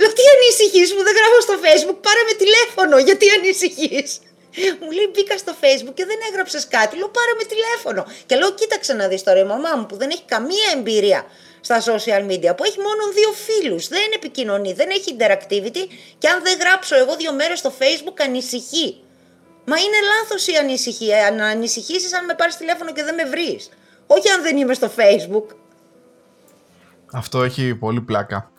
Λέω 0.01 0.13
τι 0.13 0.23
ανησυχείς 0.35 0.95
μου 0.95 1.03
δεν 1.03 1.15
γράφω 1.19 1.41
στο 1.41 1.55
facebook, 1.65 1.99
πάρε 2.07 2.23
με 2.29 2.35
τηλέφωνο, 2.43 2.99
γιατί 2.99 3.27
ανησυχείς; 3.31 4.09
Μου 4.81 4.91
λέει 4.91 5.09
μπήκα 5.13 5.39
στο 5.39 5.53
facebook 5.61 5.95
και 5.95 6.05
δεν 6.11 6.19
έγραψες 6.31 6.69
κάτι, 6.69 6.97
λέω 6.97 7.09
πάρε 7.09 7.33
με 7.39 7.45
τηλέφωνο. 7.45 8.03
Και 8.27 8.37
λέω 8.37 8.51
κοίταξε 8.53 8.93
να 8.93 9.09
δεις 9.09 9.23
τώρα 9.23 9.39
η 9.39 9.45
μαμά 9.45 9.77
μου 9.77 9.87
που 9.87 9.97
δεν 9.97 10.11
έχει 10.11 10.25
καμία 10.25 10.69
εμπειρία 10.77 11.25
στα 11.61 11.83
social 11.89 12.23
media, 12.31 12.53
που 12.57 12.65
έχει 12.65 12.79
μόνο 12.79 13.03
δύο 13.15 13.33
φίλους, 13.47 13.89
δεν 13.89 14.11
επικοινωνεί, 14.15 14.73
δεν 14.73 14.91
έχει 14.91 15.17
interactivity 15.19 15.85
και 16.19 16.29
αν 16.29 16.43
δεν 16.43 16.59
γράψω 16.61 16.97
εγώ 16.97 17.17
δύο 17.17 17.33
μέρες 17.33 17.59
στο 17.59 17.73
facebook 17.79 18.17
ανησυχεί. 18.21 19.03
Μα 19.71 19.77
είναι 19.77 20.01
λάθος 20.13 20.47
η 20.47 20.57
ανησυχία. 20.57 21.35
Να 21.37 21.47
ανησυχήσεις 21.47 22.15
αν 22.15 22.25
με 22.25 22.35
πάρεις 22.35 22.57
τηλέφωνο 22.57 22.93
και 22.93 23.03
δεν 23.03 23.15
με 23.15 23.25
βρεις. 23.25 23.69
Όχι 24.07 24.31
αν 24.31 24.43
δεν 24.43 24.57
είμαι 24.57 24.75
στο 24.75 24.91
Facebook. 24.97 25.55
Αυτό 27.13 27.43
έχει 27.43 27.75
πολύ 27.75 28.01
πλάκα. 28.01 28.51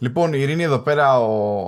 Λοιπόν, 0.00 0.32
η 0.32 0.38
Ειρήνη 0.40 0.62
εδώ 0.62 0.78
πέρα, 0.78 1.20
ο, 1.20 1.62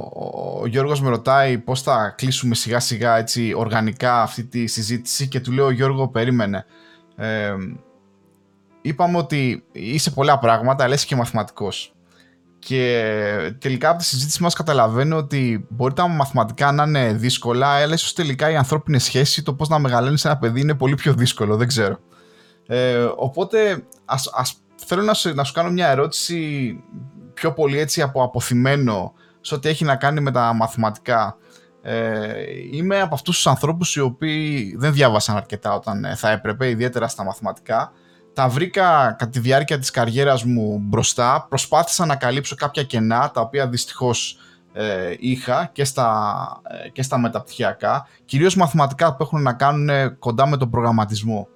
ο 0.61 0.67
Γιώργος 0.67 1.01
με 1.01 1.09
ρωτάει 1.09 1.59
πώς 1.59 1.83
θα 1.83 2.15
κλείσουμε 2.17 2.55
σιγά 2.55 2.81
σιγά 2.81 3.17
έτσι 3.17 3.53
οργανικά 3.57 4.23
αυτή 4.23 4.45
τη 4.45 4.67
συζήτηση 4.67 5.29
και 5.29 5.41
του 5.41 5.53
λέω 5.53 5.71
Γιώργο 5.71 6.09
περίμενε. 6.09 6.67
Ε, 7.17 7.55
είπαμε 8.83 9.19
ότι 9.19 9.65
είσαι 9.73 10.11
πολλά 10.11 10.39
πράγματα 10.39 10.85
αλλά 10.85 10.95
είσαι 10.95 11.07
και 11.07 11.17
μαθηματικός. 11.17 11.96
Και 12.67 13.57
τελικά 13.59 13.89
από 13.89 13.99
τη 13.99 14.05
συζήτηση 14.05 14.43
μας 14.43 14.55
καταλαβαίνω 14.55 15.17
ότι 15.17 15.67
μπορεί 15.69 15.95
τα 15.95 16.09
μαθηματικά 16.09 16.73
να 16.73 16.83
είναι 16.83 17.13
δύσκολα, 17.13 17.67
αλλά 17.67 17.95
ίσως 17.95 18.13
τελικά 18.13 18.51
οι 18.51 18.57
ανθρώπινες 18.57 19.05
σχέσεις, 19.05 19.43
το 19.43 19.55
πώς 19.55 19.69
να 19.69 19.79
μεγαλώνεις 19.79 20.25
ένα 20.25 20.39
παιδί 20.39 20.61
είναι 20.61 20.75
πολύ 20.75 20.95
πιο 20.95 21.13
δύσκολο, 21.15 21.57
δεν 21.57 21.67
ξέρω. 21.67 21.99
Ε, 22.67 23.09
οπότε 23.17 23.83
ας, 24.05 24.31
ας, 24.35 24.55
θέλω 24.87 25.03
να 25.03 25.15
σου, 25.15 25.35
να 25.35 25.45
σου 25.45 25.53
κάνω 25.53 25.71
μια 25.71 25.89
ερώτηση 25.89 26.81
πιο 27.35 27.53
πολύ 27.53 27.79
έτσι 27.79 28.03
από 28.03 28.23
αποθυμένο 28.23 29.13
σε 29.41 29.55
ό,τι 29.55 29.69
έχει 29.69 29.85
να 29.85 29.97
κάνει 29.97 30.21
με 30.21 30.31
τα 30.31 30.53
μαθηματικά. 30.53 31.37
Ε, 31.83 32.33
είμαι 32.73 33.01
από 33.01 33.15
αυτούς 33.15 33.35
τους 33.35 33.47
ανθρώπους 33.47 33.97
οι 33.97 34.01
οποίοι 34.01 34.77
δεν 34.79 34.93
διάβασαν 34.93 35.37
αρκετά 35.37 35.75
όταν 35.75 36.05
ε, 36.05 36.15
θα 36.15 36.31
έπρεπε, 36.31 36.69
ιδιαίτερα 36.69 37.09
στα 37.09 37.25
μαθηματικά 37.25 37.93
τα 38.37 38.49
βρήκα 38.49 39.15
κατά 39.19 39.29
τη 39.29 39.41
διάρκεια 39.41 39.79
της 39.79 39.91
καριέρας 39.91 40.45
μου 40.45 40.79
μπροστά. 40.83 41.47
Προσπάθησα 41.49 42.07
να 42.07 42.17
καλύψω 42.17 42.55
κάποια 42.55 42.83
κενά, 42.83 43.31
τα 43.35 43.41
οποία 43.41 43.69
δυστυχώς 43.69 44.39
ε, 44.73 45.15
είχα 45.19 45.71
και 45.73 45.85
στα, 45.85 46.47
ε, 46.85 46.89
και 46.89 47.03
στα 47.03 47.19
μεταπτυχιακά, 47.19 48.07
κυρίως 48.25 48.57
μαθηματικά 48.57 49.17
που 49.17 49.23
έχουν 49.23 49.43
να 49.43 49.53
κάνουν 49.53 50.19
κοντά 50.19 50.47
με 50.47 50.57
τον 50.57 50.71
προγραμματισμό. 50.71 51.49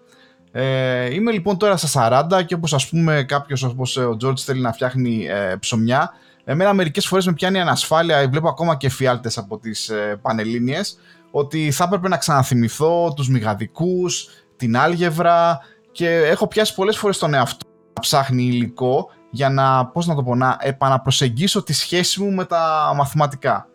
Ε, 0.53 1.15
είμαι 1.15 1.33
λοιπόν 1.33 1.57
τώρα 1.57 1.77
στα 1.77 2.27
40 2.31 2.45
και 2.45 2.55
όπως 2.55 2.75
ας 2.75 2.89
πούμε 2.89 3.23
κάποιος 3.23 3.63
όπως 3.63 3.97
ο 3.97 4.17
George 4.25 4.39
θέλει 4.39 4.61
να 4.61 4.73
φτιάχνει 4.73 5.27
ε, 5.27 5.57
ψωμιά, 5.57 6.11
εμένα 6.45 6.73
μερικές 6.73 7.07
φορές 7.07 7.27
με 7.27 7.33
πιάνει 7.33 7.61
ανασφάλεια, 7.61 8.29
βλέπω 8.29 8.49
ακόμα 8.49 8.77
και 8.77 8.89
φιάλτες 8.89 9.39
από 9.39 9.59
τις 9.59 9.89
ε, 9.89 10.19
Πανελλήνιες, 10.23 10.99
ότι 11.31 11.71
θα 11.71 11.85
έπρεπε 11.85 12.09
να 12.09 12.17
ξαναθυμηθώ 12.17 13.13
τους 13.17 13.29
μηγαδικούς, 13.29 14.29
την 14.57 14.77
άλγευρα, 14.77 15.61
και 16.01 16.09
έχω 16.09 16.47
πιάσει 16.47 16.75
πολλές 16.75 16.99
φορές 16.99 17.19
τον 17.19 17.35
εαυτό 17.35 17.67
να 17.95 18.01
ψάχνει 18.01 18.43
υλικό 18.43 19.11
για 19.31 19.49
να, 19.51 19.87
πώς 19.87 20.07
να 20.07 20.15
το 20.15 20.23
πω, 20.23 20.35
να 20.35 20.57
επαναπροσεγγίσω 20.61 21.63
τη 21.63 21.73
σχέση 21.73 22.23
μου 22.23 22.31
με 22.31 22.45
τα 22.45 22.93
μαθηματικά. 22.97 23.69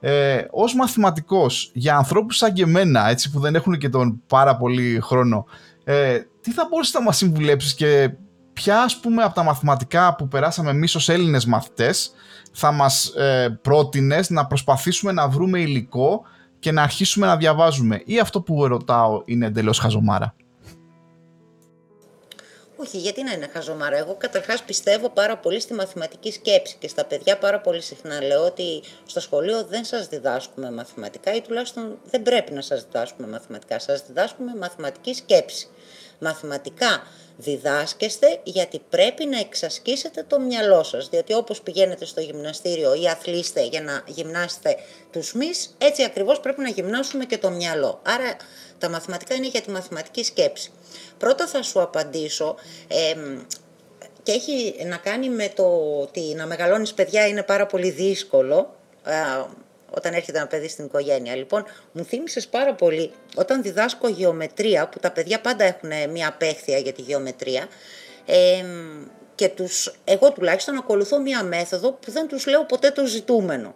Ε, 0.00 0.44
ως 0.50 0.74
μαθηματικός, 0.74 1.70
για 1.74 1.96
ανθρώπους 1.96 2.36
σαν 2.36 2.52
και 2.52 2.62
εμένα, 2.62 3.08
έτσι 3.08 3.30
που 3.30 3.40
δεν 3.40 3.54
έχουν 3.54 3.78
και 3.78 3.88
τον 3.88 4.22
πάρα 4.26 4.56
πολύ 4.56 5.00
χρόνο, 5.02 5.46
ε, 5.84 6.18
τι 6.40 6.52
θα 6.52 6.66
μπορείς 6.70 6.92
να 6.94 7.02
μας 7.02 7.16
συμβουλέψεις 7.16 7.74
και 7.74 8.10
ποια 8.52 8.82
ας 8.82 9.00
πούμε 9.00 9.22
από 9.22 9.34
τα 9.34 9.42
μαθηματικά 9.42 10.14
που 10.14 10.28
περάσαμε 10.28 10.70
εμείς 10.70 10.94
ως 10.94 11.08
Έλληνες 11.08 11.46
μαθητές 11.46 12.12
θα 12.52 12.72
μας 12.72 13.06
ε, 13.06 13.58
πρότεινες 13.62 14.30
να 14.30 14.46
προσπαθήσουμε 14.46 15.12
να 15.12 15.28
βρούμε 15.28 15.60
υλικό 15.60 16.22
και 16.58 16.72
να 16.72 16.82
αρχίσουμε 16.82 17.26
να 17.26 17.36
διαβάζουμε; 17.36 18.02
Ή 18.04 18.18
αυτό 18.20 18.40
που 18.40 18.66
ρωτάω 18.66 19.22
είναι 19.24 19.46
εντελώς 19.46 19.78
χαζομάρα; 19.78 20.34
Όχι, 22.78 22.98
γιατί 22.98 23.22
να 23.22 23.32
είναι 23.32 23.48
χαζομάρα. 23.52 23.96
Εγώ 23.96 24.14
καταρχάς 24.14 24.62
πιστεύω 24.62 25.08
πάρα 25.08 25.36
πολύ 25.36 25.60
στη 25.60 25.74
μαθηματική 25.74 26.32
σκέψη 26.32 26.76
και 26.78 26.88
στα 26.88 27.04
παιδιά 27.04 27.38
πάρα 27.38 27.60
πολύ 27.60 27.82
συχνά 27.82 28.22
λέω 28.22 28.44
ότι 28.44 28.82
στο 29.06 29.20
σχολείο 29.20 29.64
δεν 29.64 29.84
σας 29.84 30.08
διδάσκουμε 30.08 30.70
μαθηματικά 30.70 31.34
ή 31.34 31.40
τουλάχιστον 31.40 31.98
δεν 32.04 32.22
πρέπει 32.22 32.52
να 32.52 32.60
σας 32.60 32.84
διδάσκουμε 32.84 33.28
μαθηματικά. 33.28 33.78
Σας 33.78 34.02
διδάσκουμε 34.06 34.52
μαθηματική 34.56 35.14
σκέψη. 35.14 35.68
Μαθηματικά 36.18 37.02
διδάσκεστε 37.36 38.40
γιατί 38.42 38.80
πρέπει 38.90 39.26
να 39.26 39.38
εξασκήσετε 39.38 40.24
το 40.26 40.40
μυαλό 40.40 40.82
σας. 40.82 41.08
Διότι 41.08 41.34
όπως 41.34 41.60
πηγαίνετε 41.60 42.04
στο 42.04 42.20
γυμναστήριο 42.20 42.94
ή 42.94 43.08
αθλείστε 43.08 43.64
για 43.64 43.82
να 43.82 44.02
γυμνάσετε 44.06 44.76
τους 45.12 45.32
μυς, 45.32 45.74
έτσι 45.78 46.02
ακριβώς 46.02 46.40
πρέπει 46.40 46.60
να 46.60 46.68
γυμνάσουμε 46.68 47.24
και 47.24 47.38
το 47.38 47.50
μυαλό. 47.50 48.00
Άρα 48.02 48.36
τα 48.78 48.88
μαθηματικά 48.88 49.34
είναι 49.34 49.46
για 49.46 49.60
τη 49.60 49.70
μαθηματική 49.70 50.24
σκέψη. 50.24 50.70
Πρώτα 51.18 51.46
θα 51.46 51.62
σου 51.62 51.80
απαντήσω 51.80 52.56
και 54.22 54.32
έχει 54.32 54.84
να 54.84 54.96
κάνει 54.96 55.28
με 55.28 55.52
το 55.54 55.98
ότι 56.00 56.20
να 56.20 56.46
μεγαλώνεις 56.46 56.94
παιδιά 56.94 57.26
είναι 57.26 57.42
πάρα 57.42 57.66
πολύ 57.66 57.90
δύσκολο 57.90 58.74
όταν 59.90 60.14
έρχεται 60.14 60.38
ένα 60.38 60.46
παιδί 60.46 60.68
στην 60.68 60.84
οικογένεια. 60.84 61.36
Λοιπόν, 61.36 61.64
μου 61.92 62.04
θύμισες 62.04 62.46
πάρα 62.46 62.74
πολύ 62.74 63.10
όταν 63.34 63.62
διδάσκω 63.62 64.08
γεωμετρία, 64.08 64.88
που 64.88 64.98
τα 64.98 65.10
παιδιά 65.10 65.40
πάντα 65.40 65.64
έχουν 65.64 66.10
μια 66.10 66.28
απέχθεια 66.28 66.78
για 66.78 66.92
τη 66.92 67.02
γεωμετρία, 67.02 67.68
ε, 68.26 68.64
και 69.34 69.48
τους, 69.48 69.94
εγώ 70.04 70.32
τουλάχιστον 70.32 70.76
ακολουθώ 70.76 71.20
μια 71.20 71.42
μέθοδο 71.42 71.92
που 71.92 72.10
δεν 72.10 72.28
τους 72.28 72.46
λέω 72.46 72.64
ποτέ 72.64 72.90
το 72.90 73.06
ζητούμενο. 73.06 73.74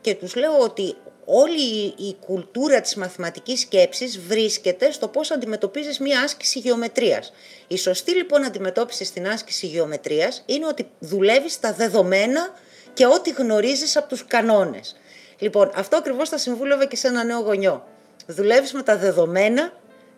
Και 0.00 0.14
τους 0.14 0.34
λέω 0.34 0.58
ότι 0.58 0.96
όλη 1.24 1.94
η 1.96 2.16
κουλτούρα 2.26 2.80
της 2.80 2.94
μαθηματικής 2.94 3.60
σκέψης 3.60 4.20
βρίσκεται 4.20 4.90
στο 4.90 5.08
πώς 5.08 5.30
αντιμετωπίζεις 5.30 5.98
μία 5.98 6.20
άσκηση 6.20 6.58
γεωμετρίας. 6.58 7.32
Η 7.66 7.76
σωστή 7.78 8.10
λοιπόν 8.10 8.44
αντιμετώπιση 8.44 9.04
στην 9.04 9.28
άσκηση 9.28 9.66
γεωμετρίας 9.66 10.42
είναι 10.46 10.66
ότι 10.66 10.88
δουλεύεις 10.98 11.60
τα 11.60 11.72
δεδομένα 11.72 12.48
και 12.92 13.06
ό,τι 13.06 13.30
γνωρίζεις 13.30 13.96
από 13.96 14.08
τους 14.08 14.26
κανόνες. 14.26 14.96
Λοιπόν, 15.38 15.70
αυτό 15.74 15.96
ακριβώς 15.96 16.28
θα 16.28 16.38
συμβούλευα 16.38 16.84
και 16.84 16.96
σε 16.96 17.08
ένα 17.08 17.24
νέο 17.24 17.40
γονιό. 17.40 17.84
Δουλεύεις 18.26 18.72
με 18.72 18.82
τα 18.82 18.96
δεδομένα 18.96 19.72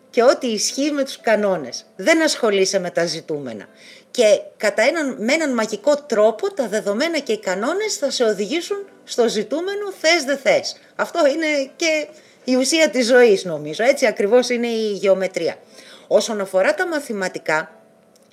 και 0.09 0.23
ό,τι 0.23 0.47
ισχύει 0.47 0.91
με 0.91 1.03
τους 1.03 1.19
κανόνες. 1.21 1.85
Δεν 1.95 2.23
ασχολείσαι 2.23 2.79
με 2.79 2.89
τα 2.89 3.05
ζητούμενα. 3.05 3.65
Και 4.11 4.23
κατά 4.57 4.81
έναν, 4.81 5.15
με 5.19 5.33
έναν 5.33 5.53
μαγικό 5.53 5.95
τρόπο 5.95 6.53
τα 6.53 6.67
δεδομένα 6.67 7.19
και 7.19 7.31
οι 7.31 7.39
κανόνες 7.39 7.95
θα 7.95 8.11
σε 8.11 8.23
οδηγήσουν 8.23 8.77
στο 9.07 9.27
ζητούμενο 9.27 9.91
θες 9.99 10.23
δεν 10.23 10.37
θες. 10.37 10.75
Αυτό 10.95 11.27
είναι 11.27 11.71
και 11.75 12.07
η 12.43 12.55
ουσία 12.55 12.89
της 12.89 13.07
ζωής 13.07 13.43
νομίζω. 13.45 13.83
Έτσι 13.83 14.05
ακριβώς 14.05 14.49
είναι 14.49 14.67
η 14.67 14.91
γεωμετρία. 14.91 15.55
Όσον 16.07 16.41
αφορά 16.41 16.73
τα 16.73 16.87
μαθηματικά, 16.87 17.71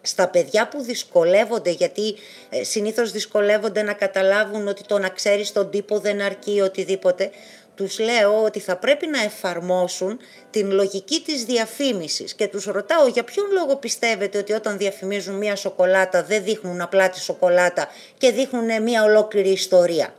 στα 0.03 0.29
παιδιά 0.29 0.69
που 0.69 0.83
δυσκολεύονται, 0.83 1.71
γιατί 1.71 2.15
ε, 2.51 2.65
συνήθως 2.65 3.13
δυσκολεύονται 3.13 3.83
να 3.83 3.93
καταλάβουν 3.93 4.69
ότι 4.69 4.83
το 4.85 4.99
να 4.99 5.09
ξέρεις 5.09 5.53
τον 5.53 5.71
τύπο 5.71 5.99
δεν 5.99 6.21
αρκεί 6.21 6.61
οτιδήποτε, 6.61 7.31
τους 7.75 7.99
λέω 7.99 8.43
ότι 8.43 8.61
θα 8.61 8.77
πρέπει 8.77 9.07
να 9.07 9.23
εφαρμόσουν 9.23 10.19
την 10.51 10.71
λογική 10.71 11.21
της 11.21 11.45
διαφήμισης 11.45 12.35
και 12.35 12.49
τους 12.49 12.65
ρωτάω 12.65 13.07
για 13.07 13.25
ποιον 13.25 13.47
λόγο 13.53 13.77
πιστεύετε 13.77 14.39
ότι 14.39 14.53
όταν 14.53 14.79
διαφημίζουν 14.79 15.35
μία 15.35 15.57
σοκολάτα 15.57 16.23
δεν 16.23 16.45
δείχνουν 16.45 16.81
απλά 16.81 17.09
τη 17.09 17.21
σοκολάτα 17.21 17.89
και 18.19 18.31
δείχνουν 18.31 18.83
μία 18.83 19.05
ολόκληρη 19.05 19.49
ιστορία. 19.51 20.15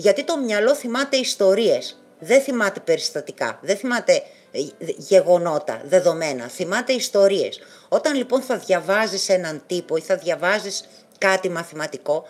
Γιατί 0.00 0.24
το 0.24 0.38
μυαλό 0.38 0.74
θυμάται 0.74 1.16
ιστορίες, 1.16 1.98
δεν 2.18 2.40
θυμάται 2.40 2.80
περιστατικά, 2.80 3.58
δεν 3.62 3.76
θυμάται 3.76 4.22
ε, 4.52 4.60
γεγονότα, 4.96 5.80
δεδομένα, 5.84 6.48
θυμάται 6.48 6.92
ιστορίες. 6.92 7.60
Όταν 7.88 8.14
λοιπόν 8.14 8.42
θα 8.42 8.56
διαβάζεις 8.56 9.28
έναν 9.28 9.62
τύπο 9.66 9.96
ή 9.96 10.00
θα 10.00 10.16
διαβάζεις 10.16 10.88
κάτι 11.18 11.50
μαθηματικό, 11.50 12.24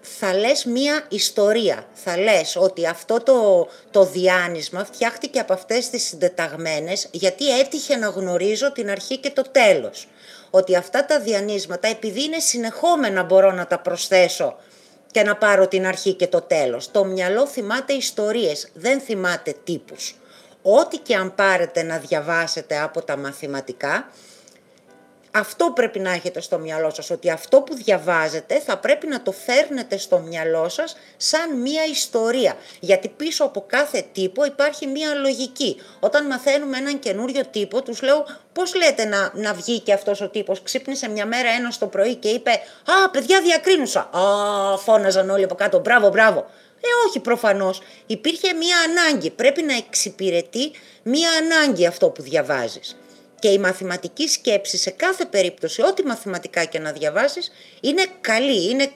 θα 0.00 0.34
λες 0.34 0.64
μία 0.64 1.04
ιστορία. 1.08 1.86
Θα 1.92 2.18
λες 2.18 2.56
ότι 2.56 2.86
αυτό 2.86 3.22
το, 3.22 3.68
το 3.90 4.04
διάνυσμα 4.04 4.84
φτιάχτηκε 4.84 5.38
από 5.38 5.52
αυτές 5.52 5.90
τις 5.90 6.02
συντεταγμένες 6.02 7.08
γιατί 7.10 7.58
έτυχε 7.58 7.96
να 7.96 8.08
γνωρίζω 8.08 8.72
την 8.72 8.90
αρχή 8.90 9.18
και 9.18 9.30
το 9.30 9.42
τέλος. 9.42 10.08
Ότι 10.50 10.76
αυτά 10.76 11.04
τα 11.04 11.20
διανύσματα 11.20 11.88
επειδή 11.88 12.24
είναι 12.24 12.38
συνεχόμενα 12.38 13.22
μπορώ 13.22 13.52
να 13.52 13.66
τα 13.66 13.78
προσθέσω 13.78 14.56
και 15.10 15.22
να 15.22 15.36
πάρω 15.36 15.68
την 15.68 15.86
αρχή 15.86 16.12
και 16.12 16.26
το 16.26 16.40
τέλος. 16.40 16.90
Το 16.90 17.04
μυαλό 17.04 17.46
θυμάται 17.46 17.92
ιστορίες, 17.92 18.68
δεν 18.74 19.00
θυμάται 19.00 19.54
τύπους. 19.64 20.14
Ό,τι 20.62 20.98
και 20.98 21.16
αν 21.16 21.34
πάρετε 21.34 21.82
να 21.82 21.98
διαβάσετε 21.98 22.80
από 22.80 23.02
τα 23.02 23.16
μαθηματικά, 23.16 24.10
αυτό 25.38 25.70
πρέπει 25.74 25.98
να 25.98 26.10
έχετε 26.10 26.40
στο 26.40 26.58
μυαλό 26.58 26.90
σας, 26.90 27.10
ότι 27.10 27.30
αυτό 27.30 27.60
που 27.60 27.74
διαβάζετε 27.74 28.60
θα 28.60 28.78
πρέπει 28.78 29.06
να 29.06 29.22
το 29.22 29.32
φέρνετε 29.32 29.98
στο 29.98 30.18
μυαλό 30.18 30.68
σας 30.68 30.96
σαν 31.16 31.60
μία 31.60 31.84
ιστορία. 31.84 32.56
Γιατί 32.80 33.08
πίσω 33.08 33.44
από 33.44 33.64
κάθε 33.66 34.04
τύπο 34.12 34.44
υπάρχει 34.44 34.86
μία 34.86 35.14
λογική. 35.14 35.82
Όταν 36.00 36.26
μαθαίνουμε 36.26 36.76
έναν 36.76 36.98
καινούριο 36.98 37.42
τύπο, 37.50 37.82
τους 37.82 38.02
λέω 38.02 38.26
πώς 38.52 38.74
λέτε 38.74 39.04
να, 39.04 39.30
να 39.34 39.54
βγει 39.54 39.80
και 39.80 39.92
αυτός 39.92 40.20
ο 40.20 40.28
τύπος; 40.28 40.62
Ξύπνησε 40.62 41.08
μια 41.08 41.26
μέρα 41.26 41.48
ένας 41.48 41.78
το 41.78 41.86
πρωί 41.86 42.14
και 42.14 42.28
είπε 42.28 42.50
«Α, 42.84 43.10
παιδιά 43.10 43.40
διακρίνουσα». 43.40 44.00
«Α, 44.00 44.78
φώναζαν 44.78 45.30
όλοι 45.30 45.44
από 45.44 45.54
κάτω, 45.54 45.78
μπράβο, 45.78 46.08
μπράβο». 46.08 46.46
Ε, 46.80 47.08
όχι 47.08 47.20
προφανώς. 47.20 47.82
Υπήρχε 48.06 48.52
μία 48.52 48.76
ανάγκη. 48.88 49.30
Πρέπει 49.30 49.62
να 49.62 49.76
εξυπηρετεί 49.76 50.70
μία 51.02 51.28
ανάγκη 51.30 51.86
αυτό 51.86 52.08
που 52.08 52.22
διαβάζεις. 52.22 52.96
Και 53.46 53.52
η 53.52 53.58
μαθηματική 53.58 54.28
σκέψη 54.28 54.76
σε 54.76 54.90
κάθε 54.90 55.24
περίπτωση, 55.24 55.82
ό,τι 55.82 56.04
μαθηματικά 56.04 56.64
και 56.64 56.78
να 56.78 56.92
διαβάσεις, 56.92 57.50
είναι 57.80 58.06
καλή, 58.20 58.70
είναι 58.70 58.90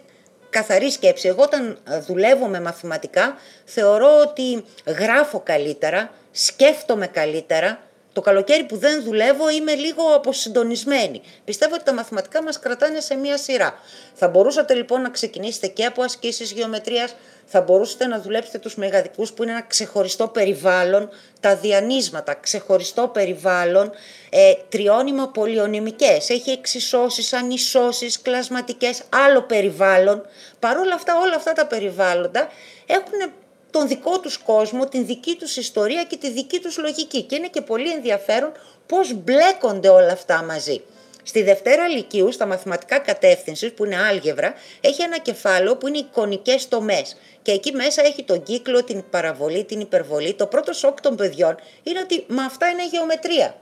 καθαρή 0.50 0.90
σκέψη. 0.90 1.28
Εγώ 1.28 1.42
όταν 1.42 1.78
δουλεύω 2.06 2.46
με 2.46 2.60
μαθηματικά 2.60 3.36
θεωρώ 3.64 4.20
ότι 4.20 4.64
γράφω 4.86 5.40
καλύτερα, 5.40 6.10
σκέφτομαι 6.30 7.06
καλύτερα, 7.06 7.90
το 8.12 8.20
καλοκαίρι 8.20 8.64
που 8.64 8.76
δεν 8.76 9.02
δουλεύω 9.02 9.50
είμαι 9.50 9.74
λίγο 9.74 10.14
αποσυντονισμένη. 10.14 11.22
Πιστεύω 11.44 11.74
ότι 11.74 11.84
τα 11.84 11.94
μαθηματικά 11.94 12.42
μας 12.42 12.58
κρατάνε 12.58 13.00
σε 13.00 13.14
μία 13.14 13.36
σειρά. 13.36 13.74
Θα 14.14 14.28
μπορούσατε 14.28 14.74
λοιπόν 14.74 15.02
να 15.02 15.10
ξεκινήσετε 15.10 15.66
και 15.66 15.84
από 15.84 16.02
ασκήσεις 16.02 16.52
γεωμετρίας, 16.52 17.14
θα 17.52 17.60
μπορούσατε 17.60 18.06
να 18.06 18.20
δουλέψετε 18.20 18.58
τους 18.58 18.74
μεγαδικούς 18.74 19.32
που 19.32 19.42
είναι 19.42 19.52
ένα 19.52 19.62
ξεχωριστό 19.62 20.28
περιβάλλον, 20.28 21.08
τα 21.40 21.56
διανύσματα, 21.56 22.34
ξεχωριστό 22.34 23.08
περιβάλλον, 23.08 23.90
ε, 24.30 24.52
τριώνυμα 24.68 25.28
πολυονυμικές, 25.28 26.28
έχει 26.30 26.50
εξισώσεις, 26.50 27.32
ανισώσεις, 27.32 28.20
κλασματικές, 28.20 29.02
άλλο 29.26 29.42
περιβάλλον. 29.42 30.26
Παρ' 30.58 30.76
όλα 30.76 30.94
αυτά, 30.94 31.18
όλα 31.20 31.34
αυτά 31.34 31.52
τα 31.52 31.66
περιβάλλοντα 31.66 32.48
έχουν 32.86 33.32
τον 33.70 33.88
δικό 33.88 34.20
τους 34.20 34.38
κόσμο, 34.38 34.86
την 34.86 35.06
δική 35.06 35.36
τους 35.36 35.56
ιστορία 35.56 36.04
και 36.04 36.16
τη 36.16 36.30
δική 36.30 36.60
τους 36.60 36.78
λογική. 36.78 37.22
Και 37.22 37.34
είναι 37.34 37.48
και 37.48 37.60
πολύ 37.60 37.90
ενδιαφέρον 37.90 38.52
πώς 38.86 39.14
μπλέκονται 39.14 39.88
όλα 39.88 40.12
αυτά 40.12 40.42
μαζί. 40.42 40.82
Στη 41.22 41.42
Δευτέρα 41.42 41.88
Λυκείου, 41.88 42.32
στα 42.32 42.46
μαθηματικά 42.46 42.98
κατεύθυνσης, 42.98 43.72
που 43.72 43.84
είναι 43.84 43.96
άλγευρα, 43.96 44.54
έχει 44.80 45.02
ένα 45.02 45.18
κεφάλαιο 45.18 45.76
που 45.76 45.88
είναι 45.88 45.98
εικονικές 45.98 46.68
τομές. 46.68 47.16
Και 47.42 47.52
εκεί 47.52 47.72
μέσα 47.72 48.02
έχει 48.02 48.24
τον 48.24 48.42
κύκλο, 48.42 48.84
την 48.84 49.04
παραβολή, 49.10 49.64
την 49.64 49.80
υπερβολή. 49.80 50.34
Το 50.34 50.46
πρώτο 50.46 50.72
σοκ 50.72 51.00
των 51.00 51.16
παιδιών 51.16 51.56
είναι 51.82 52.00
ότι 52.00 52.24
μα 52.28 52.44
αυτά 52.44 52.68
είναι 52.68 52.86
γεωμετρία. 52.86 53.54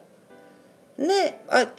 Ναι, 1.01 1.31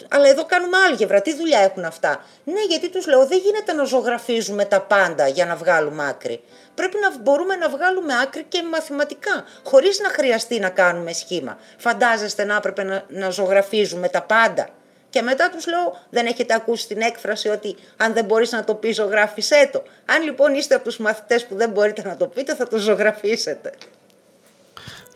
αλλά 0.10 0.28
εδώ 0.28 0.46
κάνουμε 0.46 0.78
άλγευρα. 0.78 1.22
Τι 1.22 1.36
δουλειά 1.36 1.60
έχουν 1.60 1.86
αυτά; 1.86 2.26
Ναι, 2.44 2.64
γιατί 2.70 2.90
τους 2.90 3.08
λέω, 3.08 3.26
δεν 3.26 3.38
γίνεται 3.38 3.74
να 3.74 3.84
ζωγραφίζουμε 3.84 4.66
τα 4.66 4.82
πάντα 4.82 5.28
για 5.28 5.46
να 5.46 5.56
βγάλουμε 5.56 6.08
άκρη. 6.10 6.42
Πρέπει 6.76 6.98
να 7.02 7.20
μπορούμε 7.20 7.56
να 7.56 7.70
βγάλουμε 7.70 8.14
άκρη 8.24 8.44
και 8.44 8.64
μαθηματικά, 8.64 9.46
χωρίς 9.64 10.00
να 10.00 10.10
χρειαστεί 10.10 10.60
να 10.60 10.70
κάνουμε 10.70 11.14
σχήμα. 11.14 11.58
Φαντάζεστε 11.78 12.44
να 12.44 12.56
έπρεπε 12.56 12.84
να, 12.84 13.06
να 13.08 13.30
ζωγραφίζουμε 13.30 14.10
τα 14.10 14.22
πάντα. 14.22 14.70
Και 15.10 15.22
μετά 15.22 15.50
τους 15.50 15.68
λέω, 15.68 16.00
δεν 16.10 16.26
έχετε 16.26 16.54
ακούσει 16.54 16.88
την 16.88 17.02
έκφραση 17.02 17.50
ότι 17.50 17.76
αν 17.98 18.14
δεν 18.14 18.26
μπορείς 18.26 18.52
να 18.52 18.64
το 18.64 18.76
πεις 18.76 18.96
ζωγράφισέ 18.96 19.70
το. 19.72 19.84
Αν 20.06 20.24
λοιπόν 20.24 20.54
είστε 20.54 20.76
από 20.76 20.84
τους 20.84 20.98
μαθητές 20.98 21.46
που 21.46 21.56
δεν 21.56 21.70
μπορείτε 21.70 22.02
να 22.04 22.18
το 22.18 22.28
πείτε 22.28 22.56
θα 22.56 22.68
το 22.68 22.78
ζωγραφίσετε. 22.78 23.72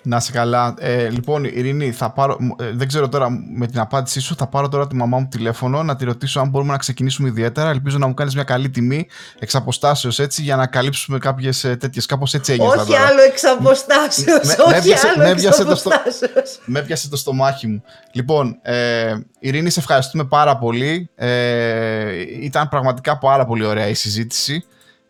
Να 0.05 0.19
σε 0.19 0.31
καλά. 0.31 0.73
Ε, 0.77 1.09
λοιπόν, 1.09 1.43
Ειρήνη, 1.43 1.91
θα 1.91 2.11
πάρω, 2.11 2.37
ε, 2.59 2.71
δεν 2.73 2.87
ξέρω 2.87 3.09
τώρα 3.09 3.29
με 3.55 3.67
την 3.67 3.79
απάντησή 3.79 4.19
σου, 4.19 4.35
θα 4.35 4.47
πάρω 4.47 4.69
τώρα 4.69 4.87
τη 4.87 4.95
μαμά 4.95 5.17
μου 5.19 5.27
τηλέφωνο 5.31 5.83
να 5.83 5.95
τη 5.95 6.05
ρωτήσω 6.05 6.39
αν 6.39 6.49
μπορούμε 6.49 6.71
να 6.71 6.77
ξεκινήσουμε 6.77 7.27
ιδιαίτερα. 7.27 7.69
Ελπίζω 7.69 7.97
να 7.97 8.07
μου 8.07 8.13
κάνεις 8.13 8.33
μια 8.35 8.43
καλή 8.43 8.69
τιμή 8.69 9.07
εξ 9.39 9.55
αποστάσεως 9.55 10.19
έτσι 10.19 10.41
για 10.41 10.55
να 10.55 10.67
καλύψουμε 10.67 11.17
κάποιες 11.17 11.59
τέτοιες. 11.79 12.05
Κάπως 12.05 12.33
έτσι 12.33 12.51
έγινε. 12.51 12.67
Όχι 12.67 12.95
άλλο 12.95 13.21
εξ 13.21 13.43
αποστάσεως. 13.43 14.57
Όχι 14.67 14.93
άλλο 15.15 15.23
εξ 15.23 15.59
αποστάσεως. 15.59 16.59
Με 16.65 16.79
έπιασε 16.79 17.09
το 17.09 17.17
στομάχι 17.17 17.67
μου. 17.67 17.83
Λοιπόν, 18.11 18.59
ε, 18.61 19.13
Ειρήνη, 19.39 19.69
σε 19.69 19.79
ευχαριστούμε 19.79 20.23
πάρα 20.23 20.57
πολύ. 20.57 21.09
Ε, 21.15 22.21
ήταν 22.41 22.69
πραγματικά 22.69 23.17
πάρα 23.17 23.45
πολύ 23.45 23.65
ωραία 23.65 23.87
η 23.87 23.93
συζήτηση. 23.93 24.65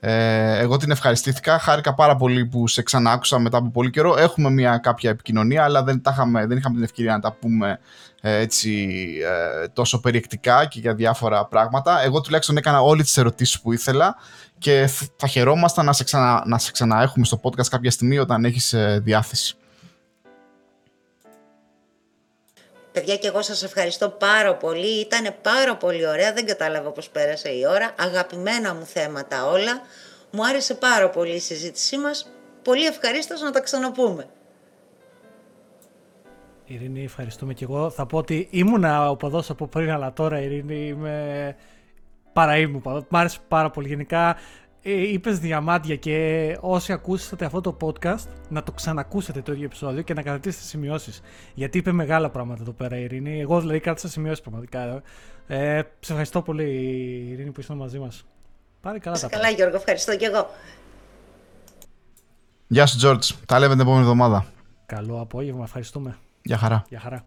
Ε, 0.06 0.58
εγώ 0.58 0.78
την 0.78 0.92
ευχαριστήθηκα. 0.92 1.60
Χάρηκα 1.60 1.94
πάρα 1.94 2.16
πολύ 2.16 2.46
που 2.46 2.68
σε 2.68 2.82
ξανάκουσα 2.82 3.40
μετά 3.40 3.58
από 3.58 3.70
πολύ 3.70 3.90
καιρό. 3.90 4.18
Έχουμε 4.18 4.50
μια 4.50 4.78
κάποια 4.78 5.10
επικοινωνία, 5.10 5.64
αλλά 5.64 5.84
δεν, 5.84 6.02
τα 6.02 6.16
δεν 6.48 6.58
είχαμε 6.58 6.76
την 6.76 6.84
ευκαιρία 6.84 7.12
να 7.12 7.20
τα 7.20 7.32
πούμε 7.32 7.80
ε, 8.22 8.38
έτσι 8.40 8.90
ε, 9.64 9.68
τόσο 9.68 10.00
περιεκτικά 10.00 10.66
και 10.66 10.80
για 10.80 10.94
διάφορα 10.94 11.46
πράγματα. 11.46 12.04
Εγώ 12.04 12.22
τουλάχιστον 12.22 12.58
έκανα 12.58 12.80
όλες 12.80 13.06
τις 13.06 13.18
ερωτήσεις 13.18 13.62
που 13.62 13.74
ήθελα 13.74 14.16
και 14.58 14.90
θα 15.16 15.28
χαιρόμασταν 15.28 15.86
να 15.86 15.94
σε, 15.94 16.04
ξανα, 16.04 16.44
να 16.46 16.58
σε 16.58 16.72
ξαναέχουμε 16.72 17.26
στο 17.26 17.40
podcast 17.44 17.68
κάποια 17.70 17.92
στιγμή 17.92 18.18
όταν 18.18 18.46
έχεις 18.46 18.74
ε, 18.74 19.00
διάθεση. 19.04 19.56
Παιδιά 22.94 23.18
και 23.18 23.28
εγώ 23.28 23.42
σας 23.42 23.64
ευχαριστώ 23.64 24.10
πάρα 24.10 24.56
πολύ, 24.56 25.00
ήταν 25.00 25.36
πάρα 25.42 25.76
πολύ 25.76 26.08
ωραία, 26.08 26.34
δεν 26.34 26.46
κατάλαβα 26.46 26.92
πώς 26.92 27.10
πέρασε 27.10 27.50
η 27.50 27.66
ώρα, 27.68 27.96
αγαπημένα 28.00 28.74
μου 28.74 28.86
θέματα 28.86 29.46
όλα, 29.46 29.82
μου 30.32 30.46
άρεσε 30.46 30.74
πάρα 30.76 31.10
πολύ 31.10 31.34
η 31.34 31.40
συζήτησή 31.40 31.98
μας, 31.98 32.32
πολύ 32.64 32.86
ευχαρίστως 32.86 33.42
να 33.42 33.52
τα 33.52 33.62
ξαναπούμε. 33.62 34.28
Ειρήνη, 36.66 37.04
ευχαριστούμε 37.04 37.54
και 37.54 37.64
εγώ. 37.64 37.90
Θα 37.90 38.06
πω 38.06 38.18
ότι 38.18 38.48
ήμουνα 38.52 39.10
ο 39.10 39.16
παδός 39.16 39.50
από 39.50 39.68
πριν, 39.68 39.92
αλλά 39.92 40.14
τώρα 40.14 40.40
Ειρήνη 40.40 40.88
είμαι 40.88 41.56
παραήμου 42.34 42.82
Μ' 43.10 43.16
άρεσε 43.16 43.40
πάρα 43.48 43.70
πολύ. 43.70 43.88
Γενικά 43.88 44.36
ε, 44.86 45.12
είπες 45.12 45.40
διαμάντια 45.40 45.96
και 45.96 46.58
όσοι 46.62 46.92
ακούσατε 46.92 47.46
αυτό 47.46 47.62
το 47.62 47.78
podcast 47.82 48.28
να 48.50 48.64
το 48.64 48.72
ξανακούσετε 48.72 49.42
το 49.42 49.52
ίδιο 49.52 49.66
επεισόδιο 49.66 50.02
και 50.02 50.14
να 50.14 50.22
κρατήσετε 50.22 50.64
σημειώσεις. 50.64 51.22
Γιατί 51.54 51.78
είπε 51.78 51.92
μεγάλα 51.92 52.30
πράγματα 52.30 52.62
εδώ 52.62 52.72
πέρα 52.72 52.98
η 52.98 53.04
Ειρήνη. 53.04 53.40
Εγώ 53.40 53.60
δηλαδή 53.60 53.80
κράτησα 53.80 54.10
σημειώσεις 54.10 54.42
πραγματικά. 54.42 55.02
Ε, 55.48 55.82
σε 56.00 56.12
ευχαριστώ 56.12 56.42
πολύ 56.42 56.64
η 56.64 57.30
Ειρήνη 57.32 57.52
που 57.52 57.60
ήσασταν 57.60 57.78
μαζί 57.78 58.00
μας. 58.00 58.26
Πάρε 58.82 59.00
καλά 59.00 59.20
τα 59.20 59.28
Καλά 59.28 59.50
Γιώργο, 59.50 59.76
ευχαριστώ 59.76 60.16
και 60.16 60.26
εγώ. 60.26 60.50
Γεια 62.68 62.86
σου 62.86 62.98
Τζόρτζ, 62.98 63.32
τα 63.46 63.60
λέμε 63.60 63.74
την 63.74 63.82
επόμενη 63.82 64.02
εβδομάδα. 64.02 64.46
Καλό 64.86 65.22
απόγευμα, 65.22 65.64
ευχαριστούμε. 65.64 66.18
Γεια 66.42 66.58
χαρά. 66.58 66.86
Γεια 66.90 67.00
χαρά. 67.00 67.26